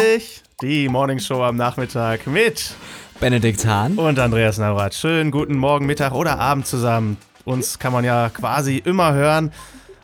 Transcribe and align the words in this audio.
endlich 0.00 0.42
die 0.62 0.88
Morning 0.88 1.18
Show 1.18 1.42
am 1.42 1.56
Nachmittag 1.56 2.26
mit 2.26 2.72
Benedikt 3.20 3.66
Hahn 3.66 3.98
und 3.98 4.18
Andreas 4.18 4.56
Navrat. 4.56 4.94
Schönen 4.94 5.30
guten 5.30 5.58
Morgen, 5.58 5.84
Mittag 5.84 6.14
oder 6.14 6.38
Abend 6.38 6.66
zusammen. 6.66 7.18
Uns 7.44 7.78
kann 7.78 7.92
man 7.92 8.02
ja 8.02 8.30
quasi 8.30 8.78
immer 8.78 9.12
hören. 9.12 9.52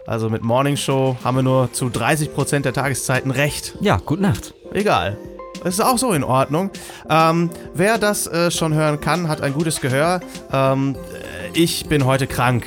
Also 0.07 0.29
mit 0.29 0.43
Morning 0.43 0.77
Show 0.77 1.17
haben 1.25 1.37
wir 1.37 1.43
nur 1.43 1.73
zu 1.73 1.87
30% 1.87 2.61
der 2.61 2.75
Tageszeiten 2.75 3.31
recht. 3.31 3.75
Ja, 3.81 3.97
gute 3.97 4.21
Nacht. 4.21 4.53
Egal. 4.73 5.17
Ist 5.65 5.83
auch 5.83 5.97
so 5.97 6.13
in 6.13 6.25
Ordnung. 6.25 6.71
Ähm, 7.09 7.49
wer 7.73 7.97
das 7.97 8.27
äh, 8.27 8.51
schon 8.51 8.75
hören 8.75 9.01
kann, 9.01 9.29
hat 9.29 9.41
ein 9.41 9.55
gutes 9.55 9.81
Gehör. 9.81 10.21
Ähm, 10.53 10.95
äh, 10.95 11.59
ich 11.59 11.87
bin 11.87 12.05
heute 12.05 12.27
krank. 12.27 12.67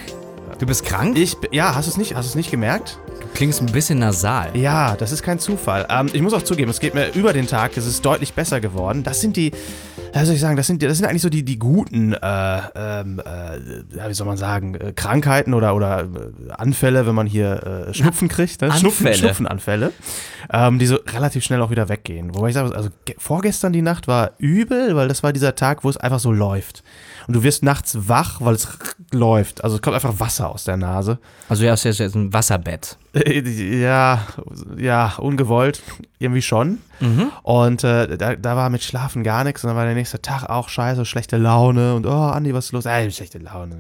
Du 0.57 0.65
bist 0.65 0.83
krank? 0.83 1.15
Ich, 1.15 1.37
ja, 1.51 1.75
hast 1.75 1.85
du 1.85 1.91
es 1.91 1.97
nicht, 1.97 2.15
hast 2.15 2.25
du 2.25 2.29
es 2.29 2.35
nicht 2.35 2.49
gemerkt? 2.49 2.97
Klingst 3.39 3.61
ein 3.61 3.67
bisschen 3.71 3.99
nasal. 3.99 4.49
Ja, 4.57 4.97
das 4.97 5.13
ist 5.13 5.23
kein 5.23 5.39
Zufall. 5.39 5.85
Ähm, 5.89 6.09
ich 6.11 6.21
muss 6.21 6.33
auch 6.33 6.41
zugeben, 6.41 6.69
es 6.71 6.81
geht 6.81 6.93
mir 6.93 7.13
über 7.13 7.31
den 7.31 7.47
Tag, 7.47 7.77
es 7.77 7.85
ist 7.85 8.03
deutlich 8.05 8.33
besser 8.33 8.59
geworden. 8.59 9.03
Das 9.03 9.21
sind 9.21 9.37
die, 9.37 9.53
wie 10.13 10.25
soll 10.25 10.35
ich 10.35 10.41
sagen, 10.41 10.57
das 10.57 10.67
sind, 10.67 10.83
das 10.83 10.97
sind 10.97 11.07
eigentlich 11.07 11.21
so 11.21 11.29
die, 11.29 11.43
die 11.43 11.57
guten, 11.57 12.11
äh, 12.11 12.17
ähm, 12.75 13.21
äh, 13.23 14.09
wie 14.09 14.13
soll 14.13 14.27
man 14.27 14.35
sagen, 14.35 14.75
äh, 14.75 14.91
Krankheiten 14.93 15.53
oder, 15.53 15.73
oder 15.73 16.01
äh, 16.01 16.51
Anfälle, 16.51 17.07
wenn 17.07 17.15
man 17.15 17.27
hier 17.27 17.87
äh, 17.87 17.93
Schnupfen 17.93 18.27
kriegt. 18.27 18.59
Ne? 18.61 18.73
Schnupfen, 18.73 19.07
Anfälle. 19.07 19.17
Schnupfenanfälle, 19.17 19.93
ähm, 20.51 20.77
die 20.77 20.85
so 20.87 20.97
relativ 21.13 21.45
schnell 21.45 21.61
auch 21.61 21.69
wieder 21.71 21.87
weggehen. 21.87 22.35
Wobei 22.35 22.49
ich 22.49 22.55
sage, 22.55 22.75
also 22.75 22.89
ge- 23.05 23.15
vorgestern 23.17 23.71
die 23.71 23.81
Nacht 23.81 24.09
war 24.09 24.31
übel, 24.37 24.97
weil 24.97 25.07
das 25.07 25.23
war 25.23 25.31
dieser 25.31 25.55
Tag, 25.55 25.85
wo 25.85 25.89
es 25.89 25.95
einfach 25.95 26.19
so 26.19 26.33
läuft. 26.33 26.83
Und 27.29 27.35
du 27.35 27.43
wirst 27.43 27.61
nachts 27.61 27.95
wach, 28.09 28.41
weil 28.41 28.55
es 28.55 28.67
läuft. 29.11 29.63
Also 29.63 29.75
es 29.75 29.83
kommt 29.83 29.93
einfach 29.93 30.19
Wasser 30.19 30.49
aus 30.49 30.63
der 30.63 30.77
Nase. 30.77 31.19
Also 31.47 31.61
du 31.63 31.69
hast 31.69 31.83
jetzt 31.83 31.99
jetzt 31.99 32.15
ein 32.15 32.33
Wasserbett. 32.33 32.97
Äh, 33.13 33.41
Ja, 33.79 34.25
ja, 34.75 35.13
ungewollt, 35.17 35.83
irgendwie 36.17 36.41
schon. 36.41 36.79
Und 37.43 37.83
äh, 37.83 38.17
da, 38.17 38.35
da 38.35 38.55
war 38.55 38.71
mit 38.71 38.81
Schlafen 38.81 39.23
gar 39.23 39.43
nichts. 39.43 39.63
Und 39.63 39.67
dann 39.67 39.77
war 39.77 39.85
der 39.85 39.93
nächste 39.93 40.19
Tag 40.23 40.49
auch 40.49 40.69
scheiße, 40.69 41.05
schlechte 41.05 41.37
Laune. 41.37 41.93
Und 41.93 42.07
oh, 42.07 42.09
Andi, 42.09 42.51
was 42.55 42.65
ist 42.65 42.71
los? 42.71 42.87
Ey, 42.87 43.11
schlechte 43.11 43.37
Laune. 43.37 43.75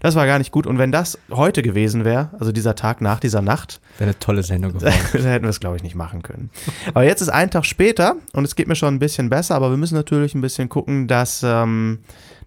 Das 0.00 0.16
war 0.16 0.26
gar 0.26 0.38
nicht 0.38 0.50
gut. 0.50 0.66
Und 0.66 0.78
wenn 0.78 0.90
das 0.90 1.16
heute 1.30 1.62
gewesen 1.62 2.04
wäre, 2.04 2.30
also 2.40 2.50
dieser 2.50 2.74
Tag 2.74 3.00
nach 3.00 3.20
dieser 3.20 3.40
Nacht, 3.40 3.80
Wäre 3.98 4.10
eine 4.10 4.18
tolle 4.18 4.42
Sendung 4.42 4.72
geworden. 4.72 4.92
dann 5.12 5.22
hätten 5.22 5.44
wir 5.44 5.50
es, 5.50 5.60
glaube 5.60 5.76
ich, 5.76 5.84
nicht 5.84 5.94
machen 5.94 6.22
können. 6.22 6.50
Aber 6.88 7.04
jetzt 7.04 7.20
ist 7.20 7.28
ein 7.28 7.52
Tag 7.52 7.66
später 7.66 8.16
und 8.32 8.44
es 8.44 8.56
geht 8.56 8.66
mir 8.66 8.74
schon 8.74 8.92
ein 8.92 8.98
bisschen 8.98 9.30
besser. 9.30 9.54
Aber 9.54 9.70
wir 9.70 9.76
müssen 9.76 9.94
natürlich 9.94 10.34
ein 10.34 10.40
bisschen 10.40 10.68
gucken, 10.68 11.06
dass, 11.06 11.42
ähm, 11.44 12.00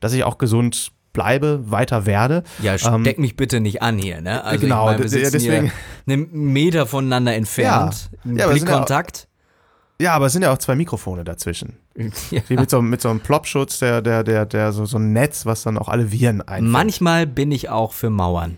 dass 0.04 0.14
ich 0.14 0.24
auch 0.24 0.38
gesund 0.38 0.92
bleibe, 1.14 1.62
weiter 1.70 2.06
werde. 2.06 2.44
Ja, 2.62 2.78
steck 2.78 3.20
mich 3.20 3.36
bitte 3.36 3.60
nicht 3.60 3.82
an 3.84 3.98
hier, 4.00 4.20
ne? 4.22 4.44
Also 4.44 4.62
genau, 4.62 4.90
ich 4.92 4.98
meine, 4.98 5.12
wir 5.12 5.32
deswegen- 5.32 5.72
einen 6.08 6.32
Meter 6.32 6.86
voneinander 6.88 7.36
entfernt. 7.36 8.10
Ja, 8.12 8.20
sind 8.24 8.38
ja 8.40 8.48
Blickkontakt. 8.48 9.28
Ja, 10.02 10.14
aber 10.16 10.26
es 10.26 10.34
sind 10.34 10.42
ja 10.42 10.52
auch 10.52 10.58
zwei 10.58 10.76
Mikrofone 10.76 11.24
dazwischen. 11.24 11.78
Ja. 12.32 12.42
Wie 12.48 12.56
mit 12.58 12.70
so, 12.72 12.80
einem- 12.80 12.90
mit 12.90 13.00
so 13.02 13.10
einem 13.10 13.20
Plopschutz, 13.20 13.78
der, 13.78 14.02
der, 14.02 14.24
der, 14.24 14.48
der 14.48 14.72
so, 14.72 14.86
so 14.86 14.98
ein 14.98 15.14
Netz, 15.14 15.46
was 15.46 15.62
dann 15.64 15.78
auch 15.78 15.88
alle 15.88 16.12
Viren 16.12 16.42
einfängt. 16.42 16.72
Manchmal 16.72 17.28
bin 17.28 17.52
ich 17.52 17.70
auch 17.70 17.94
für 17.94 18.10
Mauern. 18.10 18.58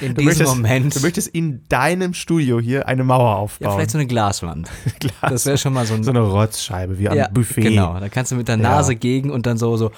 In 0.00 0.14
Du 0.14 0.22
diesem 0.22 0.24
möchtest, 0.24 0.54
Moment. 0.56 0.96
du 0.96 1.00
möchtest 1.00 1.28
in 1.28 1.64
deinem 1.68 2.14
Studio 2.14 2.58
hier 2.60 2.88
eine 2.88 3.04
Mauer 3.04 3.30
ja, 3.30 3.36
aufbauen. 3.36 3.72
vielleicht 3.74 3.90
so 3.90 3.98
eine 3.98 4.06
Glaswand. 4.06 4.70
Glas. 5.00 5.12
Das 5.20 5.46
wäre 5.46 5.58
schon 5.58 5.74
mal 5.74 5.84
so 5.86 5.94
ein 5.94 6.02
so 6.02 6.10
eine 6.10 6.20
Rotzscheibe, 6.20 6.98
wie 6.98 7.08
am 7.10 7.16
ja, 7.16 7.28
Buffet. 7.28 7.60
Genau, 7.62 7.98
da 8.00 8.08
kannst 8.08 8.32
du 8.32 8.36
mit 8.36 8.48
der 8.48 8.56
Nase 8.56 8.96
gegen 8.96 9.30
und 9.30 9.44
dann 9.46 9.58
so, 9.58 9.76
so 9.76 9.90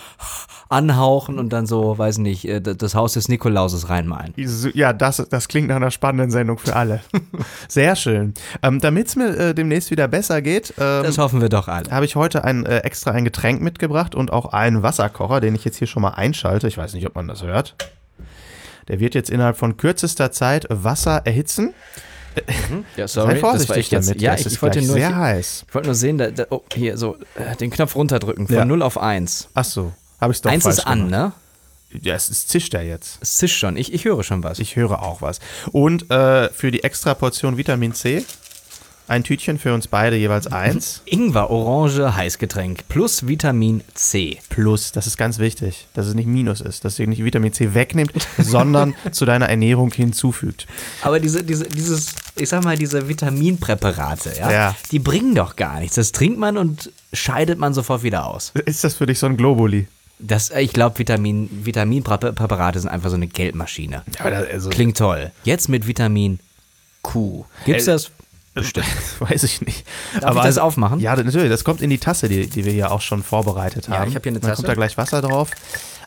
anhauchen 0.69 1.39
und 1.39 1.53
dann 1.53 1.67
so, 1.67 1.97
weiß 1.97 2.19
nicht, 2.19 2.45
äh, 2.49 2.61
das 2.61 2.95
Haus 2.95 3.13
des 3.15 3.29
Nikolauses 3.29 3.89
reinmalen. 3.89 4.35
Ja, 4.75 4.93
das, 4.93 5.25
das 5.31 5.49
klingt 5.49 5.69
nach 5.69 5.77
einer 5.77 5.91
spannenden 5.93 6.31
Sendung 6.31 6.59
für 6.59 6.75
alle. 6.75 7.01
Sehr 7.69 7.95
schön. 7.97 8.35
Ähm, 8.63 8.81
Damit 8.81 9.09
es 9.09 9.17
mir 9.17 9.37
äh, 9.37 9.55
demnächst 9.55 9.91
wieder 9.91 10.09
besser 10.09 10.43
geht, 10.43 10.75
ähm, 10.79 11.05
Das 11.05 11.19
hoffen 11.19 11.41
wir 11.41 11.49
doch 11.49 11.69
alle. 11.69 11.91
habe 11.91 12.05
ich 12.05 12.17
heute 12.17 12.45
ein, 12.45 12.67
äh, 12.67 12.79
extra 12.79 13.13
ein 13.13 13.25
Getränk 13.25 13.61
mitgebracht 13.61 14.15
und 14.15 14.33
auch 14.33 14.47
einen 14.47 14.83
Wasserkocher, 14.83 15.41
den 15.41 15.55
ich 15.55 15.65
jetzt 15.65 15.77
hier 15.77 15.87
schon 15.87 16.03
mal 16.03 16.11
einschalte. 16.11 16.67
Ich 16.67 16.79
weiß 16.79 16.95
nicht, 16.95 17.07
ob 17.07 17.15
man 17.15 17.29
das 17.29 17.43
hört. 17.43 17.77
Der 18.89 19.01
wird 19.01 19.15
jetzt 19.15 19.31
innerhalb 19.31 19.57
von 19.57 19.77
kürzester 19.77 20.31
Zeit 20.33 20.67
Wasser 20.71 21.23
erhitzen. 21.25 21.75
Ja, 22.97 23.07
Sei 23.07 23.37
vorsichtig 23.37 23.91
damit. 23.91 24.21
Ja, 24.21 24.35
es 24.35 24.41
ich, 24.41 24.47
ist 24.47 24.53
ich 24.55 24.63
wollte 24.63 24.83
nur, 24.83 24.95
sehr 24.95 25.11
ich, 25.11 25.15
heiß. 25.15 25.67
wollte 25.73 25.87
nur 25.89 25.95
sehen, 25.95 26.19
da, 26.19 26.31
da, 26.31 26.47
oh, 26.51 26.63
hier 26.75 26.97
so, 26.97 27.17
äh, 27.37 27.55
den 27.57 27.71
Knopf 27.71 27.95
runterdrücken 27.95 28.49
von 28.49 28.57
Ja. 28.57 28.65
0 28.65 28.83
auf 28.83 28.99
1. 28.99 29.49
Ach 29.55 29.65
so, 29.65 29.93
habe 30.21 30.33
ich 30.33 30.41
doch 30.43 30.51
Eins 30.51 30.65
falsch 30.65 30.79
ist 30.79 30.87
an, 30.87 31.11
gemacht. 31.11 31.33
ne? 31.93 32.01
Ja, 32.03 32.15
es, 32.15 32.29
es 32.29 32.49
zischt 32.49 32.75
ja 32.75 32.81
jetzt. 32.83 33.19
Es 33.21 33.37
zischt 33.37 33.57
schon. 33.57 33.77
Ich, 33.77 33.93
ich 33.93 34.05
höre 34.05 34.25
schon 34.25 34.43
was. 34.43 34.59
Ich 34.59 34.75
höre 34.75 35.01
auch 35.01 35.23
was. 35.23 35.39
Und 35.71 36.11
äh, 36.11 36.49
für 36.51 36.73
die 36.73 36.83
extra 36.83 37.15
Portion 37.15 37.57
Vitamin 37.57 37.95
C 37.95 38.25
ein 39.07 39.23
Tütchen 39.23 39.59
für 39.59 39.75
uns 39.75 39.87
beide 39.87 40.17
jeweils 40.17 40.47
eins. 40.47 41.03
Ingwer, 41.05 41.51
Orange, 41.51 42.15
Heißgetränk 42.17 42.89
plus 42.89 43.27
Vitamin 43.27 43.83
C. 43.95 44.39
Plus, 44.49 44.93
das 44.93 45.07
ist 45.07 45.17
ganz 45.19 45.39
wichtig, 45.39 45.87
dass 45.95 46.07
es 46.07 46.15
nicht 46.15 46.27
Minus 46.27 46.61
ist, 46.61 46.85
dass 46.85 46.99
ihr 46.99 47.07
nicht 47.07 47.23
Vitamin 47.23 47.53
C 47.53 47.75
wegnimmt, 47.75 48.13
sondern 48.39 48.95
zu 49.13 49.25
deiner 49.27 49.49
Ernährung 49.49 49.93
hinzufügt. 49.93 50.67
Aber 51.03 51.21
diese, 51.21 51.45
diese, 51.45 51.65
dieses, 51.65 52.15
ich 52.37 52.49
sag 52.49 52.65
mal, 52.65 52.79
diese 52.79 53.09
Vitaminpräparate, 53.09 54.33
ja, 54.39 54.51
Ja. 54.51 54.77
die 54.91 54.99
bringen 54.99 55.35
doch 55.35 55.57
gar 55.57 55.81
nichts. 55.81 55.97
Das 55.97 56.13
trinkt 56.13 56.39
man 56.39 56.57
und 56.57 56.91
scheidet 57.13 57.59
man 57.59 57.75
sofort 57.75 58.03
wieder 58.03 58.27
aus. 58.27 58.53
Ist 58.65 58.85
das 58.85 58.95
für 58.95 59.07
dich 59.07 59.19
so 59.19 59.27
ein 59.27 59.37
Globuli? 59.37 59.87
Das, 60.19 60.51
ich 60.51 60.73
glaube, 60.73 60.99
Vitamin, 60.99 61.51
Vitaminpräparate 61.65 62.79
sind 62.81 62.89
einfach 62.89 63.11
so 63.11 63.17
eine 63.17 63.27
Geldmaschine. 63.27 64.03
Ja, 64.19 64.25
also, 64.25 64.71
Klingt 64.71 64.97
toll. 64.97 65.31
Jetzt 65.43 65.69
mit 65.69 65.87
Vitamin 65.87 66.39
Q. 67.03 67.45
Gibt's 67.67 67.87
Äh, 67.87 67.93
das? 67.93 68.11
Bestimmt. 68.55 68.87
weiß 69.19 69.43
ich 69.43 69.61
nicht. 69.63 69.85
Darf 70.21 70.37
ich 70.37 70.43
das 70.43 70.59
aufmachen? 70.59 71.01
Ja, 71.01 71.17
natürlich, 71.17 71.51
das 71.51 71.65
kommt 71.65 71.83
in 71.83 71.91
die 71.91 71.99
Tasse, 71.99 72.29
die, 72.29 72.47
die 72.49 72.65
wir 72.65 72.73
hier 72.73 72.93
auch 72.93 73.01
schon 73.01 73.23
vorbereitet 73.23 73.89
Ja, 73.89 73.99
haben. 73.99 74.09
ich 74.09 74.15
hab 74.15 74.23
hier 74.23 74.31
eine 74.31 74.41
Dann 74.41 74.51
Tasse. 74.51 74.63
kommt 74.63 74.69
da 74.69 74.75
gleich 74.75 74.97
Wasser 74.97 75.21
drauf. 75.23 75.51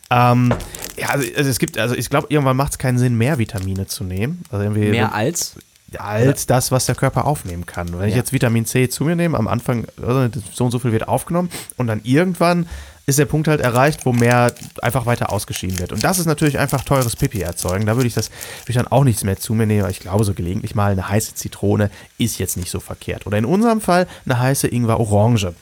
Ähm, 0.09 0.53
ja, 0.97 1.09
also, 1.09 1.28
also 1.35 1.50
es 1.50 1.59
gibt, 1.59 1.78
also 1.78 1.94
ich 1.96 2.09
glaube, 2.09 2.28
irgendwann 2.30 2.56
macht 2.56 2.72
es 2.72 2.78
keinen 2.78 2.97
Sinn, 2.97 3.18
mehr 3.18 3.38
Vitamine 3.38 3.88
zu 3.88 4.03
nehmen. 4.06 4.41
Also 4.50 4.63
irgendwie 4.63 4.90
Mehr 4.90 5.13
als? 5.13 5.56
als 5.97 6.46
das, 6.47 6.72
was 6.72 6.85
der 6.85 6.96
Körper 6.96 7.25
aufnehmen 7.25 7.66
kann. 7.66 7.88
Wenn 7.97 8.08
ich 8.08 8.13
Ja. 8.13 8.18
jetzt 8.19 8.31
Vitamin 8.34 8.66
C 8.66 8.90
zu 8.90 9.03
mir 9.06 9.16
nehme, 9.16 9.38
am 9.38 9.47
Anfang 9.47 9.85
also 10.02 10.28
so 10.53 10.66
und 10.66 10.72
so 10.72 10.79
viel 10.79 10.91
wird 10.91 11.08
aufgenommen 11.08 11.50
und 11.78 11.88
dann 11.88 12.02
irgendwann 12.03 12.68
ist 13.07 13.18
der 13.19 13.25
Punkt 13.25 13.47
halt 13.47 13.62
erreicht, 13.62 14.06
wo 14.06 14.12
mehr 14.12 14.53
einfach 14.81 15.06
weiter 15.06 15.31
ausgeschieden 15.31 15.79
wird. 15.79 15.94
Und 15.94 16.03
das 16.03 16.19
ist 16.19 16.25
natürlich 16.25 16.59
einfach 16.59 16.84
teures 16.84 17.16
Pipi 17.16 17.40
erzeugen. 17.40 17.85
Da 17.85 17.95
würde 17.95 18.07
ich 18.07 18.13
das 18.13 18.29
würde 18.29 18.69
ich 18.72 18.75
dann 18.75 18.88
auch 18.88 19.06
nichts 19.06 19.23
mehr 19.23 19.38
zu 19.40 19.53
mir 19.53 19.66
nehmen. 19.66 19.81
Aber 19.81 19.90
ich 19.90 20.01
glaube, 20.01 20.25
so 20.25 20.34
gelegentlich 20.34 20.75
mal 20.75 20.91
eine 20.91 21.07
heiße 21.07 21.34
Zitrone 21.35 21.90
ist 22.17 22.38
jetzt 22.38 22.57
nicht 22.57 22.69
so 22.69 22.81
verkehrt. 22.81 23.25
Oder 23.25 23.38
in 23.38 23.46
unserem 23.46 23.79
Fall 23.79 24.07
eine 24.25 24.40
heiße 24.40 24.67
Ingwer-Orange. 24.67 25.53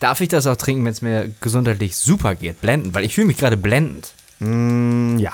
Darf 0.00 0.20
ich 0.20 0.28
das 0.28 0.48
auch 0.48 0.56
trinken, 0.56 0.84
wenn 0.84 0.92
es 0.92 1.00
mir 1.00 1.30
gesundheitlich 1.40 1.96
super 1.96 2.34
geht? 2.34 2.60
Blendend, 2.60 2.92
weil 2.92 3.04
ich 3.04 3.14
fühle 3.14 3.28
mich 3.28 3.38
gerade 3.38 3.56
blendend. 3.56 4.12
Mm, 4.40 5.16
ja. 5.18 5.32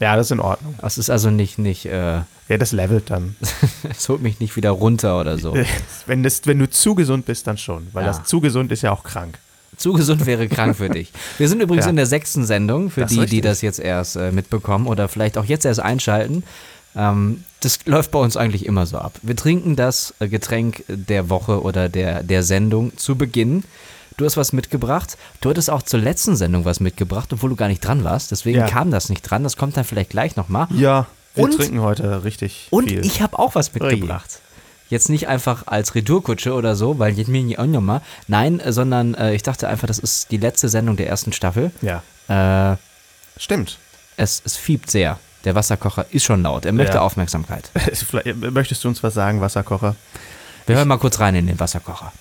Ja, 0.00 0.16
das 0.16 0.28
ist 0.28 0.32
in 0.32 0.40
Ordnung. 0.40 0.74
Das 0.80 0.96
ist 0.96 1.10
also 1.10 1.30
nicht, 1.30 1.58
nicht, 1.58 1.84
äh, 1.84 2.22
Ja, 2.48 2.56
das 2.58 2.72
levelt 2.72 3.10
dann. 3.10 3.36
es 3.90 4.08
holt 4.08 4.22
mich 4.22 4.40
nicht 4.40 4.56
wieder 4.56 4.70
runter 4.70 5.20
oder 5.20 5.36
so. 5.38 5.54
wenn, 6.06 6.22
das, 6.22 6.46
wenn 6.46 6.58
du 6.58 6.68
zu 6.70 6.94
gesund 6.94 7.26
bist, 7.26 7.46
dann 7.46 7.58
schon. 7.58 7.88
Weil 7.92 8.04
Ja. 8.06 8.12
das 8.12 8.24
zu 8.24 8.40
gesund 8.40 8.72
ist 8.72 8.80
ja 8.82 8.90
auch 8.90 9.04
krank. 9.04 9.38
Zu 9.76 9.92
gesund 9.92 10.24
wäre 10.26 10.48
krank 10.48 10.76
für 10.76 10.88
dich. 10.88 11.12
Wir 11.38 11.48
sind 11.48 11.60
übrigens 11.60 11.84
Ja. 11.84 11.90
in 11.90 11.96
der 11.96 12.06
sechsten 12.06 12.44
Sendung, 12.46 12.90
für 12.90 13.02
Das 13.02 13.10
die, 13.10 13.26
die 13.26 13.40
das 13.40 13.60
jetzt 13.60 13.78
erst 13.78 14.16
äh, 14.16 14.32
mitbekommen 14.32 14.86
oder 14.86 15.08
vielleicht 15.08 15.36
auch 15.38 15.44
jetzt 15.44 15.64
erst 15.66 15.80
einschalten. 15.80 16.44
Ähm, 16.96 17.44
das 17.60 17.80
läuft 17.84 18.10
bei 18.10 18.18
uns 18.18 18.36
eigentlich 18.36 18.64
immer 18.64 18.86
so 18.86 18.96
ab. 18.98 19.12
Wir 19.22 19.36
trinken 19.36 19.76
das 19.76 20.14
äh, 20.18 20.28
Getränk 20.28 20.82
der 20.88 21.28
Woche 21.28 21.60
oder 21.62 21.88
der, 21.90 22.22
der 22.22 22.42
Sendung 22.42 22.96
zu 22.96 23.16
Beginn. 23.16 23.64
Du 24.16 24.24
hast 24.24 24.38
was 24.38 24.54
mitgebracht. 24.54 25.18
Du 25.42 25.50
hattest 25.50 25.68
auch 25.68 25.82
zur 25.82 26.00
letzten 26.00 26.36
Sendung 26.36 26.64
was 26.64 26.80
mitgebracht, 26.80 27.30
obwohl 27.34 27.50
du 27.50 27.56
gar 27.56 27.68
nicht 27.68 27.84
dran 27.84 28.02
warst. 28.02 28.30
Deswegen 28.30 28.60
Ja. 28.60 28.66
kam 28.66 28.90
das 28.90 29.10
nicht 29.10 29.22
dran. 29.22 29.42
Das 29.42 29.58
kommt 29.58 29.76
dann 29.76 29.84
vielleicht 29.84 30.08
gleich 30.08 30.36
nochmal. 30.36 30.68
Ja, 30.74 31.06
wir 31.34 31.44
Und- 31.44 31.56
trinken 31.56 31.82
heute 31.82 32.24
richtig 32.24 32.68
Und 32.70 32.88
viel. 32.88 33.04
ich 33.04 33.20
habe 33.20 33.38
auch 33.38 33.54
was 33.54 33.74
mitgebracht. 33.74 34.40
Jetzt 34.88 35.08
nicht 35.08 35.26
einfach 35.28 35.66
als 35.66 35.94
Retourkutsche 35.94 36.52
oder 36.54 36.76
so, 36.76 36.98
weil 36.98 37.14
jetzt 37.18 37.28
mir 37.28 37.42
nicht 37.42 37.58
auch 37.58 37.66
nochmal. 37.66 38.02
Nein, 38.28 38.60
äh, 38.60 38.72
sondern 38.72 39.14
äh, 39.14 39.34
ich 39.34 39.42
dachte 39.42 39.66
einfach, 39.68 39.86
das 39.88 39.98
ist 39.98 40.30
die 40.30 40.36
letzte 40.36 40.68
Sendung 40.68 40.96
der 40.96 41.08
ersten 41.08 41.32
Staffel. 41.32 41.72
ja, 41.82 42.02
Äh, 42.28 42.76
stimmt. 43.36 43.78
es, 44.16 44.42
es 44.44 44.56
fiebt 44.56 44.90
sehr. 44.90 45.18
Der 45.44 45.54
Wasserkocher 45.54 46.06
ist 46.10 46.24
schon 46.24 46.42
laut. 46.42 46.64
Er 46.64 46.72
möchte 46.72 46.94
Ja. 46.96 47.02
Aufmerksamkeit. 47.02 47.70
Möchtest 48.50 48.82
du 48.82 48.88
uns 48.88 49.02
was 49.02 49.14
sagen, 49.14 49.40
Wasserkocher? 49.40 49.94
Wir 50.66 50.74
hören 50.76 50.88
mal 50.88 50.98
kurz 50.98 51.20
rein 51.20 51.36
in 51.36 51.46
den 51.46 51.60
Wasserkocher. 51.60 52.12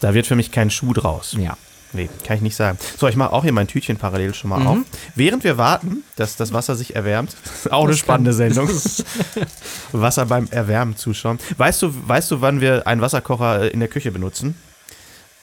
Da 0.00 0.14
wird 0.14 0.26
für 0.26 0.36
mich 0.36 0.50
kein 0.52 0.70
Schuh 0.70 0.92
draus. 0.92 1.34
Ja. 1.38 1.56
Nee, 1.94 2.10
kann 2.26 2.36
ich 2.36 2.42
nicht 2.42 2.56
sagen. 2.56 2.78
So, 2.98 3.06
ich 3.08 3.16
mache 3.16 3.32
auch 3.32 3.42
hier 3.44 3.52
mein 3.52 3.66
Tütchen 3.68 3.96
parallel 3.96 4.34
schon 4.34 4.50
mal 4.50 4.60
Mhm. 4.60 4.66
auf. 4.66 4.78
Während 5.14 5.44
wir 5.44 5.56
warten, 5.58 6.02
dass 6.16 6.36
das 6.36 6.52
Wasser 6.52 6.74
sich 6.74 6.94
erwärmt, 6.96 7.36
auch 7.70 7.84
eine 7.84 7.96
spannende 7.96 8.32
Sendung. 8.32 8.68
Wasser 9.92 10.26
beim 10.26 10.48
Erwärmen 10.50 10.96
zuschauen. 10.96 11.38
Weißt 11.56 11.82
du, 11.82 11.92
weißt 12.08 12.30
du, 12.30 12.40
wann 12.40 12.60
wir 12.60 12.86
einen 12.86 13.00
Wasserkocher 13.00 13.62
äh, 13.62 13.68
in 13.68 13.80
der 13.80 13.88
Küche 13.88 14.10
benutzen? 14.10 14.56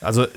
Also 0.01 0.24
äh, 0.24 0.30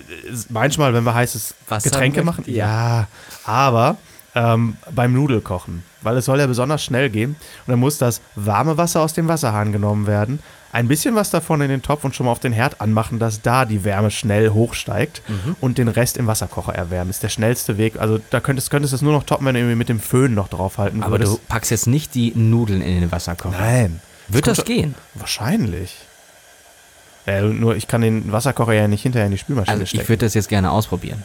manchmal, 0.50 0.94
wenn 0.94 1.04
wir 1.04 1.14
heißes 1.14 1.54
Wasser 1.68 1.90
Getränke 1.90 2.22
machen. 2.22 2.44
Ja, 2.46 3.08
aber 3.44 3.96
ähm, 4.34 4.76
beim 4.92 5.12
Nudelkochen, 5.12 5.84
weil 6.02 6.16
es 6.16 6.24
soll 6.26 6.38
ja 6.38 6.46
besonders 6.46 6.82
schnell 6.84 7.08
gehen. 7.10 7.30
Und 7.66 7.70
dann 7.70 7.78
muss 7.78 7.98
das 7.98 8.20
warme 8.34 8.76
Wasser 8.76 9.00
aus 9.00 9.14
dem 9.14 9.28
Wasserhahn 9.28 9.72
genommen 9.72 10.06
werden, 10.06 10.38
ein 10.74 10.88
bisschen 10.88 11.14
was 11.14 11.30
davon 11.30 11.60
in 11.60 11.68
den 11.68 11.82
Topf 11.82 12.04
und 12.04 12.14
schon 12.14 12.26
mal 12.26 12.32
auf 12.32 12.40
den 12.40 12.52
Herd 12.52 12.80
anmachen, 12.80 13.18
dass 13.18 13.40
da 13.40 13.64
die 13.64 13.84
Wärme 13.84 14.10
schnell 14.10 14.50
hochsteigt 14.50 15.22
und 15.60 15.78
den 15.78 15.88
Rest 15.88 16.16
im 16.16 16.26
Wasserkocher 16.26 16.74
erwärmen. 16.74 17.10
Ist 17.10 17.22
der 17.22 17.28
schnellste 17.28 17.78
Weg. 17.78 17.98
Also 18.00 18.18
da 18.30 18.40
könntest, 18.40 18.70
könntest 18.70 18.92
du 18.92 18.96
es 18.96 19.02
nur 19.02 19.12
noch 19.12 19.22
toppen, 19.22 19.46
wenn 19.46 19.54
du 19.54 19.60
irgendwie 19.60 19.76
mit 19.76 19.88
dem 19.88 20.00
Föhn 20.00 20.34
noch 20.34 20.48
draufhalten 20.48 21.02
Aber 21.02 21.18
du 21.18 21.26
würdest. 21.28 21.48
packst 21.48 21.70
jetzt 21.70 21.86
nicht 21.86 22.14
die 22.14 22.32
Nudeln 22.34 22.82
in 22.82 23.00
den 23.00 23.12
Wasserkocher. 23.12 23.56
Nein. 23.58 24.00
Wird 24.28 24.46
das 24.46 24.58
kommt- 24.58 24.66
gehen? 24.68 24.94
Wahrscheinlich. 25.14 25.94
Ja, 27.26 27.40
nur 27.42 27.76
ich 27.76 27.88
kann 27.88 28.00
den 28.02 28.32
Wasserkocher 28.32 28.72
ja 28.74 28.86
nicht 28.88 29.02
hinterher 29.02 29.26
in 29.26 29.32
die 29.32 29.38
Spülmaschine 29.38 29.72
Also 29.72 29.82
ich 29.84 29.90
stecken. 29.90 30.08
würde 30.08 30.26
das 30.26 30.34
jetzt 30.34 30.48
gerne 30.48 30.70
ausprobieren. 30.70 31.22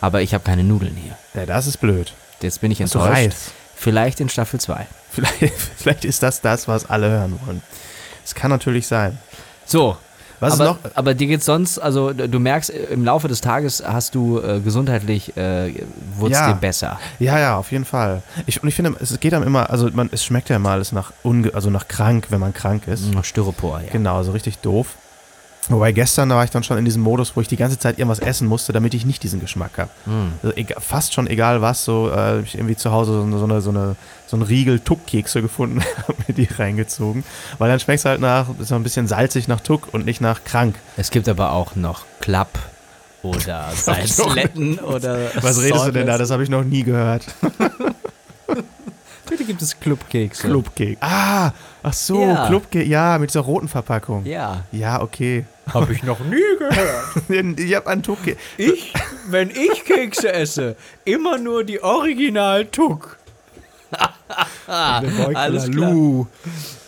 Aber 0.00 0.22
ich 0.22 0.32
habe 0.34 0.44
keine 0.44 0.62
Nudeln 0.62 0.94
hier. 0.94 1.16
Ja, 1.34 1.44
das 1.46 1.66
ist 1.66 1.78
blöd. 1.78 2.12
Jetzt 2.40 2.60
bin 2.60 2.70
ich 2.70 2.78
du 2.78 2.84
enttäuscht. 2.84 3.08
Reis? 3.10 3.50
Vielleicht 3.74 4.20
in 4.20 4.28
Staffel 4.28 4.60
2. 4.60 4.86
Vielleicht, 5.10 5.54
vielleicht 5.76 6.04
ist 6.04 6.22
das 6.22 6.40
das, 6.40 6.68
was 6.68 6.88
alle 6.88 7.08
hören 7.10 7.38
wollen. 7.46 7.62
Es 8.28 8.34
kann 8.34 8.50
natürlich 8.50 8.86
sein. 8.86 9.16
So. 9.64 9.96
Was 10.40 10.52
aber, 10.52 10.64
noch? 10.66 10.78
aber 10.94 11.14
dir 11.14 11.26
geht's 11.26 11.46
sonst, 11.46 11.78
also 11.78 12.12
du 12.12 12.38
merkst, 12.38 12.68
im 12.70 13.04
Laufe 13.04 13.26
des 13.26 13.40
Tages 13.40 13.82
hast 13.84 14.14
du 14.14 14.38
äh, 14.38 14.60
gesundheitlich, 14.60 15.36
äh, 15.36 15.72
wurde 16.14 16.34
Ja. 16.34 16.52
dir 16.52 16.58
besser. 16.60 17.00
Ja, 17.18 17.38
ja, 17.40 17.56
auf 17.56 17.72
jeden 17.72 17.84
Fall. 17.86 18.22
Ich, 18.46 18.62
und 18.62 18.68
ich 18.68 18.74
finde, 18.76 18.94
es 19.00 19.18
geht 19.18 19.32
einem 19.34 19.44
immer, 19.46 19.68
also 19.70 19.88
man, 19.92 20.10
es 20.12 20.22
schmeckt 20.22 20.48
ja 20.50 20.58
mal 20.60 20.72
alles 20.74 20.92
nach, 20.92 21.12
unge, 21.24 21.52
also 21.54 21.70
nach 21.70 21.88
krank, 21.88 22.26
wenn 22.28 22.38
man 22.38 22.52
krank 22.52 22.86
ist. 22.86 23.12
Noch 23.12 23.24
Styropor, 23.24 23.80
ja. 23.80 23.90
Genau, 23.90 24.22
so 24.22 24.30
richtig 24.32 24.58
doof. 24.58 24.94
Wobei 25.68 25.92
gestern, 25.92 26.30
war 26.30 26.44
ich 26.44 26.50
dann 26.50 26.62
schon 26.62 26.78
in 26.78 26.84
diesem 26.84 27.02
Modus, 27.02 27.36
wo 27.36 27.40
ich 27.40 27.48
die 27.48 27.56
ganze 27.56 27.78
Zeit 27.78 27.98
irgendwas 27.98 28.20
essen 28.20 28.48
musste, 28.48 28.72
damit 28.72 28.94
ich 28.94 29.04
nicht 29.04 29.22
diesen 29.22 29.40
Geschmack 29.40 29.72
habe. 29.78 29.90
Hm. 30.04 30.32
Also 30.42 30.56
egal, 30.56 30.80
fast 30.80 31.12
schon 31.12 31.26
egal 31.26 31.60
was, 31.60 31.84
so 31.84 32.10
äh, 32.10 32.40
ich 32.40 32.54
irgendwie 32.54 32.76
zu 32.76 32.90
Hause 32.90 33.12
so 33.12 33.22
eine, 33.22 33.38
so 33.38 33.44
eine, 33.44 33.60
so 33.60 33.70
eine 33.70 33.96
so 34.26 34.36
einen 34.36 34.44
Riegel 34.44 34.80
Tuckkekse 34.80 35.40
gefunden, 35.42 35.82
habe 36.08 36.14
mir 36.26 36.34
die 36.34 36.48
reingezogen. 36.52 37.24
Weil 37.58 37.70
dann 37.70 37.80
schmeckt 37.80 38.00
es 38.00 38.04
halt 38.04 38.20
nach, 38.20 38.46
ist 38.58 38.68
so 38.68 38.74
ein 38.74 38.82
bisschen 38.82 39.06
salzig 39.08 39.48
nach 39.48 39.60
Tuck 39.60 39.88
und 39.92 40.04
nicht 40.04 40.20
nach 40.20 40.44
krank. 40.44 40.76
Es 40.96 41.10
gibt 41.10 41.28
aber 41.28 41.52
auch 41.52 41.76
noch 41.76 42.04
Klapp 42.20 42.58
oder 43.22 43.70
Salzletten 43.74 44.78
oder 44.78 45.30
Was 45.40 45.60
redest 45.62 45.86
du 45.86 45.92
denn 45.92 46.06
da? 46.06 46.18
Das 46.18 46.30
habe 46.30 46.42
ich 46.42 46.50
noch 46.50 46.64
nie 46.64 46.82
gehört. 46.82 47.24
Bitte 49.28 49.44
gibt 49.44 49.60
es 49.60 49.78
Clubkekse. 49.78 50.48
Clubkeks. 50.48 51.02
Ah, 51.02 51.52
ach 51.82 51.92
so, 51.92 52.22
Ja. 52.22 52.46
Clubkeks. 52.46 52.88
Ja, 52.88 53.18
mit 53.18 53.30
dieser 53.30 53.40
roten 53.40 53.68
Verpackung. 53.68 54.24
Ja. 54.24 54.64
Ja, 54.72 55.02
okay. 55.02 55.44
Habe 55.74 55.92
ich 55.92 56.02
noch 56.02 56.20
nie 56.20 56.42
gehört. 56.58 57.58
ich 57.58 57.74
habe 57.74 57.86
einen 57.88 58.02
Tuckkeks. 58.02 58.40
Ich, 58.56 58.92
wenn 59.28 59.50
ich 59.50 59.84
Kekse 59.84 60.32
esse, 60.32 60.76
immer 61.04 61.38
nur 61.38 61.64
die 61.64 61.82
Original 61.82 62.64
Tuck. 62.66 63.17
Alles. 64.66 65.66
Lu. 65.68 66.26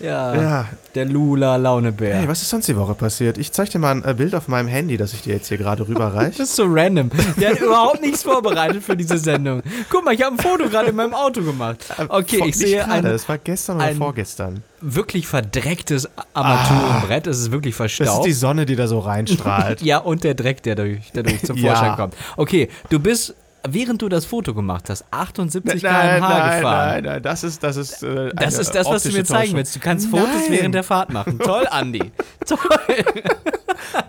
Ja, 0.01 0.35
Ja. 0.35 0.67
der 0.95 1.05
Lula 1.05 1.57
Launebär. 1.57 2.17
Hey, 2.17 2.29
was 2.29 2.41
ist 2.43 2.51
sonst 2.51 2.67
die 2.69 2.77
Woche 2.77 2.95
passiert? 2.95 3.37
Ich 3.39 3.53
zeig 3.53 3.71
dir 3.71 3.79
mal 3.79 3.93
ein 3.93 4.05
äh, 4.05 4.15
Bild 4.15 4.35
auf 4.35 4.49
meinem 4.49 4.69
Handy, 4.69 4.97
das 4.97 5.13
ich 5.13 5.23
dir 5.23 5.35
jetzt 5.35 5.49
hier 5.49 5.59
gerade 5.59 5.87
rüberreiche. 5.87 6.31
Das 6.39 6.49
ist 6.51 6.57
so 6.57 6.65
random. 6.67 7.11
Der 7.41 7.51
hat 7.51 7.61
überhaupt 7.61 8.01
nichts 8.01 8.23
vorbereitet 8.23 8.83
für 8.83 8.97
diese 8.97 9.19
Sendung. 9.19 9.63
Guck 9.91 10.05
mal, 10.05 10.15
ich 10.15 10.23
habe 10.23 10.37
ein 10.37 10.39
Foto 10.39 10.69
gerade 10.69 10.89
in 10.91 10.97
meinem 10.97 11.15
Auto 11.15 11.43
gemacht. 11.43 11.79
Okay, 12.09 12.39
Vor- 12.39 12.47
ich 12.49 12.57
sehe 12.57 12.87
ein 12.89 13.05
Es 13.05 13.29
war 13.29 13.39
gestern 13.39 13.77
oder 13.77 13.95
vorgestern. 13.95 14.63
wirklich 14.81 15.27
verdrecktes 15.27 16.09
Armaturenbrett. 16.35 17.27
Es 17.27 17.39
ist 17.39 17.53
wirklich 17.53 17.77
Das 17.77 17.87
ist 17.91 17.97
verstaubt. 17.99 18.27
die 18.27 18.33
Sonne, 18.33 18.67
die 18.67 18.77
da 18.77 18.87
so 18.87 18.99
reinstrahlt. 19.01 19.83
Ja, 19.91 19.99
und 19.99 20.25
der 20.25 20.35
Dreck, 20.35 20.63
der 20.63 20.75
dadurch, 20.77 21.11
dadurch 21.13 21.43
zum 21.45 21.57
Ja. 21.59 21.75
Vorschein 21.75 21.97
kommt. 21.97 22.15
Okay, 22.37 22.69
du 22.89 22.99
bist, 23.01 23.35
während 23.69 24.03
du 24.03 24.09
das 24.09 24.25
Foto 24.25 24.55
gemacht 24.55 24.89
hast, 24.91 25.05
78 25.11 25.83
nein, 25.83 26.21
km/h 26.21 26.29
nein, 26.29 26.57
gefahren. 26.61 26.89
nein, 26.89 27.05
nein, 27.05 27.23
das 27.23 27.45
ist, 27.45 27.63
das 27.63 27.77
ist, 27.77 28.03
äh, 28.03 28.31
Das 28.35 28.59
ist 28.59 28.75
das, 28.75 28.87
was 28.87 29.03
du 29.03 29.11
mir 29.13 29.25
zeigen 29.25 29.41
Täuschung. 29.43 29.57
willst. 29.57 29.77
Du 29.77 29.81
kannst 29.81 30.09
Fotos 30.09 30.29
Nein. 30.49 30.53
während 30.59 30.75
der 30.75 30.83
Fahrt 30.83 31.13
machen. 31.13 31.39
Toll, 31.39 31.67
Andi. 31.71 32.11
Toll. 32.47 32.59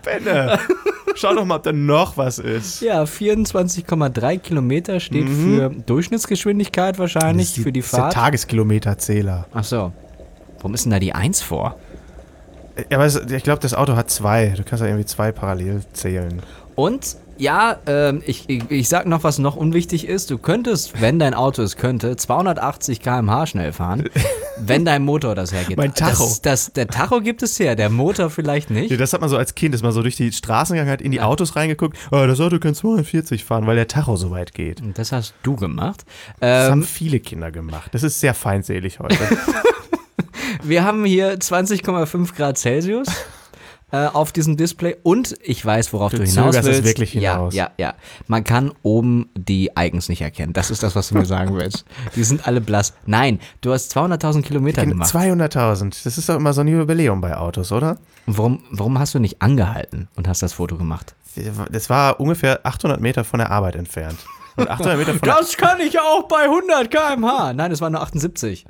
Benne. 0.04 0.58
Schau 1.14 1.34
doch 1.34 1.44
mal, 1.44 1.56
ob 1.56 1.62
da 1.62 1.72
noch 1.72 2.16
was 2.16 2.38
ist. 2.38 2.80
Ja, 2.80 3.02
24,3 3.04 4.38
Kilometer 4.38 5.00
steht 5.00 5.28
für 5.28 5.70
Durchschnittsgeschwindigkeit 5.70 6.98
wahrscheinlich 6.98 7.54
für 7.60 7.72
die 7.72 7.80
Mhm. 7.80 7.82
Das 7.82 7.86
ist 7.86 7.92
der 7.92 8.00
Fahrt. 8.00 8.12
Tageskilometerzähler. 8.14 9.46
Ach 9.52 9.64
so. 9.64 9.92
Warum 10.58 10.74
ist 10.74 10.84
denn 10.84 10.92
da 10.92 10.98
die 10.98 11.14
1 11.14 11.42
vor? 11.42 11.76
Ja, 12.90 12.98
aber 12.98 13.06
ich 13.06 13.42
glaube, 13.42 13.60
das 13.60 13.74
Auto 13.74 13.96
hat 13.96 14.10
zwei. 14.10 14.54
Du 14.56 14.62
kannst 14.64 14.80
ja 14.82 14.86
irgendwie 14.88 15.04
zwei 15.06 15.30
parallel 15.32 15.82
zählen. 15.92 16.40
Und 16.74 17.16
ja, 17.38 17.76
ähm, 17.86 18.22
ich, 18.26 18.48
ich, 18.48 18.70
ich 18.70 18.88
sag 18.88 19.06
noch, 19.06 19.24
was 19.24 19.38
noch 19.38 19.56
unwichtig 19.56 20.06
ist. 20.06 20.30
Du 20.30 20.38
könntest, 20.38 21.00
wenn 21.00 21.18
dein 21.18 21.34
Auto 21.34 21.62
es 21.62 21.76
könnte, 21.76 22.16
280 22.16 23.00
km/h 23.00 23.46
schnell 23.46 23.72
fahren, 23.72 24.08
wenn 24.58 24.84
dein 24.84 25.04
Motor 25.04 25.34
das 25.34 25.52
hergibt. 25.52 25.76
Mein 25.78 25.94
Tacho. 25.94 26.24
Das, 26.24 26.40
das, 26.42 26.72
der 26.72 26.86
Tacho 26.88 27.20
gibt 27.20 27.42
es 27.42 27.58
her, 27.58 27.74
der 27.76 27.90
Motor 27.90 28.30
vielleicht 28.30 28.70
Ja, 28.70 28.76
nicht. 28.80 29.00
das 29.00 29.12
hat 29.12 29.20
man 29.20 29.30
so 29.30 29.36
als 29.36 29.54
Kind, 29.54 29.74
ist 29.74 29.82
man 29.82 29.92
so 29.92 30.02
durch 30.02 30.16
die 30.16 30.30
Straßen 30.32 30.74
gegangen, 30.74 30.90
hat 30.90 31.02
in 31.02 31.10
die 31.12 31.20
Autos 31.20 31.56
reingeguckt. 31.56 31.96
Oh, 32.10 32.24
das 32.26 32.40
Auto 32.40 32.58
kann 32.58 32.74
240 32.74 33.44
fahren, 33.44 33.66
weil 33.66 33.76
der 33.76 33.88
Tacho 33.88 34.16
so 34.16 34.30
weit 34.30 34.54
geht. 34.54 34.80
Und 34.80 34.98
Das 34.98 35.12
hast 35.12 35.34
du 35.42 35.56
gemacht. 35.56 36.04
Das 36.40 36.70
haben 36.70 36.80
Ähm, 36.82 36.86
viele 36.86 37.20
Kinder 37.20 37.50
gemacht. 37.50 37.90
Das 37.92 38.02
ist 38.02 38.20
sehr 38.20 38.34
feindselig 38.34 39.00
heute. 39.00 39.16
wir 40.62 40.84
haben 40.84 41.04
hier 41.04 41.34
20,5 41.38 42.34
Grad 42.36 42.58
Celsius. 42.58 43.08
äh, 43.92 44.06
Auf 44.06 44.32
diesem 44.32 44.56
Display 44.56 44.96
und 45.02 45.36
ich 45.42 45.64
weiß, 45.64 45.92
worauf 45.92 46.10
du, 46.12 46.18
Du 46.18 46.24
hinaus 46.24 46.54
zögerst 46.54 46.68
es 46.68 46.76
willst. 46.76 46.84
wirklich 46.88 47.12
hinaus. 47.12 47.54
Ja, 47.54 47.70
ja, 47.78 47.86
ja. 47.88 47.94
Man 48.26 48.42
kann 48.42 48.72
oben 48.82 49.28
die 49.36 49.70
Icons 49.78 50.08
nicht 50.08 50.22
erkennen. 50.22 50.52
Das 50.54 50.70
ist 50.70 50.82
das, 50.82 50.96
was 50.96 51.08
du 51.10 51.14
mir 51.16 51.26
sagen 51.26 51.54
willst. 51.54 51.84
Die 52.16 52.24
sind 52.24 52.46
alle 52.48 52.60
blass. 52.60 52.94
Nein, 53.06 53.38
du 53.60 53.72
hast 53.72 53.96
200.000 53.96 54.42
Kilometer 54.42 54.84
gemacht. 54.86 55.14
200.000. 55.14 56.04
Das 56.04 56.18
ist 56.18 56.28
doch 56.28 56.36
immer 56.36 56.52
so 56.52 56.62
ein 56.62 56.68
Jubiläum 56.68 57.20
bei 57.20 57.36
Autos, 57.36 57.70
oder? 57.70 57.98
Warum, 58.26 58.62
warum 58.70 58.98
hast 58.98 59.14
du 59.14 59.18
nicht 59.18 59.42
angehalten 59.42 60.08
und 60.16 60.26
hast 60.26 60.42
das 60.42 60.54
Foto 60.54 60.76
gemacht? 60.76 61.14
Das 61.70 61.88
war 61.90 62.18
ungefähr 62.20 62.60
800 62.64 63.00
Meter 63.00 63.24
von 63.24 63.38
der 63.38 63.50
Arbeit 63.50 63.76
entfernt. 63.76 64.18
Und 64.56 64.68
800 64.68 64.98
Meter 64.98 65.12
von 65.14 65.20
Das 65.28 65.56
kann 65.56 65.80
ich 65.80 65.98
auch 65.98 66.28
bei 66.28 66.44
100 66.44 66.90
km/h. 66.90 67.52
Nein, 67.54 67.72
es 67.72 67.80
war 67.80 67.88
nur 67.90 68.02
78. 68.02 68.66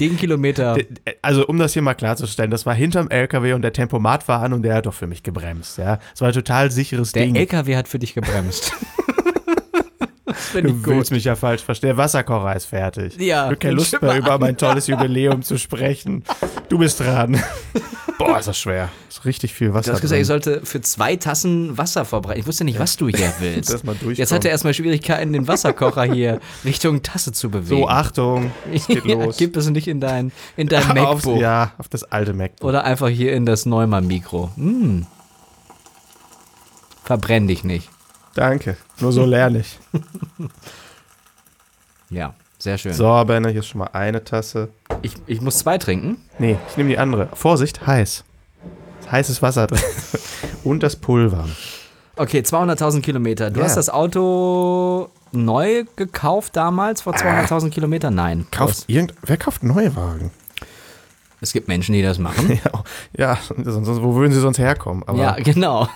Den 0.00 0.16
Kilometer. 0.16 0.76
Also, 1.22 1.46
um 1.46 1.58
das 1.58 1.72
hier 1.72 1.82
mal 1.82 1.94
klarzustellen, 1.94 2.50
das 2.50 2.66
war 2.66 2.74
hinterm 2.74 3.08
LKW 3.08 3.52
und 3.52 3.62
der 3.62 3.72
Tempomat 3.72 4.26
war 4.28 4.42
an 4.42 4.52
und 4.52 4.62
der 4.62 4.74
hat 4.74 4.86
doch 4.86 4.94
für 4.94 5.06
mich 5.06 5.22
gebremst, 5.22 5.78
ja. 5.78 5.98
Es 6.14 6.20
war 6.20 6.28
ein 6.28 6.34
total 6.34 6.70
sicheres 6.70 7.12
Der 7.12 7.24
Ding. 7.24 7.36
LKW 7.36 7.76
hat 7.76 7.88
für 7.88 7.98
dich 7.98 8.14
gebremst. 8.14 8.72
das 10.32 10.46
finde 10.48 10.70
ich 10.70 10.82
Du 10.82 10.86
willst 10.90 11.10
gut. 11.10 11.16
mich 11.16 11.24
ja 11.24 11.34
falsch 11.36 11.62
verstehen. 11.62 11.88
Der 11.88 11.96
Wasserkocher 11.96 12.54
ist 12.56 12.66
fertig. 12.66 13.16
Ja. 13.18 13.22
Ich 13.44 13.46
habe 13.46 13.56
keine 13.56 13.74
Lust 13.74 14.00
mehr, 14.00 14.16
über 14.16 14.38
mein 14.38 14.56
tolles 14.56 14.86
Jubiläum 14.86 15.42
zu 15.42 15.58
sprechen. 15.58 16.24
Du 16.68 16.78
bist 16.78 17.00
dran. 17.00 17.40
Boah, 18.18 18.38
ist 18.38 18.46
das 18.46 18.58
schwer. 18.58 18.88
Ist 19.08 19.24
richtig 19.24 19.52
viel 19.52 19.74
Wasser 19.74 19.90
Du 19.90 19.94
hast 19.94 20.00
gesagt, 20.02 20.20
ich 20.20 20.28
drin. 20.28 20.42
sollte 20.42 20.64
für 20.66 20.80
zwei 20.80 21.16
Tassen 21.16 21.76
Wasser 21.76 22.04
vorbereiten. 22.04 22.38
Ich 22.40 22.46
wusste 22.46 22.62
nicht, 22.64 22.78
was 22.78 22.96
du 22.96 23.08
hier 23.08 23.32
willst. 23.40 23.70
Dass 23.74 23.82
man 23.82 23.94
durchkommt. 23.94 24.18
Jetzt 24.18 24.30
hat 24.32 24.44
er 24.44 24.52
erstmal 24.52 24.74
Schwierigkeiten, 24.74 25.32
den 25.32 25.48
Wasserkocher 25.48 26.04
hier 26.04 26.40
Richtung 26.64 27.02
Tasse 27.02 27.32
zu 27.32 27.50
bewegen. 27.50 27.80
So, 27.82 27.88
Achtung, 27.88 28.52
es 28.72 28.86
geht 28.86 29.04
los. 29.06 29.36
Gib 29.38 29.56
es 29.56 29.68
nicht 29.70 29.88
in 29.88 30.00
dein, 30.00 30.30
in 30.56 30.68
dein 30.68 30.82
Aufs- 30.98 31.24
MacBook. 31.24 31.40
ja, 31.40 31.72
auf 31.78 31.88
das 31.88 32.04
alte 32.04 32.32
MacBook. 32.32 32.68
Oder 32.68 32.84
einfach 32.84 33.08
hier 33.08 33.32
in 33.32 33.44
das 33.44 33.66
Neumann-Mikro. 33.66 34.50
Hm. 34.54 35.06
Verbrenn 37.04 37.48
dich 37.48 37.64
nicht. 37.64 37.88
Danke. 38.34 38.76
Nur 39.00 39.12
so 39.12 39.24
lerne 39.24 39.60
ich. 39.60 39.78
Ja, 42.10 42.34
sehr 42.58 42.76
schön. 42.78 42.92
So, 42.92 43.24
Benne, 43.24 43.48
hier 43.48 43.60
ist 43.60 43.68
schon 43.68 43.78
mal 43.78 43.90
eine 43.92 44.22
Tasse. 44.22 44.68
Ich, 45.00 45.14
ich 45.26 45.40
muss 45.40 45.58
zwei 45.58 45.78
trinken. 45.78 46.18
Nee, 46.38 46.58
ich 46.68 46.76
nehme 46.76 46.90
die 46.90 46.98
andere. 46.98 47.28
Vorsicht, 47.34 47.86
heiß. 47.86 48.24
Heißes 49.10 49.40
Wasser 49.42 49.66
drin. 49.66 49.80
Und 50.64 50.82
das 50.82 50.96
Pulver. 50.96 51.48
Okay, 52.16 52.40
200.000 52.40 53.00
Kilometer. 53.00 53.50
Du 53.50 53.60
Ja. 53.60 53.64
hast 53.66 53.76
das 53.78 53.88
Auto 53.88 55.08
neu 55.32 55.84
gekauft 55.96 56.54
damals, 56.56 57.00
vor 57.00 57.14
200.000 57.14 57.70
Kilometern? 57.70 58.14
Nein. 58.14 58.46
Kauft 58.50 58.84
irgend, 58.88 59.14
wer 59.22 59.38
kauft 59.38 59.62
Neuwagen? 59.62 60.30
Es 61.42 61.52
gibt 61.52 61.66
Menschen, 61.66 61.92
die 61.92 62.02
das 62.02 62.18
machen. 62.18 62.58
Ja, 63.18 63.36
ja 63.36 63.38
sonst, 63.64 64.00
wo 64.00 64.14
würden 64.14 64.32
sie 64.32 64.40
sonst 64.40 64.58
herkommen? 64.58 65.02
Aber 65.06 65.18
ja, 65.18 65.32
genau. 65.34 65.88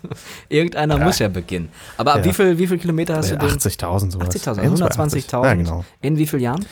Irgendeiner 0.48 0.98
muss 0.98 1.18
ja 1.18 1.28
beginnen. 1.28 1.68
Aber 1.98 2.16
Ja. 2.18 2.24
wie, 2.24 2.32
viel, 2.32 2.58
wie 2.58 2.66
viel 2.66 2.78
Kilometer 2.78 3.16
hast 3.16 3.30
du 3.30 3.36
denn? 3.36 3.50
80.000 3.50 4.10
sowas. 4.10 4.28
80.000, 4.30 4.62
Irgendwas 4.62 4.96
bei 4.96 5.04
80. 5.04 5.24
120.000. 5.26 5.44
Ja, 5.44 5.54
genau. 5.54 5.84
In 6.00 6.16
wie 6.16 6.26
vielen 6.26 6.42
Jahren? 6.42 6.64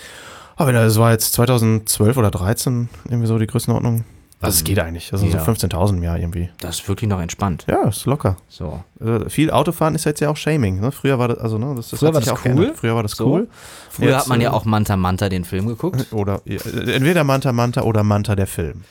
Aber 0.57 0.73
das 0.73 0.99
war 0.99 1.13
jetzt 1.13 1.35
2012 1.35 2.17
oder 2.17 2.31
13 2.31 2.89
irgendwie 3.05 3.27
so 3.27 3.39
die 3.39 3.47
Größenordnung. 3.47 4.05
Also 4.43 4.57
es 4.57 4.65
geht 4.65 4.79
eigentlich. 4.79 5.13
Also 5.13 5.25
Ja. 5.27 5.45
so 5.45 5.51
15.000 5.53 5.97
im 5.97 6.03
Jahr 6.03 6.19
irgendwie. 6.19 6.51
Das 6.61 6.81
ist 6.81 6.89
wirklich 6.89 7.09
noch 7.09 7.21
entspannt. 7.21 7.65
Ja, 7.69 7.89
ist 7.89 8.05
locker. 8.07 8.37
So. 8.49 8.83
Also 9.01 9.29
viel 9.29 9.51
Autofahren 9.51 9.95
ist 9.95 10.05
jetzt 10.05 10.21
ja 10.21 10.29
auch 10.29 10.37
Shaming. 10.37 10.81
Ne? 10.81 10.91
Früher 10.93 11.19
war 11.19 11.29
das, 11.29 11.39
also 11.39 11.59
ne, 11.59 11.75
das, 11.77 11.91
das 11.91 12.01
Früher 12.01 12.13
war 12.13 12.21
das 12.21 12.29
auch 12.29 12.39
cool. 12.39 12.43
geändert. 12.55 12.77
Früher 12.77 12.95
war 12.95 13.03
das 13.03 13.13
So. 13.13 13.27
cool. 13.33 13.49
Früher 13.91 14.09
Jetzt, 14.11 14.21
hat 14.23 14.29
man 14.29 14.41
ja 14.41 14.51
äh, 14.51 14.53
auch 14.53 14.65
Manta 14.65 14.97
Manta 14.97 15.29
den 15.29 15.45
Film 15.45 15.69
geguckt. 15.69 16.07
Oder 16.13 16.43
äh, 16.45 16.57
entweder 16.93 17.25
Manta 17.25 17.53
Manta 17.53 17.83
oder 17.83 18.03
Manta 18.03 18.35
der 18.35 18.47
Film. 18.49 18.83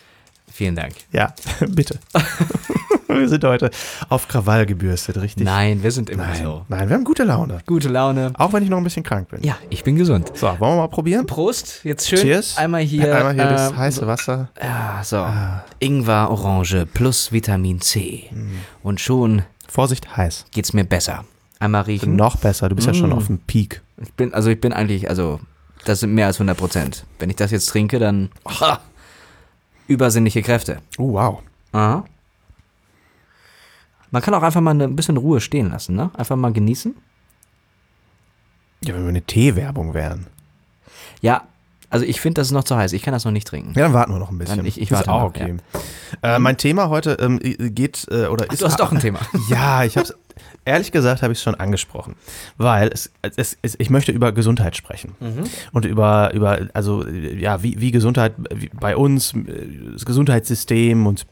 Vielen 0.51 0.75
Dank. 0.75 0.93
Ja, 1.12 1.34
bitte. 1.67 2.00
Wir 3.19 3.29
sind 3.29 3.43
heute 3.43 3.69
auf 4.09 4.27
Krawall 4.27 4.65
gebürstet, 4.65 5.17
richtig? 5.21 5.43
Nein, 5.45 5.83
wir 5.83 5.91
sind 5.91 6.09
immer 6.09 6.27
Nein, 6.27 6.43
so. 6.43 6.65
nein, 6.69 6.87
wir 6.89 6.95
haben 6.95 7.03
gute 7.03 7.23
Laune. 7.23 7.59
Gute 7.65 7.89
Laune. 7.89 8.31
Auch 8.37 8.53
wenn 8.53 8.63
ich 8.63 8.69
noch 8.69 8.77
ein 8.77 8.83
bisschen 8.83 9.03
krank 9.03 9.29
bin. 9.29 9.43
Ja, 9.43 9.57
ich 9.69 9.83
bin 9.83 9.95
gesund. 9.95 10.31
So, 10.35 10.47
wollen 10.47 10.59
wir 10.59 10.75
mal 10.77 10.87
probieren? 10.87 11.25
Prost, 11.25 11.81
jetzt 11.83 12.07
schön. 12.09 12.19
Cheers. 12.19 12.57
Einmal 12.57 12.81
hier. 12.81 13.15
Einmal 13.15 13.33
hier 13.33 13.45
das 13.45 13.71
ähm, 13.71 13.77
heiße 13.77 14.07
Wasser. 14.07 14.49
Ja, 14.61 15.01
so. 15.03 15.25
Ingwer, 15.79 16.29
Orange 16.31 16.85
plus 16.93 17.31
Vitamin 17.31 17.81
C. 17.81 18.29
Mhm. 18.31 18.51
Und 18.83 18.99
schon 19.01 19.43
Vorsicht, 19.67 20.15
heiß. 20.17 20.45
geht's 20.51 20.73
mir 20.73 20.83
besser. 20.83 21.23
Einmal 21.59 21.83
riechen. 21.83 22.15
Noch 22.15 22.37
besser, 22.37 22.69
du 22.69 22.75
bist 22.75 22.87
ja 22.87 22.93
schon 22.93 23.09
Mm. 23.11 23.13
auf 23.13 23.27
dem 23.27 23.37
Peak. 23.39 23.81
Ich 24.01 24.11
bin, 24.13 24.33
also 24.33 24.49
ich 24.49 24.59
bin 24.59 24.73
eigentlich, 24.73 25.09
also 25.09 25.39
das 25.85 25.99
sind 25.99 26.13
mehr 26.13 26.25
als 26.27 26.37
100 26.37 26.57
Prozent. 26.57 27.05
Wenn 27.19 27.29
ich 27.29 27.35
das 27.35 27.51
jetzt 27.51 27.67
trinke, 27.67 27.99
dann 27.99 28.31
ha, 28.47 28.79
übersinnliche 29.87 30.41
Kräfte. 30.41 30.79
Oh, 30.97 31.13
wow. 31.13 31.39
Aha. 31.71 32.03
Man 34.11 34.21
kann 34.21 34.33
auch 34.33 34.43
einfach 34.43 34.61
mal 34.61 34.79
ein 34.79 34.95
bisschen 34.95 35.17
Ruhe 35.17 35.39
stehen 35.41 35.69
lassen, 35.71 35.95
ne? 35.95 36.11
Einfach 36.15 36.35
mal 36.35 36.51
genießen. 36.53 36.93
Ja, 38.83 38.93
wenn 38.95 39.03
wir 39.03 39.09
eine 39.09 39.21
Teewerbung 39.21 39.93
wären. 39.93 40.27
Ja, 41.21 41.43
also 41.89 42.05
ich 42.05 42.19
finde, 42.21 42.39
das 42.41 42.47
ist 42.47 42.53
noch 42.53 42.63
zu 42.63 42.75
heiß. 42.75 42.93
Ich 42.93 43.03
kann 43.03 43.11
das 43.13 43.25
noch 43.25 43.31
nicht 43.31 43.47
trinken. 43.47 43.73
Ja, 43.75 43.83
dann 43.83 43.93
warten 43.93 44.13
wir 44.13 44.19
noch 44.19 44.31
ein 44.31 44.37
bisschen. 44.37 44.57
Dann 44.57 44.65
ich- 44.65 44.79
ich 44.81 44.91
warte 44.91 45.03
ist 45.03 45.09
auch 45.09 45.19
mal, 45.21 45.25
okay. 45.27 45.57
Äh, 46.23 46.39
mein 46.39 46.57
Thema 46.57 46.89
heute 46.89 47.11
ähm, 47.19 47.39
geht 47.39 48.07
äh, 48.09 48.25
oder 48.27 48.45
Ach, 48.47 48.53
ist 48.53 48.61
du 48.61 48.65
hast 48.65 48.79
doch 48.79 48.91
ein 48.91 48.99
Thema. 48.99 49.19
Ja, 49.49 49.83
ich 49.83 49.97
habe 49.97 50.05
es 50.07 50.15
ehrlich 50.65 50.91
gesagt 50.91 51.21
habe 51.21 51.33
ich 51.33 51.39
es 51.39 51.43
schon 51.43 51.55
angesprochen, 51.55 52.15
weil 52.57 52.89
es, 52.93 53.11
es, 53.21 53.57
es 53.61 53.75
ich 53.79 53.89
möchte 53.89 54.11
über 54.11 54.31
Gesundheit 54.31 54.75
sprechen 54.75 55.15
und 55.73 55.85
über 55.85 56.33
über 56.33 56.59
also 56.73 57.05
ja 57.07 57.61
wie, 57.63 57.79
wie 57.79 57.91
Gesundheit 57.91 58.33
wie 58.53 58.69
bei 58.69 58.95
uns 58.95 59.33
äh, 59.33 59.91
das 59.93 60.05
Gesundheitssystem 60.05 61.05
und 61.05 61.25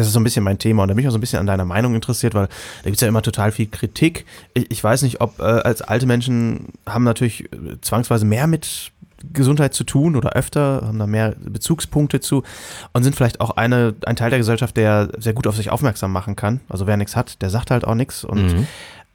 das 0.00 0.06
ist 0.08 0.12
so 0.12 0.20
ein 0.20 0.24
bisschen 0.24 0.44
mein 0.44 0.58
Thema 0.58 0.82
und 0.82 0.88
da 0.88 0.94
bin 0.94 1.02
ich 1.02 1.08
auch 1.08 1.12
so 1.12 1.18
ein 1.18 1.20
bisschen 1.20 1.38
an 1.40 1.46
deiner 1.46 1.64
Meinung 1.64 1.94
interessiert, 1.94 2.34
weil 2.34 2.46
da 2.46 2.84
gibt 2.84 2.96
es 2.96 3.00
ja 3.00 3.08
immer 3.08 3.22
total 3.22 3.52
viel 3.52 3.66
Kritik. 3.66 4.24
Ich, 4.54 4.70
ich 4.70 4.84
weiß 4.84 5.02
nicht, 5.02 5.20
ob 5.20 5.38
äh, 5.38 5.42
als 5.42 5.82
alte 5.82 6.06
Menschen 6.06 6.68
haben 6.86 7.04
natürlich 7.04 7.44
äh, 7.52 7.80
zwangsweise 7.80 8.24
mehr 8.24 8.46
mit 8.46 8.92
Gesundheit 9.32 9.72
zu 9.72 9.84
tun 9.84 10.16
oder 10.16 10.32
öfter, 10.32 10.82
haben 10.86 10.98
da 10.98 11.06
mehr 11.06 11.34
Bezugspunkte 11.40 12.20
zu 12.20 12.42
und 12.92 13.04
sind 13.04 13.16
vielleicht 13.16 13.40
auch 13.40 13.50
eine, 13.56 13.94
ein 14.04 14.16
Teil 14.16 14.28
der 14.30 14.38
Gesellschaft, 14.38 14.76
der 14.76 15.08
sehr 15.16 15.32
gut 15.32 15.46
auf 15.46 15.56
sich 15.56 15.70
aufmerksam 15.70 16.12
machen 16.12 16.36
kann. 16.36 16.60
Also 16.68 16.86
wer 16.86 16.96
nichts 16.98 17.16
hat, 17.16 17.40
der 17.40 17.48
sagt 17.48 17.70
halt 17.70 17.86
auch 17.86 17.94
nichts 17.94 18.24
und 18.24 18.52
Mhm. 18.54 18.66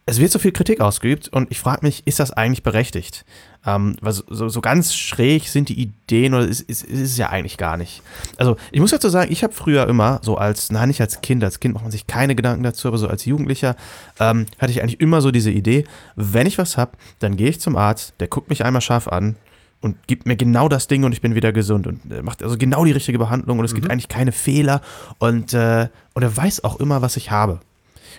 Es 0.10 0.20
wird 0.20 0.32
so 0.32 0.40
viel 0.40 0.52
Kritik 0.52 0.82
ausgeübt 0.82 1.30
und 1.30 1.52
ich 1.52 1.60
frage 1.60 1.86
mich, 1.86 2.06
ist 2.08 2.20
das 2.20 2.32
eigentlich 2.32 2.64
berechtigt? 2.64 3.26
Ähm, 3.66 3.96
weil 4.02 4.14
so, 4.14 4.24
so, 4.28 4.50
so 4.50 4.62
ganz 4.62 4.96
schräg 4.96 5.48
sind 5.48 5.70
die 5.70 5.80
Ideen 5.80 6.34
oder 6.34 6.48
ist, 6.48 6.62
ist, 6.62 6.84
ist 6.84 7.00
es 7.00 7.18
ja 7.18 7.30
eigentlich 7.30 7.58
gar 7.58 7.78
nicht. 7.78 8.02
Also 8.38 8.56
ich 8.72 8.80
muss 8.80 8.92
dazu 8.92 9.10
sagen, 9.10 9.32
ich 9.32 9.44
habe 9.44 9.54
früher 9.54 9.88
immer 9.88 10.20
so 10.24 10.38
als, 10.38 10.72
nein, 10.72 10.88
nicht 10.88 11.02
als 11.02 11.22
Kind, 11.22 11.44
als 11.44 11.60
Kind 11.60 11.76
macht 11.76 11.84
man 11.84 11.92
sich 11.92 12.08
keine 12.08 12.36
Gedanken 12.36 12.64
dazu, 12.64 12.88
aber 12.88 12.98
so 12.98 13.08
als 13.08 13.26
Jugendlicher 13.26 13.76
ähm, 14.20 14.48
hatte 14.58 14.72
ich 14.72 14.82
eigentlich 14.82 15.00
immer 15.00 15.22
so 15.22 15.30
diese 15.30 15.52
Idee, 15.52 15.84
wenn 16.16 16.48
ich 16.48 16.58
was 16.58 16.78
habe, 16.78 16.94
dann 17.20 17.36
gehe 17.38 17.50
ich 17.50 17.60
zum 17.60 17.76
Arzt, 17.76 18.16
der 18.20 18.28
guckt 18.28 18.50
mich 18.50 18.66
einmal 18.66 18.82
scharf 18.82 19.08
an 19.08 19.36
und 19.82 20.08
gibt 20.08 20.26
mir 20.26 20.36
genau 20.36 20.70
das 20.70 20.88
Ding 20.88 21.04
und 21.04 21.12
ich 21.12 21.22
bin 21.22 21.36
wieder 21.36 21.54
gesund 21.54 21.86
und 21.86 22.12
äh, 22.12 22.24
macht 22.24 22.42
also 22.42 22.58
genau 22.58 22.84
die 22.84 22.92
richtige 22.94 23.20
Behandlung 23.20 23.60
und 23.60 23.66
es 23.66 23.76
gibt 23.76 23.92
eigentlich 23.92 24.10
keine 24.10 24.32
Fehler 24.32 24.82
und, 25.20 25.54
äh, 25.54 25.88
und 26.14 26.24
er 26.24 26.36
weiß 26.36 26.64
auch 26.64 26.80
immer, 26.80 27.02
was 27.02 27.16
ich 27.16 27.30
habe. 27.30 27.60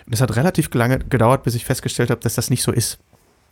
Und 0.05 0.13
es 0.13 0.21
hat 0.21 0.35
relativ 0.35 0.73
lange 0.73 0.99
gedauert, 0.99 1.43
bis 1.43 1.55
ich 1.55 1.65
festgestellt 1.65 2.09
habe, 2.09 2.21
dass 2.21 2.35
das 2.35 2.49
nicht 2.49 2.63
so 2.63 2.71
ist. 2.71 2.99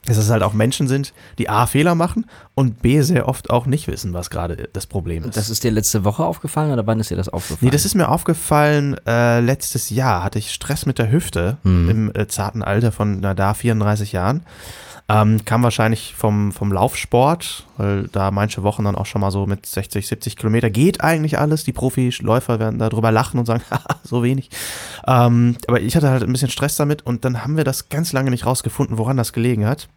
Dass 0.06 0.16
es 0.16 0.30
halt 0.30 0.44
auch 0.44 0.54
Menschen 0.54 0.88
sind, 0.88 1.14
die 1.40 1.50
A, 1.50 1.66
Fehler 1.66 1.94
machen 1.94 2.26
und 2.56 2.82
B, 2.82 3.02
sehr 3.02 3.28
oft 3.28 3.50
auch 3.50 3.66
nicht 3.66 3.88
wissen, 3.88 4.14
was 4.14 4.30
gerade 4.30 4.70
das 4.72 4.88
Problem 4.88 5.26
ist. 5.26 5.36
Das 5.36 5.50
ist 5.50 5.62
dir 5.66 5.72
letzte 5.72 6.06
Woche 6.06 6.24
aufgefallen 6.24 6.72
oder 6.72 6.88
wann 6.88 7.02
ist 7.02 7.12
dir 7.12 7.18
das 7.18 7.28
aufgefallen? 7.28 7.60
Nee, 7.64 7.70
das 7.72 7.84
ist 7.84 7.96
mir 7.96 8.08
aufgefallen, 8.08 8.96
äh, 9.06 9.42
letztes 9.42 9.90
Jahr 9.90 10.24
hatte 10.24 10.40
ich 10.40 10.52
Stress 10.54 10.86
mit 10.86 11.00
der 11.00 11.12
Hüfte 11.12 11.58
im 11.66 12.12
äh, 12.16 12.28
zarten 12.28 12.64
Alter 12.64 12.94
von, 12.94 13.20
na 13.20 13.34
da, 13.34 13.54
34 13.54 14.14
Jahren. 14.14 14.44
Ähm, 15.10 15.44
kam 15.44 15.64
wahrscheinlich 15.64 16.14
vom, 16.16 16.52
vom 16.52 16.72
Laufsport, 16.72 17.66
weil 17.78 18.08
da 18.10 18.30
manche 18.30 18.62
Wochen 18.62 18.84
dann 18.84 18.96
auch 18.96 19.08
schon 19.08 19.22
mal 19.22 19.32
so 19.32 19.48
mit 19.48 19.66
60, 19.66 20.08
70 20.08 20.36
Kilometer 20.36 20.70
geht 20.70 21.02
eigentlich 21.02 21.40
alles. 21.40 21.64
Die 21.64 21.74
Profiläufer 21.74 22.60
werden 22.60 22.78
darüber 22.78 23.12
lachen 23.12 23.40
und 23.40 23.46
sagen, 23.46 23.64
so 24.04 24.22
wenig. 24.24 24.50
Ähm, 25.08 25.58
aber 25.68 25.82
ich 25.82 25.96
hatte 25.96 26.10
halt 26.10 26.24
ein 26.24 26.32
bisschen 26.32 26.52
Stress 26.52 26.76
damit 26.76 27.06
und 27.06 27.26
dann 27.26 27.44
haben 27.44 27.58
wir 27.58 27.64
das 27.64 27.90
ganz 27.90 28.14
lange 28.14 28.30
nicht 28.30 28.46
rausgefunden, 28.46 29.00
woran 29.00 29.18
das 29.18 29.34
gelegen 29.34 29.66
hat. 29.66 29.90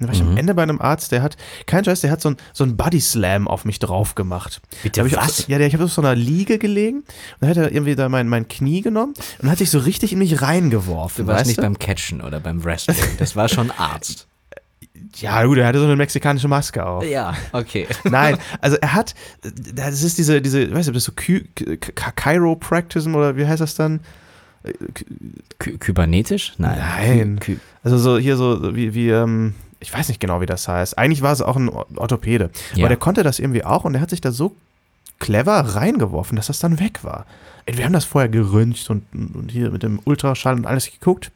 Dann 0.00 0.08
war 0.08 0.14
ich 0.14 0.22
am 0.22 0.36
Ende 0.36 0.54
bei 0.54 0.62
einem 0.62 0.80
Arzt, 0.80 1.12
der 1.12 1.20
hat, 1.20 1.36
kein 1.66 1.84
Scheiß, 1.84 2.00
der 2.00 2.10
hat 2.10 2.22
so 2.22 2.30
ein, 2.30 2.36
so 2.54 2.64
ein 2.64 2.78
Body 2.78 3.00
Slam 3.00 3.46
auf 3.46 3.66
mich 3.66 3.80
drauf 3.80 4.14
gemacht. 4.14 4.62
Bitte, 4.82 5.02
ich 5.04 5.18
auf 5.18 5.26
was? 5.26 5.36
So, 5.38 5.44
ja, 5.48 5.58
der, 5.58 5.66
ich 5.66 5.74
habe 5.74 5.84
auf 5.84 5.92
so 5.92 6.00
einer 6.00 6.14
Liege 6.14 6.58
gelegen 6.58 7.00
und 7.00 7.06
dann 7.40 7.50
hat 7.50 7.56
er 7.58 7.70
irgendwie 7.70 7.96
da 7.96 8.08
mein, 8.08 8.26
mein 8.26 8.48
Knie 8.48 8.80
genommen 8.80 9.12
und 9.42 9.50
hat 9.50 9.58
sich 9.58 9.70
so 9.70 9.78
richtig 9.78 10.12
in 10.12 10.18
mich 10.18 10.40
reingeworfen. 10.40 11.26
Du 11.26 11.32
warst 11.32 11.46
nicht 11.46 11.58
du? 11.58 11.62
beim 11.62 11.78
Catchen 11.78 12.22
oder 12.22 12.40
beim 12.40 12.64
Wrestling. 12.64 12.96
Das 13.18 13.36
war 13.36 13.50
schon 13.50 13.70
Arzt. 13.76 14.29
Ja, 15.16 15.44
gut, 15.44 15.58
er 15.58 15.66
hatte 15.66 15.78
so 15.78 15.84
eine 15.84 15.96
mexikanische 15.96 16.48
Maske 16.48 16.84
auf. 16.84 17.04
ja, 17.04 17.34
okay. 17.52 17.86
Nein, 18.04 18.38
also 18.60 18.76
er 18.80 18.94
hat, 18.94 19.14
das 19.74 20.02
ist 20.02 20.18
diese, 20.18 20.40
diese, 20.40 20.72
weißt 20.72 20.88
du, 20.88 20.92
das 20.92 21.02
ist 21.02 21.06
so 21.06 21.12
Ky 21.12 21.48
Chiropractism 22.16 23.14
oder 23.14 23.36
wie 23.36 23.46
heißt 23.46 23.60
das 23.60 23.74
dann? 23.74 24.00
Ky 25.58 25.78
Kybernetisch? 25.78 26.54
Nein. 26.58 26.78
Nein. 26.78 27.40
Ky 27.40 27.58
Also 27.82 27.98
so 27.98 28.18
hier 28.18 28.36
so 28.36 28.74
wie, 28.74 28.94
wie 28.94 29.08
ähm, 29.08 29.54
ich 29.80 29.92
weiß 29.92 30.08
nicht 30.08 30.20
genau, 30.20 30.40
wie 30.40 30.46
das 30.46 30.68
heißt. 30.68 30.98
Eigentlich 30.98 31.22
war 31.22 31.32
es 31.32 31.40
auch 31.40 31.56
ein 31.56 31.70
Orthopäde. 31.70 32.50
Ja. 32.74 32.84
Aber 32.84 32.88
der 32.88 32.98
konnte 32.98 33.22
das 33.22 33.38
irgendwie 33.38 33.64
auch 33.64 33.84
und 33.84 33.94
der 33.94 34.02
hat 34.02 34.10
sich 34.10 34.20
da 34.20 34.30
so 34.32 34.54
clever 35.18 35.60
reingeworfen, 35.60 36.36
dass 36.36 36.48
das 36.48 36.58
dann 36.58 36.78
weg 36.78 37.02
war. 37.02 37.26
Ey, 37.66 37.78
Wir 37.78 37.84
haben 37.84 37.92
das 37.92 38.04
vorher 38.04 38.28
geröntgt 38.28 38.88
und, 38.90 39.04
und 39.12 39.50
hier 39.50 39.70
mit 39.70 39.82
dem 39.82 40.00
Ultraschall 40.04 40.54
und 40.54 40.66
alles 40.66 40.90
geguckt. 40.90 41.30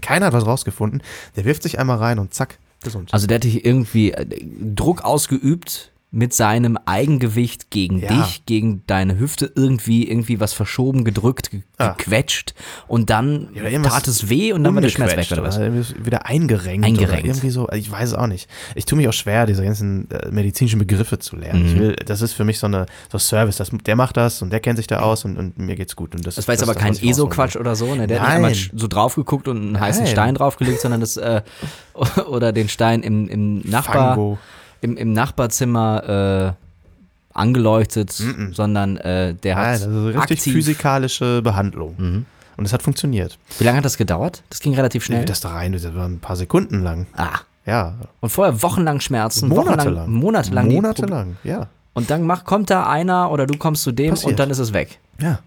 Keiner 0.00 0.26
hat 0.26 0.32
was 0.32 0.46
rausgefunden. 0.46 1.02
Der 1.36 1.44
wirft 1.44 1.62
sich 1.62 1.78
einmal 1.78 1.98
rein 1.98 2.18
und 2.18 2.32
zack, 2.34 2.58
gesund. 2.84 3.12
Also 3.12 3.26
der 3.26 3.36
hat 3.36 3.44
dich 3.44 3.64
irgendwie 3.64 4.12
äh, 4.12 4.26
Druck 4.74 5.02
ausgeübt 5.02 5.90
mit 6.14 6.32
seinem 6.32 6.78
Eigengewicht 6.86 7.70
gegen 7.70 7.98
Ja. 7.98 8.08
dich, 8.22 8.46
gegen 8.46 8.84
deine 8.86 9.18
Hüfte 9.18 9.50
irgendwie 9.56 10.08
irgendwie 10.08 10.38
was 10.38 10.52
verschoben, 10.52 11.02
gedrückt, 11.04 11.50
ge 11.50 11.62
Ah. 11.76 11.88
gequetscht 11.98 12.54
und 12.86 13.10
dann 13.10 13.48
Ja, 13.52 13.82
tat 13.82 14.06
es 14.06 14.28
weh 14.28 14.52
und 14.52 14.62
dann 14.62 14.74
war 14.76 14.80
der 14.80 14.90
Schmerz 14.90 15.16
weg 15.16 15.26
oder 15.32 15.42
was? 15.42 15.58
oder 15.58 15.72
Wieder 16.06 16.24
eingerenkt. 16.26 16.86
Eingerenkt. 16.86 17.26
Irgendwie 17.26 17.50
so. 17.50 17.68
Ich 17.72 17.90
weiß 17.90 18.10
es 18.10 18.14
auch 18.14 18.28
nicht. 18.28 18.48
Ich 18.76 18.84
tue 18.84 18.96
mich 18.96 19.08
auch 19.08 19.12
schwer, 19.12 19.44
diese 19.46 19.64
ganzen 19.64 20.08
äh, 20.12 20.30
medizinischen 20.30 20.78
Begriffe 20.78 21.18
zu 21.18 21.34
lernen. 21.34 21.62
Mhm. 21.62 21.66
Ich 21.66 21.78
will, 21.80 21.96
das 21.96 22.22
ist 22.22 22.32
für 22.32 22.44
mich 22.44 22.60
so 22.60 22.66
eine 22.68 22.86
so 23.10 23.18
Service. 23.18 23.56
Das, 23.56 23.70
der 23.72 23.96
macht 23.96 24.16
das 24.16 24.40
und 24.40 24.52
der 24.52 24.60
kennt 24.60 24.76
sich 24.76 24.86
da 24.86 25.00
aus 25.00 25.24
und, 25.24 25.36
und 25.36 25.58
mir 25.58 25.74
geht's 25.74 25.96
gut. 25.96 26.14
Und 26.14 26.24
das, 26.24 26.36
Das 26.36 26.46
war 26.46 26.52
jetzt 26.54 26.62
das 26.62 26.68
aber 26.68 26.78
ist 26.78 27.00
kein 27.00 27.08
ESO-Quatsch 27.10 27.56
oder 27.56 27.74
so, 27.74 27.92
ne? 27.92 28.06
Der 28.06 28.20
hat 28.20 28.28
Nein. 28.28 28.42
nicht 28.52 28.70
einmal 28.70 28.80
so 28.80 28.86
drauf 28.86 29.16
geguckt 29.16 29.48
und 29.48 29.56
einen 29.56 29.80
heißen 29.80 30.04
Nein. 30.04 30.12
Stein 30.12 30.34
draufgelegt, 30.36 30.80
sondern 30.80 31.00
das 31.00 31.16
äh, 31.16 31.42
oder 32.28 32.52
den 32.52 32.68
Stein 32.68 33.02
im, 33.02 33.28
im 33.28 33.62
Nachbar 33.68 34.14
Fango. 34.14 34.38
Im, 34.84 34.96
im 34.96 35.12
Nachbarzimmer 35.12 36.54
äh, 36.54 37.36
angeleuchtet, 37.38 38.12
sondern 38.52 38.96
äh, 38.98 39.34
der 39.34 39.56
hat 39.56 39.62
Nein, 39.64 39.72
das 39.72 39.80
ist 39.82 39.86
eine 39.88 40.06
richtig 40.08 40.38
aktiv. 40.38 40.52
physikalische 40.52 41.42
Behandlung. 41.42 41.94
Mhm. 41.98 42.26
Und 42.56 42.64
es 42.64 42.72
hat 42.72 42.82
funktioniert. 42.82 43.36
Wie 43.58 43.64
lange 43.64 43.78
hat 43.78 43.84
das 43.84 43.96
gedauert? 43.96 44.42
Das 44.50 44.60
ging 44.60 44.74
relativ 44.74 45.04
schnell. 45.04 45.24
Das 45.24 45.40
da 45.40 45.48
rein, 45.50 45.72
das 45.72 45.92
war 45.94 46.06
ein 46.06 46.20
paar 46.20 46.36
Sekunden 46.36 46.82
lang. 46.82 47.06
ah. 47.16 47.40
Ja. 47.66 47.94
Und 48.20 48.28
vorher 48.28 48.60
wochenlang 48.62 49.00
Schmerzen, 49.00 49.48
Monatelang. 49.48 50.12
monatelang. 50.12 50.70
Monatelang, 50.70 51.36
ja. 51.44 51.68
Und 51.94 52.10
dann 52.10 52.22
mach, 52.24 52.44
kommt 52.44 52.68
da 52.68 52.86
einer 52.86 53.30
oder 53.30 53.46
du 53.46 53.56
kommst 53.56 53.84
zu 53.84 53.90
dem 53.92 54.10
Passiert. 54.10 54.32
und 54.32 54.38
dann 54.38 54.50
ist 54.50 54.58
es 54.58 54.74
weg. 54.74 54.98
Ja. 55.18 55.38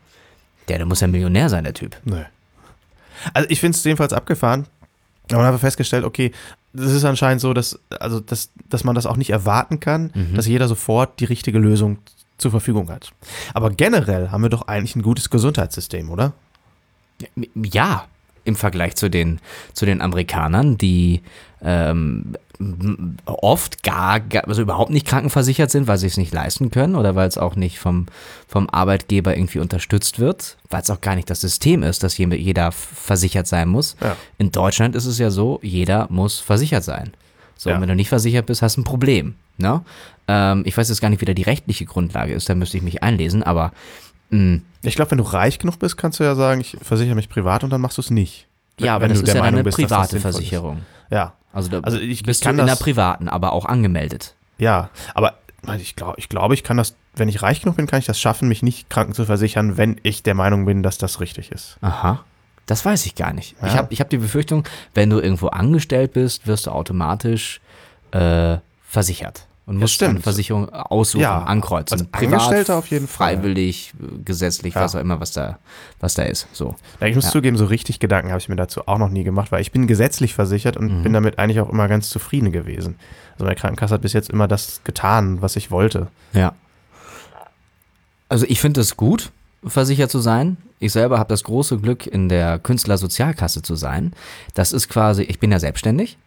Der, 0.67 0.77
der 0.77 0.87
muss 0.87 0.99
ja 1.01 1.05
Millionär 1.07 1.47
sein, 1.49 1.63
der 1.63 1.75
Typ. 1.75 1.95
Nö. 2.05 2.23
Also 3.35 3.47
ich 3.51 3.59
finde 3.59 3.77
es 3.77 3.83
jedenfalls 3.83 4.13
abgefahren. 4.13 4.65
Aber 5.31 5.43
man 5.43 5.53
hat 5.53 5.59
festgestellt, 5.59 6.05
okay, 6.05 6.31
das 6.73 6.91
ist 6.91 7.05
anscheinend 7.05 7.41
so, 7.41 7.53
dass, 7.53 7.79
also 7.99 8.19
dass, 8.19 8.51
dass 8.69 8.83
man 8.83 8.95
das 8.95 9.05
auch 9.05 9.17
nicht 9.17 9.31
erwarten 9.31 9.79
kann, 9.79 10.11
dass 10.35 10.47
jeder 10.47 10.67
sofort 10.67 11.19
die 11.19 11.25
richtige 11.25 11.59
Lösung 11.59 11.97
zur 12.37 12.51
Verfügung 12.51 12.89
hat. 12.89 13.11
Aber 13.53 13.71
generell 13.71 14.29
haben 14.29 14.43
wir 14.43 14.49
doch 14.49 14.67
eigentlich 14.67 14.95
ein 14.95 15.01
gutes 15.01 15.29
Gesundheitssystem, 15.29 16.09
oder? 16.09 16.33
Ja, 17.55 18.05
im 18.43 18.55
Vergleich 18.55 18.95
zu 18.95 19.09
den, 19.09 19.39
zu 19.73 19.85
den 19.85 20.01
Amerikanern, 20.01 20.77
die 20.77 21.21
ähm, 21.61 22.33
oft 23.25 23.83
gar, 23.83 24.21
also 24.45 24.61
überhaupt 24.61 24.89
nicht 24.91 25.05
krankenversichert 25.05 25.69
sind, 25.71 25.87
weil 25.87 25.97
sie 25.97 26.07
es 26.07 26.17
nicht 26.17 26.33
leisten 26.33 26.71
können 26.71 26.95
oder 26.95 27.15
weil 27.15 27.27
es 27.27 27.37
auch 27.37 27.55
nicht 27.55 27.79
vom, 27.79 28.07
vom 28.47 28.69
Arbeitgeber 28.69 29.35
irgendwie 29.37 29.59
unterstützt 29.59 30.19
wird, 30.19 30.57
weil 30.69 30.81
es 30.81 30.89
auch 30.89 31.01
gar 31.01 31.15
nicht 31.15 31.29
das 31.29 31.41
System 31.41 31.83
ist, 31.83 32.03
dass 32.03 32.17
jeder, 32.17 32.71
versichert 32.71 33.47
sein 33.47 33.69
muss. 33.69 33.95
Ja. 34.01 34.15
In 34.37 34.51
Deutschland 34.51 34.95
ist 34.95 35.05
es 35.05 35.17
ja 35.19 35.29
so, 35.29 35.59
jeder 35.61 36.07
muss 36.09 36.39
versichert 36.39 36.83
sein. 36.83 37.11
So, 37.55 37.69
Ja. 37.69 37.75
und 37.75 37.81
wenn 37.81 37.89
du 37.89 37.95
nicht 37.95 38.09
versichert 38.09 38.45
bist, 38.45 38.61
hast 38.61 38.77
du 38.77 38.81
ein 38.81 38.85
Problem. 38.85 39.35
Ne? 39.57 39.81
Ähm, 40.27 40.63
ich 40.65 40.77
weiß 40.77 40.89
jetzt 40.89 41.01
gar 41.01 41.09
nicht, 41.09 41.21
wie 41.21 41.25
da 41.25 41.33
die 41.33 41.43
rechtliche 41.43 41.85
Grundlage 41.85 42.33
ist, 42.33 42.49
da 42.49 42.55
müsste 42.55 42.77
ich 42.77 42.83
mich 42.83 43.01
einlesen, 43.03 43.43
aber 43.43 43.71
mh, 44.29 44.59
Ich 44.83 44.95
glaube, 44.95 45.11
wenn 45.11 45.17
du 45.17 45.23
reich 45.23 45.57
genug 45.59 45.79
bist, 45.79 45.97
kannst 45.97 46.19
du 46.19 46.23
ja 46.23 46.35
sagen, 46.35 46.61
ich 46.61 46.77
versichere 46.81 47.15
mich 47.15 47.29
privat 47.29 47.63
und 47.63 47.69
dann 47.71 47.81
machst 47.81 47.97
du 47.97 48.01
es 48.01 48.09
nicht. 48.11 48.47
ja, 48.79 48.95
aber 48.95 49.03
Wenn 49.05 49.09
das 49.09 49.19
du 49.19 49.25
ist 49.27 49.33
ja 49.33 49.41
Meinung 49.41 49.59
eine 49.59 49.63
bist, 49.63 49.77
dass 49.79 49.87
das 49.87 49.89
private 49.97 50.11
sinnvoll 50.11 50.29
ist. 50.31 50.35
Versicherung. 50.37 50.81
Ja, 51.09 51.33
Also, 51.57 51.69
da 51.71 51.79
Also 51.79 51.97
ich- 51.99 52.23
bist 52.23 52.41
ich 52.41 52.45
kann 52.45 52.55
du 52.57 52.61
in 52.61 52.67
der 52.67 52.75
das- 52.75 52.83
privaten, 52.83 53.27
aber 53.29 53.51
auch 53.53 53.65
angemeldet. 53.65 54.35
ja. 54.57 54.89
Aber 55.15 55.33
ich 55.79 55.95
glaube, 55.95 56.13
ich, 56.17 56.29
glaub, 56.29 56.51
ich 56.53 56.63
kann 56.63 56.77
das, 56.77 56.95
wenn 57.15 57.27
ich 57.27 57.41
reich 57.41 57.61
genug 57.61 57.75
bin, 57.77 57.87
kann 57.87 57.99
ich 57.99 58.05
das 58.05 58.19
schaffen, 58.21 58.47
mich 58.47 58.61
nicht 58.63 58.89
kranken 58.89 59.13
zu 59.13 59.25
versichern, 59.25 59.75
wenn 59.75 59.99
ich 60.03 60.23
der 60.23 60.35
Meinung 60.35 60.65
bin, 60.65 60.81
dass 60.83 60.97
das 60.97 61.19
richtig 61.19 61.51
ist. 61.51 61.77
Aha. 61.81 62.23
Das 62.67 62.85
weiß 62.85 63.05
ich 63.05 63.15
gar 63.15 63.33
nicht. 63.33 63.55
Ich 63.65 63.73
Ja. 63.73 63.77
habe 63.79 63.87
ich 63.91 63.99
hab 63.99 64.09
die 64.09 64.17
Befürchtung, 64.19 64.63
wenn 64.93 65.09
du 65.09 65.19
irgendwo 65.19 65.47
angestellt 65.47 66.13
bist, 66.13 66.45
wirst 66.47 66.67
du 66.67 66.71
automatisch 66.71 67.59
äh, 68.11 68.57
versichert. 68.87 69.47
Und 69.67 69.85
stimmt. 69.89 70.09
eine 70.11 70.19
Versicherung 70.21 70.69
aussuchen, 70.69 71.21
Ja, 71.21 71.43
ankreuzen. 71.43 72.07
als 72.11 72.23
Angestellter 72.23 72.77
auf 72.77 72.87
jeden 72.87 73.05
Fall. 73.07 73.35
Freiwillig, 73.35 73.93
gesetzlich, 74.23 74.73
Ja. 74.75 74.81
was 74.81 74.95
auch 74.95 75.01
immer, 75.01 75.19
was 75.19 75.33
da, 75.33 75.59
was 75.99 76.13
da 76.13 76.23
ist. 76.23 76.47
So. 76.53 76.75
Ja, 77.01 77.07
ich 77.07 77.15
muss 77.15 77.29
zugeben, 77.29 77.57
so 77.57 77.65
richtig 77.65 77.99
Gedanken 77.99 78.29
habe 78.29 78.39
ich 78.39 78.47
mir 78.47 78.55
dazu 78.55 78.87
auch 78.87 78.97
noch 78.97 79.09
nie 79.09 79.25
gemacht, 79.25 79.51
weil 79.51 79.59
ich 79.61 79.73
bin 79.73 79.85
gesetzlich 79.85 80.33
versichert 80.33 80.77
und 80.77 80.99
Mhm. 80.99 81.03
bin 81.03 81.11
damit 81.13 81.37
eigentlich 81.37 81.59
auch 81.59 81.69
immer 81.69 81.89
ganz 81.89 82.09
zufrieden 82.09 82.53
gewesen. 82.53 82.95
Also 83.33 83.43
meine 83.43 83.55
Krankenkasse 83.55 83.93
hat 83.95 84.01
bis 84.01 84.13
jetzt 84.13 84.29
immer 84.29 84.47
das 84.47 84.79
getan, 84.85 85.41
was 85.41 85.57
ich 85.57 85.69
wollte. 85.69 86.07
Ja. 86.31 86.53
Also 88.29 88.45
ich 88.47 88.59
finde 88.61 88.81
es 88.81 88.97
gut, 88.97 89.31
versichert 89.65 90.11
zu 90.11 90.19
sein. 90.19 90.57
Ich 90.79 90.91
selber 90.91 91.17
habe 91.19 91.29
das 91.29 91.43
große 91.43 91.77
Glück, 91.79 92.05
in 92.07 92.29
der 92.29 92.59
Künstlersozialkasse 92.59 93.61
zu 93.63 93.75
sein. 93.75 94.13
Das 94.53 94.71
ist 94.71 94.89
quasi, 94.89 95.23
ich 95.23 95.39
bin 95.39 95.51
ja 95.51 95.59
selbstständig 95.59 96.17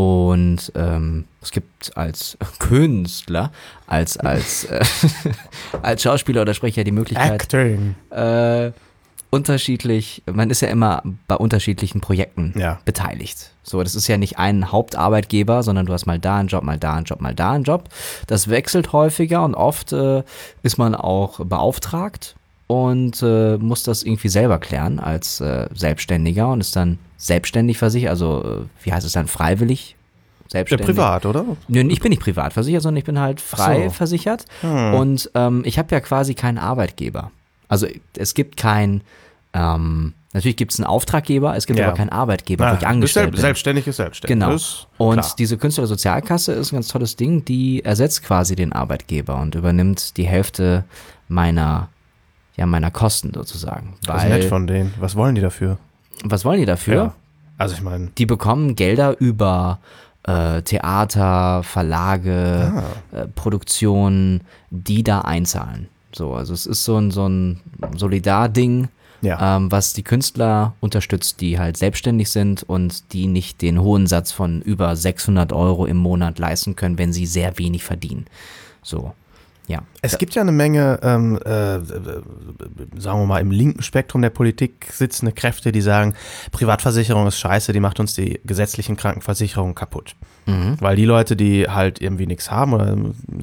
und 0.00 0.72
ähm, 0.74 1.24
es 1.42 1.50
gibt 1.50 1.96
als 1.96 2.36
Künstler, 2.58 3.50
als, 3.86 4.16
als, 4.16 4.64
äh, 4.64 4.84
als 5.82 6.02
Schauspieler 6.02 6.42
oder 6.42 6.54
Sprecher 6.54 6.84
die 6.84 6.92
Möglichkeit, 6.92 7.32
Acting. 7.32 7.94
äh, 8.10 8.72
unterschiedlich, 9.30 10.22
man 10.30 10.50
ist 10.50 10.60
ja 10.60 10.68
immer 10.68 11.02
bei 11.28 11.36
unterschiedlichen 11.36 12.00
Projekten 12.00 12.52
Ja. 12.56 12.80
beteiligt. 12.84 13.50
So, 13.62 13.82
das 13.82 13.94
ist 13.94 14.08
ja 14.08 14.16
nicht 14.16 14.38
ein 14.38 14.72
Hauptarbeitgeber, 14.72 15.62
sondern 15.62 15.86
du 15.86 15.92
hast 15.92 16.06
mal 16.06 16.18
da 16.18 16.38
einen 16.38 16.48
Job, 16.48 16.64
mal 16.64 16.78
da 16.78 16.94
einen 16.94 17.04
Job, 17.04 17.20
mal 17.20 17.34
da 17.34 17.52
einen 17.52 17.62
Job. 17.64 17.88
Das 18.26 18.48
wechselt 18.48 18.92
häufiger 18.92 19.44
und 19.44 19.54
oft 19.54 19.92
äh, 19.92 20.24
ist 20.62 20.78
man 20.78 20.94
auch 20.96 21.38
beauftragt 21.44 22.34
und 22.70 23.20
äh, 23.20 23.56
muss 23.56 23.82
das 23.82 24.04
irgendwie 24.04 24.28
selber 24.28 24.60
klären 24.60 25.00
als 25.00 25.40
äh, 25.40 25.66
Selbstständiger 25.74 26.46
und 26.48 26.60
ist 26.60 26.76
dann 26.76 26.98
selbstständig 27.16 27.78
versichert, 27.78 28.10
also 28.10 28.44
äh, 28.44 28.84
wie 28.84 28.92
heißt 28.92 29.04
es 29.04 29.12
dann, 29.12 29.26
freiwillig? 29.26 29.96
Ja, 30.44 30.50
Selbstständig. 30.50 30.86
privat, 30.86 31.26
oder? 31.26 31.44
Nö, 31.66 31.80
ich 31.88 32.00
bin 32.00 32.10
nicht 32.10 32.22
privat 32.22 32.52
versichert, 32.52 32.82
sondern 32.82 32.98
ich 32.98 33.04
bin 33.04 33.18
halt 33.18 33.40
frei 33.40 33.86
so. 33.88 33.90
versichert. 33.90 34.44
Hm. 34.60 34.94
Und 34.94 35.30
ähm, 35.34 35.62
ich 35.64 35.80
habe 35.80 35.88
ja 35.92 35.98
quasi 35.98 36.34
keinen 36.34 36.58
Arbeitgeber. 36.58 37.32
Also 37.66 37.88
es 38.16 38.34
gibt 38.34 38.56
kein, 38.56 39.00
ähm, 39.52 40.14
natürlich 40.32 40.56
gibt 40.56 40.72
es 40.72 40.78
einen 40.78 40.86
Auftraggeber, 40.86 41.56
es 41.56 41.66
gibt 41.66 41.80
Ja. 41.80 41.88
aber 41.88 41.96
keinen 41.96 42.10
Arbeitgeber, 42.10 42.70
wo 42.70 42.76
ich 42.76 42.86
angestellt 42.86 43.32
bin. 43.32 43.40
Selbstständig 43.40 43.88
ist 43.88 43.96
selbstständig. 43.96 44.38
Genau. 44.46 44.54
Ist 44.54 44.86
Und 44.96 45.18
klar. 45.18 45.34
diese 45.38 45.58
Künstlersozialkasse 45.58 46.52
ist 46.52 46.70
ein 46.70 46.76
ganz 46.76 46.86
tolles 46.86 47.16
Ding, 47.16 47.44
die 47.44 47.84
ersetzt 47.84 48.22
quasi 48.22 48.54
den 48.54 48.72
Arbeitgeber 48.72 49.40
und 49.40 49.56
übernimmt 49.56 50.16
die 50.16 50.24
Hälfte 50.28 50.84
meiner, 51.26 51.88
ja, 52.60 52.66
meiner 52.66 52.90
Kosten 52.92 53.32
sozusagen. 53.34 53.94
das 54.06 54.22
ist 54.22 54.28
nett 54.28 54.42
Weil, 54.42 54.48
von 54.48 54.66
denen. 54.68 54.94
Was 55.00 55.16
wollen 55.16 55.34
die 55.34 55.40
dafür? 55.40 55.78
was 56.22 56.44
wollen 56.44 56.60
die 56.60 56.66
dafür? 56.66 56.94
Ja. 56.94 57.14
Also 57.56 57.74
ich 57.74 57.80
meine, 57.82 58.10
Die 58.18 58.26
bekommen 58.26 58.76
Gelder 58.76 59.18
über 59.18 59.78
äh, 60.24 60.60
Theater, 60.62 61.62
Verlage, 61.62 62.72
Ah. 63.12 63.16
äh, 63.20 63.26
Produktionen, 63.28 64.42
die 64.70 65.02
da 65.02 65.22
einzahlen. 65.22 65.88
So, 66.12 66.34
also 66.34 66.52
es 66.52 66.66
ist 66.66 66.84
so 66.84 66.96
ein, 66.98 67.10
so 67.10 67.26
ein 67.26 67.60
Solidar-Ding, 67.96 68.88
ja. 69.22 69.56
ähm, 69.56 69.70
was 69.72 69.92
die 69.94 70.02
Künstler 70.02 70.74
unterstützt, 70.80 71.40
die 71.40 71.58
halt 71.58 71.76
selbstständig 71.78 72.30
sind 72.30 72.62
und 72.64 73.12
die 73.14 73.26
nicht 73.26 73.62
den 73.62 73.80
hohen 73.80 74.06
Satz 74.06 74.30
von 74.32 74.60
über 74.62 74.94
600 74.96 75.52
Euro 75.52 75.86
im 75.86 75.96
Monat 75.96 76.38
leisten 76.38 76.76
können, 76.76 76.98
wenn 76.98 77.12
sie 77.12 77.26
sehr 77.26 77.56
wenig 77.58 77.82
verdienen. 77.84 78.26
So, 78.82 79.14
ja. 79.70 79.82
Es 80.02 80.18
gibt 80.18 80.34
ja 80.34 80.42
eine 80.42 80.50
Menge, 80.50 80.98
ähm, 81.02 81.38
äh, 81.44 81.78
sagen 82.98 83.20
wir 83.20 83.26
mal, 83.26 83.40
im 83.40 83.52
linken 83.52 83.82
Spektrum 83.82 84.20
der 84.20 84.30
Politik 84.30 84.88
sitzende 84.92 85.30
Kräfte, 85.30 85.70
die 85.70 85.80
sagen, 85.80 86.14
Privatversicherung 86.50 87.28
ist 87.28 87.38
scheiße, 87.38 87.72
die 87.72 87.78
macht 87.78 88.00
uns 88.00 88.14
die 88.14 88.40
gesetzlichen 88.44 88.96
Krankenversicherungen 88.96 89.76
kaputt. 89.76 90.16
Mhm. 90.46 90.76
Weil 90.80 90.96
die 90.96 91.04
Leute, 91.04 91.36
die 91.36 91.68
halt 91.68 92.00
irgendwie 92.00 92.26
nichts 92.26 92.50
haben 92.50 92.72
oder 92.72 92.96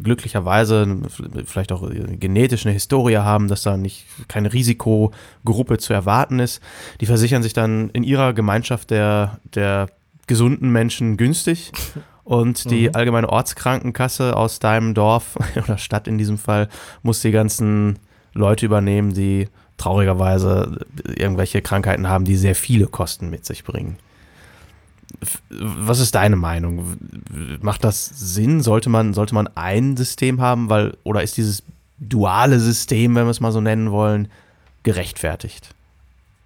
glücklicherweise 0.03 0.97
vielleicht 1.45 1.71
auch 1.71 1.89
genetisch 2.19 2.65
eine 2.65 2.73
Historie 2.73 3.17
haben, 3.17 3.47
dass 3.47 3.61
da 3.61 3.77
nicht 3.77 4.05
keine 4.27 4.51
Risikogruppe 4.51 5.77
zu 5.77 5.93
erwarten 5.93 6.39
ist, 6.39 6.61
die 6.99 7.05
versichern 7.05 7.41
sich 7.41 7.53
dann 7.53 7.89
in 7.91 8.03
ihrer 8.03 8.33
Gemeinschaft 8.33 8.89
der, 8.89 9.39
der 9.55 9.87
gesunden 10.27 10.71
Menschen 10.71 11.15
günstig. 11.15 11.71
Und 12.27 12.69
die 12.69 12.93
allgemeine 12.93 13.29
Ortskrankenkasse 13.29 14.35
aus 14.35 14.59
deinem 14.59 14.93
Dorf 14.93 15.37
oder 15.55 15.77
Stadt 15.77 16.09
in 16.09 16.17
diesem 16.17 16.37
Fall 16.37 16.67
muss 17.01 17.21
die 17.21 17.31
ganzen 17.31 17.99
Leute 18.33 18.65
übernehmen, 18.65 19.13
die 19.13 19.47
traurigerweise 19.77 20.85
irgendwelche 21.05 21.61
Krankheiten 21.61 22.09
haben, 22.09 22.25
die 22.25 22.35
sehr 22.35 22.53
viele 22.53 22.87
Kosten 22.87 23.29
mit 23.29 23.45
sich 23.45 23.63
bringen. 23.63 23.97
Was 25.49 25.99
ist 25.99 26.15
deine 26.15 26.35
Meinung? 26.35 26.97
Macht 27.61 27.85
das 27.85 28.07
Sinn? 28.07 28.61
Sollte 28.61 28.89
man, 28.89 29.13
sollte 29.13 29.33
man 29.33 29.47
ein 29.55 29.95
System 29.95 30.41
haben, 30.41 30.69
weil, 30.69 30.97
oder 31.05 31.23
ist 31.23 31.37
dieses 31.37 31.63
duale 31.97 32.59
System, 32.59 33.15
wenn 33.15 33.25
wir 33.25 33.31
es 33.31 33.39
mal 33.39 33.53
so 33.53 33.61
nennen 33.61 33.91
wollen, 33.91 34.27
gerechtfertigt? 34.83 35.73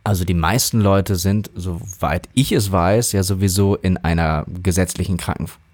Also 0.03 0.25
die 0.25 0.35
meisten 0.35 0.79
Leute 0.79 1.15
sind, 1.15 1.49
soweit 1.55 2.29
ich 2.35 2.51
es 2.51 2.71
weiß, 2.71 3.13
ja 3.13 3.23
sowieso 3.23 3.75
in 3.75 3.97
einer 3.97 4.45
gesetzlichen 4.61 5.17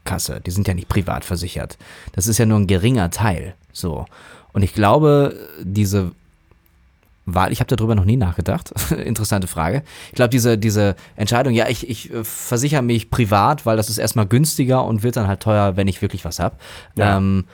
Krankenkasse. 0.07 0.41
Die 0.45 0.51
sind 0.51 0.67
ja 0.67 0.73
nicht 0.73 0.87
privat 0.87 1.25
versichert. 1.25 1.77
Das 2.13 2.27
ist 2.27 2.37
ja 2.37 2.45
nur 2.45 2.59
ein 2.59 2.67
geringer 2.67 3.09
Teil. 3.11 3.55
So. 3.71 4.05
Und 4.53 4.63
ich 4.63 4.73
glaube, 4.73 5.35
diese 5.61 6.11
Wahl, 7.25 7.51
ich 7.51 7.59
habe 7.59 7.75
darüber 7.75 7.93
noch 7.93 8.05
nie 8.05 8.17
nachgedacht. 8.17 8.71
Interessante 8.91 9.47
Frage. 9.47 9.83
Ich 10.09 10.15
glaube, 10.15 10.29
diese, 10.29 10.57
diese 10.57 10.95
Entscheidung, 11.15 11.53
ja, 11.53 11.67
ich, 11.67 11.89
ich 11.89 12.11
äh, 12.11 12.23
versichere 12.23 12.81
mich 12.81 13.09
privat, 13.09 13.65
weil 13.65 13.77
das 13.77 13.89
ist 13.89 13.97
erstmal 13.97 14.25
günstiger 14.25 14.85
und 14.85 15.03
wird 15.03 15.17
dann 15.17 15.27
halt 15.27 15.41
teuer, 15.41 15.75
wenn 15.75 15.87
ich 15.87 16.01
wirklich 16.01 16.23
was 16.25 16.39
habe. 16.39 16.55
Ja. 16.95 17.17
Ähm, 17.17 17.45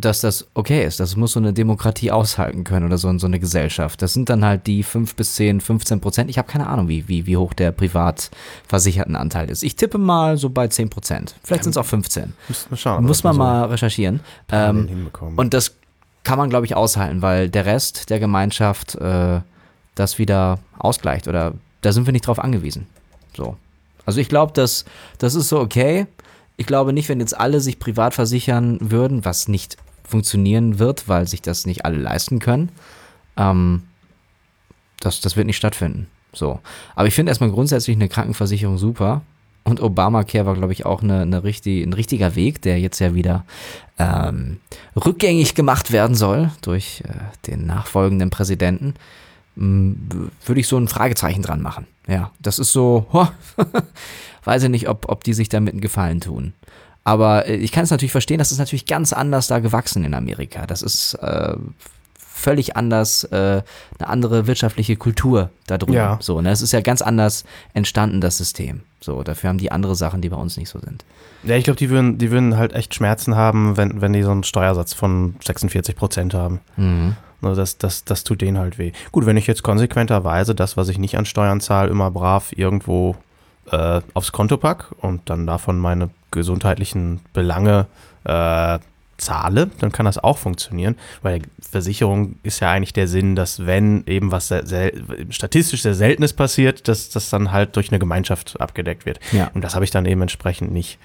dass 0.00 0.20
das 0.20 0.48
okay 0.54 0.84
ist. 0.84 1.00
Das 1.00 1.16
muss 1.16 1.32
so 1.32 1.40
eine 1.40 1.52
Demokratie 1.52 2.10
aushalten 2.10 2.64
können 2.64 2.86
oder 2.86 2.98
so, 2.98 3.16
so 3.18 3.26
eine 3.26 3.38
Gesellschaft. 3.38 4.02
Das 4.02 4.12
sind 4.12 4.28
dann 4.28 4.44
halt 4.44 4.66
die 4.66 4.82
5 4.82 5.14
bis 5.14 5.34
10, 5.36 5.60
15 5.60 6.00
Prozent. 6.00 6.30
Ich 6.30 6.38
habe 6.38 6.48
keine 6.48 6.66
Ahnung, 6.66 6.88
wie, 6.88 7.08
wie, 7.08 7.26
wie 7.26 7.36
hoch 7.36 7.52
der 7.54 7.72
privat 7.72 8.30
versicherten 8.66 9.16
Anteil 9.16 9.50
ist. 9.50 9.62
Ich 9.62 9.76
tippe 9.76 9.98
mal 9.98 10.36
so 10.36 10.50
bei 10.50 10.68
10 10.68 10.90
Prozent. 10.90 11.34
Vielleicht 11.42 11.64
sind 11.64 11.72
es 11.72 11.76
auch 11.76 11.86
15. 11.86 12.32
Müssen 12.48 12.70
wir 12.70 12.76
schauen. 12.76 13.04
Muss 13.04 13.22
man 13.22 13.36
mal 13.36 13.64
recherchieren. 13.64 14.20
ähm, 14.50 15.10
und 15.36 15.54
das 15.54 15.74
kann 16.24 16.38
man, 16.38 16.50
glaube 16.50 16.66
ich, 16.66 16.76
aushalten, 16.76 17.22
weil 17.22 17.48
der 17.48 17.66
Rest 17.66 18.10
der 18.10 18.20
Gemeinschaft 18.20 18.94
äh, 18.96 19.40
das 19.94 20.18
wieder 20.18 20.58
ausgleicht 20.78 21.28
oder 21.28 21.54
da 21.80 21.92
sind 21.92 22.06
wir 22.06 22.12
nicht 22.12 22.26
drauf 22.26 22.38
angewiesen. 22.38 22.86
So. 23.36 23.56
Also 24.06 24.20
ich 24.20 24.28
glaube, 24.28 24.52
das, 24.54 24.84
das 25.18 25.34
ist 25.34 25.48
so 25.48 25.60
okay. 25.60 26.06
Ich 26.56 26.66
glaube 26.66 26.92
nicht, 26.92 27.08
wenn 27.08 27.20
jetzt 27.20 27.38
alle 27.38 27.60
sich 27.60 27.78
privat 27.78 28.14
versichern 28.14 28.78
würden, 28.80 29.24
was 29.24 29.48
nicht 29.48 29.76
funktionieren 30.10 30.78
wird, 30.78 31.08
weil 31.08 31.26
sich 31.26 31.42
das 31.42 31.66
nicht 31.66 31.84
alle 31.84 31.98
leisten 31.98 32.38
können. 32.38 32.70
Ähm, 33.36 33.84
das, 35.00 35.20
das 35.20 35.36
wird 35.36 35.46
nicht 35.46 35.56
stattfinden. 35.56 36.08
So. 36.32 36.60
Aber 36.94 37.08
ich 37.08 37.14
finde 37.14 37.30
erstmal 37.30 37.50
grundsätzlich 37.50 37.96
eine 37.96 38.08
Krankenversicherung 38.08 38.78
super. 38.78 39.22
Und 39.64 39.80
Obamacare 39.82 40.46
war, 40.46 40.54
glaube 40.54 40.72
ich, 40.72 40.86
auch 40.86 41.02
eine, 41.02 41.22
eine 41.22 41.44
richtig, 41.44 41.86
ein 41.86 41.92
richtiger 41.92 42.34
Weg, 42.34 42.62
der 42.62 42.80
jetzt 42.80 42.98
ja 42.98 43.14
wieder 43.14 43.44
ähm, 43.98 44.58
rückgängig 44.96 45.54
gemacht 45.54 45.92
werden 45.92 46.16
soll 46.16 46.50
durch 46.62 47.02
äh, 47.06 47.12
den 47.46 47.66
nachfolgenden 47.66 48.30
Präsidenten. 48.30 48.94
m, 49.56 50.30
Würde 50.44 50.60
ich 50.60 50.66
so 50.66 50.78
ein 50.78 50.88
Fragezeichen 50.88 51.42
dran 51.42 51.60
machen. 51.60 51.86
Ja, 52.08 52.32
das 52.40 52.58
ist 52.58 52.72
so, 52.72 53.06
ho, 53.12 53.28
weiß 54.44 54.64
ich 54.64 54.70
nicht, 54.70 54.88
ob, 54.88 55.08
ob 55.08 55.24
die 55.24 55.34
sich 55.34 55.50
damit 55.50 55.74
einen 55.74 55.82
Gefallen 55.82 56.20
tun. 56.20 56.54
Aber 57.04 57.46
äh, 57.46 57.56
ich 57.56 57.72
kann 57.72 57.84
es 57.84 57.90
natürlich 57.90 58.12
verstehen, 58.12 58.38
das 58.38 58.52
ist 58.52 58.58
natürlich 58.58 58.86
ganz 58.86 59.12
anders 59.12 59.46
da 59.46 59.58
gewachsen 59.58 60.04
in 60.04 60.14
Amerika. 60.14 60.66
Das 60.66 60.82
ist 60.82 61.14
äh, 61.14 61.54
völlig 62.40 62.76
anders, 62.76 63.24
äh, 63.24 63.62
eine 63.98 64.08
andere 64.08 64.46
wirtschaftliche 64.46 64.96
Kultur 64.96 65.50
da 65.66 65.78
drüben. 65.78 65.94
Ja. 65.94 66.18
So, 66.20 66.40
ne? 66.40 66.50
Es 66.50 66.62
ist 66.62 66.72
ja 66.72 66.80
ganz 66.80 67.02
anders 67.02 67.44
entstanden, 67.74 68.20
das 68.20 68.38
System. 68.38 68.82
So, 69.00 69.22
dafür 69.22 69.50
haben 69.50 69.58
die 69.58 69.72
andere 69.72 69.94
Sachen, 69.94 70.20
die 70.20 70.28
bei 70.28 70.36
uns 70.36 70.56
nicht 70.56 70.68
so 70.68 70.78
sind. 70.78 71.04
Ja, 71.42 71.56
ich 71.56 71.64
glaube, 71.64 71.78
die 71.78 71.90
würden, 71.90 72.18
die 72.18 72.30
würden 72.30 72.56
halt 72.56 72.72
echt 72.74 72.94
Schmerzen 72.94 73.34
haben, 73.34 73.76
wenn, 73.76 74.00
wenn 74.00 74.12
die 74.12 74.22
so 74.22 74.30
einen 74.30 74.44
Steuersatz 74.44 74.92
von 74.92 75.36
46 75.44 75.96
Prozent 75.96 76.34
haben. 76.34 76.60
Mhm. 76.76 77.16
Also 77.42 77.56
das, 77.60 77.78
das, 77.78 78.04
das 78.04 78.24
tut 78.24 78.42
denen 78.42 78.58
halt 78.58 78.78
weh. 78.78 78.92
Gut, 79.12 79.24
wenn 79.24 79.38
ich 79.38 79.46
jetzt 79.46 79.62
konsequenterweise 79.62 80.54
das, 80.54 80.76
was 80.76 80.88
ich 80.88 80.98
nicht 80.98 81.16
an 81.16 81.24
Steuern 81.24 81.60
zahle, 81.60 81.90
immer 81.90 82.10
brav 82.10 82.52
irgendwo 82.54 83.16
äh, 83.70 84.02
aufs 84.12 84.32
Konto 84.32 84.58
pack 84.58 84.92
und 85.00 85.30
dann 85.30 85.46
davon 85.46 85.78
meine 85.78 86.10
gesundheitlichen 86.30 87.20
Belange 87.32 87.86
äh, 88.24 88.78
zahle, 89.20 89.70
dann 89.78 89.92
kann 89.92 90.06
das 90.06 90.18
auch 90.18 90.38
funktionieren, 90.38 90.96
weil 91.22 91.42
Versicherung 91.60 92.36
ist 92.42 92.60
ja 92.60 92.70
eigentlich 92.70 92.92
der 92.92 93.06
Sinn, 93.06 93.36
dass 93.36 93.66
wenn 93.66 94.04
eben 94.06 94.32
was 94.32 94.48
sehr, 94.48 94.66
sehr, 94.66 94.92
statistisch 95.28 95.82
sehr 95.82 95.94
Seltenes 95.94 96.32
passiert, 96.32 96.88
dass 96.88 97.10
das 97.10 97.30
dann 97.30 97.52
halt 97.52 97.76
durch 97.76 97.90
eine 97.90 97.98
Gemeinschaft 97.98 98.60
abgedeckt 98.60 99.06
wird. 99.06 99.20
Ja. 99.32 99.50
Und 99.54 99.62
das 99.62 99.74
habe 99.74 99.84
ich 99.84 99.90
dann 99.90 100.06
eben 100.06 100.22
entsprechend 100.22 100.72
nicht. 100.72 100.98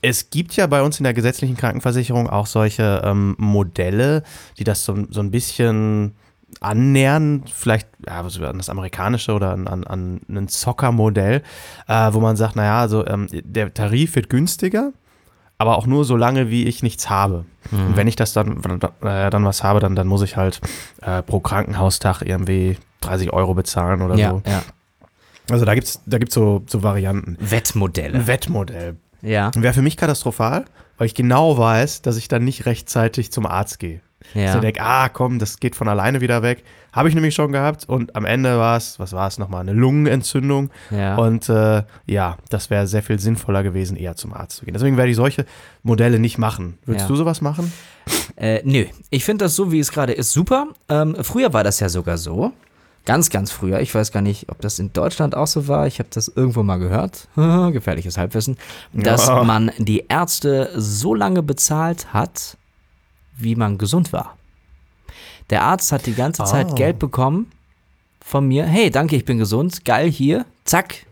Es 0.00 0.30
gibt 0.30 0.56
ja 0.56 0.66
bei 0.66 0.82
uns 0.82 0.98
in 0.98 1.04
der 1.04 1.14
gesetzlichen 1.14 1.56
Krankenversicherung 1.56 2.28
auch 2.28 2.46
solche 2.46 3.02
ähm, 3.04 3.36
Modelle, 3.38 4.24
die 4.58 4.64
das 4.64 4.84
so, 4.84 5.06
so 5.10 5.20
ein 5.20 5.30
bisschen 5.30 6.14
annähern, 6.60 7.44
vielleicht 7.52 7.88
ja, 8.06 8.20
an 8.20 8.58
das 8.58 8.68
amerikanische 8.68 9.32
oder 9.32 9.52
an, 9.52 9.66
an, 9.66 9.84
an 9.84 10.20
ein 10.28 10.48
Soccer-Modell, 10.48 11.42
äh, 11.88 12.12
wo 12.12 12.20
man 12.20 12.36
sagt, 12.36 12.56
naja, 12.56 12.80
also 12.80 13.06
ähm, 13.06 13.28
der 13.30 13.72
Tarif 13.74 14.14
wird 14.14 14.28
günstiger, 14.28 14.92
aber 15.58 15.76
auch 15.76 15.86
nur 15.86 16.04
so 16.04 16.16
lange, 16.16 16.50
wie 16.50 16.64
ich 16.64 16.82
nichts 16.82 17.10
habe. 17.10 17.44
Mhm. 17.70 17.86
Und 17.86 17.96
wenn 17.96 18.08
ich 18.08 18.16
das 18.16 18.32
dann, 18.32 18.62
äh, 19.02 19.30
dann 19.30 19.44
was 19.44 19.62
habe, 19.62 19.80
dann, 19.80 19.94
dann 19.94 20.06
muss 20.06 20.22
ich 20.22 20.36
halt 20.36 20.60
äh, 21.00 21.22
pro 21.22 21.40
Krankenhaustag 21.40 22.22
irgendwie 22.22 22.78
30 23.00 23.32
Euro 23.32 23.54
bezahlen 23.54 24.02
oder 24.02 24.16
ja, 24.16 24.30
so. 24.30 24.42
Ja. 24.46 24.62
Also 25.50 25.64
da 25.64 25.74
gibt 25.74 25.86
es 25.86 26.00
da 26.06 26.18
gibt's 26.18 26.34
so, 26.34 26.62
so 26.66 26.82
Varianten. 26.82 27.36
Wettmodelle. 27.40 28.26
Wettmodell. 28.26 28.96
Ja. 29.22 29.50
Wäre 29.54 29.74
für 29.74 29.82
mich 29.82 29.96
katastrophal, 29.96 30.64
weil 30.98 31.06
ich 31.06 31.14
genau 31.14 31.58
weiß, 31.58 32.02
dass 32.02 32.16
ich 32.16 32.28
dann 32.28 32.44
nicht 32.44 32.66
rechtzeitig 32.66 33.32
zum 33.32 33.46
Arzt 33.46 33.78
gehe. 33.78 34.00
Ja. 34.34 34.52
So 34.52 34.60
denke, 34.60 34.80
ah 34.82 35.08
komm, 35.08 35.38
das 35.38 35.58
geht 35.60 35.76
von 35.76 35.88
alleine 35.88 36.20
wieder 36.20 36.42
weg. 36.42 36.64
Habe 36.92 37.08
ich 37.08 37.14
nämlich 37.14 37.34
schon 37.34 37.52
gehabt 37.52 37.88
und 37.88 38.14
am 38.16 38.24
Ende 38.26 38.58
war 38.58 38.76
es, 38.76 38.98
was 39.00 39.12
war 39.12 39.26
es 39.26 39.38
nochmal, 39.38 39.62
eine 39.62 39.72
Lungenentzündung. 39.72 40.70
Ja. 40.90 41.16
Und 41.16 41.48
äh, 41.48 41.84
ja, 42.06 42.36
das 42.50 42.68
wäre 42.70 42.86
sehr 42.86 43.02
viel 43.02 43.18
sinnvoller 43.18 43.62
gewesen, 43.62 43.96
eher 43.96 44.14
zum 44.16 44.34
Arzt 44.34 44.56
zu 44.58 44.64
gehen. 44.66 44.74
Deswegen 44.74 44.96
werde 44.96 45.10
ich 45.10 45.16
solche 45.16 45.46
Modelle 45.82 46.18
nicht 46.18 46.36
machen. 46.38 46.78
Würdest 46.84 47.04
Ja. 47.04 47.08
du 47.08 47.16
sowas 47.16 47.40
machen? 47.40 47.72
Äh, 48.36 48.60
nö, 48.64 48.84
ich 49.10 49.24
finde 49.24 49.44
das 49.46 49.56
so, 49.56 49.72
wie 49.72 49.78
es 49.80 49.90
gerade 49.92 50.12
ist, 50.12 50.32
super. 50.32 50.66
Ähm, 50.88 51.16
früher 51.22 51.52
war 51.52 51.64
das 51.64 51.80
ja 51.80 51.88
sogar 51.88 52.18
so. 52.18 52.52
Ganz, 53.04 53.30
ganz 53.30 53.50
früher. 53.50 53.80
Ich 53.80 53.92
weiß 53.92 54.12
gar 54.12 54.20
nicht, 54.20 54.48
ob 54.48 54.60
das 54.60 54.78
in 54.78 54.92
Deutschland 54.92 55.34
auch 55.34 55.48
so 55.48 55.66
war. 55.66 55.88
Ich 55.88 55.98
habe 55.98 56.08
das 56.12 56.28
irgendwo 56.28 56.62
mal 56.62 56.76
gehört. 56.76 57.26
Gefährliches 57.36 58.16
Halbwissen. 58.16 58.56
Dass 58.92 59.26
Ja. 59.26 59.42
man 59.42 59.72
die 59.78 60.04
Ärzte 60.08 60.70
so 60.76 61.12
lange 61.14 61.42
bezahlt 61.42 62.12
hat, 62.12 62.56
wie 63.36 63.54
man 63.56 63.78
gesund 63.78 64.12
war. 64.12 64.36
Der 65.50 65.62
Arzt 65.62 65.92
hat 65.92 66.06
die 66.06 66.14
ganze 66.14 66.44
Zeit 66.44 66.70
Ah. 66.70 66.74
Geld 66.74 66.98
bekommen 66.98 67.50
von 68.24 68.46
mir. 68.46 68.64
Hey, 68.64 68.90
danke, 68.90 69.16
ich 69.16 69.24
bin 69.24 69.38
gesund. 69.38 69.84
Geil, 69.84 70.10
hier. 70.10 70.46
Zack. 70.64 71.06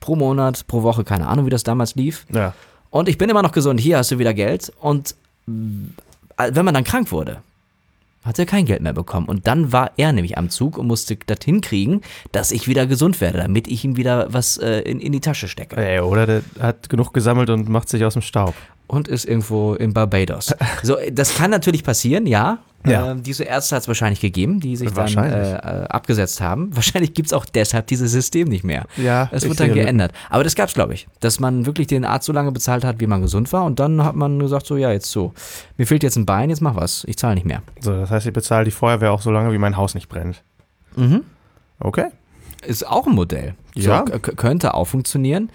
Pro 0.00 0.16
Monat, 0.16 0.66
pro 0.66 0.82
Woche, 0.82 1.04
keine 1.04 1.26
Ahnung, 1.26 1.46
wie 1.46 1.50
das 1.50 1.64
damals 1.64 1.94
lief. 1.94 2.24
Ja. 2.32 2.54
Und 2.90 3.08
ich 3.08 3.18
bin 3.18 3.28
immer 3.28 3.42
noch 3.42 3.52
gesund, 3.52 3.80
hier 3.80 3.98
hast 3.98 4.10
du 4.10 4.18
wieder 4.18 4.32
Geld. 4.32 4.72
Und 4.80 5.14
wenn 5.46 6.64
man 6.64 6.72
dann 6.74 6.84
krank 6.84 7.10
wurde, 7.12 7.42
hat 8.24 8.38
er 8.38 8.46
kein 8.46 8.66
Geld 8.66 8.82
mehr 8.82 8.92
bekommen. 8.92 9.28
Und 9.28 9.46
dann 9.46 9.72
war 9.72 9.92
er 9.96 10.12
nämlich 10.12 10.36
am 10.38 10.50
Zug 10.50 10.78
und 10.78 10.86
musste 10.86 11.16
das 11.26 11.38
hinkriegen, 11.44 12.02
dass 12.32 12.52
ich 12.52 12.68
wieder 12.68 12.86
gesund 12.86 13.20
werde, 13.20 13.38
damit 13.38 13.68
ich 13.68 13.84
ihm 13.84 13.96
wieder 13.96 14.32
was 14.32 14.58
äh, 14.58 14.80
in, 14.80 15.00
in 15.00 15.12
die 15.12 15.20
Tasche 15.20 15.48
stecke. 15.48 15.76
Ey, 15.76 16.00
oder 16.00 16.26
der 16.26 16.42
hat 16.60 16.88
genug 16.88 17.12
gesammelt 17.12 17.50
und 17.50 17.68
macht 17.68 17.88
sich 17.88 18.04
aus 18.04 18.14
dem 18.14 18.22
Staub. 18.22 18.54
Und 18.86 19.06
ist 19.06 19.24
irgendwo 19.26 19.74
in 19.74 19.92
Barbados. 19.92 20.54
So, 20.82 20.96
das 21.12 21.34
kann 21.34 21.50
natürlich 21.50 21.84
passieren, 21.84 22.26
ja. 22.26 22.58
Ja. 22.86 23.10
Ähm, 23.10 23.22
diese 23.24 23.42
Ärzte 23.44 23.74
hat 23.74 23.82
es 23.82 23.88
wahrscheinlich 23.88 24.20
gegeben, 24.20 24.60
die 24.60 24.76
sich 24.76 24.92
dann 24.92 25.08
äh, 25.16 25.86
abgesetzt 25.90 26.40
haben. 26.40 26.70
Wahrscheinlich 26.76 27.12
gibt 27.12 27.26
es 27.26 27.32
auch 27.32 27.44
deshalb 27.44 27.88
dieses 27.88 28.12
System 28.12 28.48
nicht 28.48 28.62
mehr. 28.64 28.86
Ja, 28.96 29.28
Es 29.32 29.42
wird 29.48 29.58
dann 29.58 29.74
geändert. 29.74 30.12
Aber 30.30 30.44
das 30.44 30.54
gab 30.54 30.68
es, 30.68 30.74
glaube 30.74 30.94
ich. 30.94 31.08
Dass 31.20 31.40
man 31.40 31.66
wirklich 31.66 31.88
den 31.88 32.04
Arzt 32.04 32.26
so 32.26 32.32
lange 32.32 32.52
bezahlt 32.52 32.84
hat, 32.84 33.00
wie 33.00 33.08
man 33.08 33.20
gesund 33.20 33.52
war. 33.52 33.64
Und 33.64 33.80
dann 33.80 34.04
hat 34.04 34.14
man 34.14 34.38
gesagt, 34.38 34.64
so, 34.66 34.76
ja, 34.76 34.92
jetzt 34.92 35.10
so. 35.10 35.34
Mir 35.76 35.86
fehlt 35.88 36.04
jetzt 36.04 36.16
ein 36.16 36.24
Bein, 36.24 36.50
jetzt 36.50 36.60
mach 36.62 36.76
was. 36.76 37.02
Ich 37.08 37.16
zahle 37.18 37.34
nicht 37.34 37.46
mehr. 37.46 37.62
So, 37.80 37.92
das 37.92 38.10
heißt, 38.12 38.26
ich 38.26 38.32
bezahle 38.32 38.64
die 38.64 38.70
Feuerwehr 38.70 39.10
auch 39.12 39.22
so 39.22 39.32
lange, 39.32 39.52
wie 39.52 39.58
mein 39.58 39.76
Haus 39.76 39.94
nicht 39.94 40.08
brennt. 40.08 40.42
Mhm. 40.94 41.24
Okay. 41.80 42.06
Ist 42.64 42.86
auch 42.86 43.06
ein 43.08 43.14
Modell. 43.14 43.54
Ja. 43.74 44.04
So, 44.06 44.18
k- 44.18 44.32
könnte 44.36 44.74
auch 44.74 44.86
funktionieren. 44.86 45.50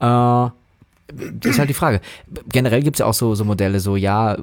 Äh, 0.00 0.48
das 1.16 1.52
ist 1.52 1.58
halt 1.58 1.68
die 1.68 1.74
Frage. 1.74 2.00
Generell 2.48 2.82
gibt 2.82 2.96
es 2.96 3.00
ja 3.00 3.06
auch 3.06 3.14
so, 3.14 3.34
so 3.34 3.44
Modelle, 3.44 3.80
so 3.80 3.96
ja, 3.96 4.34
äh, 4.34 4.38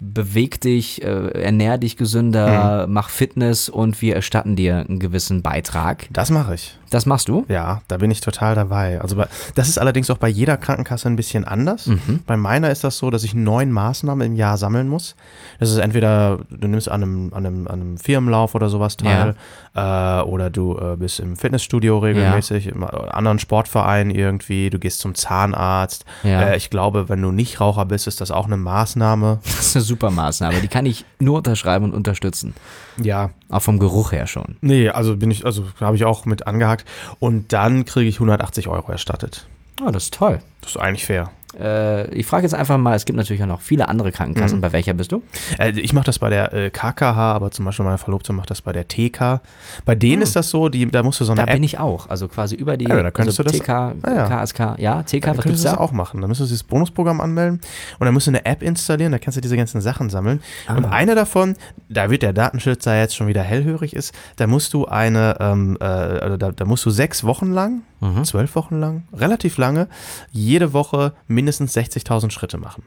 beweg 0.00 0.60
dich, 0.60 1.02
äh, 1.02 1.42
ernähr 1.42 1.78
dich 1.78 1.96
gesünder, 1.96 2.86
mach 2.88 3.08
Fitness 3.08 3.68
und 3.68 4.00
wir 4.02 4.14
erstatten 4.14 4.56
dir 4.56 4.84
einen 4.88 4.98
gewissen 4.98 5.42
Beitrag. 5.42 6.06
Das 6.12 6.30
mache 6.30 6.54
ich. 6.54 6.78
Das 6.90 7.06
machst 7.06 7.28
du? 7.28 7.44
Ja, 7.48 7.82
da 7.88 7.96
bin 7.96 8.10
ich 8.12 8.20
total 8.20 8.54
dabei. 8.54 9.00
Also 9.00 9.16
bei, 9.16 9.26
das 9.56 9.68
ist 9.68 9.78
allerdings 9.78 10.10
auch 10.10 10.18
bei 10.18 10.28
jeder 10.28 10.56
Krankenkasse 10.56 11.08
ein 11.08 11.16
bisschen 11.16 11.44
anders. 11.44 11.86
Mhm. 11.86 12.20
Bei 12.24 12.36
meiner 12.36 12.70
ist 12.70 12.84
das 12.84 12.98
so, 12.98 13.10
dass 13.10 13.24
ich 13.24 13.34
neun 13.34 13.72
Maßnahmen 13.72 14.28
im 14.28 14.36
Jahr 14.36 14.58
sammeln 14.58 14.88
muss. 14.88 15.16
Das 15.58 15.70
ist 15.70 15.78
entweder, 15.78 16.38
du 16.50 16.68
nimmst 16.68 16.88
an 16.88 17.02
einem, 17.02 17.34
an 17.34 17.46
einem, 17.46 17.66
an 17.66 17.80
einem 17.80 17.98
Firmenlauf 17.98 18.54
oder 18.54 18.68
sowas 18.68 18.96
teil, 18.96 19.34
äh, 19.74 20.20
oder 20.20 20.50
du 20.50 20.78
äh, 20.78 20.96
bist 20.96 21.18
im 21.20 21.36
Fitnessstudio 21.36 21.98
regelmäßig, 21.98 22.68
im 22.68 22.82
äh, 22.82 22.86
anderen 22.86 23.38
Sportverein 23.38 24.10
irgendwie, 24.10 24.70
du 24.70 24.78
gehst 24.78 25.00
zum 25.00 25.14
Zahnarzt. 25.14 26.04
Ja. 26.22 26.42
Äh, 26.42 26.56
ich 26.56 26.70
glaube, 26.70 27.08
wenn 27.08 27.20
du 27.20 27.32
nicht 27.32 27.60
Raucher 27.60 27.84
bist, 27.84 28.06
ist 28.06 28.20
das 28.20 28.30
auch 28.30 28.46
eine 28.46 28.56
Maßnahme. 28.56 29.40
Das 29.44 29.66
ist 29.68 29.76
eine 29.76 29.84
super 29.84 30.10
Maßnahme. 30.10 30.60
Die 30.60 30.68
kann 30.68 30.86
ich 30.86 31.04
nur 31.18 31.38
unterschreiben 31.38 31.86
und 31.86 31.94
unterstützen. 31.94 32.54
Ja, 33.02 33.30
Auch 33.48 33.62
vom 33.62 33.78
Geruch 33.78 34.12
her 34.12 34.26
schon. 34.26 34.56
nee, 34.60 34.88
also 34.88 35.16
bin 35.16 35.30
ich, 35.30 35.44
also 35.46 35.64
habe 35.80 35.96
ich 35.96 36.04
auch 36.04 36.24
mit 36.26 36.46
angehakt. 36.46 36.84
Und 37.18 37.52
dann 37.52 37.84
kriege 37.84 38.08
ich 38.08 38.16
180 38.16 38.68
Euro 38.68 38.92
erstattet. 38.92 39.46
Oh, 39.84 39.90
das 39.90 40.04
ist 40.04 40.14
toll. 40.14 40.40
Das 40.60 40.72
ist 40.72 40.76
eigentlich 40.76 41.06
fair. 41.06 41.30
Äh, 41.58 42.10
ich 42.14 42.26
frage 42.26 42.42
jetzt 42.44 42.54
einfach 42.54 42.76
mal, 42.78 42.94
es 42.94 43.04
gibt 43.04 43.16
natürlich 43.16 43.42
auch 43.42 43.46
noch 43.46 43.60
viele 43.60 43.88
andere 43.88 44.12
Krankenkassen. 44.12 44.60
Bei 44.60 44.72
welcher 44.72 44.94
bist 44.94 45.12
du? 45.12 45.22
Äh, 45.58 45.70
ich 45.78 45.92
mache 45.92 46.04
das 46.06 46.18
bei 46.18 46.30
der 46.30 46.52
äh, 46.52 46.70
KKH, 46.70 47.32
aber 47.34 47.50
zum 47.50 47.64
Beispiel 47.64 47.84
meine 47.84 47.98
Verlobte 47.98 48.32
macht 48.32 48.50
das 48.50 48.62
bei 48.62 48.72
der 48.72 48.88
TK. 48.88 49.40
Bei 49.84 49.94
denen 49.94 50.22
ist 50.22 50.36
das 50.36 50.50
so, 50.50 50.68
die, 50.68 50.86
da 50.90 51.02
musst 51.02 51.20
du 51.20 51.24
so 51.24 51.32
eine. 51.32 51.42
Da 51.42 51.46
App. 51.48 51.54
bin 51.54 51.62
ich 51.62 51.78
auch. 51.78 52.08
Also 52.08 52.28
quasi 52.28 52.54
über 52.54 52.76
die 52.76 52.86
Ja, 52.86 53.02
da 53.02 53.10
könntest 53.10 53.38
also 53.40 53.50
du 53.50 53.58
das- 53.58 53.66
TK, 53.66 53.94
Ah, 54.02 54.14
ja. 54.14 54.26
KSK. 54.44 54.58
Ja, 54.78 55.02
TK, 55.02 55.20
da 55.20 55.30
was 55.30 55.36
könntest 55.36 55.44
gibt's 55.44 55.62
du 55.62 55.68
das 55.68 55.74
da? 55.76 55.80
auch 55.80 55.92
machen. 55.92 56.20
Da 56.20 56.26
müsstest 56.28 56.50
du 56.50 56.54
dieses 56.54 56.64
Bonusprogramm 56.64 57.20
anmelden 57.20 57.60
und 57.98 58.04
dann 58.04 58.14
musst 58.14 58.26
du 58.26 58.30
eine 58.30 58.44
App 58.46 58.62
installieren, 58.62 59.12
da 59.12 59.18
kannst 59.18 59.36
du 59.36 59.40
diese 59.40 59.56
ganzen 59.56 59.80
Sachen 59.80 60.10
sammeln. 60.10 60.40
Ah. 60.66 60.76
Und 60.76 60.84
eine 60.86 61.14
davon, 61.14 61.56
da 61.88 62.10
wird 62.10 62.22
der 62.22 62.32
Datenschützer 62.32 62.96
jetzt 62.98 63.14
schon 63.16 63.26
wieder 63.26 63.42
hellhörig 63.42 63.94
ist, 63.94 64.14
da 64.36 64.46
musst 64.46 64.72
du 64.74 64.86
eine, 64.86 65.36
ähm, 65.40 65.76
äh, 65.80 65.84
also 65.84 66.36
da, 66.36 66.52
da 66.52 66.64
musst 66.64 66.84
du 66.86 66.90
sechs 66.90 67.24
Wochen 67.24 67.52
lang, 67.52 67.82
Mhm. 68.04 68.24
zwölf 68.24 68.54
Wochen 68.54 68.78
lang, 68.80 69.04
relativ 69.12 69.56
lange, 69.56 69.88
jede 70.32 70.72
Woche 70.72 71.12
mindestens 71.26 71.74
60.000 71.76 72.30
Schritte 72.30 72.58
machen. 72.58 72.82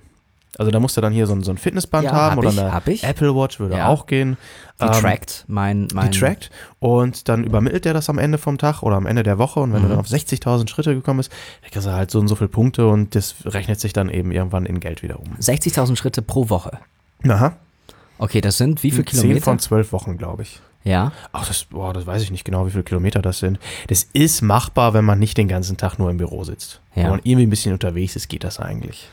Also 0.60 0.71
da 0.71 0.80
musst 0.80 0.97
du 0.97 1.01
dann 1.01 1.13
hier 1.13 1.27
so 1.27 1.34
ein, 1.34 1.43
so 1.43 1.51
ein 1.51 1.58
Fitnessband 1.58 2.06
Ja, 2.06 2.12
haben 2.13 2.32
hab 2.32 2.38
oder 2.39 2.49
ich, 2.49 2.60
eine 2.60 2.71
hab 2.73 2.88
ich. 2.88 3.03
Apple 3.03 3.36
Watch 3.36 3.60
würde 3.60 3.77
Ja. 3.77 3.88
auch 3.89 4.08
gehen. 4.08 4.38
Die 4.82 4.86
Ähm, 4.86 4.91
trackt 4.93 5.45
mein, 5.47 5.88
mein 5.93 6.10
die 6.12 6.17
trackt 6.19 6.49
und 6.80 7.27
dann 7.30 7.43
übermittelt 7.43 7.86
er 7.86 7.93
das 7.93 8.10
am 8.10 8.17
Ende 8.17 8.38
vom 8.39 8.58
Tag 8.58 8.82
oder 8.82 8.95
am 8.95 9.06
Ende 9.06 9.21
der 9.23 9.38
Woche 9.38 9.60
und 9.60 9.71
wenn 9.73 9.80
Mhm. 9.82 9.84
du 9.84 9.89
dann 9.89 9.99
auf 9.99 10.08
60.000 10.08 10.67
Schritte 10.69 10.95
gekommen 10.95 11.17
bist, 11.17 11.32
dann 11.62 11.69
kriegst 11.71 11.86
du 11.88 11.91
halt 11.91 12.10
so 12.10 12.19
und 12.19 12.27
so 12.27 12.36
viele 12.36 12.47
Punkte 12.47 12.88
und 12.88 13.13
das 13.13 13.36
rechnet 13.45 13.80
sich 13.80 13.93
dann 13.93 14.10
eben 14.10 14.32
irgendwann 14.32 14.65
in 14.65 14.80
Geld 14.80 15.03
wieder 15.03 15.19
um. 15.19 15.36
60.000 15.39 15.95
Schritte 15.95 16.21
pro 16.23 16.49
Woche. 16.49 16.80
Aha. 17.27 17.56
Okay, 18.17 18.41
das 18.41 18.58
sind 18.58 18.82
wie 18.82 18.89
viele 18.91 19.06
10 19.06 19.19
Kilometer? 19.21 19.43
von 19.43 19.60
12 19.60 19.91
Wochen, 19.91 20.17
glaube 20.17 20.41
ich. 20.43 20.60
Ja. 20.88 21.12
Ach, 21.34 21.47
das, 21.47 21.65
boah, 21.65 21.93
das 21.93 22.06
weiß 22.08 22.21
ich 22.23 22.32
nicht 22.32 22.45
genau, 22.45 22.65
wie 22.65 22.71
viele 22.71 22.84
Kilometer 22.84 23.21
das 23.21 23.39
sind. 23.39 23.60
Das 23.88 24.08
ist 24.13 24.41
machbar, 24.41 24.93
wenn 24.93 25.06
man 25.06 25.19
nicht 25.19 25.38
den 25.38 25.47
ganzen 25.47 25.78
Tag 25.78 26.00
nur 26.00 26.10
im 26.10 26.17
Büro 26.17 26.43
sitzt. 26.43 26.82
Ja. 26.95 27.04
Wenn 27.04 27.10
man 27.12 27.19
irgendwie 27.23 27.45
ein 27.47 27.50
bisschen 27.50 27.73
unterwegs 27.73 28.15
ist, 28.15 28.30
geht 28.30 28.43
das 28.43 28.60
eigentlich. 28.60 29.08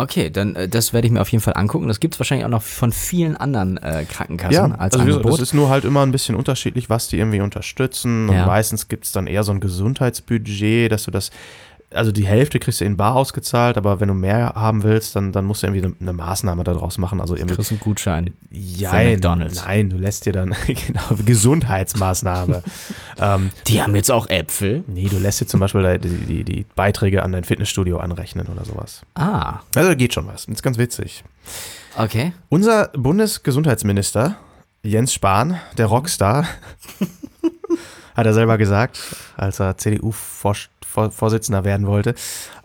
Okay, 0.00 0.30
dann 0.30 0.54
äh, 0.54 0.68
das 0.68 0.92
werde 0.92 1.08
ich 1.08 1.12
mir 1.12 1.20
auf 1.20 1.30
jeden 1.32 1.42
Fall 1.42 1.54
angucken. 1.56 1.88
Das 1.88 1.98
gibt 1.98 2.14
es 2.14 2.20
wahrscheinlich 2.20 2.44
auch 2.44 2.50
noch 2.50 2.62
von 2.62 2.92
vielen 2.92 3.36
anderen 3.36 3.78
äh, 3.78 4.04
Krankenkassen 4.08 4.72
als 4.76 4.94
also 4.94 5.04
Angebot. 5.04 5.32
das 5.32 5.40
ist 5.40 5.54
nur 5.54 5.70
halt 5.70 5.84
immer 5.84 6.06
ein 6.06 6.12
bisschen 6.12 6.36
unterschiedlich, 6.36 6.88
was 6.88 7.08
die 7.08 7.18
irgendwie 7.18 7.40
unterstützen. 7.40 8.28
Und 8.28 8.36
Ja. 8.36 8.46
meistens 8.46 8.86
gibt 8.86 9.06
es 9.06 9.12
dann 9.12 9.26
eher 9.26 9.42
so 9.42 9.50
ein 9.50 9.58
Gesundheitsbudget, 9.58 10.92
dass 10.92 11.02
du 11.02 11.10
das, 11.10 11.30
also 11.90 12.12
die 12.12 12.26
Hälfte 12.26 12.58
kriegst 12.58 12.80
du 12.80 12.84
in 12.84 12.96
bar 12.96 13.16
ausgezahlt, 13.16 13.76
aber 13.78 13.98
wenn 14.00 14.08
du 14.08 14.14
mehr 14.14 14.52
haben 14.54 14.82
willst, 14.82 15.16
dann, 15.16 15.32
dann 15.32 15.44
musst 15.46 15.62
du 15.62 15.66
irgendwie 15.68 15.86
eine, 15.86 15.94
eine 16.00 16.12
Maßnahme 16.12 16.62
daraus 16.64 16.98
machen. 16.98 17.20
Also 17.20 17.34
Du 17.34 17.40
irgendwie, 17.40 17.54
kriegst 17.56 17.70
einen 17.70 17.80
Gutschein. 17.80 18.34
ja, 18.50 18.92
McDonald's. 18.92 19.64
nein, 19.64 19.88
du 19.90 19.96
lässt 19.96 20.26
dir 20.26 20.32
dann, 20.32 20.54
genau, 20.66 21.00
Gesundheitsmaßnahme. 21.24 22.62
ähm, 23.20 23.50
Die 23.66 23.82
haben 23.82 23.94
jetzt 23.96 24.10
auch 24.10 24.28
Äpfel. 24.28 24.84
nee, 24.86 25.08
du 25.08 25.18
lässt 25.18 25.40
dir 25.40 25.46
zum 25.46 25.60
Beispiel 25.60 25.98
die, 25.98 26.08
die, 26.08 26.44
die 26.44 26.66
Beiträge 26.74 27.22
an 27.22 27.32
dein 27.32 27.44
Fitnessstudio 27.44 27.98
anrechnen 27.98 28.46
oder 28.48 28.64
sowas. 28.64 29.02
Ah, 29.14 29.60
Also 29.74 29.88
da 29.88 29.94
geht 29.94 30.12
schon 30.14 30.26
was. 30.26 30.46
Das 30.46 30.54
ist 30.56 30.62
ganz 30.62 30.78
witzig. 30.78 31.24
okay. 31.96 32.32
Unser 32.48 32.88
Bundesgesundheitsminister 32.88 34.36
Jens 34.82 35.12
Spahn, 35.12 35.58
der 35.76 35.86
Rockstar, 35.86 36.44
hat 38.14 38.26
er 38.26 38.34
selber 38.34 38.58
gesagt, 38.58 39.00
als 39.36 39.58
er 39.60 39.76
CDU-Vorsitzender 40.88 41.64
werden 41.64 41.86
wollte, 41.86 42.14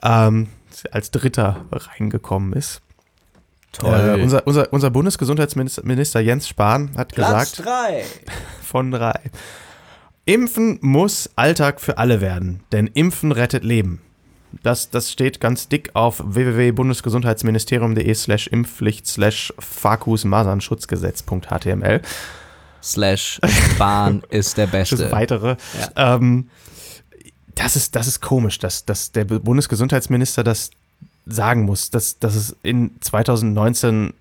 ähm, 0.03 0.47
als 0.91 1.11
Dritter 1.11 1.65
reingekommen 1.71 2.53
ist. 2.53 2.81
Äh, 3.81 4.21
unser, 4.21 4.45
unser, 4.45 4.71
unser 4.71 4.91
Bundesgesundheitsminister 4.91 5.83
Minister 5.83 6.19
Jens 6.19 6.47
Spahn 6.47 6.91
hat 6.95 7.15
gesagt, 7.15 7.65
drei. 7.65 8.03
von 8.61 8.91
drei, 8.91 9.19
Impfen 10.25 10.77
muss 10.81 11.29
Alltag 11.35 11.81
für 11.81 11.97
alle 11.97 12.21
werden, 12.21 12.63
denn 12.71 12.87
Impfen 12.87 13.31
rettet 13.31 13.63
Leben. 13.63 14.01
Das, 14.61 14.91
das 14.91 15.11
steht 15.11 15.39
ganz 15.39 15.67
dick 15.67 15.89
auf 15.95 16.21
www.bundesgesundheitsministerium.de 16.23 18.13
slash 18.13 18.45
Impfpflicht 18.47 19.07
slash 19.07 19.51
Fakus 19.57 20.23
Masernschutzgesetz.html. 20.25 22.01
Slash 22.81 23.41
Bahn 23.79 24.21
ist 24.29 24.57
der 24.57 24.67
Das 24.71 24.89
Beste. 24.89 25.11
weitere. 25.11 25.55
Ähm, 25.95 26.49
das, 27.55 27.75
ist, 27.75 27.95
das 27.95 28.07
ist 28.07 28.21
komisch, 28.21 28.59
dass, 28.59 28.85
dass 28.85 29.11
der 29.11 29.25
Bundesgesundheitsminister 29.25 30.43
das 30.43 30.71
sagen 31.25 31.63
muss, 31.63 31.89
dass, 31.89 32.19
dass 32.19 32.35
es 32.35 32.55
in 32.63 32.91
2019 32.99 34.13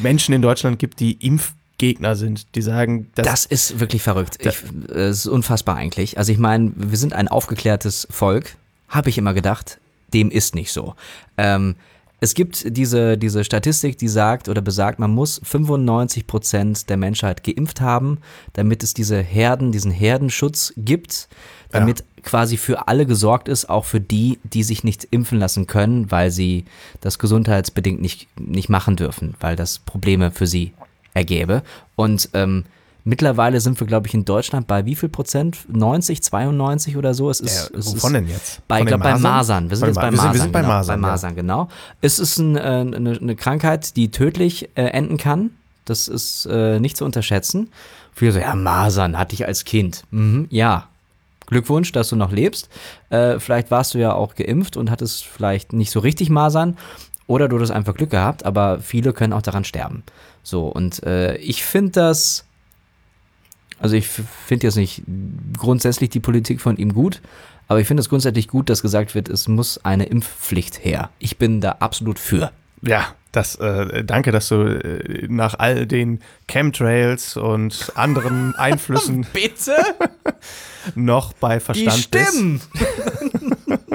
Menschen 0.00 0.34
in 0.34 0.42
Deutschland 0.42 0.78
gibt, 0.78 1.00
die 1.00 1.12
Impf 1.14 1.52
Impfgegner 1.82 2.14
sind, 2.14 2.54
die 2.54 2.62
sagen, 2.62 3.10
dass 3.14 3.26
Das 3.26 3.44
ist 3.44 3.80
wirklich 3.80 4.02
verrückt. 4.02 4.38
Ich, 4.40 4.62
es 4.90 5.18
ist 5.18 5.26
unfassbar 5.26 5.76
eigentlich. 5.76 6.16
Also 6.16 6.30
ich 6.30 6.38
meine, 6.38 6.72
wir 6.76 6.96
sind 6.96 7.12
ein 7.12 7.28
aufgeklärtes 7.28 8.06
Volk, 8.08 8.56
habe 8.88 9.10
ich 9.10 9.18
immer 9.18 9.34
gedacht. 9.34 9.78
Dem 10.14 10.30
ist 10.30 10.54
nicht 10.54 10.72
so. 10.72 10.94
Ähm, 11.36 11.74
es 12.22 12.34
gibt 12.34 12.76
diese, 12.76 13.18
diese 13.18 13.42
Statistik, 13.42 13.98
die 13.98 14.06
sagt 14.06 14.48
oder 14.48 14.62
besagt, 14.62 15.00
man 15.00 15.10
muss 15.10 15.40
95 15.42 16.28
Prozent 16.28 16.88
der 16.88 16.96
Menschheit 16.96 17.42
geimpft 17.42 17.80
haben, 17.80 18.18
damit 18.52 18.84
es 18.84 18.94
diese 18.94 19.20
Herden, 19.20 19.72
diesen 19.72 19.90
Herdenschutz 19.90 20.72
gibt, 20.76 21.28
damit 21.72 22.04
quasi 22.22 22.58
für 22.58 22.86
alle 22.86 23.06
gesorgt 23.06 23.48
ist, 23.48 23.68
auch 23.68 23.86
für 23.86 24.00
die, 24.00 24.38
die 24.44 24.62
sich 24.62 24.84
nicht 24.84 25.08
impfen 25.10 25.40
lassen 25.40 25.66
können, 25.66 26.12
weil 26.12 26.30
sie 26.30 26.64
das 27.00 27.18
gesundheitsbedingt 27.18 28.00
nicht, 28.00 28.28
nicht 28.38 28.68
machen 28.68 28.94
dürfen, 28.94 29.34
weil 29.40 29.56
das 29.56 29.80
Probleme 29.80 30.30
für 30.30 30.46
sie 30.46 30.74
ergäbe. 31.14 31.64
Und 31.96 32.28
ähm, 32.34 32.66
mittlerweile 33.04 33.60
sind 33.60 33.78
wir, 33.80 33.86
glaube 33.86 34.06
ich, 34.06 34.14
in 34.14 34.24
Deutschland 34.24 34.66
bei 34.66 34.84
wie 34.86 34.94
viel 34.94 35.08
Prozent? 35.08 35.58
90, 35.68 36.22
92 36.22 36.96
oder 36.96 37.14
so? 37.14 37.30
Es 37.30 37.40
ist, 37.40 37.70
Ja, 37.72 37.78
es 37.78 37.86
wovon 37.86 37.96
ist 37.96 38.20
denn 38.22 38.28
jetzt? 38.28 38.68
Bei, 38.68 38.80
ich 38.80 38.86
glaube, 38.86 39.02
bei 39.04 39.10
Masern? 39.12 39.22
Masern. 39.22 39.70
Wir 39.70 39.76
sind 39.76 39.86
jetzt 39.88 39.96
bei 39.96 40.10
Ma- 40.10 40.10
wir 40.10 40.16
sind- 40.16 40.22
Masern. 40.22 40.34
wir 40.34 40.40
sind 40.42 40.52
bei 40.52 40.60
genau, 40.60 40.72
Masern, 40.72 41.00
Bei 41.00 41.06
ja. 41.08 41.12
Masern, 41.12 41.34
genau. 41.36 41.68
Es 42.00 42.18
ist 42.18 42.38
ein, 42.38 42.56
äh, 42.56 42.60
eine, 42.60 43.18
eine 43.20 43.36
Krankheit, 43.36 43.96
die 43.96 44.10
tödlich 44.10 44.68
äh, 44.74 44.82
enden 44.84 45.16
kann. 45.16 45.50
Das 45.84 46.06
ist 46.08 46.46
äh, 46.46 46.78
nicht 46.78 46.96
zu 46.96 47.04
unterschätzen. 47.04 47.70
Viele 48.14 48.32
so, 48.32 48.38
ja, 48.38 48.54
Masern 48.54 49.18
hatte 49.18 49.34
ich 49.34 49.46
als 49.46 49.64
Kind. 49.64 50.04
Mhm, 50.10 50.46
ja. 50.50 50.86
Glückwunsch, 51.48 51.92
dass 51.92 52.08
du 52.08 52.16
noch 52.16 52.30
lebst. 52.30 52.68
Äh, 53.10 53.38
vielleicht 53.40 53.70
warst 53.70 53.94
du 53.94 53.98
ja 53.98 54.14
auch 54.14 54.34
geimpft 54.36 54.76
und 54.76 54.90
hattest 54.90 55.24
vielleicht 55.26 55.72
nicht 55.72 55.90
so 55.90 56.00
richtig 56.00 56.30
Masern. 56.30 56.78
Oder 57.26 57.48
du 57.48 57.56
hattest 57.56 57.72
einfach 57.72 57.94
Glück 57.94 58.10
gehabt, 58.10 58.44
aber 58.46 58.80
viele 58.80 59.12
können 59.12 59.32
auch 59.32 59.42
daran 59.42 59.64
sterben. 59.64 60.02
So, 60.42 60.66
und 60.68 61.02
äh, 61.04 61.36
ich 61.36 61.62
finde 61.64 61.92
das. 61.92 62.44
Also 63.82 63.96
ich 63.96 64.06
finde 64.06 64.66
jetzt 64.66 64.76
nicht 64.76 65.02
grundsätzlich 65.58 66.08
die 66.10 66.20
Politik 66.20 66.60
von 66.60 66.76
ihm 66.76 66.94
gut, 66.94 67.20
aber 67.68 67.80
ich 67.80 67.86
finde 67.86 68.00
es 68.00 68.08
grundsätzlich 68.08 68.48
gut, 68.48 68.70
dass 68.70 68.80
gesagt 68.80 69.14
wird, 69.14 69.28
es 69.28 69.48
muss 69.48 69.84
eine 69.84 70.04
Impfpflicht 70.04 70.84
her. 70.84 71.10
Ich 71.18 71.36
bin 71.36 71.60
da 71.60 71.76
absolut 71.80 72.18
für. 72.18 72.52
Ja, 72.82 73.06
das, 73.32 73.56
äh, 73.56 74.04
danke, 74.04 74.30
dass 74.30 74.48
du 74.48 74.62
äh, 74.64 75.26
nach 75.28 75.58
all 75.58 75.86
den 75.86 76.20
Chemtrails 76.48 77.36
und 77.36 77.92
anderen 77.94 78.54
Einflüssen 78.58 79.26
Bitte? 79.32 79.74
noch 80.94 81.32
bei 81.32 81.54
Die 81.58 81.60
Verstand 81.60 82.10
bist. 82.10 82.28
stimmen! 82.28 82.60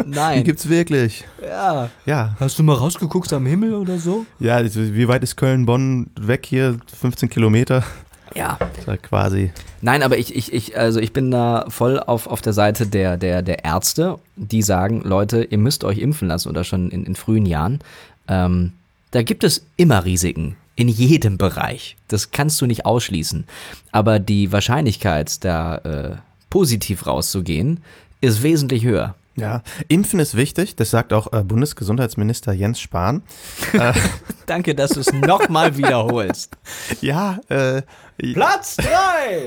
Die 0.06 0.12
Nein. 0.12 0.43
gibt's 0.43 0.69
wirklich. 0.69 1.26
Ja. 1.45 1.89
Ja, 2.06 2.36
Hast 2.39 2.58
du 2.60 2.63
mal 2.63 2.76
rausgeguckt 2.76 3.32
am 3.34 3.45
Himmel 3.45 3.73
oder 3.73 4.00
so? 4.00 4.26
ja, 4.39 4.63
wie 4.63 5.08
weit 5.08 5.21
ist 5.23 5.36
Köln-Bonn 5.36 6.10
weg 6.19 6.45
hier? 6.45 6.78
15 7.00 7.30
Kilometer? 7.30 7.84
Ja. 8.38 8.60
Ja 8.86 8.97
quasi. 8.97 9.52
Nein, 9.82 10.04
aber 10.04 10.17
ich, 10.17 10.36
ich, 10.36 10.54
ich, 10.54 10.78
also 10.78 11.00
ich 11.00 11.12
bin 11.12 11.32
da 11.32 11.65
voll 11.69 12.00
auf, 12.00 12.28
auf 12.28 12.41
der 12.41 12.54
Seite 12.54 12.86
der, 12.88 13.17
der, 13.17 13.41
der 13.41 13.65
Ärzte, 13.65 14.19
die 14.36 14.62
sagen, 14.62 15.02
Leute, 15.04 15.43
ihr 15.43 15.58
müsst 15.58 15.84
euch 15.84 15.97
impfen 15.97 16.28
lassen 16.28 16.50
oder 16.50 16.63
schon 16.63 16.91
in, 16.91 17.06
in 17.06 17.15
frühen 17.15 17.45
Jahren. 17.45 17.80
Ähm, 18.28 18.73
da 19.12 19.23
gibt 19.23 19.43
es 19.43 19.65
immer 19.76 20.06
Risiken. 20.06 20.56
In 20.76 20.89
jedem 20.89 21.39
Bereich. 21.39 21.97
Das 22.08 22.30
kannst 22.30 22.62
du 22.62 22.67
nicht 22.67 22.86
ausschließen. 22.86 23.45
Aber 23.91 24.19
die 24.19 24.52
Wahrscheinlichkeit, 24.52 25.43
da 25.43 25.78
äh, 25.78 26.15
positiv 26.52 27.08
rauszugehen, 27.08 27.80
ist 28.21 28.43
wesentlich 28.43 28.84
höher. 28.84 29.15
Ja, 29.38 29.62
Impfen 29.88 30.19
ist 30.19 30.36
wichtig, 30.36 30.76
das 30.76 30.89
sagt 30.89 31.13
auch 31.13 31.32
äh, 31.32 31.43
Bundesgesundheitsminister 31.43 32.54
Jens 32.54 32.80
Spahn. 32.80 33.21
Danke, 34.47 34.73
dass 34.73 34.91
du 34.91 35.00
es 35.00 35.13
nochmal 35.13 35.78
wiederholst. 35.78 36.58
Ja, 37.02 37.39
äh, 37.50 37.84
Platz 38.34 38.77
3! 38.77 39.45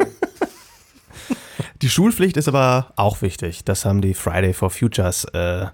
die 1.83 1.89
Schulpflicht 1.89 2.37
ist 2.37 2.49
aber 2.49 2.93
auch 2.97 3.23
wichtig. 3.23 3.65
Das 3.65 3.85
haben 3.85 4.01
die 4.01 4.15
Friday 4.15 4.53
for 4.53 4.71
Futures 4.71 5.25
äh, 5.33 5.67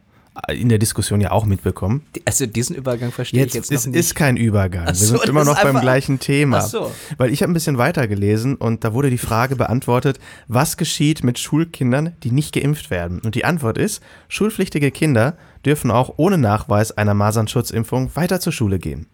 in 0.48 0.68
der 0.68 0.78
Diskussion 0.78 1.20
ja 1.20 1.30
auch 1.30 1.46
mitbekommen. 1.46 2.06
Also 2.26 2.46
diesen 2.46 2.76
Übergang 2.76 3.10
verstehe 3.10 3.40
Jetzt, 3.40 3.54
ich 3.54 3.56
jetzt 3.56 3.72
es 3.72 3.86
noch 3.86 3.92
nicht. 3.92 4.00
ist 4.00 4.14
kein 4.14 4.36
Übergang. 4.36 4.84
Ach 4.84 4.88
Wir 4.88 4.94
so, 4.94 5.16
sind 5.16 5.28
immer 5.28 5.44
noch 5.44 5.62
beim 5.62 5.80
gleichen 5.80 6.18
Thema. 6.20 6.58
Ach 6.58 6.66
so. 6.66 6.92
Weil 7.16 7.32
ich 7.32 7.42
habe 7.42 7.50
ein 7.50 7.54
bisschen 7.54 7.78
weiter 7.78 8.06
gelesen 8.06 8.54
und 8.56 8.84
da 8.84 8.92
wurde 8.92 9.10
die 9.10 9.18
Frage 9.18 9.56
beantwortet, 9.56 10.18
was 10.46 10.76
geschieht 10.76 11.24
mit 11.24 11.38
Schulkindern, 11.38 12.16
die 12.22 12.30
nicht 12.32 12.54
geimpft 12.54 12.90
werden? 12.90 13.20
Und 13.20 13.34
die 13.34 13.44
Antwort 13.44 13.78
ist, 13.78 14.02
schulpflichtige 14.28 14.90
Kinder 14.90 15.36
dürfen 15.64 15.90
auch 15.90 16.14
ohne 16.18 16.36
Nachweis 16.38 16.92
einer 16.92 17.14
Masernschutzimpfung 17.14 18.14
weiter 18.14 18.38
zur 18.40 18.52
Schule 18.52 18.78
gehen. 18.78 19.06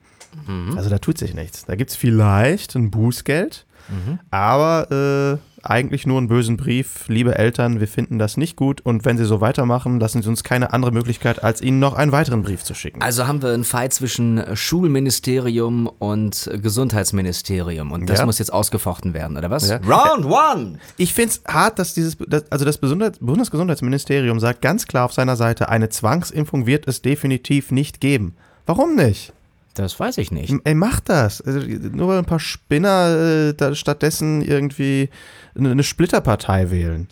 Mhm. 0.47 0.77
Also 0.77 0.91
da 0.91 0.99
tut 0.99 1.19
sich 1.19 1.35
nichts. 1.35 1.65
Da 1.67 1.77
gibt 1.77 1.91
es 1.91 1.97
vielleicht 1.97 2.75
ein 2.75 2.91
Bußgeld, 2.91 3.65
Mhm. 3.89 4.19
aber 4.31 5.39
äh, 5.39 5.39
eigentlich 5.65 6.07
nur 6.07 6.19
einen 6.19 6.27
bösen 6.27 6.57
Brief. 6.57 7.05
Liebe 7.09 7.39
Eltern, 7.39 7.79
wir 7.79 7.87
finden 7.87 8.19
das 8.19 8.37
nicht 8.37 8.57
gut 8.57 8.81
und 8.81 9.05
wenn 9.05 9.17
sie 9.17 9.25
so 9.25 9.41
weitermachen, 9.41 10.01
lassen 10.01 10.21
sie 10.21 10.29
uns 10.29 10.43
keine 10.43 10.73
andere 10.73 10.91
Möglichkeit, 10.91 11.45
als 11.45 11.61
ihnen 11.61 11.79
noch 11.79 11.95
einen 11.95 12.11
weiteren 12.11 12.43
Brief 12.43 12.65
zu 12.65 12.75
schicken. 12.75 13.01
Also 13.01 13.29
haben 13.29 13.43
wir 13.43 13.51
einen 13.53 13.63
Fight 13.63 13.93
zwischen 13.93 14.43
Schulministerium 14.57 15.87
und 15.87 16.51
Gesundheitsministerium 16.61 17.93
und 17.93 18.09
das 18.09 18.21
Ja. 18.21 18.27
muss 18.27 18.39
jetzt 18.39 18.53
ausgefochten 18.53 19.15
werden, 19.15 19.37
oder 19.37 19.51
was? 19.51 19.69
Ja. 19.69 19.77
Round 19.79 20.25
one! 20.27 20.79
Ich 20.97 21.13
finde 21.15 21.31
es 21.31 21.43
hart, 21.53 21.79
dass 21.79 21.95
dieses, 21.95 22.17
dass, 22.19 22.51
also 22.51 22.65
das 22.65 22.79
Bundesgesundheitsministerium 22.79 24.41
sagt 24.41 24.63
ganz 24.63 24.87
klar 24.87 25.05
auf 25.05 25.13
seiner 25.13 25.37
Seite, 25.37 25.69
eine 25.69 25.89
Zwangsimpfung 25.89 26.67
wird 26.67 26.89
es 26.89 27.03
definitiv 27.03 27.71
nicht 27.71 28.01
geben. 28.01 28.35
Warum 28.67 28.95
nicht? 28.97 29.33
Das 29.75 29.99
weiß 29.99 30.19
ich 30.19 30.31
nicht. 30.31 30.55
Ey, 30.65 30.75
macht 30.75 31.09
das. 31.09 31.41
Also, 31.41 31.61
nur 31.61 32.09
weil 32.09 32.19
ein 32.19 32.25
paar 32.25 32.41
Spinner 32.41 33.49
äh, 33.49 33.55
da 33.55 33.75
stattdessen 33.75 34.43
irgendwie 34.43 35.09
eine, 35.57 35.83
Splitterpartei 35.83 36.71
wählen. 36.71 37.09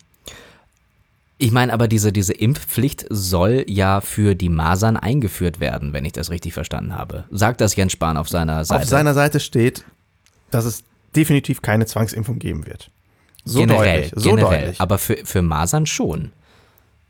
Ich 1.37 1.51
meine 1.51 1.73
aber, 1.73 1.87
diese, 1.87 2.11
diese 2.11 2.33
Impfpflicht 2.33 3.05
soll 3.09 3.65
ja 3.67 3.99
für 3.99 4.35
die 4.35 4.49
Masern 4.49 4.95
eingeführt 4.95 5.59
werden, 5.59 5.91
wenn 5.91 6.05
ich 6.05 6.13
das 6.13 6.29
richtig 6.29 6.53
verstanden 6.53 6.95
habe. 6.95 7.23
Sagt 7.31 7.61
das 7.61 7.75
Jens 7.75 7.93
Spahn 7.93 8.15
auf 8.15 8.29
seiner 8.29 8.63
Seite? 8.63 8.83
Auf 8.83 8.87
seiner 8.87 9.15
Seite 9.15 9.39
steht, 9.39 9.83
dass 10.51 10.65
es 10.65 10.83
definitiv 11.15 11.63
keine 11.63 11.87
Zwangsimpfung 11.87 12.37
geben 12.37 12.67
wird. 12.67 12.91
So 13.43 13.61
generell, 13.61 14.03
deutlich. 14.03 14.23
So 14.23 14.29
generell. 14.35 14.59
deutlich. 14.59 14.81
Aber 14.81 14.99
für, 14.99 15.17
für 15.23 15.41
Masern 15.41 15.87
schon. 15.87 16.31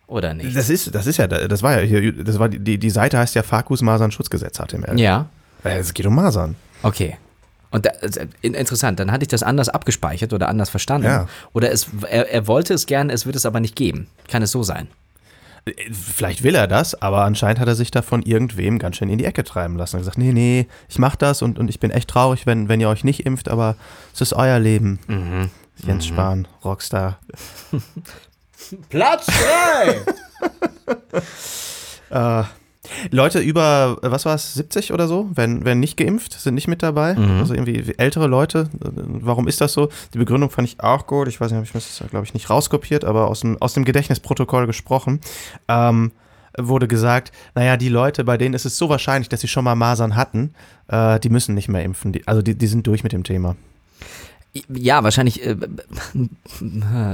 Oder 0.08 0.34
nicht? 0.34 0.56
Das 0.56 0.70
ist, 0.70 0.96
das 0.96 1.08
ist 1.08 1.18
ja, 1.18 1.28
das 1.28 1.62
war 1.62 1.82
ja 1.82 1.86
hier, 1.86 2.12
das 2.12 2.40
war 2.40 2.48
die, 2.48 2.78
die 2.78 2.90
Seite 2.90 3.18
heißt 3.18 3.36
ja 3.36 3.44
Fakus 3.44 3.82
Masern 3.82 4.12
Schutzgesetz 4.12 4.58
HTML. 4.58 5.00
Ja, 5.00 5.30
Es 5.64 5.94
geht 5.94 6.06
um 6.06 6.16
Masern. 6.16 6.56
okay. 6.84 7.18
Und 7.74 7.86
da, 7.86 7.92
also, 8.02 8.20
in- 8.42 8.54
interessant, 8.54 9.00
dann 9.00 9.14
hatte 9.14 9.24
ich 9.24 9.30
das 9.30 9.44
anders 9.44 9.70
abgespeichert 9.70 10.34
oder 10.34 10.50
anders 10.50 10.70
verstanden. 10.70 11.08
Ja. 11.08 11.28
Oder 11.54 11.72
es, 11.72 11.88
er, 12.10 12.30
er 12.30 12.46
wollte 12.48 12.74
es 12.74 12.86
gerne, 12.86 13.14
es 13.14 13.26
wird 13.26 13.38
es 13.38 13.46
aber 13.46 13.62
nicht 13.62 13.78
geben. 13.78 14.08
Kann 14.28 14.42
es 14.44 14.52
so 14.52 14.62
sein? 14.62 14.90
Äh, 15.64 15.72
Vielleicht 15.94 16.44
will 16.44 16.54
er 16.56 16.68
das, 16.68 17.02
aber 17.02 17.24
anscheinend 17.24 17.62
hat 17.62 17.70
er 17.70 17.76
sich 17.76 17.90
da 17.90 18.02
von 18.02 18.24
irgendwem 18.24 18.78
ganz 18.78 18.98
schön 18.98 19.08
in 19.08 19.18
die 19.18 19.24
Ecke 19.24 19.46
treiben 19.46 19.78
lassen. 19.78 19.96
Er 19.96 20.00
hat 20.00 20.02
gesagt, 20.02 20.18
nee, 20.18 20.34
nee, 20.34 20.68
ich 20.90 21.00
mach 21.00 21.16
das 21.16 21.42
und, 21.42 21.58
und 21.60 21.70
ich 21.70 21.80
bin 21.80 21.92
echt 21.92 22.10
traurig, 22.10 22.46
wenn, 22.46 22.68
wenn 22.68 22.82
ihr 22.82 22.90
euch 22.90 23.06
nicht 23.06 23.26
impft, 23.26 23.48
aber 23.48 23.78
es 24.14 24.20
ist 24.20 24.34
euer 24.34 24.60
Leben. 24.60 25.00
Mhm. 25.08 25.50
Jens 25.88 26.06
Spahn, 26.08 26.50
Rockstar. 26.66 27.20
Platz 28.90 29.28
3! 29.28 30.02
Äh, 32.10 32.44
Leute 33.10 33.40
über, 33.40 33.98
äh, 34.02 34.12
was 34.12 34.26
war 34.26 34.36
es, 34.36 34.54
70 34.54 34.94
oder 34.94 35.08
so, 35.08 35.30
wenn, 35.34 35.66
wenn 35.66 35.80
nicht 35.80 35.98
geimpft, 35.98 36.34
sind 36.34 36.56
nicht 36.56 36.68
mit 36.68 36.84
dabei. 36.84 37.16
Mhm. 37.16 37.40
Also 37.40 37.54
irgendwie 37.54 37.94
ältere 37.98 38.28
Leute. 38.28 38.70
Äh, 38.84 38.90
Warum 38.96 39.48
ist 39.48 39.62
das 39.62 39.74
so? 39.74 39.90
Die 40.14 40.18
Begründung 40.18 40.50
fand 40.50 40.68
ich 40.68 40.80
auch 40.80 41.08
gut. 41.08 41.28
Ich 41.28 41.40
weiß 41.40 41.52
nicht, 41.52 41.58
habe 41.58 41.66
ich 41.66 41.72
das, 41.72 42.04
glaube 42.10 42.26
ich, 42.26 42.34
nicht 42.34 42.50
rauskopiert, 42.50 43.06
aber 43.06 43.28
aus 43.28 43.42
dem, 43.42 43.62
aus 43.62 43.74
dem 43.74 43.86
Gedächtnisprotokoll 43.86 44.68
gesprochen. 44.68 45.22
Ähm, 45.68 46.12
wurde 46.58 46.88
gesagt, 46.88 47.32
naja, 47.56 47.78
die 47.78 47.90
Leute, 47.90 48.24
bei 48.24 48.38
denen 48.38 48.54
ist 48.54 48.66
es 48.66 48.78
so 48.78 48.90
wahrscheinlich, 48.90 49.30
dass 49.30 49.42
sie 49.42 49.48
schon 49.48 49.64
mal 49.64 49.76
Masern 49.76 50.16
hatten, 50.16 50.54
äh, 50.88 51.20
die 51.20 51.30
müssen 51.30 51.56
nicht 51.56 51.70
mehr 51.70 51.84
impfen. 51.84 52.12
Die, 52.12 52.28
also 52.28 52.42
die, 52.42 52.56
die 52.56 52.68
sind 52.68 52.86
durch 52.88 53.04
mit 53.04 53.14
dem 53.14 53.24
Thema. 53.24 53.56
Ja, 54.74 55.04
wahrscheinlich, 55.04 55.46
äh, 55.46 55.56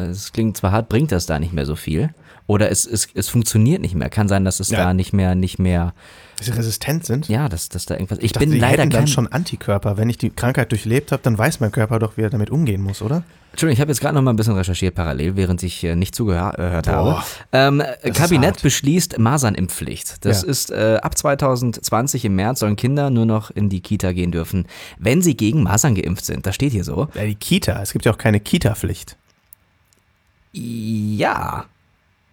es 0.10 0.32
klingt 0.34 0.58
zwar 0.58 0.72
hart, 0.72 0.90
bringt 0.90 1.12
das 1.12 1.26
da 1.26 1.40
nicht 1.40 1.54
mehr 1.54 1.66
so 1.66 1.76
viel. 1.76 2.10
Oder 2.48 2.72
es, 2.72 2.86
es, 2.86 3.10
es 3.14 3.28
funktioniert 3.30 3.82
nicht 3.82 3.94
mehr. 3.94 4.10
Kann 4.10 4.28
sein, 4.30 4.46
dass 4.46 4.60
es 4.62 4.70
Ja. 4.70 4.78
da 4.86 4.94
nicht 4.94 5.12
mehr, 5.14 5.36
nicht 5.36 5.60
mehr, 5.60 5.94
Dass 6.38 6.48
sie 6.48 6.54
resistent 6.54 7.06
sind. 7.06 7.28
ja, 7.28 7.50
dass, 7.50 7.68
dass 7.70 7.86
da 7.86 7.96
irgendwas. 7.96 8.20
Ich, 8.20 8.26
Ich 8.26 8.32
dachte, 8.32 8.48
bin 8.48 8.58
leider 8.60 8.86
dann 8.86 9.08
schon 9.08 9.28
Antikörper. 9.28 9.98
Wenn 9.98 10.10
ich 10.10 10.18
die 10.18 10.30
Krankheit 10.30 10.72
durchlebt 10.72 11.12
habe, 11.12 11.22
dann 11.22 11.38
weiß 11.38 11.60
mein 11.60 11.72
Körper 11.72 12.00
doch, 12.00 12.16
wie 12.16 12.22
er 12.22 12.30
damit 12.30 12.50
umgehen 12.50 12.82
muss, 12.82 13.02
oder? 13.02 13.24
Entschuldigung, 13.52 13.74
ich 13.74 13.82
habe 13.82 13.92
jetzt 13.92 14.02
gerade 14.02 14.14
noch 14.14 14.22
mal 14.22 14.32
ein 14.32 14.36
bisschen 14.36 14.56
recherchiert 14.56 14.94
parallel, 14.94 15.36
während 15.36 15.64
ich 15.64 15.84
äh, 15.84 15.96
nicht 15.96 16.14
zugehört 16.14 16.86
Boah, 16.86 16.86
habe. 16.86 17.24
Ähm, 17.52 17.82
Kabinett 18.14 18.62
beschließt 18.62 19.18
Masernimpfpflicht. 19.18 20.24
Das 20.26 20.44
Ja. 20.44 20.48
ist 20.50 20.70
äh, 20.70 21.00
ab 21.02 21.18
2020 21.18 22.26
im 22.26 22.36
März 22.36 22.60
sollen 22.60 22.76
Kinder 22.76 23.10
nur 23.10 23.26
noch 23.26 23.50
in 23.50 23.70
die 23.70 23.82
Kita 23.82 24.12
gehen 24.12 24.32
dürfen, 24.32 24.68
wenn 25.00 25.24
sie 25.24 25.36
gegen 25.36 25.64
Masern 25.64 25.96
geimpft 25.96 26.26
sind. 26.26 26.46
Das 26.46 26.54
steht 26.54 26.72
hier 26.72 26.84
so. 26.84 27.08
Ja, 27.16 27.24
die 27.26 27.34
Kita. 27.36 27.82
Es 27.82 27.94
gibt 27.94 28.06
ja 28.06 28.12
auch 28.14 28.18
keine 28.20 28.40
Kita-Pflicht. 28.40 29.18
Ja. 30.54 31.66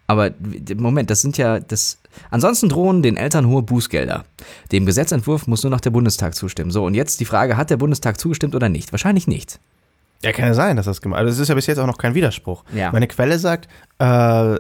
Aber 0.07 0.31
Moment, 0.77 1.09
das 1.11 1.23
sind 1.23 1.39
ja 1.39 1.61
das. 1.61 1.99
Ansonsten 2.31 2.69
drohen 2.69 3.03
den 3.03 3.17
Eltern 3.17 3.47
hohe 3.49 3.63
Bußgelder. 3.63 4.25
Dem 4.71 4.85
Gesetzentwurf 4.87 5.47
muss 5.47 5.63
nur 5.63 5.71
noch 5.71 5.81
der 5.81 5.91
Bundestag 5.91 6.35
zustimmen. 6.35 6.71
So, 6.71 6.85
und 6.85 6.95
jetzt 6.95 7.21
die 7.21 7.25
Frage, 7.25 7.57
hat 7.57 7.71
der 7.71 7.77
Bundestag 7.79 8.21
zugestimmt 8.21 8.55
oder 8.55 8.69
nicht? 8.69 8.93
Wahrscheinlich 8.93 9.27
nicht. 9.27 9.59
Ja, 10.25 10.33
kann 10.33 10.47
ja 10.47 10.55
sein, 10.55 10.77
dass 10.77 10.87
das 10.87 11.01
gemacht 11.01 11.21
Also 11.21 11.31
es 11.33 11.39
ist 11.39 11.49
ja 11.49 11.55
bis 11.55 11.67
jetzt 11.67 11.79
auch 11.79 11.87
noch 11.87 11.99
kein 11.99 12.15
Widerspruch. 12.15 12.65
Ja. 12.75 12.91
Meine 12.93 13.07
Quelle 13.07 13.39
sagt, 13.39 13.69
äh, 13.99 14.57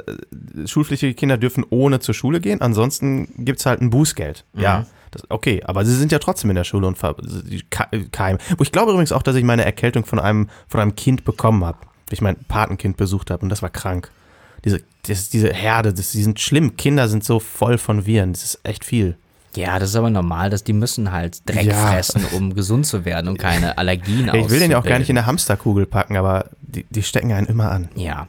schulpflichtige 0.66 1.14
Kinder 1.14 1.36
dürfen 1.38 1.64
ohne 1.70 2.00
zur 2.00 2.14
Schule 2.14 2.40
gehen, 2.40 2.60
ansonsten 2.60 3.28
gibt 3.44 3.60
es 3.60 3.66
halt 3.66 3.80
ein 3.80 3.90
Bußgeld. 3.90 4.44
Ja, 4.54 4.86
das, 5.10 5.22
okay, 5.30 5.62
aber 5.64 5.84
sie 5.84 5.94
sind 5.94 6.12
ja 6.12 6.18
trotzdem 6.18 6.50
in 6.50 6.56
der 6.56 6.64
Schule 6.64 6.86
und 6.86 6.98
ver- 6.98 7.16
die 7.22 7.62
Ke- 7.70 7.88
Keim. 8.10 8.38
Wo 8.56 8.62
ich 8.62 8.72
glaube 8.72 8.92
übrigens 8.92 9.12
auch, 9.12 9.22
dass 9.22 9.36
ich 9.36 9.44
meine 9.44 9.64
Erkältung 9.64 10.04
von 10.04 10.18
einem, 10.18 10.48
von 10.68 10.80
einem 10.80 10.94
Kind 10.96 11.24
bekommen 11.24 11.64
habe. 11.64 11.78
Ich 12.10 12.20
mein 12.20 12.36
Patenkind 12.48 12.96
besucht 12.96 13.30
habe 13.30 13.42
und 13.42 13.48
das 13.48 13.62
war 13.62 13.70
krank. 13.70 14.10
Diese, 14.64 14.80
das, 15.06 15.28
diese 15.28 15.52
Herde, 15.52 15.92
das, 15.92 16.12
die 16.12 16.22
sind 16.22 16.40
schlimm. 16.40 16.76
Kinder 16.76 17.08
sind 17.08 17.22
so 17.24 17.38
voll 17.38 17.78
von 17.78 18.06
Viren. 18.06 18.32
Das 18.32 18.42
ist 18.44 18.60
echt 18.64 18.84
viel. 18.84 19.16
Ja, 19.56 19.78
das 19.78 19.90
ist 19.90 19.96
aber 19.96 20.10
normal, 20.10 20.50
dass 20.50 20.64
die 20.64 20.72
müssen 20.72 21.12
halt 21.12 21.48
Dreck 21.48 21.64
Ja. 21.64 21.88
fressen, 21.88 22.24
um 22.32 22.54
gesund 22.54 22.86
zu 22.86 23.04
werden 23.04 23.28
und 23.28 23.38
keine 23.38 23.78
Allergien 23.78 24.30
Ich 24.34 24.50
will 24.50 24.60
den 24.60 24.70
ja 24.70 24.78
auch 24.78 24.84
gar 24.84 24.98
nicht 24.98 25.10
in 25.10 25.18
eine 25.18 25.26
Hamsterkugel 25.26 25.86
packen, 25.86 26.16
aber 26.16 26.50
die, 26.62 26.84
die 26.90 27.02
stecken 27.02 27.32
einen 27.32 27.46
immer 27.46 27.70
an. 27.70 27.88
Ja. 27.94 28.28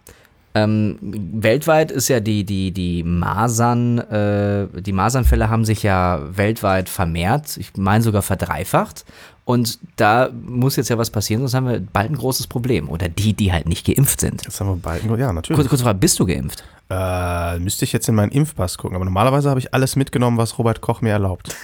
Ähm, 0.55 0.97
weltweit 1.01 1.91
ist 1.91 2.07
ja 2.07 2.21
die, 2.21 2.45
die, 2.45 2.71
die 2.71 3.03
Masern, 3.03 3.97
äh, 3.99 4.67
die 4.81 4.93
Masernfälle 4.93 5.49
haben 5.49 5.65
sich 5.65 5.83
ja 5.83 6.21
weltweit 6.31 6.87
vermehrt, 6.87 7.57
ich 7.57 7.75
meine 7.75 8.01
sogar 8.01 8.21
verdreifacht. 8.21 9.03
Und 9.43 9.77
da 9.97 10.29
muss 10.33 10.77
jetzt 10.77 10.89
ja 10.89 10.97
was 10.97 11.11
passieren, 11.11 11.41
sonst 11.41 11.53
haben 11.53 11.67
wir 11.67 11.79
bald 11.79 12.09
ein 12.09 12.15
großes 12.15 12.47
Problem. 12.47 12.89
Oder 12.89 13.09
die, 13.09 13.33
die 13.33 13.51
halt 13.51 13.67
nicht 13.67 13.85
geimpft 13.85 14.21
sind. 14.21 14.43
Jetzt 14.43 14.59
haben 14.59 14.67
wir 14.67 14.77
bald. 14.77 15.03
Ja, 15.03 15.33
natürlich. 15.33 15.57
Kurz, 15.57 15.69
kurze 15.69 15.83
Frage, 15.83 15.99
bist 15.99 16.17
du 16.19 16.25
geimpft? 16.25 16.63
Äh, 16.89 17.59
müsste 17.59 17.83
ich 17.83 17.93
jetzt 17.93 18.07
in 18.07 18.15
meinen 18.15 18.31
Impfpass 18.31 18.77
gucken, 18.77 18.95
aber 18.95 19.05
normalerweise 19.05 19.49
habe 19.49 19.59
ich 19.59 19.73
alles 19.73 19.95
mitgenommen, 19.95 20.37
was 20.37 20.57
Robert 20.57 20.81
Koch 20.81 21.01
mir 21.01 21.11
erlaubt. 21.11 21.55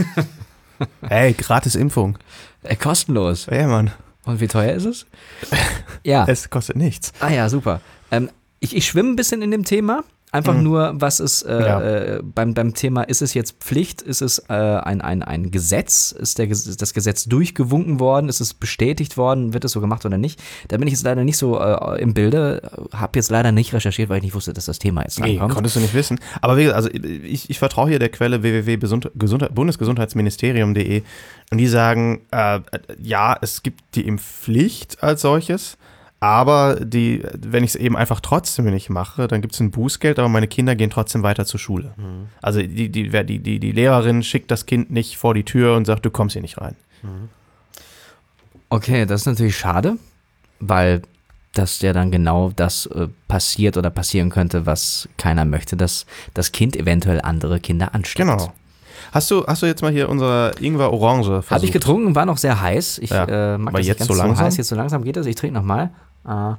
hey, 1.07 1.33
gratis 1.33 1.75
Impfung. 1.75 2.17
Äh, 2.61 2.75
kostenlos. 2.75 3.47
Ja, 3.49 3.67
Mann. 3.67 3.91
Und 4.25 4.41
wie 4.41 4.47
teuer 4.47 4.73
ist 4.73 4.85
es? 4.85 5.05
Ja. 6.03 6.25
Es 6.27 6.49
kostet 6.49 6.77
nichts. 6.77 7.13
Ah 7.19 7.29
ja, 7.29 7.47
super. 7.47 7.79
Ähm, 8.09 8.31
ich 8.61 8.73
ich 8.75 8.85
schwimme 8.85 9.09
ein 9.09 9.15
bisschen 9.17 9.41
in 9.41 9.51
dem 9.51 9.65
Thema. 9.65 10.03
Einfach 10.33 10.55
nur, 10.55 10.93
was 10.95 11.19
ist 11.19 11.41
äh, 11.41 11.55
Mhm. 11.55 11.61
Ja. 11.65 11.81
äh, 11.81 12.21
beim, 12.23 12.53
beim 12.53 12.73
Thema, 12.73 13.03
ist 13.03 13.21
es 13.21 13.33
jetzt 13.33 13.61
Pflicht, 13.61 14.01
ist 14.01 14.21
es 14.21 14.39
äh, 14.47 14.53
ein, 14.53 15.01
ein, 15.01 15.23
ein 15.23 15.51
Gesetz, 15.51 16.13
ist, 16.13 16.37
der, 16.37 16.49
ist 16.49 16.81
das 16.81 16.93
Gesetz 16.93 17.25
durchgewunken 17.25 17.99
worden, 17.99 18.29
ist 18.29 18.39
es 18.39 18.53
bestätigt 18.53 19.17
worden, 19.17 19.53
wird 19.53 19.65
es 19.65 19.73
so 19.73 19.81
gemacht 19.81 20.05
oder 20.05 20.17
nicht? 20.17 20.41
Da 20.69 20.77
bin 20.77 20.87
ich 20.87 20.93
jetzt 20.93 21.03
leider 21.03 21.25
nicht 21.25 21.35
so 21.35 21.59
äh, 21.59 22.01
im 22.01 22.13
Bilde, 22.13 22.61
habe 22.93 23.19
jetzt 23.19 23.29
leider 23.29 23.51
nicht 23.51 23.73
recherchiert, 23.73 24.07
weil 24.07 24.19
ich 24.19 24.23
nicht 24.23 24.33
wusste, 24.33 24.53
dass 24.53 24.63
das 24.67 24.79
Thema 24.79 25.01
jetzt 25.01 25.19
Nee, 25.19 25.35
konntest 25.37 25.75
du 25.75 25.81
nicht 25.81 25.93
wissen. 25.93 26.17
Aber 26.39 26.55
wie 26.55 26.61
gesagt, 26.63 26.77
also 26.77 26.89
ich, 26.93 27.49
ich 27.49 27.59
vertraue 27.59 27.89
hier 27.89 27.99
der 27.99 28.07
Quelle 28.07 28.41
www.bundesgesundheitsministerium.de 28.41 31.03
und 31.51 31.57
die 31.57 31.67
sagen, 31.67 32.21
äh, 32.31 32.61
ja, 33.01 33.35
es 33.41 33.63
gibt 33.63 33.81
die 33.95 34.07
Impfpflicht 34.07 35.03
als 35.03 35.23
solches, 35.23 35.77
aber 36.21 36.75
die, 36.79 37.23
wenn 37.37 37.63
ich 37.63 37.71
es 37.71 37.75
eben 37.75 37.97
einfach 37.97 38.21
trotzdem 38.21 38.65
nicht 38.65 38.89
mache, 38.91 39.27
dann 39.27 39.41
gibt 39.41 39.55
es 39.55 39.59
ein 39.59 39.71
Bußgeld, 39.71 40.19
aber 40.19 40.29
meine 40.29 40.47
Kinder 40.47 40.75
gehen 40.75 40.91
trotzdem 40.91 41.23
weiter 41.23 41.45
zur 41.45 41.59
Schule. 41.59 41.93
Also 42.43 42.61
die, 42.61 42.89
die, 42.89 43.09
die, 43.09 43.39
die, 43.39 43.59
die 43.59 43.71
Lehrerin 43.71 44.21
schickt 44.23 44.51
das 44.51 44.67
Kind 44.67 44.91
nicht 44.91 45.17
vor 45.17 45.33
die 45.33 45.43
Tür 45.43 45.75
und 45.75 45.85
sagt, 45.85 46.05
du 46.05 46.11
kommst 46.11 46.33
hier 46.33 46.43
nicht 46.43 46.61
rein. 46.61 46.75
Okay, 48.69 49.05
das 49.05 49.21
ist 49.21 49.25
natürlich 49.27 49.57
schade, 49.57 49.97
weil 50.59 51.01
das 51.53 51.81
ja 51.81 51.91
dann 51.91 52.11
genau 52.11 52.51
das 52.55 52.85
äh, 52.85 53.07
passiert 53.27 53.75
oder 53.75 53.89
passieren 53.89 54.29
könnte, 54.29 54.65
was 54.65 55.09
keiner 55.17 55.43
möchte, 55.43 55.75
dass 55.75 56.05
das 56.33 56.51
Kind 56.53 56.77
eventuell 56.77 57.19
andere 57.21 57.59
Kinder 57.59 57.93
ansteckt. 57.93 58.29
Genau. 58.29 58.53
Hast 59.11 59.29
du, 59.31 59.45
hast 59.45 59.61
du 59.61 59.65
jetzt 59.65 59.81
mal 59.81 59.91
hier 59.91 60.07
unsere 60.07 60.51
Ingwer-Orange 60.61 61.25
versucht? 61.25 61.51
Habe 61.51 61.65
ich 61.65 61.71
getrunken, 61.73 62.15
war 62.15 62.25
noch 62.25 62.37
sehr 62.37 62.61
heiß. 62.61 62.99
Ich 62.99 63.09
Ja, 63.09 63.25
äh, 63.25 63.57
mag 63.57 63.69
aber 63.73 63.79
das 63.79 63.87
jetzt 63.87 63.99
nicht 63.99 64.07
so 64.07 64.13
ganz 64.13 64.27
langsam? 64.27 64.45
heiß. 64.45 64.57
Jetzt 64.57 64.67
so 64.69 64.75
langsam 64.75 65.03
geht 65.03 65.17
das. 65.17 65.25
Ich 65.25 65.35
trinke 65.35 65.55
nochmal. 65.55 65.89
Äh, 66.25 66.53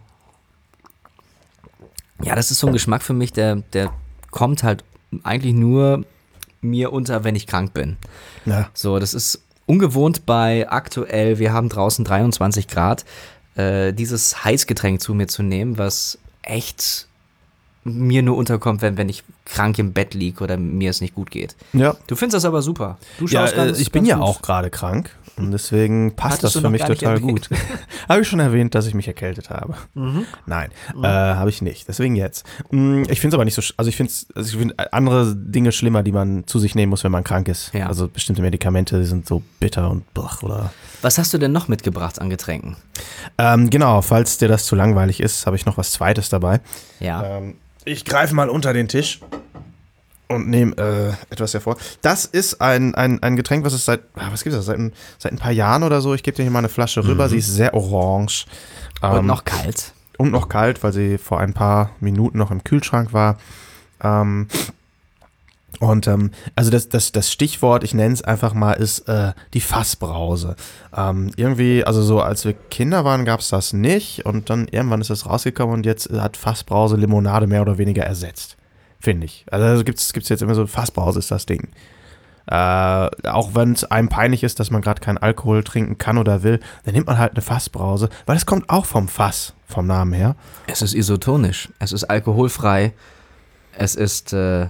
ja, 2.24 2.34
das 2.36 2.50
ist 2.50 2.60
so 2.60 2.68
ein 2.68 2.72
Geschmack 2.72 3.02
für 3.02 3.14
mich, 3.14 3.32
der, 3.32 3.56
der 3.72 3.92
kommt 4.30 4.62
halt 4.62 4.84
eigentlich 5.24 5.54
nur 5.54 6.04
mir 6.60 6.92
unter, 6.92 7.24
wenn 7.24 7.34
ich 7.34 7.46
krank 7.46 7.74
bin. 7.74 7.96
Ja. 8.46 8.68
So, 8.74 8.98
das 8.98 9.14
ist 9.14 9.42
ungewohnt 9.66 10.24
bei 10.26 10.68
aktuell, 10.70 11.38
wir 11.38 11.52
haben 11.52 11.68
draußen 11.68 12.04
23 12.04 12.68
Grad, 12.68 13.04
äh, 13.56 13.92
dieses 13.92 14.44
Heißgetränk 14.44 15.00
zu 15.00 15.14
mir 15.14 15.26
zu 15.26 15.42
nehmen, 15.42 15.78
was 15.78 16.18
echt 16.42 17.08
mir 17.84 18.22
nur 18.22 18.36
unterkommt, 18.36 18.80
wenn, 18.80 18.96
wenn 18.96 19.08
ich 19.08 19.24
krank 19.44 19.76
im 19.80 19.92
Bett 19.92 20.14
liege 20.14 20.44
oder 20.44 20.56
mir 20.56 20.90
es 20.90 21.00
nicht 21.00 21.16
gut 21.16 21.32
geht. 21.32 21.56
ja. 21.72 21.96
Du 22.06 22.14
findest 22.14 22.36
das 22.36 22.44
aber 22.44 22.62
super. 22.62 22.96
Du 23.18 23.26
Ja, 23.26 23.40
schaust 23.40 23.56
ganz, 23.56 23.78
äh, 23.78 23.82
ich 23.82 23.90
bin 23.90 24.02
ganz 24.04 24.08
ja 24.10 24.16
gut. 24.18 24.24
auch 24.24 24.42
gerade 24.42 24.70
krank 24.70 25.10
und 25.36 25.50
deswegen 25.50 26.14
passt 26.14 26.38
Hattest 26.38 26.56
das 26.56 26.62
für 26.62 26.70
mich 26.70 26.82
total 26.82 27.20
gut. 27.20 27.48
habe 28.08 28.20
ich 28.20 28.28
schon 28.28 28.40
erwähnt, 28.40 28.74
dass 28.74 28.86
ich 28.86 28.94
mich 28.94 29.06
erkältet 29.08 29.50
habe? 29.50 29.74
Mhm. 29.94 30.26
Nein, 30.46 30.70
äh, 31.02 31.06
habe 31.06 31.50
ich 31.50 31.62
nicht. 31.62 31.88
Deswegen 31.88 32.16
jetzt. 32.16 32.44
Mm, 32.70 33.02
Ich 33.08 33.20
finde 33.20 33.28
es 33.28 33.34
aber 33.34 33.44
nicht 33.44 33.54
so, 33.54 33.62
also 33.76 33.88
ich 33.88 33.96
finde 33.96 34.12
also 34.34 34.48
ich 34.52 34.58
find 34.58 34.92
andere 34.92 35.34
Dinge 35.34 35.72
schlimmer, 35.72 36.02
die 36.02 36.12
man 36.12 36.46
zu 36.46 36.58
sich 36.58 36.74
nehmen 36.74 36.90
muss, 36.90 37.04
wenn 37.04 37.12
man 37.12 37.24
krank 37.24 37.48
ist. 37.48 37.72
Ja. 37.74 37.86
Also 37.86 38.08
bestimmte 38.08 38.42
Medikamente 38.42 38.98
die 38.98 39.04
sind 39.06 39.26
so 39.26 39.42
bitter 39.60 39.90
und 39.90 40.12
blach 40.14 40.42
oder. 40.42 40.72
Was 41.00 41.18
hast 41.18 41.32
du 41.34 41.38
denn 41.38 41.52
noch 41.52 41.68
mitgebracht 41.68 42.20
an 42.20 42.30
Getränken? 42.30 42.76
Ähm, 43.38 43.70
genau, 43.70 44.02
falls 44.02 44.38
dir 44.38 44.48
das 44.48 44.66
zu 44.66 44.76
langweilig 44.76 45.20
ist, 45.20 45.46
habe 45.46 45.56
ich 45.56 45.66
noch 45.66 45.76
was 45.76 45.92
Zweites 45.92 46.28
dabei. 46.28 46.60
Ja. 47.00 47.38
Ähm, 47.38 47.54
ich 47.84 48.04
greife 48.04 48.34
mal 48.34 48.48
unter 48.48 48.72
den 48.72 48.86
Tisch 48.86 49.20
und 50.34 50.48
nehme 50.48 50.76
äh, 50.76 51.32
etwas 51.32 51.54
hervor. 51.54 51.76
Das 52.00 52.24
ist 52.24 52.60
ein, 52.60 52.94
ein, 52.94 53.22
ein 53.22 53.36
Getränk, 53.36 53.64
was 53.64 53.72
es 53.72 53.84
seit, 53.84 54.00
ah, 54.16 54.28
was 54.30 54.42
gibt 54.44 54.54
es, 54.56 54.64
seit, 54.66 54.78
ein- 54.78 54.92
seit 55.18 55.32
ein 55.32 55.38
paar 55.38 55.52
Jahren 55.52 55.82
oder 55.82 56.00
so. 56.00 56.14
Ich 56.14 56.22
gebe 56.22 56.36
dir 56.36 56.42
hier 56.42 56.50
mal 56.52 56.58
eine 56.60 56.68
Flasche 56.68 57.04
rüber. 57.06 57.28
Sie 57.28 57.38
ist 57.38 57.48
sehr 57.54 57.74
orange. 57.74 58.46
Und 59.00 59.16
Ähm, 59.18 59.26
noch 59.26 59.44
kalt. 59.44 59.92
und 60.18 60.30
noch 60.30 60.48
kalt, 60.48 60.82
weil 60.84 60.92
sie 60.92 61.18
vor 61.18 61.40
ein 61.40 61.52
paar 61.54 61.90
Minuten 62.00 62.38
noch 62.38 62.50
im 62.50 62.62
Kühlschrank 62.64 63.12
war. 63.12 63.38
Ähm, 64.02 64.46
und 65.80 66.06
ähm, 66.06 66.30
also 66.54 66.70
das, 66.70 66.88
das, 66.90 67.10
das 67.10 67.32
Stichwort, 67.32 67.82
ich 67.82 67.92
nenne 67.94 68.14
es 68.14 68.22
einfach 68.22 68.54
mal, 68.54 68.74
ist 68.74 69.08
äh, 69.08 69.32
die 69.52 69.60
Fassbrause. 69.60 70.54
Ähm, 70.96 71.32
irgendwie, 71.36 71.82
also 71.84 72.02
so 72.02 72.20
als 72.20 72.44
wir 72.44 72.52
Kinder 72.52 73.04
waren, 73.04 73.24
gab 73.24 73.40
es 73.40 73.48
das 73.48 73.72
nicht 73.72 74.24
und 74.24 74.48
dann 74.48 74.68
irgendwann 74.68 75.00
ist 75.00 75.10
das 75.10 75.26
rausgekommen 75.26 75.74
und 75.74 75.86
jetzt 75.86 76.10
hat 76.12 76.36
Fassbrause 76.36 76.94
Limonade 76.96 77.48
mehr 77.48 77.62
oder 77.62 77.78
weniger 77.78 78.04
ersetzt. 78.04 78.56
Finde 79.02 79.26
ich. 79.26 79.44
Also 79.50 79.82
gibt 79.82 79.98
es 79.98 80.28
jetzt 80.28 80.42
immer 80.42 80.54
so, 80.54 80.64
Fassbrause 80.64 81.18
ist 81.18 81.32
das 81.32 81.44
Ding. 81.44 81.70
Äh, 82.46 82.54
auch 82.54 83.54
wenn 83.54 83.72
es 83.72 83.84
einem 83.84 84.08
peinlich 84.08 84.44
ist, 84.44 84.60
dass 84.60 84.70
man 84.70 84.80
gerade 84.80 85.00
keinen 85.00 85.18
Alkohol 85.18 85.64
trinken 85.64 85.98
kann 85.98 86.18
oder 86.18 86.44
will, 86.44 86.60
dann 86.84 86.94
nimmt 86.94 87.08
man 87.08 87.18
halt 87.18 87.32
eine 87.32 87.42
Fassbrause, 87.42 88.08
weil 88.26 88.36
es 88.36 88.46
kommt 88.46 88.70
auch 88.70 88.86
vom 88.86 89.08
Fass, 89.08 89.54
vom 89.66 89.88
Namen 89.88 90.12
her. 90.12 90.36
Es 90.68 90.82
ist 90.82 90.94
isotonisch. 90.94 91.68
Es 91.80 91.90
ist 91.90 92.04
alkoholfrei. 92.04 92.92
Es 93.76 93.96
ist 93.96 94.32
äh, 94.32 94.68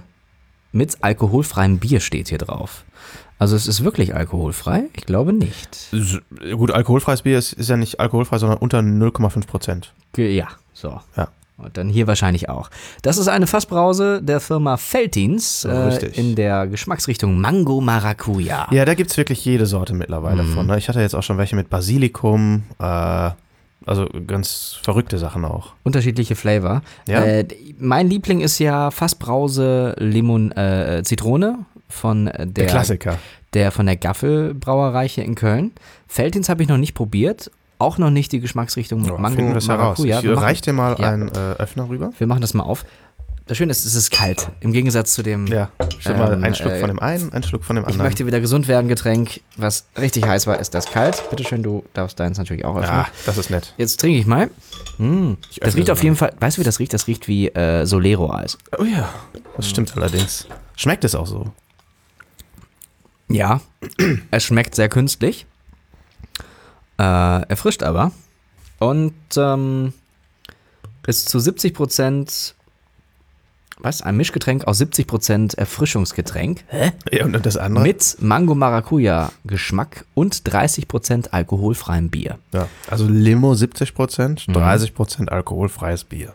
mit 0.71 0.97
alkoholfreiem 1.01 1.77
Bier 1.77 1.99
steht 1.99 2.29
hier 2.29 2.39
drauf. 2.39 2.85
Also 3.37 3.55
es 3.55 3.67
ist 3.67 3.83
wirklich 3.83 4.15
alkoholfrei? 4.15 4.85
Ich 4.95 5.05
glaube 5.05 5.31
nicht. 5.31 5.93
Gut, 6.55 6.71
alkoholfreies 6.71 7.21
Bier 7.21 7.37
ist, 7.37 7.53
ist 7.53 7.69
ja 7.69 7.77
nicht 7.77 7.99
alkoholfrei, 7.99 8.39
sondern 8.39 8.57
unter 8.57 8.79
0,5 8.79 9.45
Prozent. 9.45 9.93
Ja, 10.17 10.47
so. 10.73 10.99
Ja. 11.15 11.27
Und 11.57 11.77
dann 11.77 11.87
hier 11.87 12.07
wahrscheinlich 12.07 12.49
auch. 12.49 12.69
Das 13.03 13.17
ist 13.17 13.27
eine 13.27 13.45
Fassbrause 13.45 14.21
der 14.23 14.39
Firma 14.39 14.75
Feltins 14.77 15.65
äh, 15.65 15.71
Richtig. 15.71 16.17
in 16.17 16.35
der 16.35 16.65
Geschmacksrichtung 16.67 17.39
Mango 17.39 17.79
Maracuja. 17.79 18.67
Ja, 18.71 18.85
da 18.85 18.95
gibt 18.95 19.11
es 19.11 19.17
wirklich 19.17 19.45
jede 19.45 19.65
Sorte 19.67 19.93
mittlerweile 19.93 20.43
von. 20.45 20.65
Ne? 20.65 20.77
Ich 20.77 20.89
hatte 20.89 20.99
jetzt 20.99 21.13
auch 21.15 21.21
schon 21.23 21.37
welche 21.37 21.55
mit 21.55 21.69
Basilikum, 21.69 22.63
äh, 22.79 23.29
also 23.85 24.07
ganz 24.25 24.79
verrückte 24.81 25.17
Sachen 25.19 25.45
auch. 25.45 25.73
Unterschiedliche 25.83 26.35
Flavor. 26.35 26.81
Ja. 27.07 27.23
Äh, 27.23 27.47
mein 27.77 28.09
Liebling 28.09 28.41
ist 28.41 28.57
ja 28.59 28.89
Fassbrause 28.91 29.95
Limon 29.99 30.51
äh, 30.53 31.01
Zitrone 31.05 31.59
von 31.87 32.25
der, 32.25 32.45
Der 32.47 32.65
Klassiker. 32.65 33.19
der 33.53 33.71
von 33.71 33.85
der 33.85 33.97
Gaffel 33.97 34.53
Brauerei 34.55 35.07
hier 35.07 35.23
in 35.23 35.35
Köln. 35.35 35.71
Feltins 36.07 36.49
habe 36.49 36.63
ich 36.63 36.69
noch 36.69 36.77
nicht 36.77 36.95
probiert. 36.95 37.51
Auch 37.79 37.97
noch 37.97 38.09
nicht 38.11 38.31
die 38.31 38.39
Geschmacksrichtung 38.39 39.03
Ja, 39.03 39.13
Mango 39.17 39.35
finden 39.35 39.49
heraus. 39.51 39.67
Maracuja. 39.67 40.17
Ich 40.19 40.23
Wir 40.23 40.31
machen- 40.35 40.43
reich 40.43 40.61
dir 40.61 40.73
mal 40.73 40.95
Ja. 40.99 41.09
einen 41.09 41.29
äh, 41.29 41.53
Öffner 41.57 41.89
rüber. 41.89 42.11
Wir 42.17 42.27
machen 42.27 42.41
das 42.41 42.53
mal 42.53 42.63
auf. 42.63 42.85
Das 43.45 43.57
Schöne 43.57 43.71
ist, 43.71 43.83
es 43.83 43.93
ist 43.93 44.09
kalt. 44.09 44.47
Im 44.61 44.71
Gegensatz 44.71 45.13
zu 45.13 45.21
dem, 45.21 45.47
Ja, 45.47 45.69
schon 45.99 46.17
mal 46.17 46.31
Ähm, 46.31 46.45
einen 46.45 46.55
Schluck 46.55 46.71
äh, 46.71 46.79
von 46.79 46.87
dem 46.87 46.99
einen, 46.99 47.33
einen 47.33 47.43
Schluck 47.43 47.65
von 47.65 47.75
dem 47.75 47.83
ich 47.83 47.87
anderen. 47.89 48.07
möchte 48.07 48.25
wieder 48.25 48.39
gesund 48.39 48.69
werden, 48.69 48.87
Getränk, 48.87 49.41
was 49.57 49.85
richtig 49.99 50.25
heiß 50.25 50.47
war, 50.47 50.59
ist 50.61 50.73
das 50.73 50.85
kalt. 50.85 51.21
Bitte 51.29 51.43
schön, 51.43 51.61
du 51.61 51.83
darfst 51.93 52.17
deins 52.21 52.37
natürlich 52.37 52.63
auch 52.63 52.77
öffnen. 52.77 52.89
ja, 52.99 53.07
das 53.25 53.37
ist 53.37 53.49
nett. 53.49 53.73
Jetzt 53.77 53.99
trinke 53.99 54.17
ich 54.17 54.25
mal. 54.25 54.49
Mm, 54.97 55.33
Ich 55.51 55.59
das 55.59 55.75
riecht 55.75 55.91
auf 55.91 56.01
jeden 56.01 56.15
Fall, 56.15 56.31
weißt 56.39 56.55
du, 56.55 56.61
wie 56.61 56.65
das 56.65 56.79
riecht? 56.79 56.93
Das 56.93 57.07
riecht 57.07 57.27
wie 57.27 57.49
äh, 57.49 57.85
Solero-Eis. 57.85 58.57
Oh 58.79 58.85
ja, 58.85 59.09
das 59.57 59.69
stimmt 59.69 59.93
allerdings. 59.97 60.47
Schmeckt 60.77 61.03
es 61.03 61.13
auch 61.13 61.27
so? 61.27 61.51
Ja, 63.27 63.59
es 64.31 64.43
schmeckt 64.45 64.73
sehr 64.75 64.87
künstlich. 64.87 65.45
Äh, 66.99 67.03
erfrischt 67.49 67.83
aber. 67.83 68.11
Und 68.79 69.13
ähm, 69.37 69.93
ist 71.07 71.29
zu 71.29 71.39
70 71.39 71.73
Prozent 71.73 72.55
Was? 73.79 74.01
Ein 74.01 74.17
Mischgetränk 74.17 74.65
aus 74.67 74.79
70% 74.81 75.57
Erfrischungsgetränk 75.57 76.63
Ja, 77.11 77.25
und 77.25 77.45
das 77.45 77.57
andere? 77.57 77.83
mit 77.83 78.17
Mango-Maracuja-Geschmack 78.19 80.05
und 80.13 80.35
30% 80.35 81.29
alkoholfreiem 81.31 82.09
Bier. 82.09 82.37
Ja, 82.53 82.67
also 82.89 83.07
Limo 83.07 83.53
70 83.55 83.93
Prozent, 83.93 84.45
30 84.47 84.93
Prozent 84.93 85.31
alkoholfreies 85.31 86.03
Bier. 86.03 86.33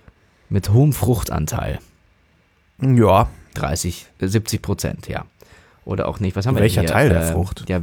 Mit 0.49 0.71
hohem 0.71 0.93
Fruchtanteil. 0.93 1.79
Ja, 2.81 3.29
30, 3.55 4.07
äh, 4.21 4.27
70 4.29 4.63
Prozent, 4.63 5.09
ja. 5.09 5.25
Oder 5.89 6.07
auch 6.07 6.21
nicht. 6.21 6.37
Was 6.37 6.47
haben 6.47 6.55
wir 6.55 6.61
Welcher 6.61 6.83
denn 6.83 6.89
hier? 6.89 6.93
Teil 6.95 7.09
der 7.09 7.23
Ähm, 7.29 7.33
Frucht? 7.33 7.65
Ja, 7.67 7.81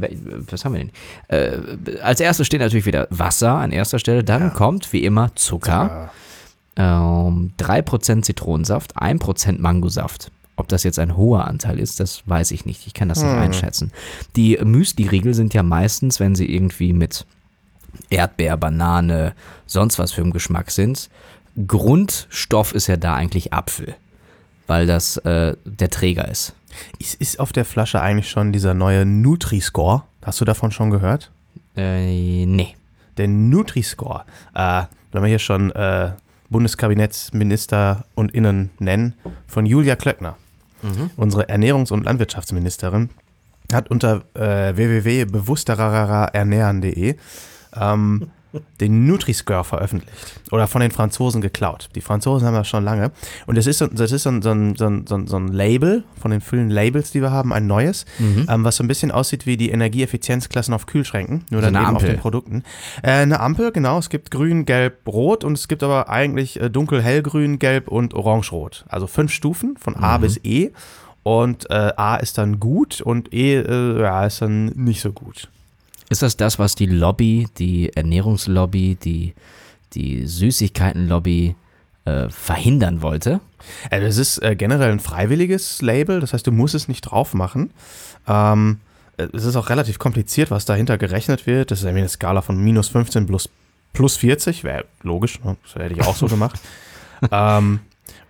was 0.48 0.64
haben 0.64 0.74
wir 0.74 0.84
denn? 0.84 0.90
Äh, 1.26 1.98
als 2.02 2.20
erstes 2.20 2.46
steht 2.46 2.60
natürlich 2.60 2.86
wieder 2.86 3.08
Wasser 3.10 3.54
an 3.54 3.72
erster 3.72 3.98
Stelle. 3.98 4.22
Dann 4.22 4.54
kommt 4.54 4.92
wie 4.92 5.02
immer 5.04 5.34
Zucker. 5.34 6.10
Ähm, 6.76 7.52
3% 7.58 8.22
Zitronensaft, 8.22 8.96
1% 8.96 9.60
Mangosaft. 9.60 10.30
Ob 10.54 10.68
das 10.68 10.84
jetzt 10.84 11.00
ein 11.00 11.16
hoher 11.16 11.48
Anteil 11.48 11.80
ist, 11.80 11.98
das 11.98 12.22
weiß 12.26 12.52
ich 12.52 12.64
nicht. 12.64 12.86
Ich 12.86 12.94
kann 12.94 13.08
das 13.08 13.22
nicht 13.22 13.32
einschätzen. 13.32 13.90
Die 14.36 14.56
Müsli-Riegel 14.62 15.34
sind 15.34 15.52
ja 15.52 15.62
meistens, 15.64 16.20
wenn 16.20 16.34
sie 16.36 16.46
irgendwie 16.46 16.92
mit 16.92 17.26
Erdbeer, 18.08 18.56
Banane, 18.56 19.32
sonst 19.66 19.98
was 19.98 20.12
für 20.12 20.22
einen 20.22 20.32
Geschmack 20.32 20.70
sind. 20.70 21.10
Grundstoff 21.66 22.72
ist 22.74 22.86
ja 22.86 22.96
da 22.96 23.14
eigentlich 23.14 23.52
Apfel, 23.52 23.96
weil 24.66 24.86
das 24.86 25.16
äh, 25.18 25.56
der 25.64 25.90
Träger 25.90 26.28
ist. 26.28 26.54
Ist, 26.98 27.14
ist 27.14 27.40
auf 27.40 27.52
der 27.52 27.64
Flasche 27.64 28.00
eigentlich 28.00 28.30
schon 28.30 28.52
dieser 28.52 28.74
neue 28.74 29.04
Nutri-Score? 29.04 30.02
Hast 30.22 30.40
du 30.40 30.44
davon 30.44 30.72
schon 30.72 30.90
gehört? 30.90 31.30
Äh, 31.76 32.46
nee. 32.46 32.74
Der 33.16 33.28
Nutri-Score. 33.28 34.24
Äh, 34.54 34.82
wenn 35.12 35.22
wir 35.22 35.28
hier 35.28 35.38
schon 35.38 35.70
äh, 35.72 36.12
Bundeskabinettsminister 36.50 38.04
und 38.14 38.32
Innen 38.32 38.70
nennen, 38.78 39.14
von 39.46 39.66
Julia 39.66 39.96
Klöckner. 39.96 40.36
Unsere 41.16 41.48
Ernährungs- 41.48 41.92
und 41.92 42.04
Landwirtschaftsministerin 42.04 43.10
hat 43.72 43.90
unter 43.90 44.22
äh, 44.34 44.76
www.bewussterernähren.de 44.76 47.16
ähm, 47.74 48.30
den 48.80 49.06
Nutri-Score 49.06 49.64
veröffentlicht. 49.64 50.16
Oder 50.50 50.66
von 50.66 50.80
den 50.80 50.90
Franzosen 50.90 51.40
geklaut. 51.40 51.88
Die 51.94 52.00
Franzosen 52.00 52.46
haben 52.46 52.54
das 52.54 52.68
schon 52.68 52.84
lange. 52.84 53.10
Und 53.46 53.58
das 53.58 53.66
ist, 53.66 53.78
so, 53.78 53.86
das 53.86 54.12
ist 54.12 54.22
so, 54.22 54.30
ein- 54.30 54.42
so, 54.42 54.50
ein- 54.50 54.76
so, 54.76 54.86
ein- 54.86 55.06
so, 55.26 55.36
ein- 55.36 55.48
Label 55.48 56.04
von 56.20 56.30
den 56.30 56.40
vielen 56.40 56.70
Labels, 56.70 57.10
die 57.10 57.20
wir 57.20 57.30
haben, 57.30 57.52
ein 57.52 57.66
neues, 57.66 58.04
ähm, 58.18 58.64
was 58.64 58.76
so 58.76 58.84
ein 58.84 58.88
bisschen 58.88 59.10
aussieht 59.10 59.46
wie 59.46 59.56
die 59.56 59.70
Energieeffizienzklassen 59.70 60.72
auf 60.74 60.86
Kühlschränken, 60.86 61.44
nur 61.50 61.60
dann 61.60 61.74
eben 61.74 61.84
auf 61.84 61.90
Ampel. 61.96 62.08
den 62.10 62.18
Produkten. 62.18 62.62
Äh, 63.02 63.10
eine 63.12 63.40
Ampel, 63.40 63.72
genau. 63.72 63.98
Es 63.98 64.08
gibt 64.08 64.30
grün, 64.30 64.64
gelb, 64.64 65.06
rot 65.06 65.44
und 65.44 65.52
es 65.58 65.68
gibt 65.68 65.82
aber 65.82 66.08
eigentlich 66.08 66.60
äh, 66.60 66.70
dunkel, 66.70 67.02
hellgrün, 67.02 67.58
gelb 67.58 67.88
und 67.88 68.14
orange-rot. 68.14 68.84
Also 68.88 69.06
fünf 69.06 69.32
Stufen 69.32 69.76
von 69.78 69.96
A 69.96 70.16
bis 70.18 70.40
E. 70.44 70.70
Und 71.22 71.68
äh, 71.70 71.92
A 71.96 72.16
ist 72.16 72.38
dann 72.38 72.60
gut 72.60 73.00
und 73.00 73.34
E 73.34 73.56
äh, 73.56 74.00
ja, 74.00 74.24
ist 74.26 74.40
dann 74.42 74.66
nicht 74.76 75.00
so 75.00 75.12
gut. 75.12 75.48
Ist 76.08 76.22
das 76.22 76.36
das, 76.36 76.58
was 76.58 76.74
die 76.74 76.86
Lobby, 76.86 77.48
die 77.58 77.94
Ernährungslobby, 77.94 78.96
die, 79.02 79.34
die 79.94 80.26
Süßigkeitenlobby 80.26 81.56
äh, 82.04 82.28
verhindern 82.28 83.02
wollte? 83.02 83.40
Äh, 83.90 84.00
das 84.00 84.16
ist 84.16 84.38
äh, 84.38 84.54
generell 84.56 84.92
ein 84.92 85.00
freiwilliges 85.00 85.82
Label, 85.82 86.20
das 86.20 86.32
heißt, 86.32 86.46
du 86.46 86.52
musst 86.52 86.74
es 86.74 86.88
nicht 86.88 87.02
drauf 87.02 87.34
machen. 87.34 87.70
Ähm, 88.28 88.80
äh, 89.16 89.26
es 89.32 89.44
ist 89.44 89.56
auch 89.56 89.68
relativ 89.68 89.98
kompliziert, 89.98 90.50
was 90.50 90.64
dahinter 90.64 90.98
gerechnet 90.98 91.46
wird. 91.46 91.70
Das 91.70 91.80
ist 91.80 91.84
irgendwie 91.84 92.00
eine 92.00 92.08
Skala 92.08 92.42
von 92.42 92.62
minus 92.62 92.88
15 92.88 93.26
plus, 93.26 93.48
plus 93.92 94.16
40, 94.16 94.64
wäre 94.64 94.84
logisch, 95.02 95.42
ne? 95.42 95.56
das 95.62 95.74
hätte 95.74 95.94
ich 95.94 96.02
auch 96.02 96.16
so 96.16 96.26
gemacht. 96.28 96.60
ähm, 97.30 97.80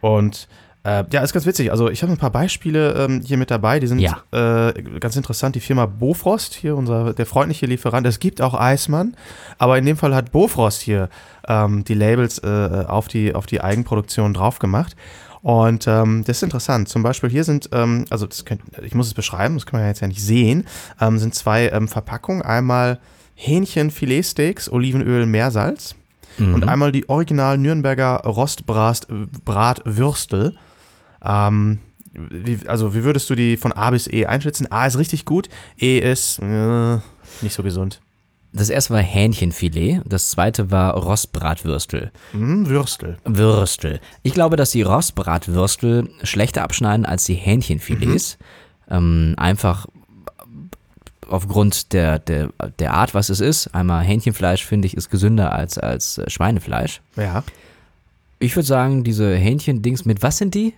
und 0.01 0.49
äh, 0.87 1.05
ja, 1.11 1.23
ist 1.23 1.33
ganz 1.33 1.47
witzig. 1.47 1.71
Also 1.73 1.91
ich 1.91 2.03
habe 2.03 2.13
ein 2.13 2.19
paar 2.19 2.31
Beispiele 2.31 2.93
ähm, 2.95 3.21
hier 3.25 3.37
mit 3.37 3.51
dabei, 3.51 3.81
die 3.81 3.87
sind 3.87 3.99
Ja. 3.99 4.23
äh, 4.33 4.73
ganz 5.01 5.17
interessant. 5.17 5.55
Die 5.57 5.61
Firma 5.61 5.87
Bofrost, 5.87 6.55
hier 6.55 6.77
unser 6.77 7.13
der 7.13 7.27
freundliche 7.27 7.67
Lieferant. 7.67 8.07
Es 8.07 8.19
gibt 8.21 8.41
auch 8.41 8.55
Eismann, 8.55 9.17
aber 9.59 9.79
in 9.79 9.85
dem 9.85 9.97
Fall 9.97 10.15
hat 10.15 10.33
Bofrost 10.33 10.81
hier 10.83 11.09
ähm, 11.49 11.85
die 11.85 11.95
Labels 11.95 12.39
äh, 12.39 12.85
auf, 12.87 13.09
die, 13.09 13.35
auf 13.35 13.47
die 13.47 13.61
Eigenproduktion 13.61 14.35
drauf 14.35 14.59
gemacht. 14.59 14.95
Und 15.43 15.87
ähm, 15.87 16.25
das 16.27 16.39
ist 16.39 16.43
interessant. 16.43 16.89
Zum 16.89 17.03
Beispiel 17.03 17.31
hier 17.31 17.45
sind, 17.45 17.69
ähm, 17.73 18.05
also 18.11 18.27
das 18.27 18.45
könnt, 18.45 18.63
ich 18.83 18.95
muss 18.95 19.07
es 19.07 19.15
beschreiben, 19.15 19.55
das 19.55 19.67
kann 19.67 19.79
man 19.79 19.85
ja 19.85 19.89
jetzt 19.89 20.01
ja 20.01 20.09
nicht 20.09 20.23
sehen, 20.23 20.67
ähm, 21.01 21.19
sind 21.19 21.35
zwei 21.35 21.69
ähm, 21.69 21.89
Verpackungen. 21.89 22.43
Einmal 22.43 22.99
Hähnchenfiletsteaks, 23.37 24.71
Olivenöl, 24.71 25.27
Meersalz. 25.27 25.95
Und 26.39 26.69
einmal 26.69 26.93
die 26.93 27.09
original 27.09 27.57
Nürnberger 27.57 28.17
Rostbratwürstel. 28.25 30.55
Ähm, 31.27 31.79
wie, 32.13 32.59
also 32.67 32.95
wie 32.95 33.05
würdest 33.05 33.29
du 33.29 33.35
die 33.35 33.57
von 33.57 33.73
A 33.73 33.91
bis 33.91 34.07
E 34.07 34.27
einschätzen? 34.27 34.71
A 34.71 34.87
ist 34.87 34.99
richtig 34.99 35.25
gut, 35.25 35.49
E 35.79 35.99
ist 35.99 36.39
äh, 36.39 36.99
nicht 37.43 37.55
so 37.55 37.63
gesund. 37.63 38.01
Das 38.53 38.71
erste 38.71 38.95
war 38.95 39.03
Hähnchenfilet, 39.03 40.01
das 40.07 40.31
zweite 40.31 40.71
war 40.71 40.95
Rostbratwürstel. 40.95 42.11
Hm, 42.33 42.67
Würstel. 42.69 43.19
Würstel. 43.25 44.01
Ich 44.23 44.33
glaube, 44.33 44.57
dass 44.57 44.71
die 44.71 44.81
Rostbratwürstel 44.81 46.09
schlechter 46.23 46.63
abschneiden 46.63 47.05
als 47.05 47.25
die 47.25 47.35
Hähnchenfilets. 47.35 48.39
Ähm, 48.89 49.35
einfach 49.37 49.87
aufgrund 51.29 51.93
der, 51.93 52.19
der, 52.19 52.51
der 52.79 52.95
Art, 52.95 53.15
was 53.15 53.29
es 53.29 53.41
ist. 53.41 53.75
Einmal 53.75 54.05
Hähnchenfleisch, 54.05 54.65
finde 54.65 54.87
ich, 54.87 54.97
ist 54.97 55.11
gesünder 55.11 55.53
als, 55.53 55.77
als 55.77 56.21
Schweinefleisch. 56.29 57.03
Ja. 57.17 57.43
Ich 58.39 58.55
würde 58.57 58.67
sagen, 58.67 59.05
diese 59.05 59.35
Hähnchendings, 59.35 60.05
mit 60.05 60.23
was 60.23 60.39
sind 60.39 60.55
die? 60.55 60.73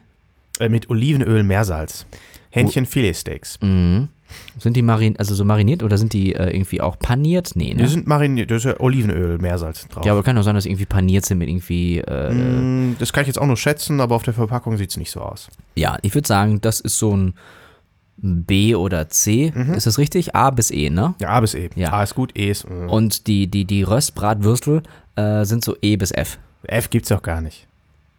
Äh, 0.58 0.68
mit 0.68 0.90
Olivenöl, 0.90 1.42
Meersalz. 1.42 2.06
Hähnchenfiletsteaks. 2.50 3.58
Mhm. 3.62 4.08
Sind 4.58 4.76
die 4.76 4.82
marin 4.82 5.16
also 5.18 5.34
so 5.34 5.42
mariniert 5.44 5.82
oder 5.82 5.96
sind 5.96 6.12
die 6.12 6.34
äh, 6.34 6.50
irgendwie 6.54 6.82
auch 6.82 6.98
paniert? 6.98 7.52
Nee, 7.54 7.72
Die 7.74 7.82
ne? 7.82 7.88
sind 7.88 8.06
mariniert, 8.06 8.50
da 8.50 8.56
ist 8.56 8.64
ja 8.64 8.78
Olivenöl, 8.78 9.38
Meersalz 9.38 9.88
drauf. 9.88 10.04
Ja, 10.04 10.12
aber 10.12 10.22
kann 10.22 10.36
auch 10.36 10.42
sein, 10.42 10.54
dass 10.54 10.64
sie 10.64 10.70
irgendwie 10.70 10.84
paniert 10.86 11.24
sind 11.24 11.38
mit 11.38 11.48
irgendwie. 11.48 11.98
Äh, 12.00 12.28
Hm, 12.30 12.96
das 12.98 13.12
kann 13.14 13.22
ich 13.22 13.28
jetzt 13.28 13.38
auch 13.38 13.46
nur 13.46 13.56
schätzen, 13.56 14.00
aber 14.00 14.14
auf 14.16 14.22
der 14.24 14.34
Verpackung 14.34 14.76
sieht 14.76 14.90
es 14.90 14.96
nicht 14.98 15.10
so 15.10 15.20
aus. 15.20 15.48
Ja, 15.76 15.96
ich 16.02 16.14
würde 16.14 16.28
sagen, 16.28 16.60
das 16.60 16.80
ist 16.80 16.98
so 16.98 17.16
ein 17.16 17.34
B 18.18 18.74
oder 18.74 19.08
C. 19.08 19.52
Ist 19.76 19.86
das 19.86 19.96
richtig? 19.96 20.34
A 20.34 20.50
bis 20.50 20.70
E, 20.72 20.90
ne? 20.90 21.14
Ja, 21.20 21.28
A 21.30 21.40
bis 21.40 21.54
E. 21.54 21.70
Ja. 21.76 21.92
A 21.92 22.02
ist 22.02 22.14
gut, 22.16 22.36
E 22.36 22.50
ist. 22.50 22.64
Äh, 22.64 22.68
Und 22.88 23.28
die, 23.28 23.46
die, 23.46 23.64
die 23.64 23.82
Röstbratwürstel 23.84 24.82
äh, 25.16 25.44
sind 25.44 25.64
so 25.64 25.76
E 25.80 25.96
bis 25.96 26.10
F. 26.10 26.38
F 26.64 26.90
gibt's 26.90 27.08
doch 27.10 27.22
gar 27.22 27.40
nicht. 27.40 27.66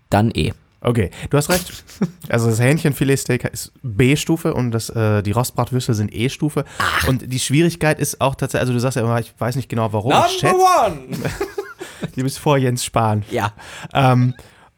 Dann 0.10 0.32
E. 0.34 0.54
Okay, 0.82 1.10
du 1.30 1.38
hast 1.38 1.50
recht. 1.50 1.84
Also 2.30 2.48
das 2.48 2.60
Hähnchenfiletsteak 2.60 3.44
ist 3.46 3.74
B-Stufe 3.82 4.54
und 4.54 4.72
das, 4.72 4.90
äh, 4.90 5.22
die 5.24 5.32
Rostbratwürste 5.32 5.94
sind 5.94 6.14
E-Stufe. 6.14 6.64
Und 7.08 7.34
die 7.34 7.40
Schwierigkeit 7.40 8.00
ist 8.00 8.22
auch 8.22 8.36
tatsächlich, 8.36 8.62
also 8.62 8.74
du 8.74 8.80
sagst 8.80 8.96
ja 8.96 9.02
immer, 9.02 9.20
ich 9.20 9.34
weiß 9.38 9.56
nicht 9.56 9.68
genau 9.68 9.92
warum. 9.92 10.14
ich 10.28 10.40
schätze, 10.40 10.56
one! 10.56 11.08
die 12.16 12.24
bist 12.24 12.40
vor 12.40 12.58
Jens 12.58 12.86
Spahn. 12.86 13.24
Ja. 13.30 13.54
Ähm, 13.94 14.36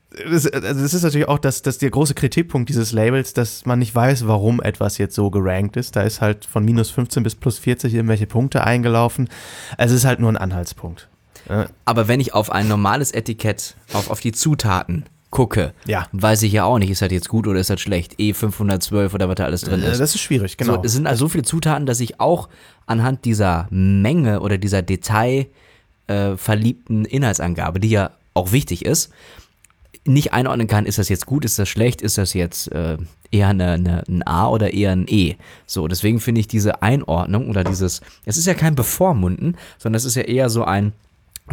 das, 0.10 0.47
also 0.47 0.82
das 0.82 0.93
ist 0.93 1.04
natürlich 1.04 1.28
auch 1.28 1.39
das, 1.39 1.62
das 1.62 1.78
der 1.78 1.89
große 1.89 2.16
Kritikpunkt 2.16 2.70
dieses 2.70 2.91
Labels, 2.91 3.34
dass 3.34 3.66
man 3.66 3.80
nicht 3.80 3.93
weiß, 3.93 4.28
warum 4.28 4.62
etwas 4.62 4.97
jetzt 4.97 5.16
so 5.16 5.30
gerankt 5.30 5.78
ist. 5.78 5.95
Da 5.95 6.02
ist 6.02 6.20
halt 6.20 6.45
von 6.45 6.66
minus 6.66 6.89
15 6.89 7.22
bis 7.24 7.36
plus 7.36 7.60
40 7.60 7.93
irgendwelche 7.93 8.28
Punkte 8.28 8.64
eingelaufen. 8.64 9.30
Also 9.78 9.93
es 9.93 10.02
ist 10.02 10.08
halt 10.08 10.20
nur 10.20 10.32
ein 10.32 10.38
Anhaltspunkt. 10.38 11.08
Aber 11.86 12.08
wenn 12.08 12.20
ich 12.20 12.34
auf 12.34 12.52
ein 12.52 12.68
normales 12.68 13.12
Etikett, 13.12 13.76
auf, 13.93 14.10
auf 14.10 14.20
die 14.20 14.32
Zutaten 14.32 15.06
gucke, 15.32 15.73
Ja. 15.86 16.07
weiß 16.11 16.43
ich 16.43 16.51
ja 16.51 16.65
auch 16.65 16.77
nicht, 16.77 16.91
ist 16.91 17.01
das 17.01 17.11
jetzt 17.11 17.29
gut 17.29 17.47
oder 17.47 17.59
ist 17.59 17.69
das 17.69 17.82
schlecht. 17.82 18.19
E512 18.19 19.13
oder 19.13 19.27
was 19.29 19.36
da 19.36 19.45
alles 19.45 19.61
drin 19.61 19.82
Äh, 19.82 19.91
ist. 19.91 19.99
Das 19.99 20.13
ist 20.13 20.21
schwierig, 20.21 20.57
genau. 20.57 20.75
So, 20.75 20.82
es 20.84 20.91
sind 20.93 21.07
also 21.07 21.25
so 21.25 21.29
viele 21.29 21.43
Zutaten, 21.43 21.86
dass 21.86 21.99
ich 22.01 22.19
auch 22.19 22.49
anhand 22.86 23.25
dieser 23.25 23.67
Menge 23.71 24.41
oder 24.41 24.57
dieser 24.57 24.82
Detail 24.82 25.47
äh, 26.07 26.36
verliebten 26.38 27.05
Inhaltsangabe, 27.05 27.79
die 27.79 27.89
ja 27.89 28.11
auch 28.34 28.51
wichtig 28.51 28.86
ist, 28.86 29.11
nicht 30.05 30.34
einordnen 30.34 30.67
kann, 30.67 30.86
ist 30.86 30.97
das 30.97 31.09
jetzt 31.09 31.25
gut, 31.27 31.45
ist 31.45 31.59
das 31.59 31.69
schlecht, 31.69 32.01
ist 32.01 32.17
das 32.17 32.34
jetzt 32.34 32.71
äh, 32.71 32.97
eher 33.29 33.49
eine, 33.49 33.73
eine, 33.73 34.03
ein 34.09 34.25
A 34.25 34.49
oder 34.49 34.73
eher 34.73 34.91
ein 34.91 35.05
E. 35.07 35.36
So, 35.67 35.88
deswegen 35.88 36.19
finde 36.19 36.41
ich 36.41 36.47
diese 36.47 36.82
Einordnung 36.82 37.49
oder 37.49 37.63
dieses, 37.63 38.01
es 38.25 38.36
ist 38.38 38.47
ja 38.47 38.55
kein 38.55 38.73
Bevormunden, 38.75 39.57
sondern 39.77 39.97
es 39.97 40.05
ist 40.05 40.15
ja 40.15 40.23
eher 40.23 40.49
so 40.49 40.63
ein, 40.63 40.91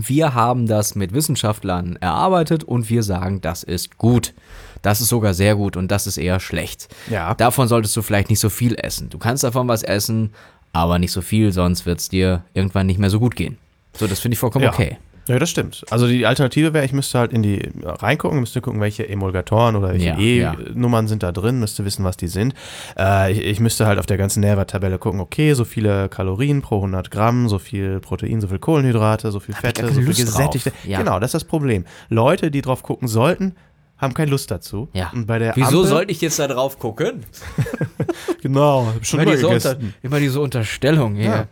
wir 0.01 0.35
haben 0.35 0.67
das 0.67 0.95
mit 0.95 1.13
Wissenschaftlern 1.13 1.97
erarbeitet 1.97 2.65
und 2.65 2.89
wir 2.89 3.03
sagen, 3.03 3.41
das 3.41 3.63
ist 3.63 3.99
gut. 3.99 4.35
Das 4.83 5.01
ist 5.01 5.09
sogar 5.09 5.35
sehr 5.35 5.57
gut 5.57 5.77
und 5.77 5.91
das 5.91 6.07
ist 6.07 6.19
eher 6.19 6.39
schlecht. 6.39 6.89
Ja. 7.11 7.35
Davon 7.35 7.67
solltest 7.67 7.97
du 7.97 8.03
vielleicht 8.03 8.31
nicht 8.31 8.41
so 8.41 8.49
viel 8.49 8.77
essen. 8.79 9.11
Du 9.11 9.19
kannst 9.19 9.43
davon 9.43 9.67
was 9.67 9.83
essen, 9.83 10.33
aber 10.73 10.99
nicht 10.99 11.13
so 11.13 11.21
viel, 11.21 11.53
sonst 11.53 11.87
wird 11.87 11.99
es 11.99 12.09
dir 12.09 12.45
irgendwann 12.55 12.87
nicht 12.87 13.01
mehr 13.01 13.11
so 13.11 13.19
gut 13.19 13.35
gehen. 13.35 13.59
So, 13.97 14.07
das 14.07 14.21
finde 14.21 14.35
ich 14.35 14.39
vollkommen 14.39 14.65
Ja. 14.65 14.73
okay. 14.73 14.99
Ja, 15.29 15.39
das 15.39 15.51
stimmt. 15.51 15.85
Also 15.91 16.07
die 16.09 16.27
Alternative 16.27 16.73
wäre, 16.73 16.85
ich 16.85 16.93
müsste 16.93 17.19
halt 17.19 17.33
in 17.33 17.43
die 17.43 17.71
reingucken, 17.85 18.41
müsste 18.41 18.61
gucken, 18.61 18.81
welche 18.81 19.09
Emulgatoren 19.09 19.77
oder 19.77 19.91
welche 19.93 20.07
Ja, 20.07 20.19
ja. 20.19 20.55
E-Nummern 20.55 21.07
sind 21.07 21.23
da 21.23 21.33
drin, 21.33 21.61
müsste 21.61 21.85
wissen, 21.85 22.05
was 22.05 22.17
die 22.17 22.29
sind. 22.29 22.55
Äh, 22.99 23.33
ich, 23.33 23.45
ich 23.45 23.61
müsste 23.61 23.87
halt 23.87 23.99
auf 23.99 24.07
der 24.07 24.17
ganzen 24.17 24.41
Nährwerttabelle 24.41 24.99
gucken, 24.99 25.21
okay, 25.21 25.53
so 25.55 25.65
viele 25.65 26.09
Kalorien 26.09 26.63
pro 26.63 26.77
100 26.77 27.11
Gramm, 27.11 27.49
so 27.49 27.59
viel 27.59 28.01
Protein, 28.01 28.41
so 28.41 28.49
viel 28.49 28.59
Kohlenhydrate, 28.59 29.31
so 29.31 29.41
viel 29.41 29.55
Fette, 29.55 29.87
so 29.87 29.95
viel 29.95 30.07
Lust 30.07 30.21
gesättigte. 30.21 30.73
Ja. 30.85 30.99
Genau, 30.99 31.21
das 31.21 31.29
ist 31.29 31.35
das 31.35 31.45
Problem. 31.45 31.85
Leute, 32.09 32.51
die 32.51 32.63
drauf 32.63 32.83
gucken 32.83 33.07
sollten, 33.07 33.55
haben 33.99 34.15
keine 34.15 34.31
Lust 34.31 34.51
dazu. 34.51 34.89
Ja. 34.95 35.11
Und 35.13 35.27
bei 35.27 35.39
der 35.39 35.55
Wieso 35.57 35.79
Ampel, 35.79 35.87
sollte 35.87 36.13
ich 36.13 36.21
jetzt 36.21 36.39
da 36.39 36.47
drauf 36.49 36.79
gucken? 36.79 37.25
Genau, 38.43 38.93
schon 39.03 39.21
Immer 39.21 39.31
mal 39.31 39.37
diese, 39.37 39.49
gegessen. 39.49 39.77
Unter, 39.77 39.95
immer 40.03 40.19
diese 40.21 40.41
Unterstellung 40.41 41.15
hier. 41.17 41.25
Ja. 41.25 41.47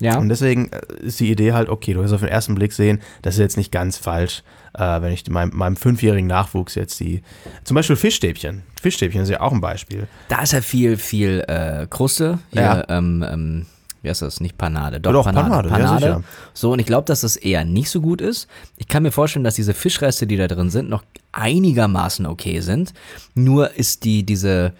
Ja. 0.00 0.18
Und 0.18 0.28
deswegen 0.28 0.70
äh, 0.72 0.80
ist 1.02 1.20
die 1.20 1.30
Idee 1.30 1.52
halt, 1.52 1.68
okay, 1.68 1.94
du 1.94 2.00
wirst 2.02 2.12
auf 2.14 2.20
den 2.20 2.28
ersten 2.28 2.54
Blick 2.54 2.72
sehen, 2.72 3.00
das 3.22 3.34
ist 3.34 3.40
jetzt 3.40 3.56
nicht 3.56 3.70
ganz 3.72 3.96
falsch, 3.96 4.42
äh, 4.74 5.00
wenn 5.00 5.12
ich 5.12 5.28
meinem, 5.30 5.56
meinem 5.56 5.76
fünfjährigen 5.76 6.26
Nachwuchs 6.26 6.74
jetzt 6.74 6.98
die, 7.00 7.22
zum 7.64 7.74
Beispiel 7.76 7.96
Fischstäbchen. 7.96 8.62
Fischstäbchen 8.82 9.22
ist 9.22 9.28
ja 9.30 9.40
auch 9.40 9.52
ein 9.52 9.60
Beispiel. 9.60 10.06
Da 10.28 10.42
ist 10.42 10.52
ja 10.52 10.60
viel, 10.60 10.96
viel 10.96 11.44
äh, 11.48 11.86
Kruste. 11.88 12.38
Hier, 12.52 12.62
Ja. 12.62 12.84
ähm, 12.88 13.24
ähm, 13.28 13.66
wie 14.02 14.10
heißt 14.10 14.20
das? 14.20 14.40
Nicht 14.40 14.58
Panade. 14.58 15.00
Doch, 15.00 15.12
Doch, 15.12 15.24
Panade. 15.24 15.68
Panade, 15.70 15.82
ja, 15.82 15.98
sicher. 15.98 16.22
so, 16.52 16.72
und 16.72 16.78
ich 16.80 16.84
glaube, 16.86 17.06
dass 17.06 17.22
das 17.22 17.36
eher 17.36 17.64
nicht 17.64 17.88
so 17.88 18.02
gut 18.02 18.20
ist. 18.20 18.48
Ich 18.76 18.86
kann 18.88 19.02
mir 19.02 19.12
vorstellen, 19.12 19.44
dass 19.44 19.54
diese 19.54 19.72
Fischreste, 19.72 20.26
die 20.26 20.36
da 20.36 20.46
drin 20.46 20.68
sind, 20.68 20.90
noch 20.90 21.04
einigermaßen 21.32 22.26
okay 22.26 22.60
sind. 22.60 22.92
Nur 23.34 23.74
ist 23.76 24.04
die, 24.04 24.22
diese, 24.24 24.72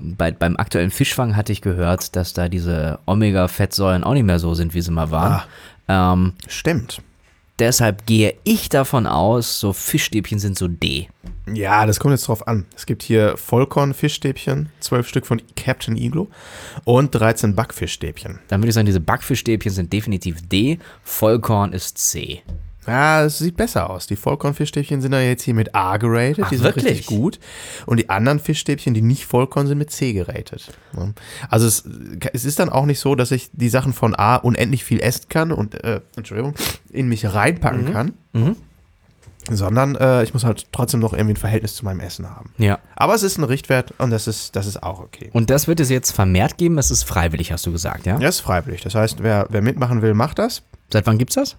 bei, 0.00 0.30
beim 0.30 0.56
aktuellen 0.56 0.90
Fischfang 0.90 1.36
hatte 1.36 1.52
ich 1.52 1.60
gehört, 1.60 2.16
dass 2.16 2.32
da 2.32 2.48
diese 2.48 2.98
Omega-Fettsäuren 3.06 4.04
auch 4.04 4.14
nicht 4.14 4.24
mehr 4.24 4.38
so 4.38 4.54
sind, 4.54 4.74
wie 4.74 4.80
sie 4.80 4.90
mal 4.90 5.10
waren. 5.10 5.42
Ähm, 5.88 6.34
Stimmt. 6.46 7.02
deshalb 7.58 8.06
gehe 8.06 8.34
ich 8.44 8.68
davon 8.68 9.06
aus, 9.06 9.58
so 9.58 9.72
Fischstäbchen 9.72 10.38
sind 10.38 10.56
so 10.58 10.68
D. 10.68 11.08
Ja, 11.52 11.86
das 11.86 11.98
kommt 11.98 12.12
jetzt 12.12 12.28
drauf 12.28 12.46
an. 12.46 12.66
Es 12.76 12.86
gibt 12.86 13.02
hier 13.02 13.36
Vollkorn-Fischstäbchen, 13.36 14.68
zwölf 14.80 15.08
Stück 15.08 15.26
von 15.26 15.40
Captain 15.56 15.96
Iglo 15.96 16.28
und 16.84 17.14
13 17.14 17.54
Backfischstäbchen. 17.54 18.38
Dann 18.48 18.60
würde 18.60 18.68
ich 18.68 18.74
sagen, 18.74 18.86
diese 18.86 19.00
Backfischstäbchen 19.00 19.72
sind 19.72 19.92
definitiv 19.92 20.46
D, 20.48 20.78
Vollkorn 21.02 21.72
ist 21.72 21.98
C. 21.98 22.42
Ja, 22.88 23.24
es 23.24 23.38
sieht 23.38 23.56
besser 23.56 23.90
aus. 23.90 24.06
Die 24.06 24.16
Vollkornfischstäbchen 24.16 25.00
sind 25.00 25.12
ja 25.12 25.20
jetzt 25.20 25.42
hier 25.42 25.54
mit 25.54 25.74
A 25.74 25.96
geratet, 25.98 26.44
Ach, 26.44 26.48
die 26.50 26.56
sind 26.56 26.64
wirklich? 26.64 26.84
richtig 26.86 27.06
gut. 27.06 27.38
Und 27.86 27.98
die 27.98 28.08
anderen 28.10 28.40
Fischstäbchen, 28.40 28.94
die 28.94 29.02
nicht 29.02 29.26
Vollkorn 29.26 29.66
sind, 29.66 29.78
mit 29.78 29.90
C 29.90 30.12
geratet. 30.12 30.72
Also 31.48 31.66
es, 31.66 31.84
es 32.32 32.44
ist 32.44 32.58
dann 32.58 32.68
auch 32.68 32.86
nicht 32.86 33.00
so, 33.00 33.14
dass 33.14 33.30
ich 33.30 33.50
die 33.52 33.68
Sachen 33.68 33.92
von 33.92 34.14
A 34.18 34.36
unendlich 34.36 34.84
viel 34.84 35.00
essen 35.00 35.26
kann 35.28 35.52
und, 35.52 35.82
äh, 35.84 36.00
Entschuldigung, 36.16 36.54
in 36.90 37.08
mich 37.08 37.24
reinpacken 37.26 37.92
kann. 37.92 38.14
Sondern 39.50 39.94
äh, 39.96 40.24
ich 40.24 40.34
muss 40.34 40.44
halt 40.44 40.66
trotzdem 40.72 41.00
noch 41.00 41.14
irgendwie 41.14 41.32
ein 41.32 41.38
Verhältnis 41.38 41.74
zu 41.74 41.84
meinem 41.84 42.00
Essen 42.00 42.28
haben. 42.28 42.52
Ja. 42.58 42.80
Aber 42.96 43.14
es 43.14 43.22
ist 43.22 43.38
ein 43.38 43.44
Richtwert 43.44 43.94
und 43.96 44.10
das 44.10 44.26
ist, 44.26 44.56
das 44.56 44.66
ist 44.66 44.82
auch 44.82 45.00
okay. 45.00 45.30
Und 45.32 45.48
das 45.48 45.66
wird 45.66 45.80
es 45.80 45.88
jetzt 45.88 46.10
vermehrt 46.10 46.58
geben, 46.58 46.76
es 46.76 46.90
ist 46.90 47.04
freiwillig, 47.04 47.50
hast 47.50 47.64
du 47.64 47.72
gesagt, 47.72 48.04
ja? 48.04 48.18
Ja, 48.18 48.28
ist 48.28 48.40
freiwillig. 48.40 48.82
Das 48.82 48.94
heißt, 48.94 49.22
wer, 49.22 49.46
wer 49.48 49.62
mitmachen 49.62 50.02
will, 50.02 50.12
macht 50.12 50.38
das. 50.38 50.62
Seit 50.90 51.06
wann 51.06 51.18
gibt's 51.18 51.34
das? 51.34 51.56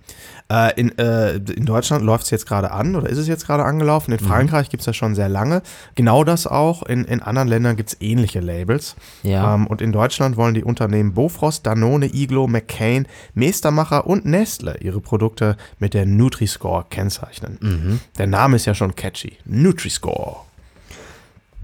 Äh, 0.52 0.80
in, 0.80 0.98
äh, 0.98 1.36
in 1.36 1.66
Deutschland 1.66 2.04
läuft 2.04 2.24
es 2.24 2.32
jetzt 2.32 2.48
gerade 2.48 2.72
an 2.72 2.96
oder 2.96 3.08
ist 3.10 3.20
es 3.20 3.28
jetzt 3.28 3.46
gerade 3.46 3.64
angelaufen. 3.64 4.12
In 4.12 4.18
Frankreich 4.20 4.70
gibt 4.70 4.82
es 4.82 4.86
das 4.86 4.96
schon 4.96 5.14
sehr 5.14 5.30
lange. 5.30 5.62
Genau 5.94 6.24
das 6.24 6.48
auch. 6.48 6.82
In, 6.82 7.06
in 7.06 7.22
anderen 7.22 7.48
Ländern 7.48 7.76
gibt 7.76 7.90
es 7.90 7.98
ähnliche 8.02 8.40
Labels. 8.40 8.96
Ja. 9.22 9.54
Ähm, 9.54 9.68
und 9.68 9.82
in 9.82 9.92
Deutschland 9.92 10.36
wollen 10.36 10.56
die 10.56 10.64
Unternehmen 10.64 11.14
Bofrost, 11.14 11.68
Danone, 11.68 12.08
Iglo, 12.08 12.48
McCain, 12.48 13.08
Meestermacher 13.36 14.08
und 14.08 14.26
Nestle 14.26 14.78
ihre 14.80 15.00
Produkte 15.00 15.58
mit 15.78 15.94
der 15.94 16.08
Nutri-Score 16.08 16.86
kennzeichnen. 16.90 18.00
Der 18.18 18.28
Name 18.28 18.56
ist 18.56 18.66
ja 18.66 18.74
schon 18.74 18.96
catchy. 18.96 19.38
Nutri-Score. 19.46 20.38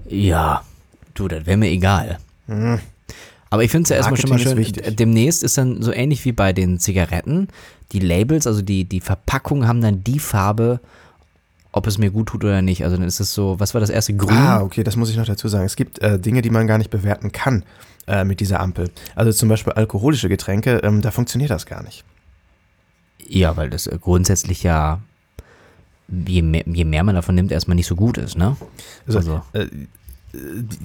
Ja. 0.08 0.62
Du, 1.14 1.26
das 1.26 1.46
wäre 1.46 1.56
mir 1.56 1.70
egal. 1.70 2.18
Aber 3.50 3.62
ich 3.62 3.70
finde 3.70 3.84
es 3.84 3.90
ja 3.90 3.96
erstmal 3.96 4.20
schon 4.20 4.30
mal 4.30 4.38
schön. 4.38 4.52
ist 4.52 4.58
wichtig. 4.58 4.96
Demnächst 4.96 5.42
ist 5.42 5.56
dann 5.56 5.82
so 5.82 5.92
ähnlich 5.92 6.24
wie 6.24 6.32
bei 6.32 6.52
den 6.52 6.78
Zigaretten. 6.78 7.48
Die 7.92 8.00
Labels, 8.00 8.46
also 8.46 8.62
die, 8.62 8.84
die 8.84 9.00
Verpackungen 9.00 9.68
haben 9.68 9.80
dann 9.80 10.02
die 10.02 10.18
Farbe, 10.18 10.80
ob 11.72 11.86
es 11.86 11.98
mir 11.98 12.10
gut 12.10 12.28
tut 12.28 12.42
oder 12.44 12.62
nicht. 12.62 12.84
Also 12.84 12.96
dann 12.96 13.06
ist 13.06 13.20
es 13.20 13.34
so, 13.34 13.60
was 13.60 13.74
war 13.74 13.80
das 13.80 13.90
erste? 13.90 14.14
Grün? 14.14 14.36
Ah, 14.36 14.62
okay, 14.62 14.82
das 14.82 14.96
muss 14.96 15.10
ich 15.10 15.16
noch 15.16 15.26
dazu 15.26 15.46
sagen. 15.48 15.64
Es 15.64 15.76
gibt 15.76 16.00
äh, 16.00 16.18
Dinge, 16.18 16.42
die 16.42 16.50
man 16.50 16.66
gar 16.66 16.78
nicht 16.78 16.90
bewerten 16.90 17.30
kann 17.32 17.64
äh, 18.06 18.24
mit 18.24 18.40
dieser 18.40 18.60
Ampel. 18.60 18.90
Also 19.14 19.30
zum 19.32 19.48
Beispiel 19.48 19.74
alkoholische 19.74 20.28
Getränke, 20.28 20.80
ähm, 20.82 21.02
da 21.02 21.10
funktioniert 21.10 21.50
das 21.50 21.66
gar 21.66 21.82
nicht. 21.82 22.04
Ja, 23.28 23.56
weil 23.56 23.70
das 23.70 23.86
äh, 23.86 23.98
grundsätzlich 24.00 24.62
ja, 24.62 25.00
je 26.08 26.42
mehr, 26.42 26.64
je 26.66 26.84
mehr 26.84 27.04
man 27.04 27.14
davon 27.14 27.34
nimmt, 27.34 27.52
erstmal 27.52 27.74
nicht 27.74 27.86
so 27.86 27.94
gut 27.94 28.18
ist, 28.18 28.36
ne? 28.36 28.56
Also, 29.06 29.18
Also. 29.18 29.42
Äh, 29.52 29.66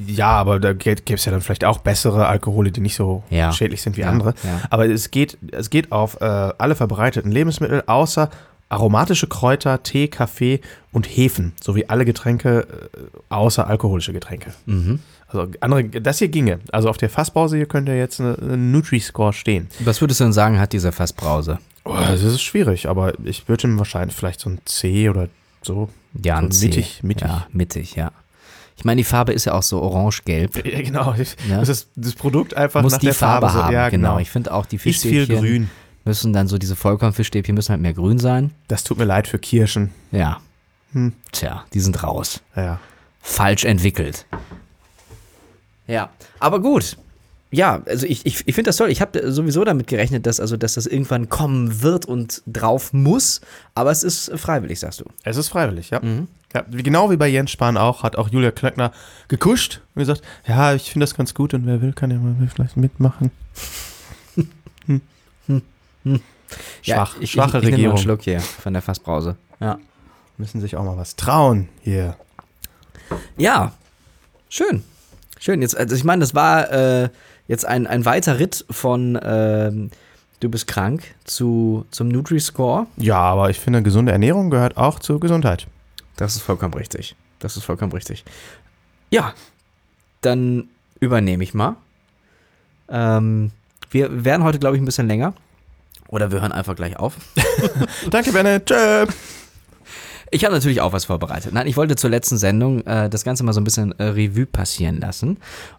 ja, 0.07 0.27
aber 0.29 0.59
da 0.59 0.73
gäbe 0.73 1.01
es 1.13 1.25
ja 1.25 1.31
dann 1.31 1.41
vielleicht 1.41 1.65
auch 1.65 1.79
bessere 1.79 2.27
Alkohole, 2.27 2.71
die 2.71 2.81
nicht 2.81 2.95
so 2.95 3.23
Ja. 3.29 3.51
schädlich 3.51 3.81
sind 3.81 3.97
wie 3.97 4.01
Ja, 4.01 4.09
andere. 4.09 4.33
ja. 4.43 4.61
Aber 4.69 4.87
es 4.89 5.11
geht, 5.11 5.37
es 5.51 5.69
geht 5.69 5.91
auf 5.91 6.19
äh, 6.21 6.25
alle 6.25 6.75
verbreiteten 6.75 7.31
Lebensmittel, 7.31 7.83
außer 7.85 8.29
aromatische 8.69 9.27
Kräuter, 9.27 9.83
Tee, 9.83 10.07
Kaffee 10.07 10.61
und 10.93 11.05
Hefen, 11.05 11.53
sowie 11.61 11.85
alle 11.87 12.05
Getränke, 12.05 12.61
äh, 12.61 12.97
außer 13.29 13.67
alkoholische 13.67 14.13
Getränke. 14.13 14.51
Mhm. 14.65 14.99
Also 15.27 15.47
andere, 15.61 15.83
das 15.85 16.19
hier 16.19 16.27
ginge. 16.27 16.59
Also 16.71 16.89
auf 16.89 16.97
der 16.97 17.09
Fasspause 17.09 17.55
hier 17.57 17.65
könnte 17.65 17.93
jetzt 17.93 18.19
eine, 18.19 18.37
eine 18.37 18.57
Nutri-Score 18.57 19.31
stehen. 19.33 19.67
Was 19.79 20.01
würdest 20.01 20.19
du 20.19 20.25
denn 20.25 20.33
sagen, 20.33 20.59
hat 20.59 20.73
dieser 20.73 20.91
Fassbrause? 20.91 21.59
Oh, 21.85 21.95
das 21.95 22.21
ist 22.21 22.41
schwierig, 22.41 22.87
aber 22.89 23.13
ich 23.23 23.47
würde 23.47 23.67
ihm 23.67 23.77
wahrscheinlich 23.77 24.15
vielleicht 24.15 24.39
so 24.41 24.49
ein 24.49 24.59
C 24.65 25.09
oder 25.09 25.29
so. 25.61 25.89
Ja, 26.21 26.37
ein 26.37 26.51
so 26.51 26.59
C. 26.59 26.65
mittig, 26.67 27.03
mittig. 27.03 27.27
Ja, 27.27 27.47
mittig, 27.51 27.95
ja. 27.95 28.11
Ich 28.77 28.85
meine, 28.85 28.99
die 28.99 29.03
Farbe 29.03 29.33
ist 29.33 29.45
ja 29.45 29.53
auch 29.53 29.63
so 29.63 29.81
orange-gelb. 29.81 30.65
Ja, 30.65 30.81
genau. 30.81 31.13
Ja. 31.49 31.59
Das 31.59 31.69
ist 31.69 31.89
das 31.95 32.13
Produkt 32.15 32.55
einfach 32.55 32.81
Muss 32.81 32.93
nach 32.93 32.99
die 32.99 33.07
der 33.07 33.15
Farbe, 33.15 33.47
Farbe, 33.47 33.57
so- 33.59 33.63
haben, 33.65 33.73
Ja, 33.73 33.89
genau. 33.89 34.09
genau. 34.09 34.19
Ich 34.21 34.29
finde 34.31 34.53
auch, 34.53 34.65
die 34.65 34.77
Ist 34.77 34.81
viel 34.83 34.93
Fischstäbchen 34.93 35.39
grün. 35.39 35.69
müssen 36.05 36.33
dann 36.33 36.47
so, 36.47 36.57
diese 36.57 36.75
Vollkornfischstäbchen 36.75 37.53
müssen 37.53 37.69
halt 37.69 37.81
mehr 37.81 37.93
grün 37.93 38.17
sein. 38.19 38.51
Das 38.67 38.83
tut 38.83 38.97
mir 38.97 39.05
leid 39.05 39.27
für 39.27 39.37
Kirschen. 39.39 39.91
Ja. 40.11 40.39
Hm. 40.93 41.13
Tja, 41.31 41.63
die 41.73 41.79
sind 41.79 42.01
raus. 42.03 42.41
Ja. 42.55 42.79
Falsch 43.21 43.65
entwickelt. 43.65 44.25
Ja, 45.87 46.09
aber 46.39 46.59
gut. 46.61 46.97
Ja, 47.53 47.81
also 47.85 48.05
ich, 48.05 48.25
ich, 48.25 48.47
ich 48.47 48.55
finde 48.55 48.69
das 48.69 48.77
toll. 48.77 48.89
Ich 48.89 49.01
habe 49.01 49.29
sowieso 49.31 49.65
damit 49.65 49.87
gerechnet, 49.87 50.25
dass, 50.25 50.39
also, 50.39 50.55
dass 50.55 50.75
das 50.75 50.85
irgendwann 50.85 51.27
kommen 51.27 51.81
wird 51.81 52.05
und 52.05 52.41
drauf 52.47 52.93
muss. 52.93 53.41
Aber 53.75 53.91
es 53.91 54.03
ist 54.03 54.31
freiwillig, 54.37 54.79
sagst 54.79 55.01
du. 55.01 55.05
Es 55.23 55.35
ist 55.35 55.49
freiwillig, 55.49 55.89
ja. 55.89 56.01
Ja 56.53 56.63
genau 56.69 57.09
wie 57.11 57.17
bei 57.17 57.27
Jens 57.27 57.51
Spahn 57.51 57.77
auch, 57.77 58.03
hat 58.03 58.15
auch 58.15 58.29
Julia 58.29 58.51
Klöckner 58.51 58.91
gekuscht 59.27 59.81
und 59.95 59.99
gesagt, 59.99 60.21
ja, 60.47 60.73
ich 60.73 60.91
finde 60.91 61.05
das 61.05 61.15
ganz 61.15 61.33
gut 61.33 61.53
und 61.53 61.65
wer 61.65 61.81
will, 61.81 61.93
kann 61.93 62.11
ja 62.11 62.17
mal 62.17 62.35
vielleicht 62.53 62.77
mitmachen. 62.77 63.31
Schwach, 66.81 67.15
ich, 67.19 67.31
schwache 67.31 67.59
ich, 67.59 67.63
ich 67.63 67.73
Regierung. 67.73 67.95
einen 67.95 68.03
Schluck 68.03 68.23
hier 68.23 68.39
von 68.41 68.73
der 68.73 68.81
Fassbrause. 68.81 69.35
Ja. 69.59 69.77
Müssen 70.37 70.59
sich 70.59 70.75
auch 70.75 70.83
mal 70.83 70.97
was 70.97 71.15
trauen 71.15 71.69
hier. 71.81 72.15
Ja, 73.37 73.73
schön. 74.49 74.83
Schön. 75.39 75.61
Jetzt, 75.61 75.77
also 75.77 75.95
ich 75.95 76.03
meine, 76.03 76.21
das 76.21 76.35
war 76.35 76.71
äh, 76.71 77.09
jetzt 77.47 77.65
ein, 77.65 77.87
ein 77.87 78.05
weiter 78.05 78.39
Ritt 78.39 78.65
von 78.69 79.19
ähm, 79.23 79.91
Du 80.41 80.49
bist 80.49 80.65
krank 80.65 81.03
zu, 81.23 81.85
zum 81.91 82.07
Nutri-Score. 82.07 82.87
Ja, 82.97 83.19
aber 83.19 83.51
ich 83.51 83.59
finde, 83.59 83.83
gesunde 83.83 84.11
Ernährung 84.11 84.49
gehört 84.49 84.75
auch 84.75 84.97
zur 84.97 85.19
Gesundheit. 85.19 85.67
Das 86.17 86.35
ist 86.35 86.41
vollkommen 86.41 86.73
richtig. 86.73 87.15
Das 87.39 87.57
ist 87.57 87.63
vollkommen 87.63 87.91
richtig. 87.91 88.23
Ja, 89.09 89.33
dann 90.21 90.69
übernehme 90.99 91.43
ich 91.43 91.53
mal. 91.53 91.75
Ähm, 92.89 93.51
wir 93.89 94.23
werden 94.25 94.43
heute, 94.43 94.59
glaube 94.59 94.75
ich, 94.75 94.81
ein 94.81 94.85
bisschen 94.85 95.07
länger. 95.07 95.33
Oder 96.07 96.31
wir 96.31 96.41
hören 96.41 96.51
einfach 96.51 96.75
gleich 96.75 96.97
auf. 96.97 97.15
Danke, 98.11 98.31
Bennett. 98.33 98.65
Tschö. 98.65 99.05
Ich 100.29 100.45
habe 100.45 100.53
natürlich 100.53 100.79
auch 100.81 100.93
was 100.93 101.05
vorbereitet. 101.05 101.53
Nein, 101.53 101.67
ich 101.67 101.75
wollte 101.77 101.95
zur 101.95 102.09
letzten 102.09 102.37
Sendung 102.37 102.85
äh, 102.85 103.09
das 103.09 103.23
Ganze 103.23 103.43
mal 103.43 103.51
so 103.53 103.59
ein 103.59 103.65
bisschen 103.65 103.97
äh, 103.99 104.03
Revue 104.03 104.45
passieren 104.45 104.99
lassen 104.99 105.37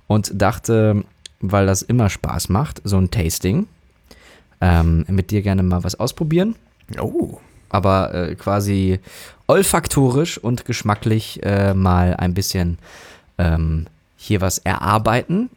und 0.09 0.31
dachte, 0.41 1.05
weil 1.41 1.67
das 1.67 1.81
immer 1.83 2.11
Spaß 2.11 2.51
macht, 2.51 2.81
so 2.85 2.99
ein 2.99 3.11
Tasting, 3.11 3.67
ähm, 4.61 5.05
mit 5.09 5.31
dir 5.31 5.41
gerne 5.43 5.63
mal 5.63 5.85
was 5.85 5.95
ausprobieren, 5.99 6.55
Oh. 7.01 7.41
aber 7.71 8.13
äh, 8.15 8.35
quasi 8.35 9.01
olfaktorisch 9.53 10.39
und 10.39 10.65
geschmacklich 10.65 11.41
äh, 11.43 11.75
mal 11.75 12.15
ein 12.17 12.35
bisschen 12.35 12.79
ähm, 13.39 13.87
hier 14.17 14.41
was 14.41 14.59
erarbeiten. 14.59 15.51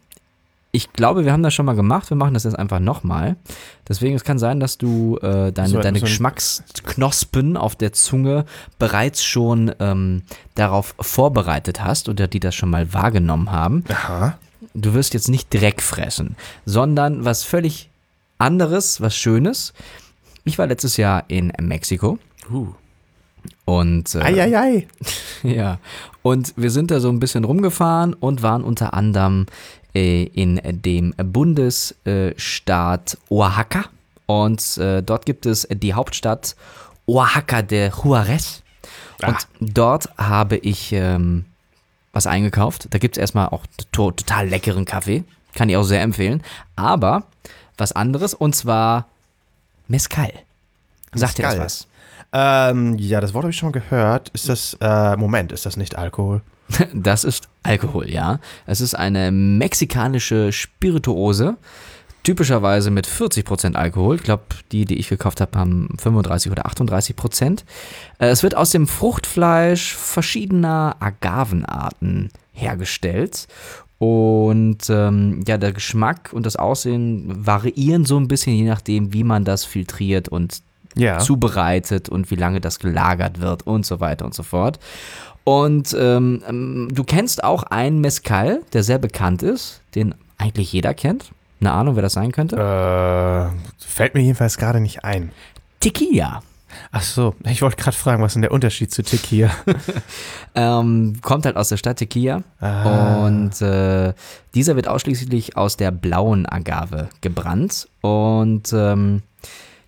Ich 0.72 0.92
glaube, 0.92 1.24
wir 1.24 1.32
haben 1.32 1.44
das 1.44 1.54
schon 1.54 1.66
mal 1.66 1.76
gemacht. 1.76 2.10
Wir 2.10 2.18
machen 2.18 2.34
das 2.34 2.44
jetzt 2.44 2.60
einfach 2.60 2.80
nochmal. 2.82 3.38
Deswegen, 3.88 4.14
es 4.16 4.26
kann 4.26 4.38
sein, 4.38 4.60
dass 4.60 4.78
du 4.78 5.18
äh, 5.22 5.54
deine, 5.54 5.70
So 5.70 5.78
ein- 5.78 5.84
deine 5.84 6.00
so 6.00 6.06
Geschmacksknospen 6.06 7.56
auf 7.56 7.76
der 7.78 7.94
Zunge 7.94 8.44
bereits 8.78 9.24
schon 9.24 9.72
ähm, 9.80 10.24
darauf 10.56 10.94
vorbereitet 11.00 11.82
hast 11.82 12.10
oder 12.10 12.28
die 12.28 12.42
das 12.42 12.56
schon 12.56 12.70
mal 12.70 12.94
wahrgenommen 12.94 13.52
haben. 13.54 13.86
Aha. 13.90 14.38
Du 14.74 14.94
wirst 14.94 15.14
jetzt 15.14 15.30
nicht 15.30 15.54
Dreck 15.54 15.82
fressen, 15.82 16.36
sondern 16.66 17.24
was 17.24 17.44
völlig 17.44 17.90
anderes, 18.38 19.00
was 19.00 19.16
Schönes. 19.16 19.74
Ich 20.44 20.58
war 20.58 20.68
letztes 20.68 20.98
Jahr 20.98 21.24
in 21.30 21.54
Mexiko 21.62 22.20
Uh. 22.52 22.68
Und 23.66 24.16
äh, 24.16 24.22
Eieiei. 24.22 24.88
ja, 25.44 25.80
und 26.22 26.54
wir 26.56 26.72
sind 26.72 26.92
da 26.92 27.00
so 27.00 27.10
ein 27.10 27.20
bisschen 27.20 27.44
rumgefahren 27.44 28.14
und 28.14 28.42
waren 28.42 28.64
unter 28.64 28.94
anderem 28.94 29.46
äh, 29.94 30.24
in 30.24 30.62
dem 30.64 31.14
Bundesstaat 31.18 33.18
Oaxaca. 33.30 33.86
Und 34.26 34.78
äh, 34.78 35.04
dort 35.04 35.26
gibt 35.26 35.46
es 35.46 35.68
die 35.72 35.94
Hauptstadt 35.94 36.56
Oaxaca 37.06 37.62
de 37.62 37.92
Juarez. 37.92 38.64
Ah. 39.22 39.30
Und 39.30 39.48
dort 39.60 40.10
habe 40.18 40.58
ich 40.58 40.92
ähm, 40.92 41.46
was 42.12 42.28
eingekauft. 42.28 42.88
Da 42.90 42.98
gibt 42.98 43.18
es 43.18 43.22
erstmal 43.22 43.50
auch 43.50 43.66
to 43.92 44.12
total 44.12 44.48
leckeren 44.48 44.86
Kaffee. 44.86 45.24
Kann 45.54 45.70
ich 45.70 45.78
auch 45.78 45.84
sehr 45.84 46.02
empfehlen. 46.02 46.44
Aber 46.76 47.24
was 47.78 47.92
anderes 47.92 48.34
und 48.34 48.56
zwar 48.56 49.08
Mezcal. 49.88 50.32
Sagt 51.14 51.38
dir 51.38 51.44
das 51.44 51.60
was? 51.60 51.88
Ähm, 52.38 52.98
ja, 52.98 53.22
das 53.22 53.34
Wort 53.34 53.44
habe 53.44 53.52
ich 53.52 53.58
schon 53.58 53.72
gehört. 53.72 54.28
Ist 54.30 54.50
das, 54.50 54.78
äh, 54.82 55.16
Moment, 55.16 55.54
ist 55.54 55.66
das 55.66 55.78
nicht 55.78 55.98
Alkohol? 55.98 56.42
Das 56.94 57.24
ist 57.24 57.48
Alkohol, 57.64 58.10
ja. 58.10 58.40
Es 58.66 58.82
ist 58.82 58.94
eine 58.94 59.32
mexikanische 59.32 60.52
Spirituose, 60.52 61.56
typischerweise 62.24 62.92
mit 62.92 63.08
40% 63.08 63.76
Alkohol. 63.76 64.16
Ich 64.18 64.24
glaube, 64.24 64.44
die, 64.74 64.84
die 64.84 64.98
ich 64.98 65.08
gekauft 65.08 65.40
habe, 65.40 65.58
haben 65.58 65.88
35 65.98 66.52
oder 66.52 66.66
38%. 66.66 67.64
Äh, 68.20 68.28
Es 68.28 68.44
wird 68.44 68.58
aus 68.58 68.72
dem 68.72 68.88
Fruchtfleisch 68.88 69.96
verschiedener 69.96 70.98
Agavenarten 71.00 72.32
hergestellt. 72.52 73.48
Und 73.98 74.90
ähm, 74.90 75.42
ja, 75.48 75.58
der 75.58 75.72
Geschmack 75.72 76.32
und 76.34 76.46
das 76.46 76.58
Aussehen 76.58 77.46
variieren 77.46 78.04
so 78.04 78.18
ein 78.18 78.28
bisschen, 78.28 78.56
je 78.56 78.66
nachdem, 78.66 79.14
wie 79.14 79.24
man 79.24 79.46
das 79.46 79.64
filtriert 79.64 80.28
und 80.28 80.62
Ja. 80.96 81.20
zubereitet 81.20 82.10
und 82.10 82.32
wie 82.32 82.36
lange 82.36 82.62
das 82.62 82.80
gelagert 82.80 83.42
wird 83.42 83.68
und 83.68 83.86
so 83.86 84.00
weiter 84.00 84.26
und 84.26 84.34
so 84.34 84.44
fort. 84.44 84.80
Und 85.44 85.96
ähm, 86.00 86.42
ähm, 86.48 86.88
du 86.92 87.04
kennst 87.04 87.44
auch 87.44 87.64
einen 87.64 88.00
Mezcal, 88.00 88.62
der 88.74 88.84
sehr 88.84 88.98
bekannt 88.98 89.44
ist, 89.44 89.82
den 89.94 90.16
eigentlich 90.38 90.74
jeder 90.74 90.94
kennt. 90.94 91.32
Eine 91.62 91.72
Ahnung, 91.72 91.96
wer 91.96 92.04
das 92.04 92.14
sein 92.14 92.32
könnte? 92.32 92.56
Äh, 92.56 93.86
fällt 93.86 94.16
mir 94.16 94.22
jedenfalls 94.22 94.58
gerade 94.58 94.80
nicht 94.80 95.04
ein. 95.04 95.32
Tequila. 95.80 96.42
Ach 96.92 97.02
so, 97.02 97.36
ich 97.46 97.62
wollte 97.62 97.78
gerade 97.78 97.96
fragen, 97.96 98.22
was 98.22 98.32
ist 98.32 98.36
denn 98.36 98.42
der 98.42 98.52
Unterschied 98.52 98.92
zu 98.92 99.04
Tequila? 99.04 99.52
Ähm, 100.58 101.18
kommt 101.22 101.46
halt 101.46 101.58
aus 101.58 101.68
der 101.68 101.76
Stadt 101.76 101.98
Tequila. 101.98 102.42
Ah. 102.62 103.26
Und 103.26 103.62
äh, 103.62 104.14
dieser 104.54 104.78
wird 104.78 104.88
ausschließlich 104.88 105.58
aus 105.58 105.76
der 105.76 105.92
blauen 105.92 106.46
Agave 106.46 107.10
gebrannt. 107.20 107.90
Und 108.00 108.72
ähm, 108.74 109.22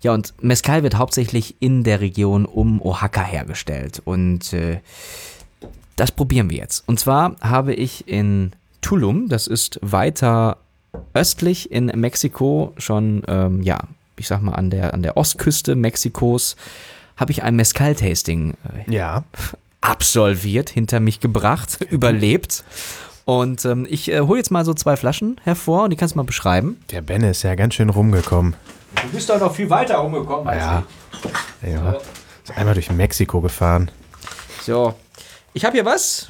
ja, 0.02 0.14
und 0.14 0.34
Mezcal 0.42 0.84
wird 0.84 0.96
hauptsächlich 0.96 1.56
in 1.60 1.84
der 1.84 2.02
Region 2.02 2.46
um 2.46 2.82
Oaxaca 2.82 3.24
hergestellt. 3.24 4.02
Und 4.06 4.54
äh, 4.54 4.80
das 5.96 6.12
probieren 6.12 6.50
wir 6.50 6.58
jetzt. 6.58 6.88
Und 6.88 7.00
zwar 7.00 7.36
habe 7.42 7.74
ich 7.74 8.08
in 8.08 8.52
Tulum, 8.82 9.28
das 9.28 9.48
ist 9.48 9.80
weiter 9.82 10.58
östlich 11.14 11.72
in 11.72 11.88
Mexiko, 11.88 12.74
schon, 12.78 13.24
ähm, 13.28 13.62
ja, 13.64 13.80
ich 14.18 14.28
sag 14.28 14.42
mal, 14.42 14.54
an 14.54 14.70
der, 14.70 14.94
an 14.94 15.02
der 15.02 15.18
Ostküste 15.18 15.76
Mexikos, 15.76 16.56
habe 17.18 17.32
ich 17.32 17.42
ein 17.44 17.56
Mezcal-Tasting 17.56 18.54
äh, 18.88 18.92
Ja. 18.94 19.24
absolviert, 19.82 20.70
hinter 20.70 21.00
mich 21.00 21.20
gebracht, 21.20 21.80
überlebt. 21.90 22.64
Und 23.26 23.66
ähm, 23.66 23.86
ich 23.90 24.12
äh, 24.12 24.22
hole 24.22 24.38
jetzt 24.38 24.52
mal 24.52 24.64
so 24.64 24.74
zwei 24.74 24.96
Flaschen 24.96 25.40
hervor 25.44 25.84
und 25.84 25.90
die 25.90 25.96
kannst 25.98 26.14
du 26.16 26.20
mal 26.20 26.24
beschreiben. 26.24 26.78
Der 26.92 27.02
Benne 27.02 27.32
ist 27.32 27.44
ja 27.44 27.56
ganz 27.56 27.74
schön 27.74 27.90
rumgekommen. 27.90 28.56
Du 29.08 29.14
bist 29.16 29.30
doch 29.30 29.40
noch 29.40 29.54
viel 29.56 29.70
weiter 29.70 29.96
rumgekommen 29.98 30.48
als 30.48 30.62
Ja. 30.64 30.84
Ja. 31.66 31.98
Ist 32.44 32.58
einmal 32.58 32.74
durch 32.74 32.92
Mexiko 32.92 33.42
gefahren. 33.42 33.90
So, 34.62 34.94
ich 35.54 35.64
habe 35.66 35.74
hier 35.76 35.86
was. 35.86 36.28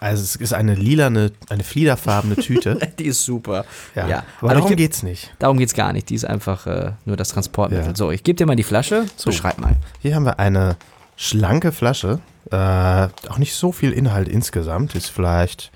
Also 0.00 0.22
es 0.24 0.34
ist 0.34 0.52
eine 0.52 0.74
lilane, 0.74 1.30
eine 1.48 1.62
fliederfarbene 1.62 2.34
Tüte. 2.36 2.74
Die 2.98 3.04
ist 3.06 3.24
super. 3.24 3.64
Ja. 3.94 4.08
Ja, 4.08 4.16
Aber 4.40 4.50
aber 4.50 4.54
darum 4.54 4.70
ich, 4.72 4.76
geht's 4.76 5.04
nicht. 5.04 5.32
darum 5.38 5.58
geht 5.58 5.68
es 5.68 5.74
gar 5.74 5.92
nicht. 5.92 6.08
Die 6.10 6.16
ist 6.16 6.24
einfach 6.24 6.66
äh, 6.66 6.92
nur 7.04 7.16
das 7.16 7.28
Transportmittel. 7.28 7.86
Ja. 7.90 7.94
So, 7.96 8.10
ich 8.10 8.24
gebe 8.24 8.36
dir 8.36 8.46
mal 8.46 8.56
die 8.56 8.64
Flasche. 8.64 9.06
Beschreib 9.24 9.58
mal. 9.58 9.76
Hier 10.00 10.16
haben 10.16 10.24
wir 10.24 10.40
eine 10.40 10.76
schlanke 11.16 11.70
Flasche. 11.70 12.18
Äh, 12.50 12.56
auch 12.56 13.38
nicht 13.38 13.54
so 13.54 13.70
viel 13.70 13.92
Inhalt 13.92 14.26
insgesamt. 14.28 14.96
Ist 14.96 15.08
vielleicht 15.08 15.70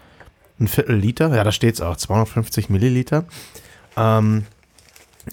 ein 0.59 0.67
Viertel 0.67 0.97
Liter. 0.97 1.33
Ja, 1.35 1.45
da 1.45 1.53
steht's 1.53 1.81
auch. 1.81 1.97
250 1.97 2.69
Milliliter. 2.69 3.25
Ähm, 3.97 4.45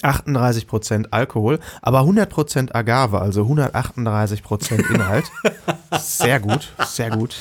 38% 0.01 1.07
Alkohol, 1.11 1.59
aber 1.81 2.01
100% 2.01 2.73
Agave, 2.73 3.21
also 3.21 3.43
138% 3.43 4.89
Inhalt. 4.93 5.25
sehr 5.99 6.39
gut, 6.39 6.73
sehr 6.85 7.11
gut. 7.11 7.35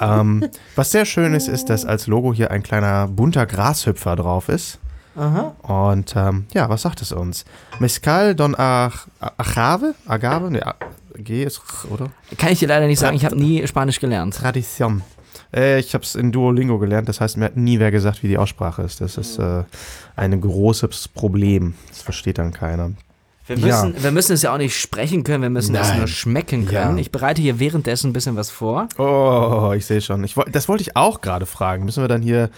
Ähm, 0.00 0.48
was 0.74 0.90
sehr 0.90 1.04
schön 1.04 1.34
ist, 1.34 1.48
ist, 1.48 1.66
dass 1.70 1.84
als 1.84 2.06
Logo 2.06 2.32
hier 2.34 2.50
ein 2.50 2.62
kleiner 2.62 3.06
bunter 3.08 3.46
Grashüpfer 3.46 4.16
drauf 4.16 4.48
ist. 4.48 4.78
Und 5.14 6.14
ähm, 6.16 6.46
ja, 6.54 6.68
was 6.70 6.82
sagt 6.82 7.02
es 7.02 7.12
uns? 7.12 7.44
Mezcal 7.78 8.34
don 8.34 8.54
Ach- 8.58 9.06
Agave? 9.36 9.94
Agave? 10.06 10.50
Ne, 10.50 10.66
A- 10.66 10.74
G 11.16 11.44
ist, 11.44 11.60
oder? 11.90 12.08
Kann 12.38 12.50
ich 12.52 12.60
dir 12.60 12.68
leider 12.68 12.86
nicht 12.86 12.98
sagen, 12.98 13.14
ich 13.14 13.24
habe 13.26 13.36
nie 13.36 13.66
Spanisch 13.66 14.00
gelernt. 14.00 14.34
Tradition. 14.34 15.02
Äh, 15.54 15.78
ich 15.80 15.94
habe 15.94 16.04
es 16.04 16.14
in 16.14 16.32
Duolingo 16.32 16.78
gelernt, 16.78 17.08
das 17.08 17.20
heißt, 17.20 17.36
mir 17.36 17.46
hat 17.46 17.56
nie 17.56 17.78
wer 17.78 17.90
gesagt, 17.90 18.22
wie 18.22 18.28
die 18.28 18.38
Aussprache 18.38 18.82
ist. 18.82 19.00
Das 19.00 19.18
ist 19.18 19.38
äh, 19.38 19.64
ein 20.16 20.40
großes 20.40 21.08
Problem. 21.08 21.74
Das 21.88 22.02
versteht 22.02 22.38
dann 22.38 22.52
keiner. 22.52 22.92
Wir 23.46 23.56
Ja. 23.58 23.84
müssen, 23.84 24.02
wir 24.02 24.12
müssen 24.12 24.32
es 24.34 24.42
ja 24.42 24.54
auch 24.54 24.58
nicht 24.58 24.78
sprechen 24.80 25.24
können, 25.24 25.42
wir 25.42 25.50
müssen 25.50 25.74
es 25.74 25.88
Nein. 25.88 25.98
nur 25.98 26.06
schmecken 26.06 26.64
können. 26.66 26.96
Ja. 26.96 27.00
Ich 27.00 27.10
bereite 27.10 27.42
hier 27.42 27.58
währenddessen 27.58 28.10
ein 28.10 28.12
bisschen 28.12 28.36
was 28.36 28.50
vor. 28.50 28.88
Oh, 28.98 29.72
ich 29.76 29.84
sehe 29.84 30.00
schon. 30.00 30.22
Ich, 30.24 30.36
das 30.52 30.68
wollte 30.68 30.82
ich 30.82 30.96
auch 30.96 31.20
gerade 31.20 31.44
fragen. 31.44 31.84
Müssen 31.84 32.02
wir 32.04 32.08
dann 32.08 32.22
hier 32.22 32.50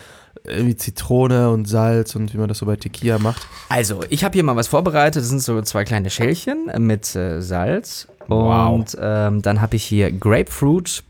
irgendwie 0.45 0.77
Zitrone 0.77 1.51
und 1.51 1.67
Salz 1.67 2.15
und 2.17 2.35
wie 2.35 2.39
man 2.39 2.49
das 2.49 2.59
so 2.59 2.67
bei 2.67 2.77
Tequila 2.77 3.19
macht? 3.19 3.47
Also, 3.71 4.01
ich 4.11 4.25
habe 4.25 4.35
hier 4.35 4.45
mal 4.45 4.57
was 4.57 4.69
vorbereitet. 4.69 5.23
Das 5.23 5.29
sind 5.31 5.41
so 5.41 5.61
zwei 5.63 5.85
kleine 5.85 6.11
Schälchen 6.11 6.71
mit 6.87 7.17
äh, 7.17 7.41
Salz. 7.41 8.07
Wow. 8.29 8.75
Und 8.75 8.97
ähm, 9.01 9.41
dann 9.41 9.63
habe 9.63 9.77
ich 9.77 9.85
hier 9.85 10.13
Grapefruit 10.13 11.03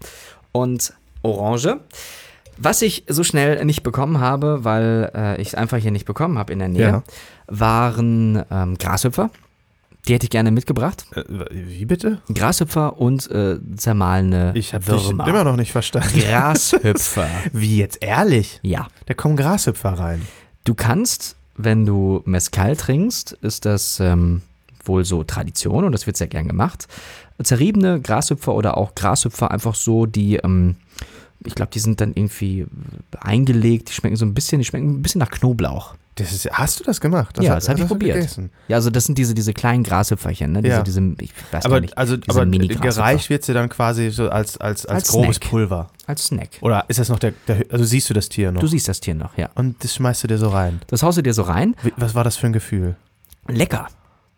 und 0.52 0.92
Orange. 1.24 1.80
Was 2.56 2.82
ich 2.82 3.04
so 3.08 3.24
schnell 3.24 3.64
nicht 3.64 3.82
bekommen 3.82 4.20
habe, 4.20 4.62
weil 4.62 5.10
äh, 5.14 5.40
ich 5.42 5.48
es 5.48 5.54
einfach 5.56 5.78
hier 5.78 5.90
nicht 5.90 6.04
bekommen 6.04 6.38
habe 6.38 6.52
in 6.52 6.60
der 6.60 6.68
Nähe, 6.68 6.80
Ja. 6.82 7.02
waren 7.48 8.42
ähm, 8.50 8.78
Grashüpfer. 8.78 9.30
Die 10.06 10.12
hätte 10.14 10.24
ich 10.24 10.30
gerne 10.30 10.50
mitgebracht. 10.50 11.06
Äh, 11.16 11.24
wie 11.50 11.84
bitte? 11.86 12.20
Grashüpfer 12.32 13.00
und 13.00 13.28
äh, 13.30 13.58
zermahlene 13.76 14.52
Ich 14.54 14.72
habe 14.74 14.84
dich 14.84 15.10
immer 15.10 15.44
noch 15.44 15.56
nicht 15.56 15.72
verstanden. 15.72 16.20
Grashüpfer. 16.20 17.26
Wie 17.52 17.78
jetzt 17.78 18.02
ehrlich? 18.02 18.60
ja. 18.62 18.86
Da 19.06 19.14
kommen 19.14 19.36
Grashüpfer 19.36 19.90
rein. 19.98 20.22
Du 20.64 20.74
kannst, 20.74 21.36
wenn 21.56 21.86
du 21.86 22.22
Mezcal 22.26 22.76
trinkst, 22.76 23.32
ist 23.40 23.64
das 23.64 23.98
ähm, 23.98 24.42
wohl 24.84 25.04
so 25.04 25.24
Tradition 25.24 25.84
und 25.84 25.92
das 25.92 26.06
wird 26.06 26.16
sehr 26.18 26.28
gern 26.28 26.46
gemacht. 26.48 26.86
Zerriebene 27.42 28.00
Grashüpfer 28.00 28.54
oder 28.54 28.76
auch 28.76 28.94
Grashüpfer 28.94 29.50
einfach 29.50 29.74
so, 29.74 30.04
die, 30.06 30.36
ähm, 30.36 30.76
ich 31.44 31.54
glaube, 31.54 31.70
die 31.72 31.78
sind 31.78 32.00
dann 32.00 32.12
irgendwie 32.14 32.66
eingelegt, 33.20 33.88
die 33.88 33.92
schmecken 33.92 34.16
so 34.16 34.24
ein 34.24 34.34
bisschen, 34.34 34.58
die 34.60 34.64
schmecken 34.64 34.90
ein 34.98 35.02
bisschen 35.02 35.18
nach 35.18 35.30
Knoblauch. 35.30 35.94
Das 36.16 36.30
ist, 36.32 36.48
hast 36.52 36.78
du 36.78 36.84
das 36.84 37.00
gemacht? 37.00 37.36
ja, 37.42 37.50
hat- 37.50 37.56
das 37.56 37.68
habe 37.68 37.80
ich 37.80 37.86
probiert. 37.88 38.14
gegessen? 38.14 38.50
Ja, 38.68 38.76
also 38.76 38.88
das 38.88 39.04
sind 39.06 39.18
diese, 39.18 39.34
diese 39.34 39.52
kleinen 39.52 39.82
Grashüpferchen, 39.82 40.52
ne? 40.52 40.62
Diese, 40.62 40.74
Ja. 40.76 40.82
diese, 40.82 41.00
ich 41.20 41.32
weiß 41.50 41.64
Aber, 41.64 41.80
nicht, 41.80 41.98
also, 41.98 42.16
aber 42.28 42.46
gereicht 42.46 43.30
wird 43.30 43.44
sie 43.44 43.52
dann 43.52 43.68
quasi 43.68 44.10
so 44.10 44.28
als, 44.30 44.56
als, 44.58 44.86
als, 44.86 44.94
Als 45.02 45.08
grobes 45.08 45.36
Snack. 45.36 45.50
Pulver. 45.50 45.90
Als 46.06 46.26
Snack. 46.26 46.50
Oder 46.60 46.84
ist 46.86 47.00
das 47.00 47.08
noch 47.08 47.18
der, 47.18 47.32
der, 47.48 47.64
also 47.70 47.84
siehst 47.84 48.08
du 48.10 48.14
das 48.14 48.28
Tier 48.28 48.52
noch? 48.52 48.60
Du 48.60 48.68
siehst 48.68 48.86
das 48.86 49.00
Tier 49.00 49.14
noch, 49.16 49.36
ja. 49.36 49.50
und 49.56 49.82
das 49.82 49.94
schmeißt 49.96 50.22
du 50.22 50.28
dir 50.28 50.38
so 50.38 50.50
rein. 50.50 50.80
Das 50.86 51.02
haust 51.02 51.18
du 51.18 51.22
dir 51.22 51.34
so 51.34 51.42
rein. 51.42 51.74
Wie, 51.82 51.92
was 51.96 52.14
war 52.14 52.22
das 52.22 52.36
für 52.36 52.46
ein 52.46 52.52
Gefühl? 52.52 52.94
Lecker. 53.48 53.88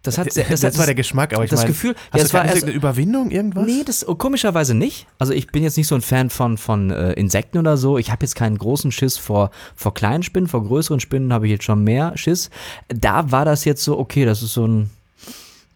Das 0.06 0.18
hat 0.18 0.32
sehr, 0.32 0.44
Das, 0.48 0.60
das, 0.60 0.78
war 0.78 0.86
der 0.86 0.94
Geschmack, 0.94 1.34
aber 1.34 1.44
ich 1.44 1.50
das 1.50 1.60
meine, 1.60 1.70
Gefühl- 1.72 1.94
hast 2.12 2.18
ja, 2.20 2.24
es 2.24 2.34
war 2.34 2.44
erst- 2.44 2.62
eine 2.64 2.72
Überwindung, 2.72 3.30
irgendwas? 3.30 3.66
Nee, 3.66 3.82
das 3.84 4.06
komischerweise 4.18 4.74
nicht. 4.74 5.06
Also 5.18 5.32
ich 5.32 5.48
bin 5.48 5.62
jetzt 5.62 5.76
nicht 5.76 5.86
so 5.88 5.94
ein 5.94 6.00
Fan 6.02 6.30
von, 6.30 6.56
von 6.58 6.90
äh, 6.90 7.12
Insekten 7.12 7.58
oder 7.58 7.76
so. 7.76 7.98
Ich 7.98 8.10
habe 8.10 8.24
jetzt 8.24 8.34
keinen 8.36 8.56
großen 8.58 8.92
Schiss 8.92 9.16
vor, 9.18 9.50
vor 9.74 9.94
kleinen 9.94 10.22
Spinnen, 10.22 10.48
vor 10.48 10.64
größeren 10.64 11.00
Spinnen 11.00 11.32
habe 11.32 11.46
ich 11.46 11.52
jetzt 11.52 11.64
schon 11.64 11.82
mehr 11.84 12.12
Schiss. 12.16 12.50
Da 12.88 13.30
war 13.30 13.44
das 13.44 13.64
jetzt 13.64 13.82
so, 13.84 13.98
okay, 13.98 14.24
das 14.24 14.42
ist 14.42 14.52
so 14.54 14.66
ein, 14.66 14.90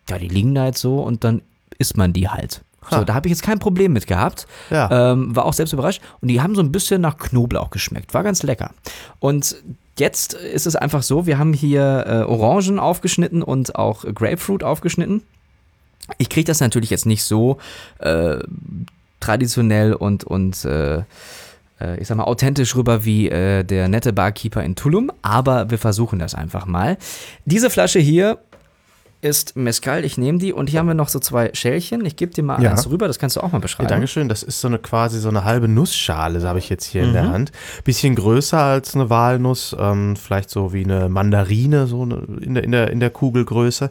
ja, 0.08 0.18
die 0.18 0.28
liegen 0.28 0.54
da 0.54 0.66
jetzt 0.66 0.80
so 0.80 1.00
und 1.00 1.24
dann 1.24 1.42
isst 1.78 1.96
man 1.96 2.12
die 2.12 2.28
halt. 2.28 2.62
So, 2.90 2.96
Ha. 2.96 3.04
da 3.04 3.14
habe 3.14 3.28
ich 3.28 3.30
jetzt 3.30 3.42
kein 3.42 3.58
Problem 3.58 3.92
mit 3.92 4.06
gehabt. 4.06 4.46
Ja. 4.70 5.12
Ähm, 5.12 5.36
war 5.36 5.44
auch 5.44 5.52
selbst 5.52 5.72
überrascht. 5.72 6.00
Und 6.20 6.28
die 6.28 6.40
haben 6.40 6.54
so 6.54 6.62
ein 6.62 6.72
bisschen 6.72 7.00
nach 7.00 7.18
Knoblauch 7.18 7.70
geschmeckt. 7.70 8.14
War 8.14 8.22
ganz 8.24 8.42
lecker. 8.42 8.70
Und 9.20 9.56
jetzt 9.98 10.34
ist 10.34 10.66
es 10.66 10.76
einfach 10.76 11.02
so, 11.02 11.26
wir 11.26 11.38
haben 11.38 11.52
hier 11.52 12.04
äh, 12.06 12.30
Orangen 12.30 12.78
aufgeschnitten 12.78 13.42
und 13.42 13.76
auch 13.76 14.04
Grapefruit 14.14 14.64
aufgeschnitten. 14.64 15.22
Ich 16.18 16.28
kriege 16.28 16.46
das 16.46 16.60
natürlich 16.60 16.90
jetzt 16.90 17.06
nicht 17.06 17.22
so 17.22 17.58
äh, 17.98 18.38
traditionell 19.20 19.92
und, 19.92 20.24
und 20.24 20.64
äh, 20.64 21.02
äh, 21.80 22.00
ich 22.00 22.08
sag 22.08 22.16
mal, 22.16 22.24
authentisch 22.24 22.74
rüber 22.76 23.04
wie 23.04 23.28
äh, 23.28 23.64
der 23.64 23.88
nette 23.88 24.12
Barkeeper 24.12 24.62
in 24.62 24.76
Tulum, 24.76 25.10
aber 25.22 25.70
wir 25.70 25.78
versuchen 25.78 26.18
das 26.18 26.34
einfach 26.34 26.66
mal. 26.66 26.96
Diese 27.44 27.70
Flasche 27.70 27.98
hier 27.98 28.38
ist 29.22 29.54
Mezcal, 29.56 30.04
ich 30.04 30.16
nehme 30.16 30.38
die 30.38 30.52
und 30.52 30.70
hier 30.70 30.80
haben 30.80 30.86
wir 30.86 30.94
noch 30.94 31.08
so 31.08 31.18
zwei 31.18 31.50
Schälchen. 31.52 32.04
Ich 32.06 32.16
gebe 32.16 32.32
dir 32.32 32.42
mal 32.42 32.62
Ja. 32.62 32.70
eins 32.70 32.88
rüber, 32.88 33.06
das 33.06 33.18
kannst 33.18 33.36
du 33.36 33.40
auch 33.40 33.48
mal 33.52 33.58
Ja, 33.58 33.62
beschreiben. 33.62 33.88
Dankeschön. 33.88 34.28
Das 34.28 34.42
ist 34.42 34.60
so 34.60 34.68
eine 34.68 34.78
quasi 34.78 35.20
so 35.20 35.28
eine 35.28 35.44
halbe 35.44 35.68
Nussschale, 35.68 36.34
das 36.38 36.44
habe 36.44 36.58
ich 36.58 36.68
jetzt 36.70 36.84
hier 36.86 37.02
in 37.02 37.10
Mhm. 37.10 37.12
der 37.14 37.28
Hand. 37.30 37.52
Bisschen 37.84 38.14
größer 38.14 38.58
als 38.58 38.94
eine 38.94 39.10
Walnuss, 39.10 39.76
ähm, 39.78 40.16
vielleicht 40.16 40.48
so 40.50 40.72
wie 40.72 40.84
eine 40.84 41.08
Mandarine, 41.08 41.86
so 41.86 42.02
in, 42.04 42.54
der, 42.54 42.64
in, 42.64 42.72
der, 42.72 42.90
in 42.90 43.00
der 43.00 43.10
Kugelgröße. 43.10 43.90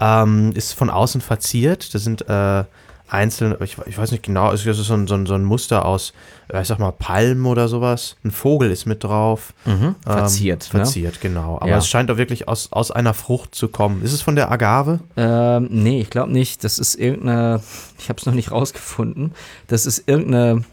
Ähm, 0.00 0.52
ist 0.54 0.72
von 0.72 0.88
außen 0.88 1.20
verziert. 1.20 1.94
Da 1.94 1.98
sind 1.98 2.22
äh, 2.28 2.64
einzeln, 3.12 3.56
ich, 3.62 3.76
ich 3.86 3.98
weiß 3.98 4.10
nicht 4.12 4.22
genau, 4.22 4.52
es 4.52 4.64
ist 4.64 4.76
so 4.78 4.94
ein, 4.94 5.06
so 5.06 5.14
ein, 5.14 5.26
so 5.26 5.34
ein 5.34 5.44
Muster 5.44 5.84
aus, 5.84 6.12
äh, 6.48 6.62
ich 6.62 6.68
sag 6.68 6.78
mal, 6.78 6.92
Palmen 6.92 7.46
oder 7.46 7.68
sowas. 7.68 8.16
Ein 8.24 8.30
Vogel 8.30 8.70
ist 8.70 8.86
mit 8.86 9.02
drauf. 9.04 9.52
Mhm. 9.64 9.96
Verziert, 10.04 10.68
Ähm, 10.72 10.78
ne? 10.78 10.84
verziert, 10.84 11.20
genau. 11.20 11.56
Aber 11.60 11.68
Ja. 11.70 11.78
es 11.78 11.88
scheint 11.88 12.08
doch 12.10 12.16
wirklich 12.16 12.48
aus, 12.48 12.72
aus 12.72 12.90
einer 12.90 13.14
Frucht 13.14 13.54
zu 13.54 13.68
kommen. 13.68 14.02
Ist 14.02 14.12
es 14.12 14.22
von 14.22 14.36
der 14.36 14.50
Agave? 14.50 15.00
Ähm, 15.16 15.68
nee, 15.70 16.00
ich 16.00 16.10
glaube 16.10 16.32
nicht. 16.32 16.62
Das 16.64 16.78
ist 16.78 16.94
irgendeine, 16.94 17.62
ich 17.98 18.08
habe 18.08 18.18
es 18.18 18.26
noch 18.26 18.34
nicht 18.34 18.50
rausgefunden. 18.52 19.32
Das 19.66 19.86
ist 19.86 20.04
irgendeine, 20.08 20.64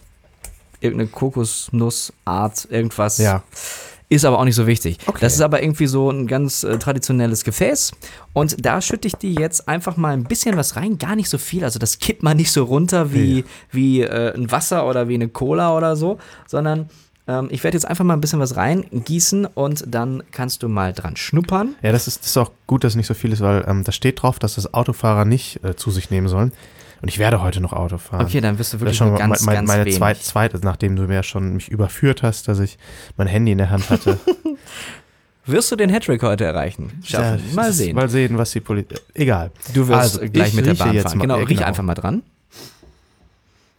irgendeine 0.79 1.09
Kokosnussart, 1.09 2.67
irgendwas. 2.69 3.17
Ja. 3.17 3.43
Ist 4.09 4.23
aber 4.23 4.39
auch 4.39 4.45
nicht 4.45 4.55
so 4.55 4.67
wichtig. 4.67 4.99
Okay. 5.05 5.17
Das 5.19 5.33
ist 5.33 5.41
aber 5.41 5.61
irgendwie 5.61 5.87
so 5.87 6.09
ein 6.09 6.27
ganz 6.27 6.63
äh, 6.63 6.77
traditionelles 6.77 7.43
Gefäß. 7.43 7.91
Und 8.31 8.65
da 8.65 8.79
schütte 8.81 9.07
ich 9.07 9.15
dir 9.15 9.31
jetzt 9.31 9.67
einfach 9.67 9.97
mal 9.97 10.13
ein 10.13 10.23
bisschen 10.23 10.55
was 10.55 10.77
rein, 10.77 10.97
gar 10.97 11.15
nicht 11.17 11.27
so 11.29 11.37
viel. 11.37 11.65
Also 11.65 11.77
das 11.77 11.99
kippt 11.99 12.23
man 12.23 12.37
nicht 12.37 12.51
so 12.51 12.63
runter 12.63 13.11
wie, 13.13 13.39
Ja. 13.39 13.43
wie 13.71 14.01
äh, 14.03 14.33
ein 14.33 14.49
Wasser 14.49 14.87
oder 14.87 15.09
wie 15.09 15.15
eine 15.15 15.27
Cola 15.27 15.75
oder 15.75 15.97
so, 15.97 16.19
sondern 16.47 16.89
ähm, 17.27 17.49
ich 17.51 17.65
werde 17.65 17.75
jetzt 17.75 17.83
einfach 17.85 18.05
mal 18.05 18.13
ein 18.13 18.21
bisschen 18.21 18.39
was 18.39 18.55
reingießen 18.55 19.45
und 19.45 19.83
dann 19.93 20.23
kannst 20.31 20.63
du 20.63 20.69
mal 20.69 20.93
dran 20.93 21.17
schnuppern. 21.17 21.75
Ja, 21.81 21.91
das 21.91 22.07
ist, 22.07 22.21
das 22.21 22.27
ist 22.27 22.37
auch 22.37 22.51
gut, 22.65 22.85
dass 22.85 22.95
nicht 22.95 23.07
so 23.07 23.13
viel 23.13 23.33
ist, 23.33 23.41
weil 23.41 23.65
ähm, 23.67 23.83
da 23.83 23.91
steht 23.91 24.21
drauf, 24.21 24.39
dass 24.39 24.55
das 24.55 24.73
Autofahrer 24.73 25.25
nicht 25.25 25.61
äh, 25.65 25.75
zu 25.75 25.91
sich 25.91 26.11
nehmen 26.11 26.29
sollen. 26.29 26.53
Und 27.01 27.09
ich 27.09 27.19
werde 27.19 27.41
heute 27.41 27.59
noch 27.61 27.73
Auto 27.73 27.97
fahren. 27.97 28.25
Okay, 28.25 28.41
dann 28.41 28.57
wirst 28.59 28.73
du 28.73 28.77
Das 28.77 28.81
wirklich 28.81 28.97
schon 28.97 29.15
ganz, 29.15 29.43
mein, 29.43 29.55
ganz 29.55 29.67
meine 29.67 29.89
zweite, 29.91 30.19
zweite, 30.21 30.59
nachdem 30.63 30.95
du 30.95 31.03
mir 31.03 31.15
ja 31.15 31.23
schon 31.23 31.53
mich 31.53 31.69
überführt 31.69 32.23
hast, 32.23 32.47
dass 32.47 32.59
ich 32.59 32.77
mein 33.17 33.27
Handy 33.27 33.51
in 33.51 33.57
der 33.59 33.69
Hand 33.69 33.89
hatte. 33.89 34.17
Wirst 35.45 35.71
du 35.71 35.77
den 35.77 35.89
Hattrick 35.89 36.21
heute 36.23 36.43
erreichen? 36.43 36.91
Schaffen? 37.05 37.41
Ja, 37.49 37.55
mal 37.55 37.67
das- 37.67 37.77
sehen. 37.77 37.95
Mal 37.95 38.09
sehen, 38.09 38.37
was 38.37 38.51
die 38.51 38.59
Politik. 38.59 38.99
Egal. 39.13 39.51
Du 39.73 39.87
wirst 39.87 39.99
Also, 40.17 40.19
gleich 40.29 40.49
ich 40.49 40.53
mit 40.55 40.65
der 40.65 40.73
Bahn 40.73 40.93
jetzt 40.93 41.03
fahren. 41.03 41.17
mal- 41.19 41.21
Genau, 41.23 41.35
riech 41.37 41.47
genau. 41.47 41.63
einfach 41.67 41.83
mal 41.83 41.93
dran. 41.93 42.21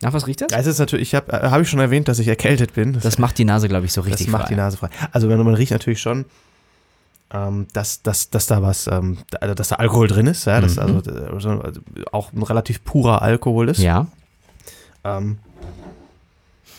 Nach 0.01 0.13
was 0.13 0.27
riecht 0.27 0.41
das? 0.41 0.53
Es 0.53 0.67
ist 0.67 0.79
natürlich, 0.79 1.09
ich 1.09 1.15
habe 1.15 1.31
äh, 1.33 1.51
hab 1.51 1.61
ich 1.61 1.69
schon 1.69 1.81
erwähnt, 1.81 2.09
dass 2.09 2.19
ich 2.21 2.29
erkältet 2.29 2.73
bin. 2.75 2.93
Das, 2.95 3.03
Das 3.03 3.19
macht 3.19 3.37
die 3.37 3.45
Nase, 3.45 3.69
glaube 3.69 3.85
ich, 3.85 3.93
so 3.93 4.01
das 4.01 4.13
richtig 4.13 4.29
macht 4.29 4.45
frei. 4.45 4.49
die 4.51 4.55
Nase 4.55 4.77
frei. 4.77 4.89
Also 5.13 5.29
wenn 5.29 5.39
man 5.43 5.55
riecht 5.55 5.73
natürlich 5.73 6.01
schon, 6.01 6.25
ähm, 7.33 7.67
dass, 7.73 8.03
dass, 8.03 8.31
dass 8.31 8.47
da 8.47 8.63
was, 8.63 8.87
ähm, 8.87 9.19
da- 9.31 9.55
dass 9.55 9.69
da 9.69 9.77
Alkohol 9.77 10.09
drin 10.09 10.27
ist, 10.27 10.45
ja, 10.47 10.61
dass 10.61 10.77
Mhm. 10.77 10.83
also, 10.83 11.11
äh, 11.11 11.41
so, 11.41 11.51
also 11.51 11.81
auch 12.13 12.33
ein 12.33 12.43
relativ 12.43 12.83
purer 12.85 13.21
Alkohol 13.23 13.69
ist. 13.69 13.81
Ja. 13.81 14.07
Ähm, 15.05 15.39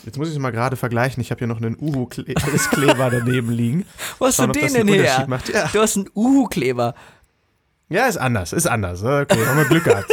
jetzt 0.05 0.17
muss 0.17 0.27
ich 0.29 0.33
es 0.35 0.39
mal 0.39 0.51
gerade 0.51 0.75
vergleichen. 0.75 1.21
Ich 1.21 1.31
habe 1.31 1.39
hier 1.39 1.47
noch 1.47 1.57
einen 1.61 1.77
Uhu-Kleber 1.79 3.09
daneben 3.11 3.51
liegen. 3.51 3.85
Wo 4.17 4.25
hast 4.25 4.37
Schauen, 4.37 4.51
du 4.51 4.59
den 4.59 4.73
denn 4.73 4.87
her? 4.87 5.27
Ja. 5.53 5.69
Du 5.71 5.79
hast 5.81 5.97
einen 5.97 6.09
Uhu-Kleber. 6.15 6.95
ja, 7.89 8.07
ist 8.07 8.17
anders, 8.17 8.53
ist 8.53 8.67
anders. 8.67 9.03
Okay, 9.03 9.45
haben 9.45 9.57
wir 9.57 9.65
Glück 9.65 9.83
gehabt. 9.83 10.11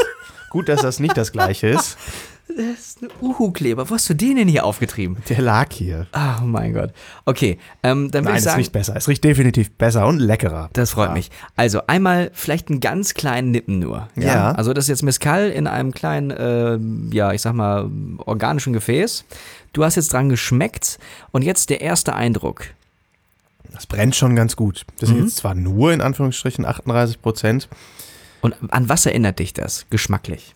Gut, 0.51 0.68
dass 0.68 0.80
das 0.82 1.01
nicht 1.01 1.16
das 1.16 1.32
gleiche 1.32 1.68
ist. 1.68 1.97
Das 2.49 2.78
ist 2.78 3.03
ein 3.03 3.09
Uhu-Kleber. 3.20 3.90
Wo 3.90 3.94
hast 3.94 4.09
du 4.09 4.14
den 4.14 4.36
denn 4.36 4.49
hier 4.49 4.64
aufgetrieben? 4.64 5.16
Der 5.28 5.42
lag 5.42 5.72
hier. 5.72 6.07
Oh 6.14 6.44
mein 6.44 6.72
Gott. 6.72 6.92
Okay, 7.24 7.59
ähm, 7.82 8.11
dann 8.11 8.24
würde 8.24 8.30
Nein, 8.30 8.34
ich 8.34 8.38
es 8.38 8.44
sagen, 8.44 8.57
riecht 8.59 8.72
besser. 8.72 8.94
Es 8.97 9.09
riecht 9.09 9.24
definitiv 9.24 9.72
besser 9.72 10.07
und 10.07 10.18
leckerer. 10.20 10.70
das 10.72 10.92
freut 10.92 11.12
mich. 11.12 11.30
Also 11.57 11.80
einmal 11.86 12.30
vielleicht 12.32 12.70
einen 12.70 12.80
ganz 12.80 13.14
kleinen 13.14 13.51
Nippen 13.51 13.78
nur. 13.78 14.09
Ja. 14.16 14.53
Also 14.53 14.72
das 14.72 14.84
ist 14.84 14.88
jetzt 14.88 15.03
Mescal 15.03 15.51
in 15.51 15.66
einem 15.66 15.92
kleinen, 15.92 16.30
äh, 16.30 16.78
ja, 17.14 17.32
ich 17.32 17.42
sag 17.42 17.55
mal, 17.55 17.90
organischen 18.18 18.72
Gefäß. 18.72 19.24
Du 19.72 19.84
hast 19.84 19.97
jetzt 19.97 20.12
dran 20.12 20.28
geschmeckt 20.28 20.99
und 21.32 21.42
jetzt 21.42 21.68
der 21.68 21.80
erste 21.82 22.14
Eindruck. 22.14 22.64
Das 23.72 23.86
brennt 23.86 24.16
schon 24.16 24.34
ganz 24.36 24.57
gut. 24.57 24.86
Das 25.01 25.11
Mhm. 25.11 25.14
sind 25.16 25.24
jetzt 25.24 25.36
zwar 25.36 25.55
nur 25.55 25.92
in 25.92 26.01
Anführungsstrichen 26.01 26.64
38 26.64 27.20
Prozent. 27.20 27.68
Und 28.40 28.55
an 28.70 28.88
was 28.88 29.05
erinnert 29.05 29.38
dich 29.40 29.53
das, 29.53 29.84
geschmacklich? 29.90 30.55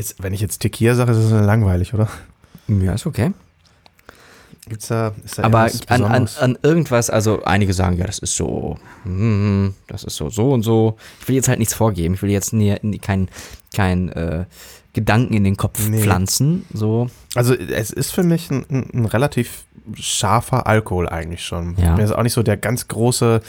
Jetzt, 0.00 0.22
wenn 0.22 0.32
ich 0.32 0.40
jetzt 0.40 0.60
Tequila 0.60 0.94
sage, 0.94 1.12
ist 1.12 1.30
das 1.30 1.44
langweilig, 1.44 1.92
oder? 1.92 2.08
Ja, 2.68 2.94
ist 2.94 3.04
okay. 3.04 3.32
Gibt's 4.66 4.88
da, 4.88 5.12
ist 5.22 5.38
da 5.38 5.42
Aber 5.42 5.68
an, 5.88 6.04
an, 6.04 6.28
an 6.40 6.58
irgendwas, 6.62 7.10
also 7.10 7.42
einige 7.44 7.74
sagen, 7.74 7.98
ja, 7.98 8.06
das 8.06 8.18
ist 8.18 8.34
so, 8.34 8.78
hm, 9.02 9.74
das 9.88 10.04
ist 10.04 10.16
so, 10.16 10.30
so 10.30 10.52
und 10.52 10.62
so. 10.62 10.96
Ich 11.20 11.28
will 11.28 11.36
jetzt 11.36 11.48
halt 11.48 11.58
nichts 11.58 11.74
vorgeben. 11.74 12.14
Ich 12.14 12.22
will 12.22 12.30
jetzt 12.30 12.54
nie, 12.54 12.74
nie, 12.80 12.98
kein, 12.98 13.28
kein 13.74 14.08
äh, 14.08 14.46
Gedanken 14.94 15.34
in 15.34 15.44
den 15.44 15.58
Kopf 15.58 15.86
Nee. 15.86 16.00
pflanzen. 16.00 16.64
So. 16.72 17.10
Also 17.34 17.52
es 17.54 17.90
ist 17.90 18.10
für 18.10 18.22
mich 18.22 18.50
ein, 18.50 18.64
ein, 18.70 18.88
ein 18.94 19.04
relativ 19.04 19.64
scharfer 19.96 20.66
Alkohol 20.66 21.10
eigentlich 21.10 21.44
schon. 21.44 21.76
Ja. 21.76 21.94
Mir 21.96 22.04
ist 22.04 22.12
auch 22.12 22.22
nicht 22.22 22.32
so 22.32 22.42
der 22.42 22.56
ganz 22.56 22.88
große, 22.88 23.42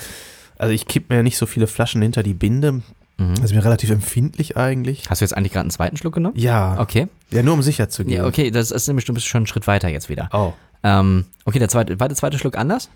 also 0.57 0.73
ich 0.73 0.85
kipp 0.85 1.09
mir 1.09 1.23
nicht 1.23 1.37
so 1.37 1.45
viele 1.45 1.67
Flaschen 1.67 2.01
hinter 2.01 2.23
die 2.23 2.33
Binde. 2.33 2.81
Mhm. 3.29 3.43
Ist 3.43 3.53
mir 3.53 3.63
relativ 3.63 3.89
empfindlich 3.89 4.57
eigentlich. 4.57 5.09
Hast 5.09 5.21
du 5.21 5.25
jetzt 5.25 5.33
eigentlich 5.35 5.51
gerade 5.53 5.63
einen 5.65 5.71
zweiten 5.71 5.97
Schluck 5.97 6.13
genommen? 6.15 6.35
Ja, 6.37 6.79
Okay. 6.79 7.07
ja 7.31 7.43
nur 7.43 7.53
um 7.53 7.61
sicher 7.61 7.89
zu 7.89 8.03
gehen. 8.05 8.17
Ja, 8.17 8.25
okay, 8.25 8.51
das 8.51 8.71
ist 8.71 8.87
nämlich, 8.87 9.05
du 9.05 9.13
bist 9.13 9.27
schon 9.27 9.39
einen 9.39 9.47
Schritt 9.47 9.67
weiter 9.67 9.87
jetzt 9.89 10.09
wieder. 10.09 10.29
Oh. 10.33 10.53
Ähm, 10.83 11.25
okay, 11.45 11.59
der 11.59 11.69
zweite, 11.69 11.99
war 11.99 12.07
der 12.07 12.17
zweite 12.17 12.37
Schluck 12.39 12.57
anders? 12.57 12.89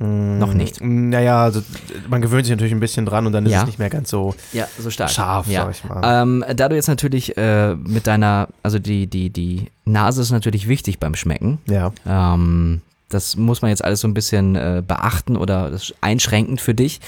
Noch 0.00 0.54
nicht. 0.54 0.80
Naja, 0.80 1.42
also 1.42 1.60
man 2.08 2.22
gewöhnt 2.22 2.46
sich 2.46 2.52
natürlich 2.52 2.72
ein 2.72 2.78
bisschen 2.78 3.04
dran 3.04 3.26
und 3.26 3.32
dann 3.32 3.44
ist 3.46 3.52
Ja. 3.52 3.62
es 3.62 3.66
nicht 3.66 3.80
mehr 3.80 3.90
ganz 3.90 4.08
so 4.10 4.32
Ja, 4.52 4.68
so 4.78 4.90
stark. 4.90 5.10
scharf, 5.10 5.48
ja. 5.48 5.62
sag 5.64 5.70
ich 5.74 5.82
mal. 5.84 6.22
Ähm, 6.22 6.44
da 6.54 6.68
du 6.68 6.76
jetzt 6.76 6.86
natürlich 6.86 7.36
äh, 7.36 7.74
mit 7.74 8.06
deiner, 8.06 8.46
also 8.62 8.78
die, 8.78 9.08
die, 9.08 9.30
die 9.30 9.66
Nase 9.86 10.22
ist 10.22 10.30
natürlich 10.30 10.68
wichtig 10.68 11.00
beim 11.00 11.16
Schmecken. 11.16 11.58
Ja. 11.68 11.90
Ähm, 12.06 12.80
das 13.08 13.36
muss 13.36 13.60
man 13.60 13.70
jetzt 13.70 13.82
alles 13.82 14.00
so 14.00 14.06
ein 14.06 14.14
bisschen 14.14 14.54
äh, 14.54 14.84
beachten 14.86 15.36
oder 15.36 15.68
das 15.70 15.82
ist 15.90 15.94
einschränkend 16.00 16.60
für 16.60 16.74
dich. 16.74 17.00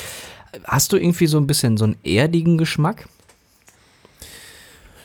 Hast 0.65 0.93
du 0.93 0.97
irgendwie 0.97 1.27
so 1.27 1.39
ein 1.39 1.47
bisschen 1.47 1.77
so 1.77 1.85
einen 1.85 1.97
erdigen 2.05 2.59
Geschmack? 2.59 3.09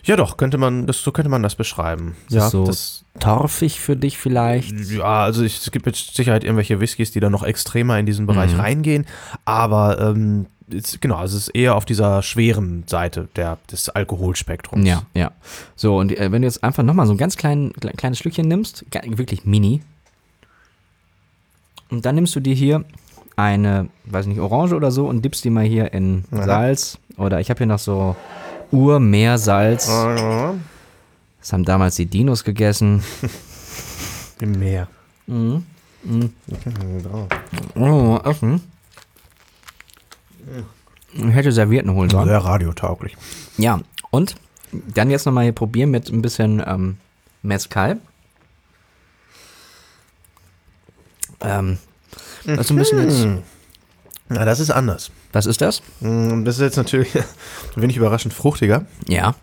Ja, 0.03 0.15
doch, 0.15 0.37
könnte 0.37 0.57
man, 0.59 0.85
das, 0.85 1.01
so 1.01 1.11
könnte 1.11 1.29
man 1.29 1.41
das 1.41 1.55
beschreiben. 1.55 2.15
Ja, 2.29 2.49
so 2.49 2.65
das, 2.65 3.03
torfig 3.19 3.79
für 3.79 3.95
dich 3.95 4.17
vielleicht? 4.19 4.71
ja, 4.91 5.23
also 5.23 5.43
ich, 5.43 5.57
es 5.57 5.71
gibt 5.71 5.85
mit 5.87 5.95
Sicherheit 5.95 6.43
irgendwelche 6.43 6.79
Whiskys, 6.79 7.11
die 7.11 7.19
dann 7.19 7.31
noch 7.31 7.41
extremer 7.43 7.97
in 7.97 8.05
diesen 8.05 8.27
Bereich 8.27 8.53
Mhm. 8.53 8.59
reingehen, 8.59 9.05
aber 9.45 9.99
ähm, 9.99 10.45
es, 10.71 10.99
genau, 10.99 11.23
es 11.23 11.33
ist 11.33 11.47
eher 11.49 11.75
auf 11.75 11.85
dieser 11.85 12.21
schweren 12.21 12.83
Seite 12.87 13.29
der, 13.35 13.57
des 13.71 13.89
Alkoholspektrums. 13.89 14.87
Ja, 14.87 15.03
ja. 15.15 15.31
So, 15.75 15.97
und 15.97 16.11
äh, 16.15 16.31
wenn 16.31 16.43
du 16.43 16.47
jetzt 16.47 16.63
einfach 16.63 16.83
nochmal 16.83 17.07
so 17.07 17.13
ein 17.13 17.17
ganz 17.17 17.35
klein, 17.35 17.71
kle- 17.73 17.95
kleines 17.95 18.19
Schlückchen 18.19 18.47
nimmst, 18.47 18.85
wirklich 19.07 19.45
mini, 19.45 19.81
und 21.89 22.05
dann 22.05 22.15
nimmst 22.15 22.35
du 22.35 22.39
dir 22.39 22.53
hier 22.55 22.83
eine, 23.35 23.89
weiß 24.05 24.25
nicht, 24.27 24.39
Orange 24.39 24.73
oder 24.73 24.91
so 24.91 25.07
und 25.07 25.23
dippst 25.23 25.43
die 25.43 25.49
mal 25.49 25.65
hier 25.65 25.93
in 25.93 26.23
Ja. 26.31 26.43
Salz. 26.43 26.97
Oder 27.17 27.39
ich 27.39 27.49
habe 27.49 27.57
hier 27.59 27.67
noch 27.67 27.79
so 27.79 28.15
Urmeersalz. 28.71 29.87
Ja, 29.87 30.55
Das 31.39 31.53
haben 31.53 31.65
damals 31.65 31.95
die 31.95 32.05
Dinos 32.05 32.43
gegessen. 32.43 33.03
Im 34.41 34.51
Meer. 34.59 34.87
Mhm. 35.27 35.65
Mhm. 36.03 36.31
Oh, 37.75 38.19
Essen. 38.23 38.61
Ich 41.13 41.23
hätte 41.33 41.51
Servietten 41.51 41.93
holen 41.93 42.09
sollen. 42.09 42.27
Sehr 42.27 42.37
radiotauglich. 42.43 43.15
Ja, 43.57 43.79
und 44.11 44.35
dann 44.93 45.09
jetzt 45.09 45.25
nochmal 45.25 45.45
hier 45.45 45.53
probieren 45.53 45.89
mit 45.89 46.09
ein 46.09 46.21
bisschen 46.21 46.61
ähm, 46.65 46.97
Mezcal. 47.41 47.97
Ähm, 51.41 51.77
das 52.45 52.59
ist 52.65 52.69
ein 52.71 52.77
bisschen 52.77 53.01
jetzt. 53.03 53.27
Na, 54.29 54.43
das 54.45 54.59
ist 54.59 54.71
anders. 54.71 55.11
Was 55.33 55.45
ist 55.45 55.61
das? 55.61 55.81
Mm, 55.99 56.43
Das 56.45 56.55
ist 56.55 56.61
jetzt 56.61 56.77
natürlich 56.77 57.15
ein 57.15 57.23
wenig 57.75 57.97
überraschend 57.97 58.33
fruchtiger, 58.33 58.85
Ja. 59.07 59.35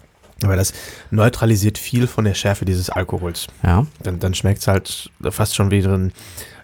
aber 0.42 0.56
das 0.56 0.72
neutralisiert 1.12 1.78
viel 1.78 2.08
von 2.08 2.24
der 2.24 2.34
Schärfe 2.34 2.64
dieses 2.64 2.90
Alkohols. 2.90 3.46
Ja. 3.62 3.86
Dann, 4.02 4.18
dann 4.18 4.34
schmeckt 4.34 4.60
es 4.60 4.66
halt 4.66 5.10
fast 5.30 5.54
schon 5.54 5.70
wie 5.70 5.82
drin, 5.82 6.12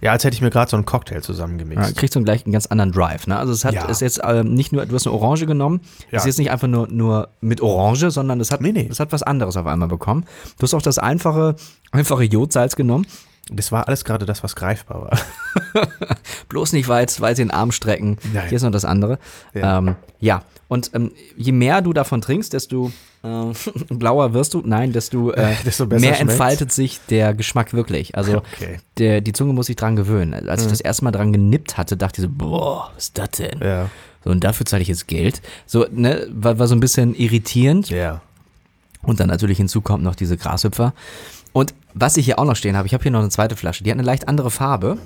ja, 0.01 0.11
als 0.13 0.25
hätte 0.25 0.35
ich 0.35 0.41
mir 0.43 0.51
gerade 0.51 0.69
so 0.71 0.77
einen 0.77 0.85
Cocktail 0.87 1.17
ja 1.17 1.23
zusammengemixt. 1.23 1.97
kriegst 1.97 2.17
du 2.17 2.23
gleich 2.25 2.45
einen 2.45 2.53
ganz 2.53 2.67
anderen 2.67 2.91
Drive. 2.91 3.27
Ne? 3.29 3.39
Also 3.39 3.53
es 3.53 3.65
hat 3.65 3.75
Ja. 3.75 3.85
ist 3.87 4.01
jetzt 4.01 4.21
ähm, 4.25 4.53
nicht 4.55 4.73
nur, 4.73 4.85
du 4.87 4.95
hast 4.97 5.07
eine 5.07 5.15
Orange 5.15 5.47
genommen, 5.47 5.81
Ja. 6.11 6.19
ist 6.19 6.27
jetzt 6.27 6.39
nicht 6.39 6.51
einfach 6.51 6.67
nur, 6.69 6.89
nur 6.89 7.29
mit 7.41 7.61
Orange, 7.61 8.11
sondern 8.11 8.41
es 8.41 8.51
hat, 8.51 8.61
Nee, 8.63 8.73
nee. 8.73 8.89
es 8.91 8.99
hat 8.99 9.13
was 9.13 9.23
anderes 9.23 9.57
auf 9.57 9.67
einmal 9.67 9.89
bekommen. 9.89 10.25
Du 10.59 10.63
hast 10.65 10.75
auch 10.75 10.83
das 10.83 10.99
einfache, 10.99 11.55
einfache 11.93 12.25
Jodsalz 12.25 12.75
genommen. 12.75 13.07
Das 13.51 13.73
war 13.73 13.89
alles 13.89 14.05
gerade 14.05 14.27
das, 14.27 14.43
was 14.43 14.55
greifbar 14.57 15.03
war. 15.03 15.19
Bloß 16.49 16.73
nicht 16.73 16.89
weit, 16.89 17.21
weit 17.21 17.39
den 17.39 17.51
Arm 17.51 17.73
strecken. 17.73 18.19
Nein. 18.33 18.49
Hier 18.49 18.57
ist 18.57 18.63
noch 18.63 18.71
das 18.71 18.85
andere. 18.85 19.19
Ja. 19.55 19.79
Ähm, 19.79 19.97
ja. 20.21 20.43
und 20.69 20.91
ähm, 20.95 21.13
je 21.37 21.53
mehr 21.53 21.81
du 21.81 21.93
davon 21.93 22.21
trinkst, 22.21 22.53
desto 22.53 22.93
äh, 23.23 23.53
blauer 23.95 24.35
wirst 24.35 24.55
du. 24.55 24.63
Nein, 24.65 24.93
desto, 24.93 25.33
äh, 25.33 25.55
Desto 25.65 25.87
besser 25.87 26.01
mehr 26.01 26.15
schmeckt's. 26.15 26.33
entfaltet 26.33 26.73
sich 26.73 27.01
der 27.09 27.35
Geschmack 27.35 27.73
wirklich. 27.73 28.17
Also 28.17 28.39
Okay. 28.39 28.79
der, 28.99 29.21
die 29.21 29.33
Zunge 29.33 29.53
muss 29.53 29.67
sich 29.67 29.77
dran 29.77 29.97
gewöhnen. 29.97 30.35
Als 30.49 30.61
Mhm. 30.63 30.67
ich 30.67 30.73
das 30.73 30.81
erste 30.81 31.05
Mal 31.05 31.11
dran 31.13 31.33
genippt 31.33 31.77
hatte, 31.79 31.97
dachte 31.97 32.21
ich 32.21 32.29
so, 32.29 32.33
boah, 32.35 32.91
was 32.95 33.05
ist 33.05 33.19
das 33.19 33.31
denn? 33.31 33.59
Ja. 33.61 33.89
So, 34.25 34.31
und 34.31 34.45
dafür 34.45 34.67
zahle 34.67 34.83
ich 34.83 34.89
jetzt 34.89 35.07
Geld. 35.09 35.41
So, 35.67 35.87
ne, 35.91 36.27
war, 36.31 36.59
war 36.59 36.67
so 36.67 36.75
ein 36.75 36.81
bisschen 36.81 37.15
irritierend. 37.15 37.89
Ja. 37.91 38.21
Und 39.03 39.21
dann 39.21 39.29
natürlich 39.29 39.59
hinzu 39.59 39.81
kommt 39.81 40.03
noch 40.03 40.17
diese 40.17 40.37
Grashüpfer. 40.37 40.93
Und 41.59 41.75
was 41.93 42.17
ich 42.17 42.25
hier 42.27 42.39
auch 42.39 42.45
noch 42.45 42.55
stehen 42.55 42.77
habe, 42.77 42.87
ich 42.87 42.95
habe 42.95 43.03
hier 43.03 43.11
noch 43.11 43.19
eine 43.19 43.31
zweite 43.31 43.57
Flasche, 43.57 43.83
die 43.83 43.91
hat 43.91 43.97
eine 43.99 44.07
leicht 44.07 44.29
andere 44.29 44.51
Farbe. 44.51 44.97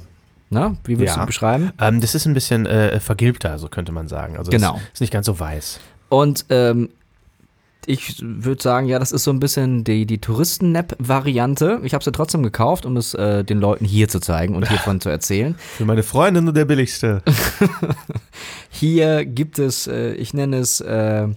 Na, 0.50 0.76
wie 0.84 0.98
würdest 0.98 1.16
Ja. 1.16 1.22
du 1.22 1.26
beschreiben? 1.26 1.72
Ähm, 1.80 2.02
das 2.02 2.14
ist 2.14 2.26
ein 2.26 2.34
bisschen 2.34 2.66
äh, 2.66 3.00
vergilbter, 3.00 3.58
so 3.58 3.68
könnte 3.68 3.90
man 3.90 4.06
sagen. 4.06 4.36
Also 4.36 4.50
Genau. 4.50 4.74
Ist, 4.76 4.82
ist 4.94 5.00
nicht 5.00 5.12
ganz 5.12 5.24
so 5.24 5.40
weiß. 5.40 5.80
Und 6.10 6.44
ähm, 6.50 6.90
Ich 7.86 8.20
würde 8.22 8.62
sagen, 8.62 8.86
ja, 8.86 8.98
das 8.98 9.12
ist 9.12 9.24
so 9.24 9.30
ein 9.32 9.40
bisschen 9.40 9.82
die, 9.82 10.04
die 10.04 10.18
Touristen-Nap-Variante. 10.18 11.80
Ich 11.84 11.94
habe 11.94 12.04
sie 12.04 12.12
trotzdem 12.12 12.42
gekauft, 12.42 12.84
um 12.84 12.96
es 12.98 13.14
äh, 13.14 13.44
den 13.44 13.58
Leuten 13.58 13.86
hier 13.86 14.08
zu 14.08 14.20
zeigen 14.20 14.54
und 14.54 14.68
hiervon 14.68 15.00
zu 15.00 15.08
erzählen. 15.08 15.54
Für 15.78 15.86
meine 15.86 16.02
Freundin 16.02 16.44
nur 16.44 16.52
der 16.52 16.66
billigste. 16.66 17.22
Hier 18.70 19.24
gibt 19.24 19.58
es, 19.58 19.86
äh, 19.86 20.12
ich 20.14 20.34
nenne 20.34 20.58
es 20.58 20.80
äh, 20.80 21.28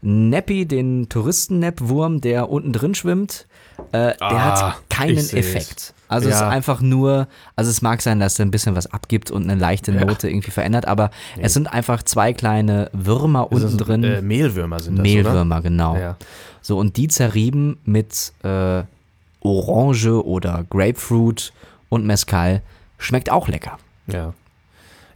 Nappy, 0.00 0.64
den 0.66 1.08
Touristen-Nap-Wurm, 1.08 2.20
der 2.20 2.48
unten 2.50 2.72
drin 2.72 2.94
schwimmt. 2.94 3.46
Äh, 3.92 4.14
der 4.16 4.16
Ah, 4.20 4.72
hat 4.72 4.90
keinen 4.90 5.16
ich 5.18 5.28
seh's. 5.28 5.46
Effekt. 5.46 5.94
Also 6.08 6.28
es 6.28 6.34
ist 6.36 6.40
Ja. 6.40 6.48
einfach 6.48 6.80
nur, 6.80 7.26
also 7.56 7.70
es 7.70 7.82
mag 7.82 8.00
sein, 8.02 8.18
dass 8.20 8.38
er 8.38 8.44
ein 8.46 8.50
bisschen 8.50 8.74
was 8.74 8.86
abgibt 8.92 9.30
und 9.30 9.44
eine 9.48 9.54
leichte 9.60 9.92
Ja. 9.92 10.04
Note 10.04 10.28
irgendwie 10.28 10.50
verändert, 10.50 10.86
aber 10.86 11.10
es 11.38 11.52
sind 11.54 11.72
einfach 11.72 12.02
zwei 12.02 12.32
kleine 12.32 12.90
Würmer 12.92 13.52
unten 13.52 13.76
drin. 13.78 14.04
Äh, 14.04 14.22
Mehlwürmer 14.22 14.80
sind 14.80 14.96
das, 14.96 15.02
Mehlwürmer, 15.02 15.60
genau. 15.62 15.92
oder? 15.92 16.00
Ja. 16.00 16.16
So, 16.62 16.78
und 16.78 16.96
die 16.96 17.08
zerrieben 17.08 17.78
mit 17.84 18.32
äh, 18.42 18.82
Orange 19.40 20.24
oder 20.24 20.64
Grapefruit 20.70 21.52
und 21.88 22.04
Mezcal. 22.06 22.62
Schmeckt 22.98 23.30
auch 23.30 23.48
lecker. 23.48 23.78
Ja. 24.06 24.32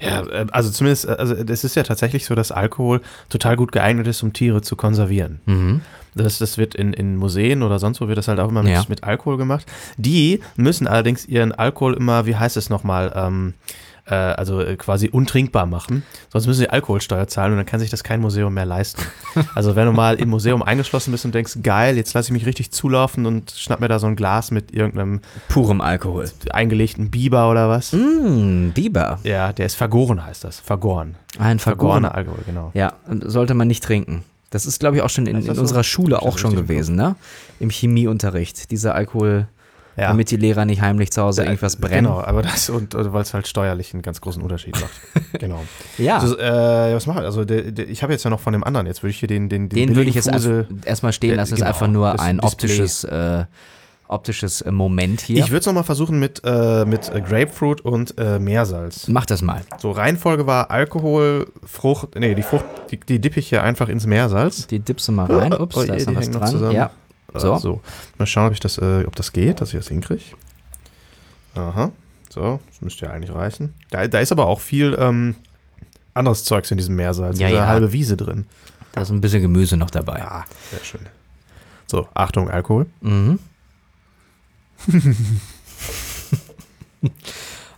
Ja, 0.00 0.22
äh, 0.26 0.46
also 0.52 0.70
zumindest, 0.70 1.06
äh, 1.06 1.12
also 1.12 1.34
es 1.34 1.64
ist 1.64 1.74
ja 1.76 1.82
tatsächlich 1.82 2.24
so, 2.26 2.34
dass 2.34 2.52
Alkohol 2.52 3.00
total 3.28 3.56
gut 3.56 3.72
geeignet 3.72 4.06
ist, 4.06 4.22
um 4.22 4.32
Tiere 4.32 4.62
zu 4.62 4.76
konservieren. 4.76 5.40
Mhm. 5.46 5.80
Das, 6.14 6.38
das 6.38 6.58
wird 6.58 6.74
in, 6.74 6.92
in 6.92 7.16
Museen 7.16 7.62
oder 7.62 7.78
sonst 7.78 8.00
wo 8.00 8.08
wird 8.08 8.18
das 8.18 8.28
halt 8.28 8.38
auch 8.40 8.48
immer 8.50 8.62
mit, 8.62 8.72
Ja. 8.72 8.84
mit 8.88 9.02
Alkohol 9.04 9.36
gemacht. 9.38 9.66
Die 9.96 10.40
müssen 10.56 10.86
allerdings 10.86 11.24
ihren 11.26 11.52
Alkohol 11.52 11.94
immer, 11.94 12.26
wie 12.26 12.36
heißt 12.36 12.56
es 12.58 12.68
nochmal, 12.68 13.12
ähm, 13.16 13.54
äh, 14.04 14.14
also 14.14 14.60
äh, 14.60 14.76
quasi 14.76 15.08
untrinkbar 15.08 15.64
machen. 15.64 16.02
Sonst 16.28 16.46
müssen 16.48 16.58
sie 16.58 16.68
Alkoholsteuer 16.68 17.28
zahlen 17.28 17.52
und 17.52 17.58
dann 17.58 17.66
kann 17.66 17.78
sich 17.80 17.88
das 17.88 18.02
kein 18.04 18.20
Museum 18.20 18.52
mehr 18.52 18.66
leisten. 18.66 19.02
Also 19.54 19.74
wenn 19.76 19.86
du 19.86 19.92
mal 19.92 20.16
im 20.16 20.28
Museum 20.28 20.62
eingeschlossen 20.62 21.10
bist 21.12 21.24
und 21.24 21.34
denkst, 21.34 21.58
geil, 21.62 21.96
jetzt 21.96 22.12
lasse 22.12 22.28
ich 22.28 22.32
mich 22.32 22.44
richtig 22.44 22.70
zulaufen 22.72 23.24
und 23.24 23.50
schnapp 23.52 23.80
mir 23.80 23.88
da 23.88 23.98
so 23.98 24.06
ein 24.06 24.14
Glas 24.16 24.50
mit 24.50 24.74
irgendeinem 24.74 25.20
Purem 25.48 25.80
Alkohol. 25.80 26.28
eingelegten 26.50 27.10
Biber 27.10 27.50
oder 27.50 27.70
was. 27.70 27.92
Mmh, 27.94 28.72
Biber. 28.74 29.18
Ja, 29.22 29.54
der 29.54 29.64
ist 29.66 29.76
vergoren, 29.76 30.26
heißt 30.26 30.44
das. 30.44 30.60
Vergoren. 30.60 31.14
Ein. 31.38 31.58
Vergorener 31.58 32.14
Alkohol, 32.14 32.40
genau. 32.44 32.70
Ja, 32.74 32.92
sollte 33.22 33.54
man 33.54 33.68
nicht 33.68 33.82
trinken. 33.82 34.24
Das 34.52 34.66
ist, 34.66 34.78
glaube 34.78 34.96
ich, 34.96 35.02
auch 35.02 35.10
schon 35.10 35.26
in, 35.26 35.36
in 35.38 35.54
so? 35.54 35.60
unserer 35.60 35.82
Schule 35.82 36.16
ich 36.16 36.22
auch 36.22 36.38
schon 36.38 36.54
gewesen, 36.54 36.94
ne? 36.94 37.16
Im 37.58 37.70
Chemieunterricht. 37.70 38.70
Dieser 38.70 38.94
Alkohol, 38.94 39.48
Ja. 39.96 40.08
damit 40.08 40.30
die 40.30 40.36
Lehrer 40.36 40.64
nicht 40.66 40.80
heimlich 40.82 41.10
zu 41.10 41.22
Hause 41.22 41.42
irgendwas 41.44 41.76
brennen. 41.76 42.04
Genau, 42.04 42.20
aber 42.22 42.42
das 42.42 42.68
und, 42.70 42.94
und 42.94 43.12
weil 43.12 43.22
es 43.22 43.34
halt 43.34 43.48
steuerlich 43.48 43.92
einen 43.94 44.02
ganz 44.02 44.20
großen 44.20 44.42
Unterschied 44.42 44.78
macht. 44.80 44.92
genau. 45.40 45.64
Ja, 45.98 46.18
Also, 46.18 46.38
äh, 46.38 46.94
was 46.94 47.06
machen 47.06 47.22
wir? 47.22 47.24
Also, 47.24 47.44
der, 47.44 47.72
der, 47.72 47.88
ich 47.88 48.02
habe 48.02 48.12
jetzt 48.12 48.24
ja 48.24 48.30
noch 48.30 48.40
von 48.40 48.52
dem 48.52 48.62
anderen. 48.62 48.86
Jetzt 48.86 49.02
würde 49.02 49.10
ich 49.10 49.18
hier 49.18 49.28
den 49.28 49.48
den 49.48 49.68
den 49.68 49.96
würde 49.96 50.08
ich 50.10 50.14
jetzt 50.14 50.28
erst, 50.28 50.48
erstmal 50.84 51.12
stehen 51.12 51.34
lassen. 51.36 51.52
Das 51.52 51.58
genau, 51.58 51.70
ist 51.70 51.74
einfach 51.74 51.88
nur 51.88 52.20
ein 52.20 52.40
optisches, 52.40 53.04
äh, 53.04 53.44
optisches 54.12 54.60
äh, 54.60 54.70
Moment 54.70 55.20
hier. 55.22 55.38
Ich 55.38 55.50
würde 55.50 55.60
es 55.60 55.66
nochmal 55.66 55.84
versuchen 55.84 56.18
mit, 56.20 56.42
äh, 56.44 56.84
mit 56.84 57.08
äh, 57.14 57.20
Grapefruit 57.20 57.80
und 57.80 58.14
äh, 58.18 58.38
Meersalz. 58.38 59.08
Mach 59.08 59.26
das 59.26 59.42
mal. 59.42 59.62
So, 59.78 59.90
Reihenfolge 59.90 60.46
war 60.46 60.70
Alkohol, 60.70 61.48
Frucht, 61.64 62.14
nee, 62.16 62.34
die 62.34 62.42
Frucht, 62.42 62.64
die, 62.90 62.98
die 63.00 63.20
dippe 63.20 63.40
ich 63.40 63.48
hier 63.48 63.62
einfach 63.62 63.88
ins 63.88 64.06
Meersalz. 64.06 64.66
Die 64.66 64.78
dippst 64.78 65.08
du 65.08 65.12
mal 65.12 65.26
rein. 65.26 65.52
Ups, 65.52 65.76
Oh, 65.76 65.84
da 65.84 65.94
ist 65.94 66.06
noch 66.08 66.16
was 66.16 66.28
noch 66.28 66.40
dran. 66.40 66.50
zusammen. 66.50 66.72
Ja, 66.76 66.90
So. 67.34 67.54
Äh, 67.54 67.58
so. 67.58 67.80
Mal 68.18 68.26
schauen, 68.26 68.46
ob, 68.46 68.52
ich 68.52 68.60
das, 68.60 68.78
äh, 68.78 69.04
ob 69.06 69.16
das 69.16 69.32
geht, 69.32 69.60
dass 69.60 69.70
ich 69.70 69.78
das 69.78 69.88
hinkriege. 69.88 70.22
Aha. 71.54 71.90
So, 72.30 72.60
das 72.68 72.80
müsste 72.80 73.06
ja 73.06 73.12
eigentlich 73.12 73.34
reichen. 73.34 73.74
Da, 73.90 74.06
da 74.08 74.18
ist 74.20 74.32
aber 74.32 74.46
auch 74.46 74.60
viel 74.60 74.96
ähm, 74.98 75.34
anderes 76.14 76.44
Zeugs 76.44 76.70
in 76.70 76.78
diesem 76.78 76.96
Meersalz. 76.96 77.38
Ja, 77.38 77.48
Diese 77.48 77.58
ja. 77.60 77.66
halbe 77.66 77.92
Wiese 77.92 78.16
drin. 78.16 78.46
da 78.92 79.02
ist 79.02 79.10
ein 79.10 79.20
bisschen 79.20 79.42
Gemüse 79.42 79.76
noch 79.76 79.90
dabei. 79.90 80.18
Ja, 80.18 80.44
sehr 80.70 80.82
schön. 80.84 81.00
So, 81.86 82.08
Achtung, 82.14 82.48
Alkohol. 82.48 82.86
Mhm. 83.02 83.38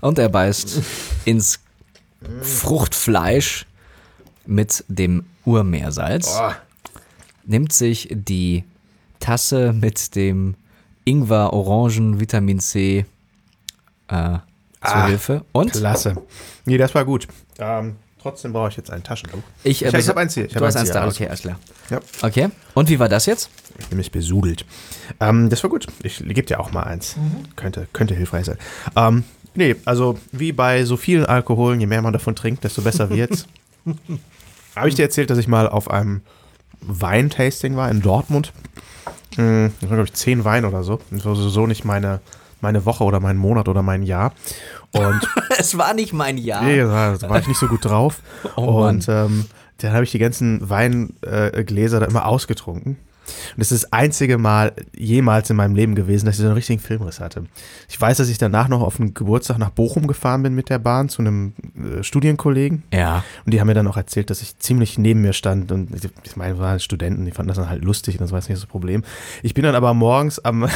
Und 0.00 0.18
er 0.18 0.28
beißt 0.28 0.82
ins 1.24 1.60
Fruchtfleisch 2.42 3.66
mit 4.46 4.84
dem 4.88 5.24
Urmeersalz, 5.44 6.36
Oh, 6.40 6.52
nimmt 7.44 7.72
sich 7.72 8.08
die 8.10 8.64
Tasse 9.20 9.72
mit 9.72 10.14
dem 10.14 10.54
Ingwer, 11.04 11.52
Orangen, 11.52 12.20
Vitamin 12.20 12.60
C 12.60 12.98
äh, 12.98 13.04
zur 14.12 14.40
Ah, 14.80 15.06
Hilfe. 15.06 15.44
Und 15.52 15.72
klasse. 15.72 16.14
Nee, 16.66 16.76
das 16.78 16.94
war 16.94 17.04
gut. 17.06 17.26
Ähm, 17.58 17.96
trotzdem 18.24 18.52
brauche 18.52 18.70
ich 18.70 18.76
jetzt 18.76 18.90
ein 18.90 19.02
Taschentuch. 19.04 19.38
ich, 19.62 19.84
äh, 19.84 19.88
Ich- 19.88 19.94
ich 19.94 20.00
beso- 20.00 20.08
hab 20.08 20.16
eins 20.16 20.34
hier, 20.34 20.46
ich 20.46 20.52
du 20.54 20.64
hast 20.64 20.76
eins 20.76 20.90
da, 20.90 21.06
okay, 21.06 21.28
alles 21.28 21.42
klar. 21.42 21.58
Ja. 21.90 22.00
Okay. 22.22 22.48
Und 22.74 22.88
wie 22.88 22.98
war 22.98 23.08
das 23.08 23.26
jetzt? 23.26 23.50
Ich 23.78 23.86
bin 23.88 23.98
mich 23.98 24.10
besudelt. 24.10 24.64
Ähm, 25.20 25.50
das 25.50 25.62
war 25.62 25.70
gut. 25.70 25.86
Ich 26.02 26.18
gebe 26.18 26.42
dir 26.42 26.58
auch 26.58 26.72
mal 26.72 26.82
eins. 26.84 27.16
Könnte, 27.56 27.86
könnte 27.92 28.14
hilfreich 28.14 28.46
sein. 28.46 28.58
Ähm, 28.96 29.24
nee, 29.54 29.76
also 29.84 30.18
wie 30.32 30.52
bei 30.52 30.84
so 30.84 30.96
vielen 30.96 31.26
Alkoholen, 31.26 31.78
je 31.80 31.86
mehr 31.86 32.00
man 32.02 32.12
davon 32.14 32.34
trinkt, 32.34 32.64
desto 32.64 32.82
besser 32.82 33.10
wird's. 33.10 33.46
Habe 34.74 34.88
ich 34.88 34.94
dir 34.94 35.02
erzählt, 35.02 35.28
dass 35.30 35.38
ich 35.38 35.46
mal 35.46 35.68
auf 35.68 35.90
einem 35.90 36.22
Weintasting 36.80 37.76
war 37.76 37.90
in 37.90 38.00
Dortmund? 38.02 38.52
Hm, 39.36 39.72
Das 39.80 39.90
war, 39.90 39.96
glaube 39.96 40.08
ich, 40.08 40.14
zehn 40.14 40.44
Wein 40.44 40.64
oder 40.64 40.82
so. 40.84 41.00
Das 41.10 41.24
war 41.24 41.34
so 41.34 41.66
nicht 41.66 41.84
meine, 41.84 42.20
meine 42.60 42.84
Woche 42.86 43.04
oder 43.04 43.20
mein 43.20 43.36
Monat 43.36 43.68
oder 43.68 43.82
mein 43.82 44.02
Jahr. 44.02 44.32
Und 44.94 45.28
es 45.58 45.76
war 45.76 45.94
nicht 45.94 46.12
mein 46.12 46.38
Jahr. 46.38 46.62
Nee, 46.62 46.78
da 46.78 47.20
war 47.28 47.38
ich 47.38 47.48
nicht 47.48 47.58
so 47.58 47.66
gut 47.66 47.84
drauf. 47.84 48.20
Oh 48.56 48.86
und 48.86 49.06
ähm, 49.08 49.46
dann 49.78 49.92
habe 49.92 50.04
ich 50.04 50.12
die 50.12 50.18
ganzen 50.18 50.68
Weingläser 50.68 51.64
Gläser 51.64 52.00
da 52.00 52.06
immer 52.06 52.26
ausgetrunken. 52.26 52.96
Und 53.24 53.58
das 53.58 53.72
ist 53.72 53.84
das 53.84 53.92
einzige 53.92 54.38
Mal 54.38 54.72
jemals 54.96 55.50
in 55.50 55.56
meinem 55.56 55.74
Leben 55.74 55.94
gewesen, 55.94 56.26
dass 56.26 56.36
ich 56.36 56.40
so 56.40 56.46
einen 56.46 56.54
richtigen 56.54 56.80
Filmriss 56.80 57.20
hatte. 57.20 57.44
Ich 57.88 58.00
weiß, 58.00 58.18
dass 58.18 58.28
ich 58.28 58.38
danach 58.38 58.68
noch 58.68 58.82
auf 58.82 59.00
einen 59.00 59.14
Geburtstag 59.14 59.58
nach 59.58 59.70
Bochum 59.70 60.06
gefahren 60.06 60.42
bin 60.42 60.54
mit 60.54 60.70
der 60.70 60.78
Bahn 60.78 61.08
zu 61.08 61.22
einem 61.22 61.54
äh, 61.76 62.02
Studienkollegen. 62.02 62.82
Ja. 62.92 63.24
Und 63.44 63.54
die 63.54 63.60
haben 63.60 63.66
mir 63.66 63.74
dann 63.74 63.86
auch 63.86 63.96
erzählt, 63.96 64.30
dass 64.30 64.42
ich 64.42 64.58
ziemlich 64.58 64.98
neben 64.98 65.22
mir 65.22 65.32
stand. 65.32 65.72
Und 65.72 65.90
ich 66.24 66.36
meine, 66.36 66.58
waren 66.58 66.80
Studenten, 66.80 67.24
die 67.24 67.30
fanden 67.30 67.48
das 67.48 67.56
dann 67.56 67.68
halt 67.68 67.84
lustig 67.84 68.16
und 68.16 68.20
das 68.22 68.32
war 68.32 68.38
jetzt 68.38 68.48
nicht 68.48 68.60
das 68.60 68.68
Problem. 68.68 69.02
Ich 69.42 69.54
bin 69.54 69.64
dann 69.64 69.74
aber 69.74 69.94
morgens 69.94 70.38
am, 70.44 70.68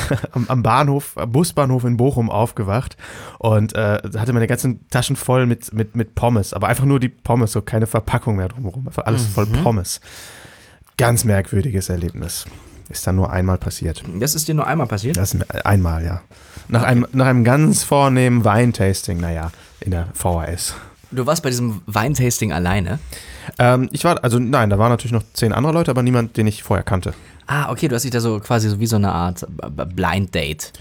am, 0.48 0.62
Bahnhof, 0.62 1.16
am 1.16 1.32
Busbahnhof 1.32 1.84
in 1.84 1.96
Bochum 1.96 2.30
aufgewacht 2.30 2.96
und 3.38 3.74
äh, 3.74 4.00
hatte 4.16 4.32
meine 4.32 4.46
ganzen 4.46 4.88
Taschen 4.88 5.16
voll 5.16 5.46
mit, 5.46 5.72
mit, 5.72 5.96
mit 5.96 6.14
Pommes. 6.14 6.52
Aber 6.52 6.68
einfach 6.68 6.84
nur 6.84 7.00
die 7.00 7.08
Pommes, 7.08 7.52
so 7.52 7.62
keine 7.62 7.86
Verpackung 7.86 8.36
mehr 8.36 8.48
drumherum. 8.48 8.86
Einfach 8.86 9.04
alles 9.06 9.26
voll 9.26 9.46
Pommes. 9.46 10.00
Ganz 10.98 11.24
merkwürdiges 11.24 11.88
Erlebnis. 11.88 12.44
Ist 12.88 13.06
dann 13.06 13.14
nur 13.16 13.30
einmal 13.30 13.56
passiert. 13.56 14.02
Das 14.18 14.34
ist 14.34 14.48
dir 14.48 14.54
nur 14.54 14.66
einmal 14.66 14.88
passiert? 14.88 15.16
Das 15.16 15.32
ist 15.32 15.64
einmal, 15.64 16.04
ja. 16.04 16.22
Nach, 16.66 16.82
einem, 16.82 17.06
nach 17.12 17.26
einem 17.26 17.44
ganz 17.44 17.84
vornehmen 17.84 18.44
Weintasting, 18.44 19.18
naja, 19.20 19.52
in 19.80 19.92
der 19.92 20.08
VHS. 20.12 20.74
Du 21.12 21.24
warst 21.24 21.42
bei 21.44 21.50
diesem 21.50 21.82
Weintasting 21.86 22.52
alleine. 22.52 22.98
Ähm, 23.58 23.88
ich 23.92 24.04
war, 24.04 24.22
also 24.24 24.40
nein, 24.40 24.70
da 24.70 24.78
waren 24.78 24.90
natürlich 24.90 25.12
noch 25.12 25.22
zehn 25.34 25.52
andere 25.52 25.72
Leute, 25.72 25.90
aber 25.92 26.02
niemand, 26.02 26.36
den 26.36 26.48
ich 26.48 26.64
vorher 26.64 26.84
kannte. 26.84 27.14
Ah, 27.46 27.70
okay, 27.70 27.88
du 27.88 27.94
hast 27.94 28.02
dich 28.02 28.10
da 28.10 28.20
so 28.20 28.40
quasi 28.40 28.68
so 28.68 28.80
wie 28.80 28.86
so 28.86 28.96
eine 28.96 29.12
Art 29.12 29.46
Blind 29.94 30.34
Date. 30.34 30.72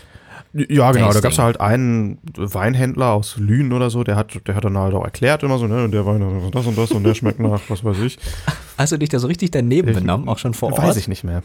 Ja, 0.70 0.92
genau, 0.92 1.08
da 1.08 1.14
Tasting. 1.14 1.22
gab 1.22 1.32
es 1.34 1.40
halt 1.40 1.62
einen 1.62 2.18
Weinhändler 2.36 3.12
aus 3.14 3.38
Lünen 3.38 3.74
oder 3.74 3.90
so, 3.90 4.04
der 4.04 4.16
hat, 4.16 4.48
der 4.48 4.56
hat 4.56 4.66
dann 4.66 4.78
halt 4.78 4.94
auch 4.94 5.04
erklärt 5.04 5.44
immer 5.44 5.58
so, 5.60 5.68
ne, 5.68 5.88
der 5.90 6.06
Wein 6.06 6.24
hat 6.46 6.56
das 6.56 6.66
und 6.66 6.78
das 6.78 6.92
und 6.92 7.04
der 7.04 7.14
schmeckt 7.14 7.40
nach, 7.40 7.62
was 7.68 7.84
weiß 7.84 8.00
ich. 8.00 8.18
Hast 8.78 8.92
du 8.92 8.98
dich 8.98 9.10
da 9.10 9.20
so 9.20 9.28
richtig 9.28 9.52
daneben 9.52 9.94
benommen, 9.94 10.28
auch 10.28 10.38
schon 10.40 10.54
vor 10.54 10.72
Ort? 10.74 10.82
Weiß 10.82 10.98
ich 10.98 11.08
nicht 11.08 11.24
mehr. 11.24 11.44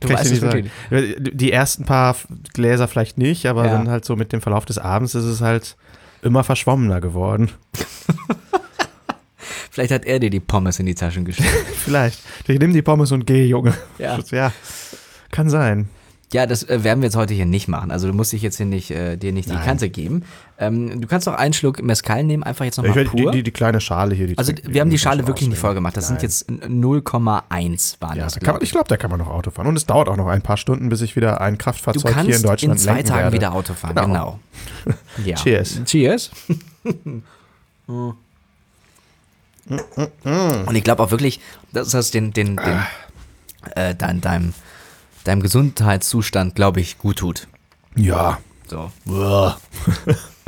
Du 0.00 0.08
Kann 0.08 0.16
ich 0.16 0.20
weißt 0.20 0.30
dir 0.42 0.46
es 0.48 0.54
nicht 0.90 1.12
sagen. 1.18 1.36
Die 1.36 1.52
ersten 1.52 1.84
paar 1.84 2.14
Gläser 2.52 2.86
vielleicht 2.88 3.18
nicht, 3.18 3.46
aber 3.46 3.64
Ja. 3.64 3.72
dann 3.72 3.88
halt 3.88 4.04
so 4.04 4.14
mit 4.16 4.32
dem 4.32 4.40
Verlauf 4.40 4.64
des 4.64 4.78
Abends 4.78 5.14
ist 5.14 5.24
es 5.24 5.40
halt 5.40 5.76
immer 6.22 6.44
verschwommener 6.44 7.00
geworden. 7.00 7.50
Vielleicht 9.70 9.92
hat 9.92 10.04
er 10.06 10.18
dir 10.18 10.30
die 10.30 10.40
Pommes 10.40 10.78
in 10.80 10.86
die 10.86 10.94
Taschen 10.94 11.24
gesteckt. 11.24 11.50
Vielleicht. 11.76 12.20
Ich 12.48 12.58
nehme 12.58 12.72
die 12.72 12.82
Pommes 12.82 13.12
und 13.12 13.26
gehe, 13.26 13.44
Junge. 13.46 13.74
Ja. 13.98 14.18
ja. 14.30 14.52
Kann 15.30 15.50
sein. 15.50 15.88
Ja, 16.32 16.44
das 16.46 16.64
äh, 16.68 16.82
werden 16.82 17.00
wir 17.02 17.06
jetzt 17.06 17.16
heute 17.16 17.34
hier 17.34 17.46
nicht 17.46 17.68
machen. 17.68 17.90
Also 17.92 18.08
du 18.08 18.12
musst 18.12 18.32
dich 18.32 18.42
jetzt 18.42 18.56
hier 18.56 18.66
nicht, 18.66 18.90
äh, 18.90 19.16
dir 19.16 19.32
nicht 19.32 19.48
die 19.48 19.54
Nein. 19.54 19.64
Kante 19.64 19.88
geben. 19.88 20.24
Ähm, 20.58 21.00
du 21.00 21.06
kannst 21.06 21.26
noch 21.28 21.34
einen 21.34 21.52
Schluck 21.54 21.80
Mezcal 21.82 22.24
nehmen, 22.24 22.42
einfach 22.42 22.64
jetzt 22.64 22.78
nochmal 22.78 23.04
die, 23.04 23.10
pur. 23.10 23.30
die, 23.30 23.42
die 23.44 23.50
kleine 23.52 23.80
Schale 23.80 24.14
hier. 24.14 24.26
Die 24.26 24.36
also 24.38 24.52
wir 24.64 24.80
haben 24.80 24.90
die 24.90 24.98
Schale 24.98 25.26
wirklich 25.28 25.48
nicht 25.48 25.58
voll 25.58 25.74
gemacht. 25.74 25.96
Das 25.96 26.08
sind 26.08 26.16
Nein. 26.16 26.22
jetzt 26.24 26.48
0,1 26.50 28.00
waren 28.00 28.16
Ja, 28.16 28.24
das. 28.24 28.34
da 28.34 28.40
kann 28.40 28.44
glaub 28.44 28.54
man, 28.56 28.62
ich 28.62 28.70
glaube, 28.72 28.88
da 28.88 28.96
kann 28.96 29.10
man 29.10 29.20
noch 29.20 29.28
Auto 29.28 29.50
fahren. 29.52 29.68
Und 29.68 29.76
es 29.76 29.86
dauert 29.86 30.08
auch 30.08 30.16
noch 30.16 30.26
ein 30.26 30.42
paar 30.42 30.56
Stunden, 30.56 30.88
bis 30.88 31.00
ich 31.00 31.14
wieder 31.14 31.40
ein 31.40 31.58
Kraftfahrzeug 31.58 32.20
hier 32.22 32.34
in 32.36 32.42
Deutschland 32.42 32.74
in 32.74 32.78
zwei 32.78 32.94
lenken 32.94 33.08
Tagen 33.08 33.22
werde. 33.22 33.36
wieder 33.36 33.52
Auto 33.52 33.74
fahren, 33.74 33.94
Genau. 33.94 34.38
genau. 34.84 34.94
Ja. 35.24 35.36
Cheers. 35.36 35.80
Cheers. 35.84 36.30
Und 39.68 40.74
ich 40.74 40.84
glaube 40.84 41.02
auch 41.02 41.10
wirklich, 41.10 41.40
dass 41.72 41.90
das 41.90 42.10
den, 42.10 42.32
den, 42.32 42.56
den 42.56 42.78
äh, 43.74 43.94
dein, 43.94 44.20
deinem, 44.20 44.54
deinem 45.26 45.42
Gesundheitszustand, 45.42 46.54
glaube 46.54 46.80
ich, 46.80 46.98
gut 46.98 47.18
tut. 47.18 47.48
Ja. 47.94 48.38
So. 48.68 48.90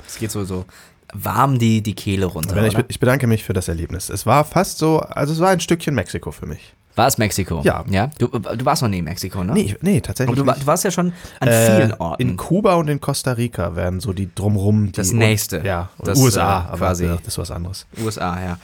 Es 0.07 0.17
geht 0.19 0.31
so, 0.31 0.45
so 0.45 0.65
warm 1.13 1.59
die, 1.59 1.83
die 1.83 1.95
Kehle 1.95 2.25
runter. 2.27 2.57
Aber 2.57 2.67
ich, 2.67 2.77
ich 2.89 2.99
bedanke 2.99 3.27
mich 3.27 3.45
für 3.45 3.53
das 3.53 3.69
Erlebnis. 3.69 4.09
Es 4.09 4.25
war 4.25 4.45
fast 4.45 4.79
so, 4.79 5.01
also 5.01 5.35
es 5.35 5.41
war 5.41 5.51
ein 5.51 5.61
Stückchen 5.61 5.95
Mexiko 5.95 6.31
für 6.31 6.47
mich. 6.47 6.75
War 6.97 7.07
es 7.07 7.19
Mexiko? 7.19 7.61
Ja. 7.63 7.85
ja? 7.89 8.11
Du, 8.19 8.27
du 8.27 8.65
warst 8.65 8.83
noch 8.83 8.89
nie 8.89 8.99
in 8.99 9.05
Mexiko, 9.05 9.45
ne? 9.45 9.53
Nee, 9.53 9.77
nee 9.83 10.01
tatsächlich. 10.01 10.39
Aber 10.41 10.53
du, 10.55 10.61
du 10.61 10.67
warst 10.67 10.83
ja 10.85 10.91
schon 10.91 11.13
an 11.41 11.49
Äh, 11.49 11.77
vielen 11.77 11.93
Orten. 11.95 12.23
In 12.23 12.37
Kuba 12.37 12.75
und 12.75 12.89
in 12.89 13.01
Costa 13.01 13.33
Rica 13.33 13.77
werden 13.77 14.01
so 14.01 14.13
die 14.13 14.35
drumrum. 14.35 14.87
Die 14.87 14.93
Das 14.93 15.13
nächste. 15.13 15.65
Ja, 15.65 15.91
Das, 16.03 16.19
USA, 16.19 16.41
äh, 16.41 16.69
aber 16.69 16.77
quasi. 16.79 17.05
ja, 17.05 17.17
das 17.17 17.29
ist 17.29 17.39
was 17.39 17.51
anderes. 17.51 17.87
USA, 18.03 18.41
ja. 18.43 18.59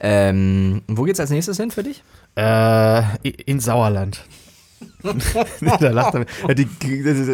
Ähm, 0.00 0.82
wo 0.88 1.04
geht's 1.04 1.20
als 1.20 1.30
nächstes 1.30 1.58
hin 1.58 1.70
für 1.70 1.82
dich? 1.82 2.02
Äh, 2.36 3.02
in 3.22 3.60
Sauerland. 3.60 4.24
nee, 5.60 5.70
da 5.80 5.90
lacht 5.90 6.14
er. 6.14 6.54
Die, 6.54 6.66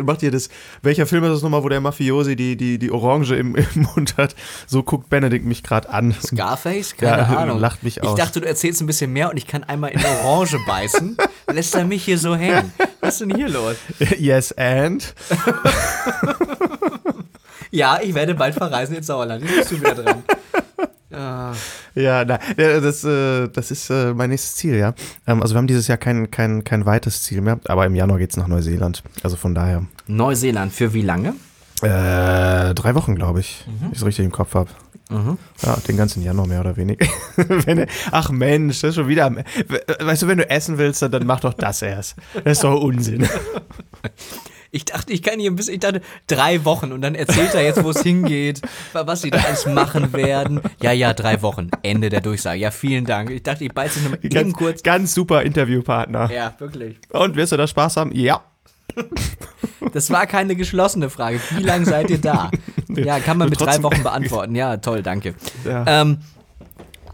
macht 0.05 0.23
ihr 0.23 0.31
das. 0.31 0.49
Welcher 0.83 1.07
Film 1.07 1.25
ist 1.25 1.31
das 1.33 1.43
nochmal, 1.43 1.63
wo 1.65 1.69
der 1.69 1.81
Mafiosi 1.81 2.37
die, 2.37 2.57
die, 2.57 2.79
die 2.79 2.91
Orange 2.91 3.35
im, 3.35 3.57
im 3.75 3.89
Mund 3.95 4.17
hat? 4.17 4.35
So 4.67 4.83
guckt 4.83 5.09
Benedikt 5.11 5.45
mich 5.45 5.63
gerade 5.63 5.89
an. 5.91 6.13
Scarface? 6.13 6.97
Keine 6.97 7.23
Ja, 7.23 7.37
Ahnung. 7.39 7.59
lacht 7.59 7.83
mich 7.83 7.97
ich 7.99 8.03
aus. 8.03 8.17
dachte, 8.19 8.41
du 8.41 8.47
erzählst 8.47 8.81
ein 8.81 8.87
bisschen 8.87 9.13
mehr 9.13 9.31
und 9.31 9.37
ich 9.37 9.47
kann 9.47 9.65
einmal 9.65 9.91
in 9.91 10.01
Orange 10.25 10.59
beißen. 10.67 11.17
Lässt 11.53 11.75
er 11.75 11.85
mich 11.85 12.05
hier 12.05 12.19
so 12.19 12.37
hängen. 12.37 12.73
Was 13.01 13.15
ist 13.15 13.21
denn 13.23 13.35
hier 13.35 13.49
los? 13.49 13.77
yes, 14.19 14.53
and? 14.53 15.15
Ja, 17.71 18.01
ich 18.03 18.15
werde 18.15 18.35
bald 18.35 18.55
verreisen 18.55 18.95
ins 18.97 19.07
Sauerland. 19.07 19.43
Jetzt 19.45 19.57
bist 19.57 19.71
du 19.73 19.81
wieder 19.81 19.95
dran. 19.95 20.23
Ah, 21.11 21.53
Ja, 21.95 22.25
na, 22.25 22.39
das, 22.57 23.05
äh, 23.05 23.49
das 23.49 23.71
ist 23.71 23.91
äh, 23.91 24.15
mein 24.15 24.31
nächstes 24.31 24.57
Ziel, 24.57 24.77
ja. 24.77 24.95
Ähm, 25.27 25.43
also 25.43 25.55
wir 25.55 25.59
haben 25.59 25.67
dieses 25.67 25.89
Jahr 25.89 25.99
kein, 25.99 26.31
kein, 26.31 26.65
kein 26.65 26.87
weites 26.87 27.23
Ziel 27.23 27.41
mehr, 27.41 27.61
aber 27.67 27.87
im 27.87 27.95
Januar 27.95 28.19
geht's 28.19 28.37
nach 28.37 28.47
Neuseeland. 28.47 29.03
Also 29.23 29.37
von 29.37 29.55
daher. 29.55 29.87
Neuseeland, 30.07 30.73
für 30.73 30.95
wie 30.95 31.03
lange? 31.03 31.35
Äh, 31.83 32.75
drei 32.75 32.95
Wochen, 32.95 33.15
glaube 33.15 33.41
ich, 33.41 33.67
wenn 33.81 33.91
ich 33.91 33.99
es 33.99 34.07
richtig 34.07 34.25
im 34.25 34.33
Kopf 34.33 34.55
habe. 34.55 34.71
Ja, 35.63 35.77
den 35.87 35.99
ganzen 35.99 36.23
Januar 36.23 36.47
mehr 36.47 36.61
oder 36.61 36.77
weniger. 36.77 37.07
wenn, 37.37 37.87
ach 38.13 38.31
Mensch, 38.31 38.81
das 38.81 38.91
ist 38.91 38.95
schon 38.95 39.09
wieder. 39.09 39.31
Weißt 40.01 40.23
du, 40.23 40.27
wenn 40.27 40.39
du 40.39 40.49
essen 40.49 40.79
willst, 40.79 41.03
dann, 41.03 41.13
dann 41.13 41.27
mach 41.27 41.41
doch 41.41 41.53
das 41.53 41.83
erst. 41.83 42.17
Das 42.33 42.53
ist 42.53 42.65
doch 42.65 42.81
Unsinn. 42.81 43.29
Ich 44.75 44.87
dachte, 44.87 45.13
ich 45.13 45.23
kann 45.23 45.39
hier 45.39 45.51
ein 45.51 45.55
bisschen, 45.57 45.75
ich 45.75 45.81
dachte, 45.81 46.01
drei 46.27 46.65
Wochen 46.65 46.93
und 46.93 47.03
dann 47.03 47.15
erzählt 47.15 47.53
er 47.55 47.63
jetzt, 47.63 47.85
wo 47.85 47.91
es 47.91 48.01
hingeht, 48.03 48.63
was 48.95 49.21
sie 49.21 49.29
da 49.31 49.39
alles 49.41 49.67
machen 49.67 50.15
werden. 50.15 50.63
Ja, 50.81 50.93
ja, 50.93 51.13
drei 51.13 51.43
Wochen. 51.43 51.71
Ende 51.83 52.09
der 52.09 52.23
Durchsage. 52.23 52.59
Ja, 52.59 52.71
vielen 52.71 53.05
Dank. 53.05 53.29
Ich 53.31 53.43
dachte, 53.43 53.65
ich 53.65 53.73
beiße 53.73 54.01
nur 54.01 54.15
eben 54.15 54.31
Ganz, 54.31 54.55
kurz. 54.55 54.83
ganz 54.83 55.13
super 55.13 55.43
Interviewpartner. 55.43 56.31
Ja, 56.33 56.55
wirklich. 56.59 56.97
Und 57.11 57.37
wirst 57.37 57.53
du 57.53 57.59
da 57.59 57.67
Spaß 57.67 57.99
haben? 57.99 58.13
Ja. 58.15 58.41
Das 59.93 60.11
war 60.11 60.27
keine 60.27 60.55
geschlossene 60.57 61.11
Frage. 61.11 61.41
Wie 61.51 61.63
lange 61.63 61.85
seid 61.85 62.09
ihr 62.09 62.19
da? 62.19 62.51
Ja, 62.89 63.21
kann 63.21 63.37
man 63.39 63.49
mit 63.49 63.61
drei 63.61 63.83
Wochen 63.83 64.03
beantworten. 64.03 64.55
Ja, 64.55 64.77
toll, 64.77 65.03
danke. 65.03 65.35
Ja. 65.65 65.85
Ähm, 66.03 66.19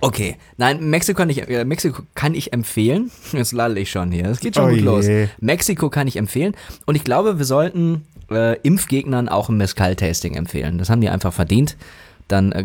okay, 0.01 0.37
nein, 0.57 0.89
Mexiko 0.91 1.17
kann, 1.19 1.31
ich, 1.31 1.49
äh, 1.49 1.65
Mexiko 1.65 2.03
kann 2.15 2.35
ich 2.35 2.53
empfehlen. 2.53 3.11
Jetzt 3.33 3.53
lalle 3.53 3.81
ich 3.81 3.91
schon 3.91 4.13
hier. 4.13 4.27
Es 4.27 4.41
geht 4.41 4.55
schon 4.57 4.67
Oh 4.71 4.75
gut 4.75 4.81
los. 4.81 5.07
je. 5.07 5.29
Mexiko 5.41 5.91
kann 5.91 6.07
ich 6.09 6.17
empfehlen. 6.17 6.55
Und 6.87 6.95
ich 6.95 7.05
glaube, 7.05 7.39
wir 7.39 7.45
sollten 7.45 8.05
äh, 8.31 8.59
Impfgegnern 8.61 9.29
auch 9.29 9.49
ein 9.49 9.57
Mezcal-Tasting 9.57 10.35
empfehlen. 10.35 10.79
Das 10.79 10.91
haben 10.91 11.01
die 11.01 11.09
einfach 11.09 11.33
verdient. 11.33 11.77
Dann 12.29 12.53
äh, 12.53 12.65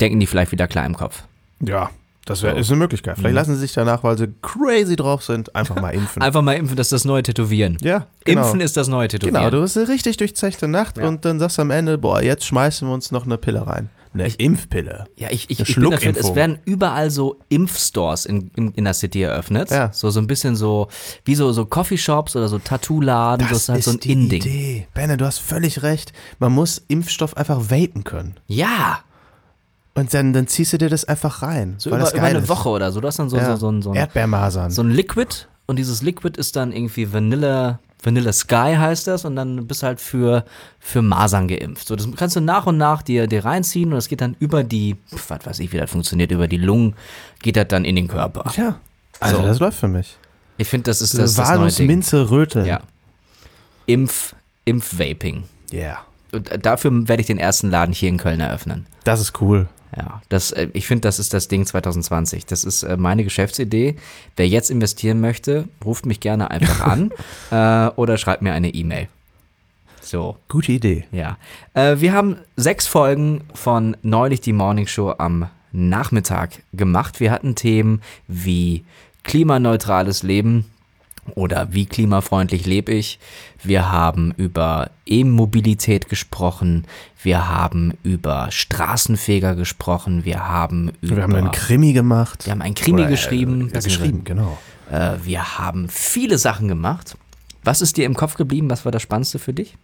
denken 0.00 0.20
die 0.20 0.26
vielleicht 0.26 0.52
wieder 0.52 0.68
klar 0.68 0.84
im 0.86 0.94
Kopf. 0.96 1.22
Ja, 1.60 1.90
das 2.26 2.42
wär, 2.42 2.56
ist 2.56 2.68
eine 2.70 2.78
Möglichkeit. 2.78 3.16
Vielleicht 3.16 3.34
lassen 3.34 3.54
sie 3.54 3.60
sich 3.60 3.72
danach, 3.72 4.02
weil 4.04 4.18
sie 4.18 4.28
crazy 4.42 4.96
drauf 4.96 5.22
sind, 5.22 5.54
einfach 5.54 5.80
mal 5.80 5.90
impfen. 5.94 6.20
Einfach 6.22 6.42
mal 6.42 6.52
impfen, 6.54 6.76
das 6.76 6.88
ist 6.88 6.92
das 6.92 7.04
neue 7.04 7.22
Tätowieren. 7.22 7.78
ja, 7.82 8.06
genau. 8.24 8.42
Impfen 8.42 8.60
ist 8.60 8.76
das 8.76 8.88
neue 8.88 9.08
Tätowieren. 9.08 9.36
Genau, 9.36 9.50
du 9.50 9.62
hast 9.62 9.76
eine 9.78 9.88
richtig 9.88 10.16
durchzechte 10.18 10.68
Nacht 10.68 10.98
Ja. 10.98 11.06
und 11.08 11.24
dann 11.24 11.38
sagst 11.38 11.56
du 11.58 11.62
am 11.62 11.70
Ende, 11.70 11.96
boah, 11.98 12.20
jetzt 12.20 12.44
schmeißen 12.44 12.86
wir 12.86 12.92
uns 12.92 13.10
noch 13.12 13.24
eine 13.24 13.38
Pille 13.38 13.66
rein. 13.66 13.88
Eine 14.24 14.34
Impfpille. 14.34 15.04
Ja, 15.16 15.28
ich, 15.30 15.50
ich, 15.50 15.60
ich 15.60 15.74
bin 15.76 15.90
dafür, 15.90 16.16
es 16.16 16.34
werden 16.34 16.58
überall 16.64 17.10
so 17.10 17.36
Impfstores 17.48 18.26
in, 18.26 18.50
in, 18.56 18.72
in 18.72 18.84
der 18.84 18.94
City 18.94 19.22
eröffnet. 19.22 19.70
Ja. 19.70 19.92
So, 19.92 20.10
so 20.10 20.20
ein 20.20 20.26
bisschen 20.26 20.56
so, 20.56 20.88
wie 21.24 21.34
so, 21.34 21.52
so 21.52 21.66
Coffeeshops 21.66 22.34
oder 22.36 22.48
so 22.48 22.58
Tattoo-Laden. 22.58 23.46
Das 23.48 23.58
ist 23.58 23.68
halt 23.68 23.84
so 23.84 23.92
ein 23.92 23.98
Inding. 23.98 24.40
Idee. 24.42 24.86
Benne, 24.94 25.16
du 25.16 25.24
hast 25.26 25.38
völlig 25.38 25.82
recht. 25.82 26.12
Man 26.38 26.52
muss 26.52 26.82
Impfstoff 26.88 27.36
einfach 27.36 27.70
vapen 27.70 28.04
können. 28.04 28.34
Ja, 28.46 29.00
Und 29.94 30.12
dann, 30.12 30.32
dann 30.32 30.46
ziehst 30.46 30.72
du 30.72 30.78
dir 30.78 30.88
das 30.90 31.04
einfach 31.04 31.42
rein. 31.42 31.74
so 31.78 31.90
über, 31.90 31.98
das 31.98 32.12
über 32.12 32.22
eine 32.22 32.40
ist. 32.40 32.48
Woche 32.48 32.68
oder 32.68 32.92
so. 32.92 33.00
Du 33.00 33.08
hast 33.08 33.18
dann 33.18 33.28
so, 33.30 33.36
Ja. 33.36 33.52
so, 33.52 33.56
so, 33.56 33.70
ein- 33.70 33.82
so, 33.82 33.90
ein, 33.90 33.96
Erdbeermasern. 33.96 34.70
so 34.70 34.82
ein 34.82 34.90
Liquid 34.90 35.46
und 35.66 35.78
dieses 35.78 36.02
Liquid 36.02 36.38
ist 36.38 36.54
dann 36.56 36.72
irgendwie 36.72 37.12
Vanilla, 37.12 37.80
Vanilla 38.06 38.32
Sky 38.32 38.74
heißt 38.78 39.08
das 39.08 39.24
und 39.24 39.34
dann 39.36 39.66
bist 39.66 39.82
du 39.82 39.86
halt 39.88 40.00
für, 40.00 40.44
für 40.78 41.02
Masern 41.02 41.48
geimpft. 41.48 41.88
So, 41.88 41.96
das 41.96 42.08
kannst 42.16 42.36
du 42.36 42.40
nach 42.40 42.66
und 42.66 42.78
nach 42.78 43.02
dir, 43.02 43.26
dir 43.26 43.44
reinziehen 43.44 43.90
und 43.90 43.96
das 43.96 44.08
geht 44.08 44.20
dann 44.20 44.36
über 44.38 44.62
die, 44.62 44.96
was 45.28 45.44
weiß 45.44 45.58
ich, 45.58 45.72
wie 45.72 45.78
das 45.78 45.90
funktioniert, 45.90 46.30
über 46.30 46.46
die 46.48 46.56
Lungen 46.56 46.94
geht 47.42 47.56
das 47.56 47.66
dann 47.68 47.84
in 47.84 47.96
den 47.96 48.06
Körper. 48.08 48.50
ja, 48.56 48.78
also 49.20 49.38
So. 49.38 49.42
das 49.42 49.58
läuft 49.58 49.78
für 49.80 49.88
mich. 49.88 50.16
Ich 50.56 50.68
finde, 50.68 50.84
das 50.84 51.02
ist 51.02 51.18
das, 51.18 51.34
das 51.34 51.48
Walnuss. 51.48 51.78
Minze, 51.80 52.30
Röte. 52.30 52.64
Ja. 52.66 52.80
Impf, 53.86 54.34
Impf-Vaping. 54.64 55.42
Yeah. 55.72 55.98
Und 56.32 56.48
äh, 56.50 56.58
dafür 56.58 56.90
werde 57.08 57.20
ich 57.20 57.26
den 57.26 57.38
ersten 57.38 57.70
Laden 57.70 57.92
hier 57.92 58.08
in 58.08 58.16
Köln 58.18 58.40
eröffnen. 58.40 58.86
Das 59.04 59.20
ist 59.20 59.40
cool. 59.40 59.68
Ja, 59.96 60.22
das, 60.28 60.52
äh, 60.52 60.68
ich 60.72 60.86
finde, 60.86 61.02
das 61.02 61.18
ist 61.18 61.34
das 61.34 61.48
Ding 61.48 61.66
2020. 61.66 62.46
Das 62.46 62.64
ist 62.64 62.82
äh, 62.82 62.96
meine 62.96 63.24
Geschäftsidee. 63.24 63.96
Wer 64.36 64.48
jetzt 64.48 64.70
investieren 64.70 65.20
möchte, 65.20 65.68
ruft 65.84 66.06
mich 66.06 66.20
gerne 66.20 66.50
einfach 66.50 66.80
an 66.80 67.12
äh, 67.50 67.90
oder 67.96 68.16
schreibt 68.16 68.42
mir 68.42 68.52
eine 68.52 68.70
E-Mail. 68.70 69.08
So, 70.00 70.36
Gute 70.48 70.72
Idee. 70.72 71.04
ja. 71.10 71.36
Äh, 71.74 72.00
wir 72.00 72.12
haben 72.12 72.36
sechs 72.56 72.86
Folgen 72.86 73.42
von 73.54 73.96
Neulich 74.02 74.40
die 74.40 74.52
Morning 74.52 74.86
Show 74.86 75.14
am 75.18 75.48
Nachmittag 75.72 76.62
gemacht. 76.72 77.20
Wir 77.20 77.32
hatten 77.32 77.54
Themen 77.54 78.00
wie 78.28 78.84
klimaneutrales 79.24 80.22
Leben 80.22 80.64
oder 81.34 81.72
wie 81.72 81.86
klimafreundlich 81.86 82.66
lebe 82.66 82.92
ich. 82.92 83.18
Wir 83.62 83.90
haben 83.90 84.32
über 84.36 84.90
E-Mobilität 85.06 86.08
gesprochen. 86.08 86.86
Wir 87.22 87.48
haben 87.48 87.94
über 88.02 88.48
Straßenfeger 88.50 89.54
gesprochen. 89.54 90.24
Wir 90.24 90.48
haben 90.48 90.92
über 91.00 91.16
Wir 91.16 91.22
haben 91.22 91.34
einen 91.34 91.50
Krimi 91.50 91.92
gemacht. 91.92 92.46
wir 92.46 92.52
haben 92.52 92.62
ein 92.62 92.74
Krimi 92.74 93.00
Oder, 93.00 93.08
äh, 93.08 93.10
geschrieben. 93.10 93.70
Ja, 93.72 93.80
geschrieben, 93.80 94.24
genau. 94.24 94.58
Äh, 94.90 95.12
wir 95.24 95.58
haben 95.58 95.88
viele 95.88 96.38
Sachen 96.38 96.68
gemacht. 96.68 97.16
Was 97.66 97.82
ist 97.82 97.96
dir 97.96 98.06
im 98.06 98.14
Kopf 98.14 98.36
geblieben? 98.36 98.70
Was 98.70 98.84
war 98.84 98.92
das 98.92 99.02
Spannendste 99.02 99.40
für 99.40 99.52
dich? 99.52 99.76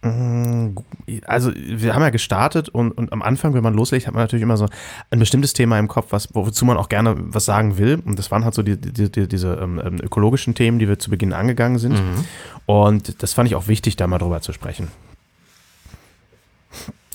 Also, 1.25 1.51
wir 1.53 1.93
haben 1.93 2.01
ja 2.01 2.11
gestartet 2.11 2.69
und, 2.69 2.91
und 2.91 3.11
am 3.11 3.21
Anfang, 3.21 3.53
wenn 3.53 3.61
man 3.61 3.73
loslegt, 3.73 4.07
hat 4.07 4.13
man 4.13 4.23
natürlich 4.23 4.41
immer 4.41 4.55
so 4.55 4.67
ein 5.11 5.19
bestimmtes 5.19 5.51
Thema 5.51 5.77
im 5.77 5.89
Kopf, 5.89 6.07
was, 6.11 6.29
wozu 6.33 6.63
man 6.63 6.77
auch 6.77 6.87
gerne 6.87 7.15
was 7.17 7.43
sagen 7.43 7.77
will. 7.77 8.01
Und 8.05 8.17
das 8.17 8.31
waren 8.31 8.45
halt 8.45 8.53
so 8.53 8.63
die, 8.63 8.77
die, 8.79 9.11
die, 9.11 9.27
diese 9.27 9.55
ähm, 9.55 9.81
ähm, 9.83 9.99
ökologischen 10.01 10.55
Themen, 10.55 10.79
die 10.79 10.87
wir 10.87 10.97
zu 10.97 11.09
Beginn 11.09 11.33
angegangen 11.33 11.77
sind. 11.77 12.01
Und 12.65 13.21
das 13.21 13.33
fand 13.33 13.49
ich 13.49 13.55
auch 13.55 13.67
wichtig, 13.67 13.97
da 13.97 14.07
mal 14.07 14.17
drüber 14.17 14.39
zu 14.39 14.53
sprechen. 14.53 14.87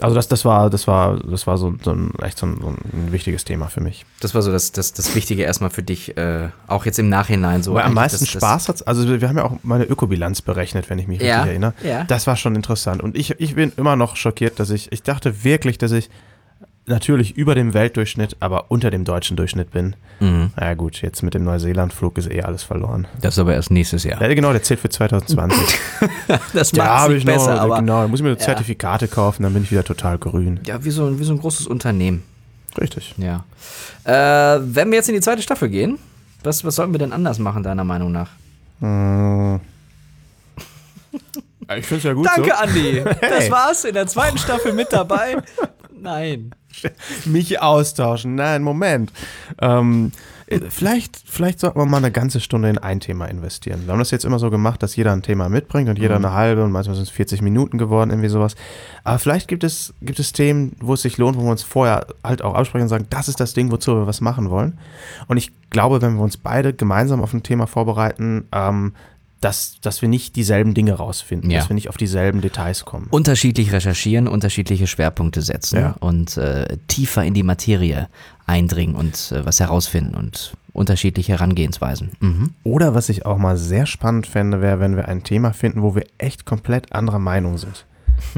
Also 0.01 0.15
das, 0.15 0.29
das 0.29 0.45
war, 0.45 0.71
das 0.71 0.87
war, 0.87 1.19
das 1.19 1.47
war 1.47 1.59
so, 1.59 1.75
so 1.83 1.93
ein, 1.93 2.13
echt 2.23 2.39
so 2.39 2.47
ein, 2.47 2.59
so 2.61 2.69
ein 2.69 3.13
wichtiges 3.13 3.45
Thema 3.45 3.67
für 3.67 3.81
mich. 3.81 4.05
Das 4.21 4.35
war 4.35 4.43
so 4.43 4.53
das, 4.53 4.73
das, 4.73 4.93
das 4.93 5.15
Wichtige 5.15 5.43
erstmal 5.43 5.71
für 5.71 5.83
dich, 5.83 6.17
äh, 6.17 6.49
auch 6.67 6.87
jetzt 6.87 6.99
im 6.99 7.09
Nachhinein 7.09 7.63
so. 7.63 7.75
Weil 7.75 7.85
am 7.85 7.95
meisten 7.95 8.21
das, 8.25 8.29
Spaß 8.29 8.69
hat 8.69 8.87
also 8.87 9.21
wir 9.21 9.29
haben 9.29 9.37
ja 9.39 9.45
auch 9.45 9.57
meine 9.63 9.85
Ökobilanz 9.85 10.43
berechnet, 10.43 10.89
wenn 10.91 10.99
ich 10.99 11.07
mich 11.07 11.21
Ja, 11.21 11.37
richtig 11.37 11.51
erinnere. 11.51 11.75
ja. 11.83 12.05
Das 12.05 12.27
war 12.27 12.37
schon 12.37 12.55
interessant. 12.57 13.03
Und 13.03 13.17
ich, 13.17 13.39
ich 13.41 13.55
bin 13.55 13.73
immer 13.77 13.97
noch 13.97 14.17
schockiert, 14.17 14.61
dass 14.61 14.71
ich, 14.71 14.93
ich 14.93 15.03
dachte 15.03 15.45
wirklich, 15.45 15.79
dass 15.79 15.93
ich 15.93 16.11
natürlich 16.89 17.37
über 17.37 17.55
dem 17.55 17.75
Weltdurchschnitt, 17.75 18.37
aber 18.41 18.71
unter 18.71 18.91
dem 18.91 19.05
deutschen 19.05 19.37
Durchschnitt 19.37 19.71
bin. 19.71 19.95
Mhm. 20.21 20.51
Na 20.57 20.67
ja, 20.67 20.75
gut, 20.75 21.01
jetzt 21.03 21.23
mit 21.23 21.35
dem 21.35 21.45
Neuseeland-Flug 21.45 22.19
ist 22.19 22.31
eh 22.31 22.43
alles 22.43 22.63
verloren. 22.63 23.07
Das 23.21 23.35
ist 23.35 23.39
aber 23.39 23.55
erst 23.55 23.71
nächstes 23.71 24.05
Jahr. 24.05 24.21
Ja, 24.21 24.33
genau, 24.35 24.53
der 24.53 24.63
zählt 24.63 24.81
für 24.81 24.89
2020. 24.89 25.59
Das 26.53 26.71
da 26.73 26.83
macht 26.85 26.91
habe 26.91 27.13
es 27.15 27.19
ich 27.21 27.25
nicht 27.27 27.37
noch, 27.37 27.47
besser, 27.47 27.61
aber 27.61 27.79
genau, 27.81 28.03
da 28.03 28.09
muss 28.09 28.21
ich 28.21 28.25
mir 28.25 28.31
Ja. 28.31 28.39
Zertifikate 28.39 29.09
kaufen, 29.09 29.43
dann 29.43 29.53
bin 29.55 29.63
ich 29.63 29.71
wieder 29.71 29.85
total 29.85 30.19
grün. 30.19 30.61
ja, 30.67 30.85
wie 30.85 30.91
so, 30.91 31.19
wie 31.19 31.25
so 31.25 31.33
ein 31.33 31.39
großes 31.41 31.67
Unternehmen. 31.67 32.23
Richtig. 32.81 33.15
Ja. 33.19 33.45
Äh, 34.05 34.61
wenn 34.63 34.91
wir 34.91 34.97
jetzt 34.99 35.09
in 35.09 35.15
die 35.15 35.21
zweite 35.21 35.43
Staffel 35.43 35.69
gehen, 35.69 35.99
was, 36.45 36.65
was 36.65 36.77
sollten 36.77 36.93
wir 36.93 36.99
denn 36.99 37.13
anders 37.13 37.39
machen, 37.39 37.63
deiner 37.63 37.85
Meinung 37.85 38.13
nach? 38.13 38.29
Hm. 38.81 39.61
Ich 41.77 41.85
finde 41.85 41.99
es 41.99 42.05
ja 42.05 42.13
gut 42.15 42.25
Danke, 42.27 42.57
Andi. 42.57 43.05
Das 43.21 43.51
war's 43.51 43.85
in 43.85 43.93
der 43.93 44.07
zweiten 44.07 44.39
Staffel 44.39 44.73
mit 44.73 44.91
dabei. 44.91 45.37
Nein. 46.01 46.55
Mich 47.25 47.61
austauschen. 47.61 48.35
Nein, 48.35 48.63
Moment. 48.63 49.13
Ähm, 49.61 50.13
äh, 50.49 50.61
vielleicht, 50.71 51.21
vielleicht 51.27 51.61
sollten 51.61 51.79
wir 51.79 51.85
mal 51.85 51.99
eine 51.99 52.11
ganze 52.11 52.41
Stunde 52.41 52.71
in 52.71 52.79
ein 52.79 53.01
Thema 53.01 53.27
investieren. 53.27 53.83
Wir 53.85 53.93
haben 53.93 53.99
das 53.99 54.11
jetzt 54.11 54.25
immer 54.25 54.39
so 54.39 54.51
gemacht, 54.51 54.83
dass 54.83 54.97
jeder 54.97 55.13
ein 55.13 55.23
Thema 55.23 55.49
mitbringt 55.49 55.89
und 55.89 55.99
jeder 55.99 56.17
eine 56.17 56.33
halbe 56.33 56.65
und 56.65 56.73
manchmal 56.73 56.97
sind 56.97 57.05
es 57.05 57.11
40 57.11 57.43
Minuten 57.43 57.77
geworden, 57.77 58.11
irgendwie 58.11 58.31
sowas. 58.31 58.55
Aber 59.05 59.19
vielleicht 59.19 59.49
gibt 59.49 59.63
es, 59.63 59.93
gibt 60.01 60.19
es 60.19 60.33
Themen, 60.33 60.75
wo 60.81 60.95
es 60.95 61.03
sich 61.03 61.19
lohnt, 61.19 61.37
wo 61.37 61.43
wir 61.43 61.51
uns 61.51 61.63
vorher 61.63 62.07
halt 62.25 62.43
auch 62.43 62.55
absprechen 62.55 62.85
und 62.85 62.89
sagen, 62.89 63.07
das 63.11 63.29
ist 63.29 63.41
das 63.41 63.53
Ding, 63.53 63.71
wozu 63.71 63.95
wir 63.95 64.07
was 64.07 64.21
machen 64.21 64.49
wollen. 64.49 64.79
Und 65.27 65.37
ich 65.37 65.53
glaube, 65.71 66.01
wenn 66.01 66.15
wir 66.15 66.23
uns 66.23 66.39
beide 66.39 66.73
gemeinsam 66.73 67.23
auf 67.23 67.35
ein 67.35 67.43
Thema 67.43 67.67
vorbereiten, 67.67 68.49
ähm, 68.53 68.95
dass, 69.41 69.81
dass 69.81 70.03
wir 70.03 70.09
nicht 70.09 70.37
dieselben 70.37 70.75
Dinge 70.75 70.95
rausfinden, 70.95 71.51
Ja. 71.51 71.59
dass 71.61 71.69
wir 71.71 71.75
nicht 71.75 71.89
auf 71.89 71.97
dieselben 71.97 72.41
Details 72.41 72.85
kommen. 72.85 73.07
Unterschiedlich 73.11 73.73
recherchieren, 73.73 74.27
unterschiedliche 74.29 74.87
Schwerpunkte 74.87 75.43
setzen 75.43 75.79
Ja. 75.79 75.95
und 76.01 76.37
äh, 76.37 76.77
tiefer 76.89 77.25
in 77.25 77.35
die 77.35 77.43
Materie 77.45 78.09
eindringen 78.47 78.97
und 78.97 79.33
äh, 79.33 79.45
was 79.47 79.61
herausfinden 79.61 80.15
und 80.15 80.55
unterschiedliche 80.73 81.33
Herangehensweisen. 81.33 82.11
Mhm. 82.21 82.51
Oder 82.65 82.95
was 82.95 83.09
ich 83.09 83.27
auch 83.27 83.39
mal 83.39 83.57
sehr 83.57 83.87
spannend 83.87 84.27
fände, 84.27 84.61
wäre, 84.61 84.81
wenn 84.81 84.97
wir 84.97 85.09
ein 85.09 85.25
Thema 85.25 85.53
finden, 85.53 85.83
wo 85.83 85.95
wir 85.95 86.05
echt 86.19 86.45
komplett 86.45 86.93
anderer 86.93 87.19
Meinung 87.19 87.59
sind. 87.59 87.85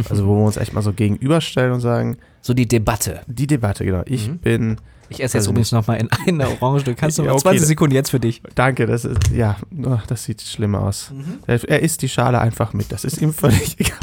Also 0.09 0.27
wo 0.27 0.37
wir 0.37 0.45
uns 0.45 0.57
echt 0.57 0.73
mal 0.73 0.83
so 0.83 0.93
gegenüberstellen 0.93 1.73
und 1.73 1.81
sagen, 1.81 2.17
So 2.43 2.55
die 2.55 2.67
Debatte. 2.69 3.21
die 3.27 3.47
Debatte, 3.47 3.85
genau. 3.85 4.03
Ich 4.07 4.29
Mhm. 4.29 4.39
bin, 4.39 4.77
Ich 5.09 5.17
esse 5.17 5.23
jetzt 5.23 5.35
Also 5.37 5.51
übrigens 5.51 5.73
nochmal 5.73 5.99
in 6.01 6.09
eine 6.27 6.49
Orange. 6.61 6.85
Du 6.85 6.95
kannst 6.95 7.19
noch 7.19 7.25
Ja, 7.25 7.31
mal 7.33 7.37
okay. 7.37 7.43
20 7.51 7.67
Sekunden 7.67 7.95
jetzt 7.95 8.11
für 8.11 8.21
dich. 8.21 8.43
danke, 8.55 8.87
das 8.87 9.05
ist, 9.05 9.19
ja, 9.35 9.57
oh, 9.85 9.99
das 10.07 10.25
sieht 10.25 10.41
schlimm 10.41 10.75
aus. 10.77 11.13
Er, 11.47 11.63
er 11.69 11.81
isst 11.81 12.03
die 12.03 12.09
Schale 12.09 12.41
einfach 12.41 12.73
mit, 12.75 12.93
das 12.93 13.05
ist 13.05 13.21
ihm 13.21 13.33
völlig 13.33 13.77
egal. 13.81 13.99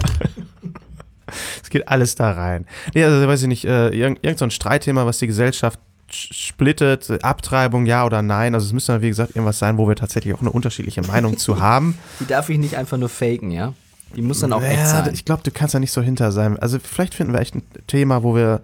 Es 1.61 1.69
geht 1.69 1.87
alles 1.87 2.15
da 2.15 2.31
rein. 2.31 2.65
Nee, 2.93 3.03
also 3.03 3.27
weiß 3.27 3.41
ich 3.41 3.47
nicht, 3.47 3.65
äh, 3.65 3.89
irgend, 3.89 4.19
irgend 4.23 4.39
so 4.39 4.45
ein 4.45 4.51
Streitthema, 4.51 5.05
was 5.05 5.17
die 5.19 5.27
Gesellschaft 5.27 5.77
sch- 6.09 6.33
splittet, 6.33 7.21
Abtreibung, 7.23 7.85
ja 7.85 8.05
oder 8.05 8.21
nein. 8.21 8.53
Also 8.53 8.65
es 8.67 8.73
müsste 8.73 8.93
dann, 8.93 9.01
wie 9.01 9.09
gesagt, 9.09 9.31
irgendwas 9.35 9.59
sein, 9.59 9.77
wo 9.77 9.87
wir 9.89 9.95
tatsächlich 9.95 10.33
auch 10.33 10.39
eine 10.41 10.51
unterschiedliche 10.51 11.01
Meinung 11.01 11.37
zu 11.37 11.59
haben. 11.59 11.97
Die 12.21 12.25
darf 12.27 12.47
ich 12.49 12.57
nicht 12.57 12.75
einfach 12.75 12.97
nur 12.97 13.09
faken, 13.09 13.51
ja? 13.51 13.73
Die 14.15 14.21
muss 14.21 14.39
dann 14.39 14.53
auch 14.53 14.61
ja, 14.61 14.69
echt 14.69 14.87
sein. 14.87 15.09
Ich 15.13 15.25
glaube, 15.25 15.43
du 15.43 15.51
kannst 15.51 15.75
da 15.75 15.79
nicht 15.79 15.91
so 15.91 16.01
hinter 16.01 16.31
sein. 16.31 16.57
Also 16.59 16.79
vielleicht 16.79 17.13
finden 17.13 17.33
wir 17.33 17.39
echt 17.39 17.55
ein 17.55 17.63
Thema, 17.87 18.23
wo 18.23 18.35
wir. 18.35 18.61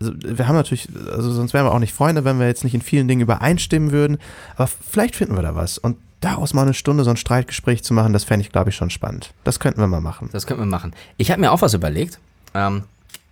Also 0.00 0.14
wir 0.16 0.48
haben 0.48 0.56
natürlich, 0.56 0.88
also 1.12 1.30
sonst 1.30 1.52
wären 1.52 1.66
wir 1.66 1.72
auch 1.72 1.78
nicht 1.78 1.92
Freunde, 1.92 2.24
wenn 2.24 2.38
wir 2.38 2.46
jetzt 2.46 2.64
nicht 2.64 2.74
in 2.74 2.80
vielen 2.80 3.06
Dingen 3.06 3.20
übereinstimmen 3.20 3.92
würden. 3.92 4.18
Aber 4.56 4.66
vielleicht 4.66 5.14
finden 5.14 5.36
wir 5.36 5.42
da 5.42 5.54
was. 5.54 5.76
Und 5.76 5.98
daraus 6.20 6.54
mal 6.54 6.62
eine 6.62 6.74
Stunde 6.74 7.04
so 7.04 7.10
ein 7.10 7.16
Streitgespräch 7.16 7.82
zu 7.82 7.94
machen, 7.94 8.12
das 8.12 8.24
fände 8.24 8.44
ich, 8.44 8.52
glaube 8.52 8.70
ich, 8.70 8.76
schon 8.76 8.90
spannend. 8.90 9.32
Das 9.44 9.60
könnten 9.60 9.80
wir 9.80 9.86
mal 9.86 10.00
machen. 10.00 10.30
Das 10.32 10.46
könnten 10.46 10.62
wir 10.62 10.66
machen. 10.66 10.92
Ich 11.16 11.30
habe 11.30 11.40
mir 11.40 11.52
auch 11.52 11.62
was 11.62 11.74
überlegt. 11.74 12.18
Ähm, 12.54 12.84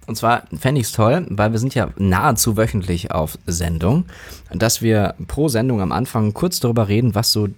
und 0.07 0.17
zwar 0.17 0.45
fände 0.59 0.81
ich 0.81 0.87
es 0.87 0.93
toll, 0.93 1.27
weil 1.29 1.53
wir 1.53 1.59
sind 1.59 1.75
ja 1.75 1.91
nahezu 1.99 2.57
wöchentlich 2.57 3.11
auf 3.11 3.39
Sendung, 3.47 4.07
dass 4.51 4.81
wir 4.81 5.15
pro 5.27 5.49
Sendung 5.49 5.83
am 5.83 5.93
Anfang 5.93 6.33
kurz 6.33 6.61
darüber 6.61 6.89
reden, 6.89 7.15
was 7.15 7.31
so 7.31 7.49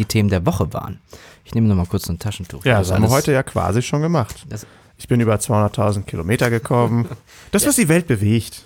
die 0.00 0.06
Themen 0.06 0.28
der 0.30 0.44
Woche 0.46 0.72
waren. 0.72 0.98
Ich 1.44 1.54
nehme 1.54 1.68
nochmal 1.68 1.86
kurz 1.86 2.08
ein 2.08 2.18
Taschentuch. 2.18 2.64
Ja, 2.64 2.78
Das 2.78 2.88
das 2.88 2.96
haben 2.96 3.02
wir 3.04 3.10
heute 3.10 3.32
ja 3.32 3.42
quasi 3.42 3.82
schon 3.82 4.02
gemacht. 4.02 4.46
Ich 4.98 5.08
bin 5.08 5.20
über 5.20 5.34
200.000 5.36 6.02
Kilometer 6.04 6.50
gekommen. 6.50 7.06
Das, 7.52 7.66
was 7.66 7.76
die 7.76 7.88
Welt 7.88 8.06
bewegt. 8.06 8.62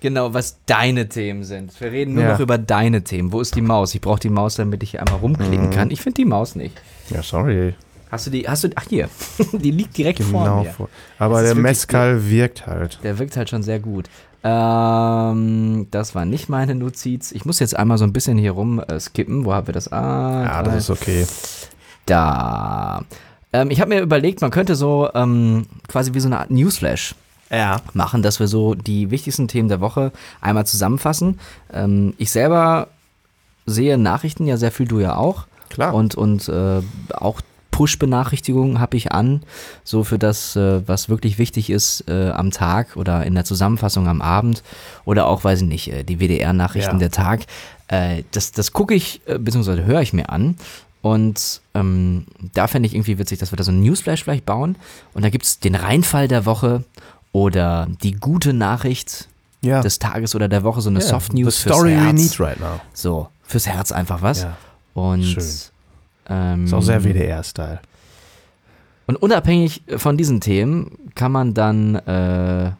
Genau, 0.00 0.32
was 0.34 0.58
deine 0.66 1.08
Themen 1.08 1.42
sind. 1.44 1.80
Wir 1.80 1.90
reden 1.90 2.14
nur 2.14 2.22
Ja. 2.24 2.32
noch 2.34 2.40
über 2.40 2.58
deine 2.58 3.02
Themen. 3.02 3.32
Wo 3.32 3.40
ist 3.40 3.54
die 3.56 3.62
Maus? 3.62 3.94
Ich 3.94 4.00
brauche 4.00 4.20
die 4.20 4.28
Maus, 4.28 4.54
damit 4.56 4.82
ich 4.82 4.90
hier 4.92 5.00
einmal 5.00 5.18
rumklicken 5.20 5.66
Mhm. 5.66 5.70
kann. 5.70 5.90
Ich 5.90 6.00
finde 6.02 6.16
die 6.16 6.24
Maus 6.26 6.54
nicht. 6.54 6.80
Ja, 7.10 7.22
sorry. 7.22 7.74
Hast 8.10 8.26
du 8.26 8.30
die, 8.30 8.46
hast 8.48 8.62
du, 8.64 8.68
ach 8.76 8.84
hier, 8.88 9.08
die 9.52 9.70
liegt 9.72 9.96
direkt 9.96 10.22
vor 10.22 10.44
Genau. 10.44 10.62
mir. 10.62 10.70
Vor. 10.70 10.88
Aber 11.18 11.42
der 11.42 11.54
Mezcal 11.56 12.30
wirkt 12.30 12.66
halt. 12.66 12.98
Der 13.02 13.18
wirkt 13.18 13.36
halt 13.36 13.48
schon 13.50 13.62
sehr 13.64 13.80
gut. 13.80 14.08
Ähm, 14.44 15.86
das 15.90 16.14
war 16.14 16.24
nicht 16.24 16.48
meine 16.48 16.74
Notiz. 16.74 17.32
Ich 17.32 17.44
muss 17.44 17.58
jetzt 17.60 17.76
einmal 17.76 17.98
so 17.98 18.04
ein 18.04 18.12
bisschen 18.12 18.38
hier 18.38 18.52
rum 18.52 18.78
äh, 18.80 19.00
skippen. 19.00 19.44
Wo 19.44 19.52
haben 19.54 19.66
wir 19.66 19.74
das? 19.74 19.90
Ah, 19.92 20.44
Ja, 20.44 20.62
drei. 20.62 20.74
das 20.74 20.84
ist 20.84 20.90
okay. 20.90 21.26
da. 22.06 23.02
Ähm, 23.52 23.70
ich 23.70 23.80
habe 23.80 23.94
mir 23.94 24.00
überlegt, 24.00 24.40
man 24.40 24.50
könnte 24.50 24.74
so 24.74 25.08
ähm, 25.14 25.66
quasi 25.88 26.14
wie 26.14 26.20
so 26.20 26.28
eine 26.28 26.38
Art 26.40 26.50
Newsflash 26.50 27.14
Ja. 27.50 27.80
machen, 27.92 28.22
dass 28.22 28.40
wir 28.40 28.48
so 28.48 28.74
die 28.74 29.10
wichtigsten 29.10 29.48
Themen 29.48 29.68
der 29.68 29.80
Woche 29.80 30.12
einmal 30.40 30.66
zusammenfassen. 30.66 31.38
Ähm, 31.72 32.14
ich 32.18 32.30
selber 32.30 32.88
sehe 33.66 33.96
Nachrichten 33.96 34.46
ja 34.46 34.56
sehr 34.56 34.72
viel, 34.72 34.86
du 34.86 35.00
ja 35.00 35.16
auch. 35.16 35.46
Klar. 35.70 35.94
Und, 35.94 36.14
und 36.14 36.48
äh, 36.48 36.82
auch 37.14 37.40
Push-Benachrichtigungen 37.74 38.78
habe 38.78 38.96
ich 38.96 39.10
an, 39.10 39.42
so 39.82 40.04
für 40.04 40.16
das, 40.18 40.54
äh, 40.54 40.86
was 40.86 41.08
wirklich 41.08 41.38
wichtig 41.38 41.70
ist 41.70 42.04
äh, 42.08 42.30
am 42.30 42.52
Tag 42.52 42.96
oder 42.96 43.24
in 43.26 43.34
der 43.34 43.44
Zusammenfassung 43.44 44.06
am 44.06 44.22
Abend 44.22 44.62
oder 45.04 45.26
auch, 45.26 45.42
weiß 45.42 45.62
ich 45.62 45.66
nicht, 45.68 45.88
äh, 45.92 46.04
die 46.04 46.20
WDR-Nachrichten 46.20 46.92
Ja. 46.96 46.98
der 46.98 47.10
Tag. 47.10 47.46
Äh, 47.88 48.22
das 48.30 48.52
das 48.52 48.72
gucke 48.72 48.94
ich, 48.94 49.20
äh, 49.26 49.38
beziehungsweise 49.38 49.84
höre 49.84 50.00
ich 50.02 50.12
mir 50.12 50.30
an. 50.30 50.56
Und 51.02 51.60
ähm, 51.74 52.26
da 52.54 52.68
fände 52.68 52.86
ich 52.86 52.94
irgendwie 52.94 53.18
witzig, 53.18 53.38
dass 53.40 53.52
wir 53.52 53.56
da 53.56 53.64
so 53.64 53.72
einen 53.72 53.82
Newsflash 53.82 54.22
vielleicht 54.22 54.46
bauen. 54.46 54.76
Und 55.12 55.22
da 55.24 55.28
gibt 55.30 55.44
es 55.44 55.58
den 55.58 55.74
Reinfall 55.74 56.28
der 56.28 56.46
Woche 56.46 56.84
oder 57.32 57.88
die 58.02 58.12
gute 58.12 58.52
Nachricht 58.52 59.28
Ja. 59.62 59.80
des 59.82 59.98
Tages 59.98 60.34
oder 60.36 60.48
der 60.48 60.62
Woche, 60.62 60.80
so 60.80 60.90
eine 60.90 61.00
Ja, 61.00 61.06
Soft 61.06 61.32
News 61.34 61.56
The 61.56 61.62
fürs 61.64 61.74
story 61.76 61.90
we 61.96 62.00
Herz. 62.00 62.14
need 62.14 62.38
right 62.40 62.60
now. 62.60 62.80
So, 62.94 63.28
fürs 63.42 63.66
Herz 63.66 63.90
einfach 63.92 64.22
was. 64.22 64.42
Ja. 64.42 64.56
Und 64.94 65.24
Schön. 65.24 65.44
Ähm, 66.28 66.64
Ist 66.64 66.72
auch 66.74 66.82
sehr 66.82 67.04
WDR-Style. 67.04 67.80
Und 69.06 69.16
unabhängig 69.16 69.82
von 69.96 70.16
diesen 70.16 70.40
Themen 70.40 70.98
kann 71.14 71.30
man 71.32 71.52
dann 71.54 71.94
äh, 71.96 72.70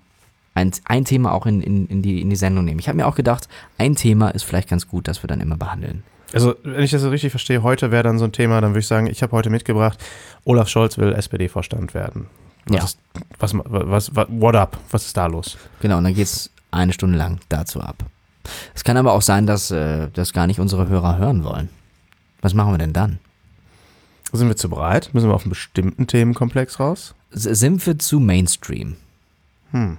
ein, 0.54 0.70
ein 0.86 1.04
Thema 1.04 1.32
auch 1.32 1.44
in, 1.46 1.60
in, 1.60 1.86
in, 1.86 2.00
die, 2.02 2.20
in 2.22 2.30
die 2.30 2.36
Sendung 2.36 2.64
nehmen. 2.64 2.78
Ich 2.80 2.88
habe 2.88 2.96
mir 2.96 3.06
auch 3.06 3.14
gedacht, 3.16 3.48
ein 3.76 3.94
Thema 3.94 4.30
ist 4.30 4.44
vielleicht 4.44 4.68
ganz 4.68 4.88
gut, 4.88 5.06
das 5.08 5.22
wir 5.22 5.28
dann 5.28 5.40
immer 5.40 5.56
behandeln. 5.56 6.02
Also, 6.32 6.54
wenn 6.64 6.82
ich 6.82 6.90
das 6.90 7.02
so 7.02 7.10
richtig 7.10 7.30
verstehe, 7.30 7.62
heute 7.62 7.90
wäre 7.90 8.02
dann 8.02 8.18
so 8.18 8.24
ein 8.24 8.32
Thema, 8.32 8.60
dann 8.60 8.70
würde 8.70 8.80
ich 8.80 8.86
sagen, 8.86 9.06
ich 9.06 9.22
habe 9.22 9.32
heute 9.32 9.50
mitgebracht, 9.50 10.02
Olaf 10.44 10.68
Scholz 10.68 10.96
will 10.98 11.12
SPD-Vorstand 11.12 11.92
werden. 11.94 12.26
Was 12.66 12.76
Ja. 12.76 12.84
ist, 12.84 12.98
was, 13.38 13.52
was, 13.54 14.16
was, 14.16 14.26
what 14.30 14.56
up? 14.56 14.78
Was 14.90 15.04
ist 15.06 15.16
da 15.16 15.26
los? 15.26 15.58
Genau, 15.80 15.98
und 15.98 16.04
dann 16.04 16.14
geht 16.14 16.24
es 16.26 16.50
eine 16.70 16.92
Stunde 16.94 17.18
lang 17.18 17.38
dazu 17.50 17.80
ab. 17.80 17.96
Es 18.74 18.82
kann 18.82 18.96
aber 18.96 19.12
auch 19.12 19.22
sein, 19.22 19.46
dass 19.46 19.70
äh, 19.70 20.08
das 20.12 20.32
gar 20.32 20.46
nicht 20.46 20.58
unsere 20.58 20.88
Hörer 20.88 21.18
hören 21.18 21.44
wollen. 21.44 21.68
Was 22.40 22.54
machen 22.54 22.72
wir 22.72 22.78
denn 22.78 22.92
dann? 22.92 23.18
Sind 24.34 24.48
wir 24.48 24.56
zu 24.56 24.68
breit? 24.68 25.10
Müssen 25.12 25.28
wir 25.28 25.34
auf 25.34 25.42
einen 25.44 25.50
bestimmten 25.50 26.06
Themenkomplex 26.06 26.80
raus? 26.80 27.14
Sind 27.30 27.86
wir 27.86 27.98
zu 27.98 28.20
Mainstream? 28.20 28.96
Hm. 29.70 29.98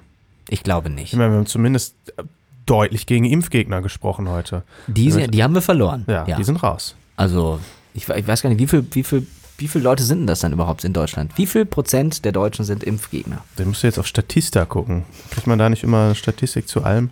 Ich 0.49 0.61
glaube 0.63 0.89
Ich 0.89 0.95
nicht. 0.95 1.13
meine, 1.13 1.31
wir 1.31 1.37
haben 1.37 1.45
zumindest 1.45 1.95
äh, 2.17 2.23
deutlich 2.65 3.05
gegen 3.07 3.25
Impfgegner 3.25 3.81
gesprochen 3.81 4.29
heute. 4.29 4.63
Die, 4.87 5.09
sind- 5.11 5.33
die 5.33 5.41
haben 5.43 5.53
wir 5.55 5.61
verloren. 5.61 6.03
Ja, 6.07 6.23
die 6.25 6.43
sind 6.43 6.61
raus. 6.63 6.95
Also, 7.15 7.59
ich, 7.93 8.07
ich 8.09 8.27
weiß 8.27 8.41
gar 8.41 8.49
nicht, 8.49 8.59
wie 8.59 8.67
viel, 8.67 8.85
wie, 8.91 9.03
viel, 9.03 9.25
wie 9.57 9.67
viele 9.67 9.83
Leute 9.85 10.03
sind 10.03 10.19
denn 10.19 10.27
das 10.27 10.41
dann 10.41 10.51
überhaupt 10.53 10.83
in 10.83 10.91
Deutschland? 10.93 11.31
Wie 11.37 11.45
viel 11.47 11.65
Prozent 11.65 12.25
der 12.25 12.31
Deutschen 12.33 12.65
sind 12.65 12.83
Impfgegner? 12.83 13.43
Den 13.57 13.69
musst 13.69 13.83
du 13.83 13.87
jetzt 13.87 13.97
auf 13.99 14.05
Statista 14.07 14.65
gucken. 14.65 15.03
Kriegt 15.31 15.47
man 15.47 15.57
da 15.57 15.69
nicht 15.69 15.83
immer 15.83 16.13
Statistik 16.13 16.67
zu 16.67 16.83
allem? 16.83 17.09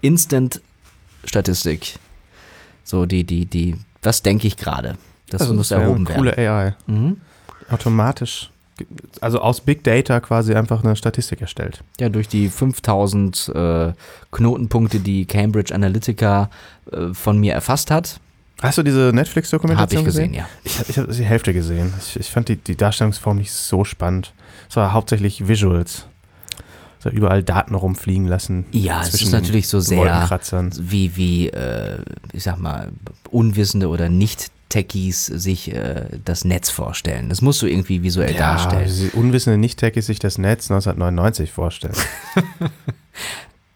Instant-Statistik. 0.00 1.98
So, 2.84 3.06
die, 3.06 3.24
die, 3.24 3.46
die, 3.46 3.76
was 4.02 4.22
denke 4.22 4.46
ich 4.46 4.56
gerade? 4.56 4.96
Das 5.30 5.48
muss 5.52 5.70
wäre 5.70 5.82
erhoben 5.82 6.06
eine 6.06 6.16
coole 6.16 6.32
AI. 6.32 6.38
werden. 6.38 6.74
Mhm. 6.86 7.16
Automatisch. 7.70 8.50
Also 9.20 9.40
aus 9.40 9.62
Big 9.62 9.84
Data 9.84 10.20
quasi 10.20 10.54
einfach 10.54 10.84
eine 10.84 10.96
Statistik 10.96 11.40
erstellt. 11.40 11.82
Ja, 11.98 12.10
durch 12.10 12.28
die 12.28 12.48
5000 12.48 13.52
äh, 13.54 13.92
Knotenpunkte, 14.30 15.00
die 15.00 15.24
Cambridge 15.24 15.74
Analytica 15.74 16.50
äh, 16.92 17.14
von 17.14 17.38
mir 17.38 17.54
erfasst 17.54 17.90
hat, 17.90 18.20
Hast 18.62 18.78
du 18.78 18.82
diese 18.82 19.12
Netflix-Dokumentation 19.12 19.98
habe 20.00 20.08
ich 20.08 20.14
gesehen, 20.14 20.32
ja. 20.32 20.48
Ich, 20.64 20.88
ich 20.88 20.98
habe 20.98 21.12
die 21.12 21.24
Hälfte 21.24 21.52
gesehen. 21.52 21.92
Ich, 22.00 22.18
ich 22.18 22.30
fand 22.30 22.48
die, 22.48 22.56
die 22.56 22.74
Darstellungsform 22.74 23.36
nicht 23.36 23.52
so 23.52 23.84
spannend. 23.84 24.32
Es 24.68 24.76
war 24.76 24.92
hauptsächlich 24.94 25.46
Visuals. 25.46 26.06
So 26.98 27.10
überall 27.10 27.42
Daten 27.42 27.74
rumfliegen 27.74 28.26
lassen. 28.26 28.64
Ja, 28.72 29.02
es 29.02 29.12
ist 29.12 29.30
natürlich 29.30 29.68
so 29.68 29.80
sehr, 29.80 30.26
wie, 30.78 31.16
wie 31.16 31.48
äh, 31.50 31.98
ich 32.32 32.44
sag 32.44 32.58
mal, 32.58 32.90
Unwissende 33.30 33.88
oder 33.88 34.08
Nicht-Techies 34.74 35.26
sich 35.26 35.72
äh, 35.72 36.06
das 36.24 36.44
Netz 36.44 36.70
vorstellen. 36.70 37.28
Das 37.28 37.40
musst 37.40 37.62
du 37.62 37.66
irgendwie 37.66 38.02
visuell 38.02 38.32
Ja, 38.34 38.54
darstellen. 38.56 39.10
unwissende 39.14 39.58
Nicht-Techies 39.58 40.06
sich 40.06 40.18
das 40.18 40.38
Netz 40.38 40.70
1999 40.70 41.52
vorstellen. 41.52 41.94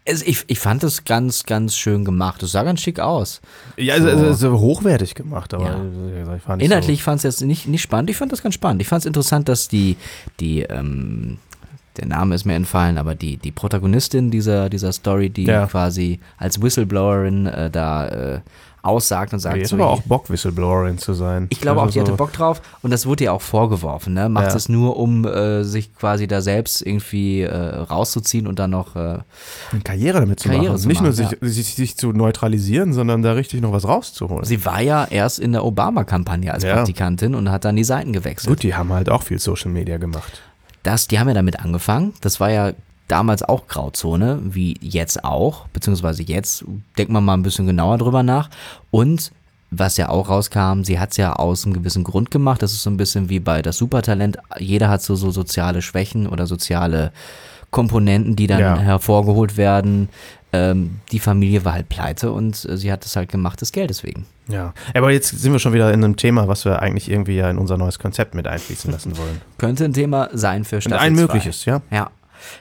Es, 0.06 0.22
ich, 0.22 0.44
ich 0.48 0.58
fand 0.58 0.82
es 0.82 1.04
ganz, 1.04 1.44
ganz 1.44 1.76
schön 1.76 2.04
gemacht. 2.06 2.42
Es 2.42 2.52
sah 2.52 2.64
ganz 2.64 2.80
schick 2.80 2.98
aus. 2.98 3.40
Ja, 3.76 3.94
also, 3.94 4.08
also, 4.08 4.26
also 4.26 4.58
hochwertig 4.58 5.14
gemacht, 5.14 5.52
aber 5.54 5.64
Ja. 5.66 6.34
ich 6.36 6.42
fand 6.42 6.62
Inhaltlich 6.62 7.02
fand 7.02 7.18
es 7.18 7.22
jetzt 7.24 7.42
nicht, 7.42 7.68
nicht 7.68 7.82
spannend. 7.82 8.08
Ich 8.10 8.16
fand 8.16 8.32
das 8.32 8.42
ganz 8.42 8.54
spannend. 8.54 8.80
Ich 8.82 8.88
fand 8.88 9.00
es 9.00 9.06
interessant, 9.06 9.48
dass 9.48 9.68
die, 9.68 9.96
die 10.40 10.62
ähm, 10.62 11.38
der 11.98 12.06
Name 12.06 12.34
ist 12.34 12.44
mir 12.46 12.54
entfallen, 12.54 12.96
aber 12.98 13.14
die, 13.14 13.36
die 13.36 13.52
Protagonistin 13.52 14.30
dieser, 14.30 14.70
dieser 14.70 14.90
Story, 14.92 15.28
die 15.28 15.44
Ja. 15.44 15.66
quasi 15.66 16.18
als 16.38 16.60
Whistleblowerin 16.60 17.46
äh, 17.46 17.70
da 17.70 18.08
äh, 18.08 18.40
aussagt 18.82 19.32
und 19.32 19.38
sagt, 19.40 19.56
Die 19.56 19.60
hat 19.60 19.66
so, 19.68 19.76
aber 19.76 19.88
auch 19.90 20.02
Bock, 20.02 20.30
Whistleblowerin 20.30 20.98
zu 20.98 21.12
sein. 21.14 21.46
ich 21.50 21.60
glaube 21.60 21.80
auch, 21.80 21.84
Also 21.84 21.94
die 21.94 22.00
hatte 22.00 22.12
Bock 22.12 22.32
drauf 22.32 22.62
und 22.82 22.90
das 22.90 23.06
wurde 23.06 23.24
ihr 23.24 23.32
auch 23.32 23.42
vorgeworfen. 23.42 24.14
Ne? 24.14 24.28
Macht 24.28 24.48
Ja. 24.50 24.54
es 24.56 24.68
nur, 24.68 24.96
um 24.96 25.24
äh, 25.26 25.64
sich 25.64 25.94
quasi 25.94 26.26
da 26.26 26.40
selbst 26.40 26.80
irgendwie 26.86 27.42
äh, 27.42 27.54
rauszuziehen 27.56 28.46
und 28.46 28.58
dann 28.58 28.70
noch 28.70 28.96
äh, 28.96 29.18
eine 29.72 29.80
Karriere 29.84 30.20
damit 30.20 30.40
zu 30.40 30.48
Karriere 30.48 30.72
machen. 30.72 30.78
zu 30.82 30.88
Nicht 30.88 31.00
nur 31.02 31.12
machen, 31.12 31.28
sich, 31.42 31.54
sich, 31.54 31.74
sich 31.74 31.96
zu 31.96 32.12
neutralisieren, 32.12 32.92
sondern 32.92 33.22
da 33.22 33.32
richtig 33.32 33.60
noch 33.60 33.72
was 33.72 33.86
rauszuholen. 33.86 34.44
Sie 34.44 34.64
war 34.64 34.80
ja 34.80 35.04
erst 35.04 35.38
in 35.40 35.52
der 35.52 35.64
Obama-Kampagne 35.64 36.52
als 36.52 36.64
Ja. 36.64 36.74
Praktikantin 36.74 37.34
und 37.34 37.50
hat 37.50 37.64
dann 37.64 37.76
die 37.76 37.84
Seiten 37.84 38.12
gewechselt. 38.12 38.48
Gut, 38.48 38.62
die 38.62 38.74
haben 38.74 38.92
halt 38.92 39.08
auch 39.10 39.22
viel 39.22 39.38
Social 39.38 39.70
Media 39.70 39.98
gemacht. 39.98 40.40
Das, 40.82 41.06
die 41.06 41.18
haben 41.18 41.28
ja 41.28 41.34
damit 41.34 41.60
angefangen. 41.60 42.14
Das 42.22 42.40
war 42.40 42.50
ja 42.50 42.72
damals 43.10 43.42
auch 43.42 43.66
Grauzone, 43.66 44.38
wie 44.42 44.76
jetzt 44.80 45.24
auch, 45.24 45.66
beziehungsweise 45.68 46.22
jetzt 46.22 46.64
denkt 46.98 47.12
man 47.12 47.24
mal 47.24 47.34
ein 47.34 47.42
bisschen 47.42 47.66
genauer 47.66 47.98
drüber 47.98 48.22
nach. 48.22 48.50
Und 48.90 49.32
was 49.72 49.96
ja 49.96 50.08
auch 50.08 50.28
rauskam, 50.28 50.82
sie 50.82 50.98
hat 50.98 51.12
es 51.12 51.16
ja 51.16 51.34
aus 51.34 51.64
einem 51.64 51.74
gewissen 51.74 52.02
Grund 52.02 52.30
gemacht. 52.30 52.60
Das 52.62 52.72
ist 52.72 52.82
so 52.82 52.90
ein 52.90 52.96
bisschen 52.96 53.28
wie 53.28 53.38
bei 53.40 53.62
das 53.62 53.76
Supertalent. 53.78 54.38
Jeder 54.58 54.88
hat 54.88 55.02
so, 55.02 55.14
so 55.14 55.30
soziale 55.30 55.80
Schwächen 55.82 56.26
oder 56.26 56.46
soziale 56.46 57.12
Komponenten, 57.70 58.34
die 58.34 58.46
dann 58.48 58.58
Ja. 58.60 58.76
hervorgeholt 58.78 59.56
werden. 59.56 60.08
Ähm, 60.52 60.98
die 61.12 61.20
Familie 61.20 61.64
war 61.64 61.74
halt 61.74 61.88
pleite 61.88 62.32
und 62.32 62.64
äh, 62.64 62.76
sie 62.76 62.90
hat 62.90 63.04
es 63.06 63.14
halt 63.14 63.30
gemacht 63.30 63.60
des 63.60 63.70
Geldes 63.70 64.02
wegen. 64.02 64.26
Ja. 64.48 64.74
Aber 64.94 65.12
jetzt 65.12 65.28
sind 65.28 65.52
wir 65.52 65.60
schon 65.60 65.72
wieder 65.72 65.92
in 65.94 66.02
einem 66.02 66.16
Thema, 66.16 66.48
was 66.48 66.64
wir 66.64 66.82
eigentlich 66.82 67.08
irgendwie 67.08 67.36
ja 67.36 67.48
in 67.48 67.56
unser 67.56 67.76
neues 67.76 68.00
Konzept 68.00 68.34
mit 68.34 68.48
einfließen 68.48 68.90
lassen 68.90 69.16
wollen. 69.16 69.40
Könnte 69.58 69.84
ein 69.84 69.92
Thema 69.92 70.28
sein 70.32 70.64
für 70.64 70.80
Staffel 70.80 70.98
ein 71.06 71.12
mögliches, 71.14 71.64
ja. 71.66 71.80
Ja. 71.92 72.10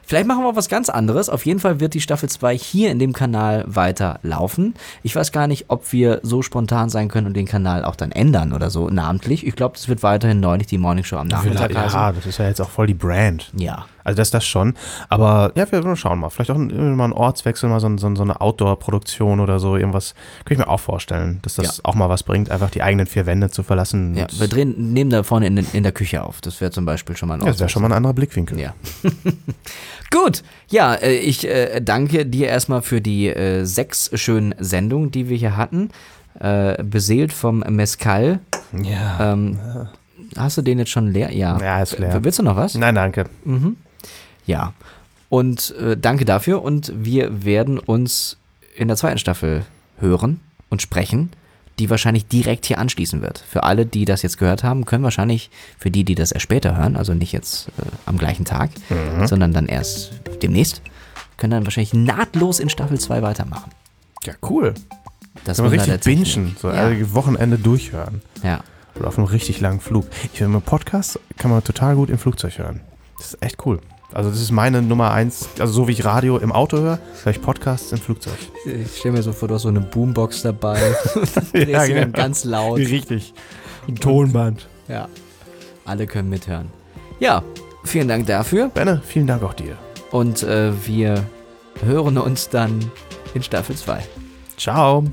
Vielleicht 0.04 0.28
machen 0.28 0.44
wir 0.44 0.56
was 0.56 0.70
ganz 0.70 0.90
anderes. 0.90 1.30
Auf 1.30 1.46
jeden 1.46 1.60
Fall 1.60 1.80
wird 1.80 1.94
die 1.94 2.02
Staffel 2.02 2.30
2 2.30 2.58
hier 2.58 2.92
in 2.92 3.00
dem 3.00 3.14
Kanal 3.14 3.64
weiter 3.68 4.20
laufen. 4.24 4.74
Ich 5.04 5.16
weiß 5.16 5.32
gar 5.32 5.48
nicht, 5.48 5.66
ob 5.70 5.92
wir 5.92 6.20
so 6.24 6.42
spontan 6.42 6.90
sein 6.90 7.08
können 7.08 7.28
und 7.28 7.34
den 7.36 7.46
Kanal 7.46 7.84
auch 7.86 7.96
dann 7.96 8.12
ändern 8.12 8.54
oder 8.54 8.70
so 8.70 8.90
namentlich. 8.90 9.46
Ich 9.46 9.56
glaube, 9.56 9.76
das 9.76 9.88
wird 9.88 10.04
weiterhin 10.04 10.40
neulich 10.40 10.68
die 10.68 10.78
Morning 10.78 11.04
Show 11.04 11.18
am 11.18 11.28
Nachmittag. 11.28 11.72
Ja, 11.74 12.12
das 12.12 12.26
ist 12.26 12.38
ja 12.38 12.48
jetzt 12.48 12.62
auch 12.62 12.70
voll 12.70 12.88
die 12.88 12.94
Brand. 12.94 13.52
Ja. 13.56 13.86
Also 14.10 14.18
das 14.18 14.32
das 14.32 14.46
schon. 14.46 14.74
Aber 15.08 15.52
ja, 15.56 15.72
wir 15.72 15.96
schauen 15.96 16.20
mal. 16.20 16.30
Vielleicht 16.30 16.52
auch 16.52 16.56
ein, 16.56 16.96
mal 16.96 17.06
ein 17.06 17.14
Ortswechsel, 17.14 17.70
mal 17.70 17.80
so, 17.80 17.96
so, 17.98 18.14
so 18.16 18.24
eine 18.24 18.42
Outdoor-Produktion 18.42 19.40
oder 19.40 19.60
so. 19.60 19.78
Irgendwas. 19.78 20.14
Könnte 20.46 20.54
ich 20.54 20.68
mir 20.68 20.68
auch 20.68 20.80
vorstellen, 20.80 21.40
dass 21.44 21.56
das 21.56 21.78
Ja. 21.78 21.84
auch 21.84 21.96
mal 21.96 22.10
was 22.10 22.24
bringt, 22.24 22.50
einfach 22.52 22.70
die 22.70 22.82
eigenen 22.82 23.06
vier 23.06 23.26
Wände 23.26 23.50
zu 23.50 23.64
verlassen. 23.64 24.16
Ja, 24.16 24.28
wir 24.38 24.48
drehen, 24.48 24.94
nehmen 24.94 25.10
da 25.10 25.24
vorne 25.24 25.48
in, 25.48 25.58
in 25.58 25.84
der 25.84 25.92
Küche 25.92 26.24
auf. 26.24 26.42
Das 26.42 26.60
wäre 26.60 26.72
zum 26.72 26.86
Beispiel 26.86 27.16
schon 27.16 27.30
mal 27.30 27.36
ein 27.36 27.42
ja, 27.42 27.48
das 27.48 27.60
wäre 27.60 27.70
schon 27.70 27.82
mal 27.84 27.90
ein 27.90 27.94
anderer 27.94 28.14
Blickwinkel. 28.14 28.60
Ja. 28.60 28.74
Gut, 30.12 30.44
ja, 30.70 30.96
äh, 30.96 31.18
ich 31.18 31.48
äh, 31.48 31.82
danke 31.82 32.26
dir 32.26 32.48
erstmal 32.48 32.82
für 32.82 33.02
die 33.02 33.28
äh, 33.28 33.64
sechs 33.66 34.10
schönen 34.16 34.56
Sendungen, 34.60 35.12
die 35.12 35.30
wir 35.30 35.38
hier 35.38 35.56
hatten. 35.58 35.90
Beseelt 36.84 37.34
vom 37.34 37.60
Mescal. 37.60 38.40
Ja. 38.82 39.34
Ähm, 39.34 39.60
hast 40.38 40.58
du 40.58 40.62
den 40.62 40.80
jetzt 40.80 40.92
schon 40.92 41.12
leer? 41.12 41.34
Ja. 41.34 41.60
Ja, 41.60 41.82
ist 41.82 42.00
leer. 42.00 42.24
Willst 42.24 42.40
du 42.40 42.44
noch 42.44 42.56
was? 42.56 42.76
Nein, 42.76 42.96
danke. 42.96 43.26
Ja. 44.50 44.74
Und 45.30 45.76
äh, 45.76 45.96
danke 45.96 46.26
dafür 46.26 46.64
und 46.64 46.92
wir 46.96 47.46
werden 47.46 47.78
uns 47.78 48.38
in 48.76 48.88
der 48.88 48.98
zweiten 48.98 49.20
Staffel 49.20 49.64
hören 50.00 50.40
und 50.70 50.82
sprechen, 50.82 51.30
die 51.78 51.92
wahrscheinlich 51.92 52.26
direkt 52.26 52.66
hier 52.66 52.80
anschließen 52.80 53.22
wird. 53.22 53.44
Für 53.48 53.62
alle, 53.64 53.86
die 53.86 54.06
das 54.06 54.24
jetzt 54.24 54.40
gehört 54.40 54.64
haben, 54.64 54.86
können 54.86 55.04
wahrscheinlich, 55.04 55.52
für 55.78 55.92
die, 55.92 56.04
die 56.04 56.16
das 56.16 56.32
erst 56.32 56.44
später 56.44 56.76
hören, 56.76 56.96
also 56.96 57.14
nicht 57.14 57.32
jetzt 57.32 57.68
äh, 57.78 57.84
am 58.08 58.18
gleichen 58.18 58.44
Tag, 58.44 58.72
sondern 59.26 59.54
dann 59.54 59.68
erst 59.68 60.14
demnächst, 60.42 60.82
können 61.38 61.52
dann 61.52 61.66
wahrscheinlich 61.66 61.94
nahtlos 61.94 62.60
in 62.60 62.70
Staffel 62.70 63.00
2 63.00 63.22
weitermachen. 63.22 63.72
Ja, 64.26 64.34
cool. 64.50 64.74
Das 65.46 65.58
Kann 65.58 65.68
man 65.70 65.80
richtig 65.80 66.02
bingen, 66.02 66.56
so 66.60 66.70
Ja. 66.70 66.92
Wochenende 67.14 67.60
durchhören. 67.60 68.22
Ja. 68.44 68.62
Oder 68.96 69.10
auf 69.10 69.18
einem 69.18 69.28
richtig 69.28 69.62
langen 69.62 69.80
Flug. 69.80 70.08
Ich 70.34 70.40
finde, 70.40 70.60
Podcast 70.60 71.20
kann 71.38 71.52
man 71.52 71.64
total 71.64 71.96
gut 71.96 72.10
im 72.10 72.18
Flugzeug 72.18 72.58
hören. 72.58 72.82
Das 73.18 73.34
ist 73.36 73.44
echt 73.44 73.66
cool. 73.66 73.80
Also 74.14 74.30
das 74.30 74.42
ist 74.42 74.52
meine 74.52 74.82
Nummer 74.82 75.12
eins. 75.12 75.50
Also 75.60 75.74
so 75.74 75.88
wie 75.88 75.92
ich 75.92 76.04
Radio 76.04 76.38
im 76.38 76.52
Auto 76.52 76.78
höre, 76.78 77.00
höre 77.24 77.32
ich 77.32 77.42
Podcasts 77.42 77.92
im 77.92 78.00
Flugzeug. 78.00 78.34
Ich 78.66 78.98
stelle 78.98 79.18
mir 79.18 79.22
so 79.22 79.32
vor, 79.32 79.48
du 79.48 79.56
hast 79.56 79.64
so 79.64 79.70
eine 79.70 79.82
Boombox 79.82 80.42
dabei. 80.42 80.80
Ja, 81.54 81.86
genau. 81.86 82.12
ganz 82.12 82.44
laut. 82.44 82.80
Richtig. 82.80 83.34
Ein 83.88 83.96
Tonband. 83.96 84.68
Ja. 84.88 85.08
Alle 85.86 86.08
können 86.08 86.30
mithören. 86.30 86.70
Ja, 87.20 87.44
vielen 87.84 88.08
Dank 88.08 88.28
dafür. 88.28 88.70
Benne, 88.70 89.02
vielen 89.06 89.28
Dank 89.28 89.44
auch 89.44 89.54
dir. 89.54 89.78
Und 90.12 90.44
äh, 90.44 90.72
wir 90.88 91.24
hören 91.84 92.18
uns 92.18 92.50
dann 92.50 92.92
in 93.34 93.44
Staffel 93.44 93.76
2. 93.76 94.04
Ciao. 94.58 95.04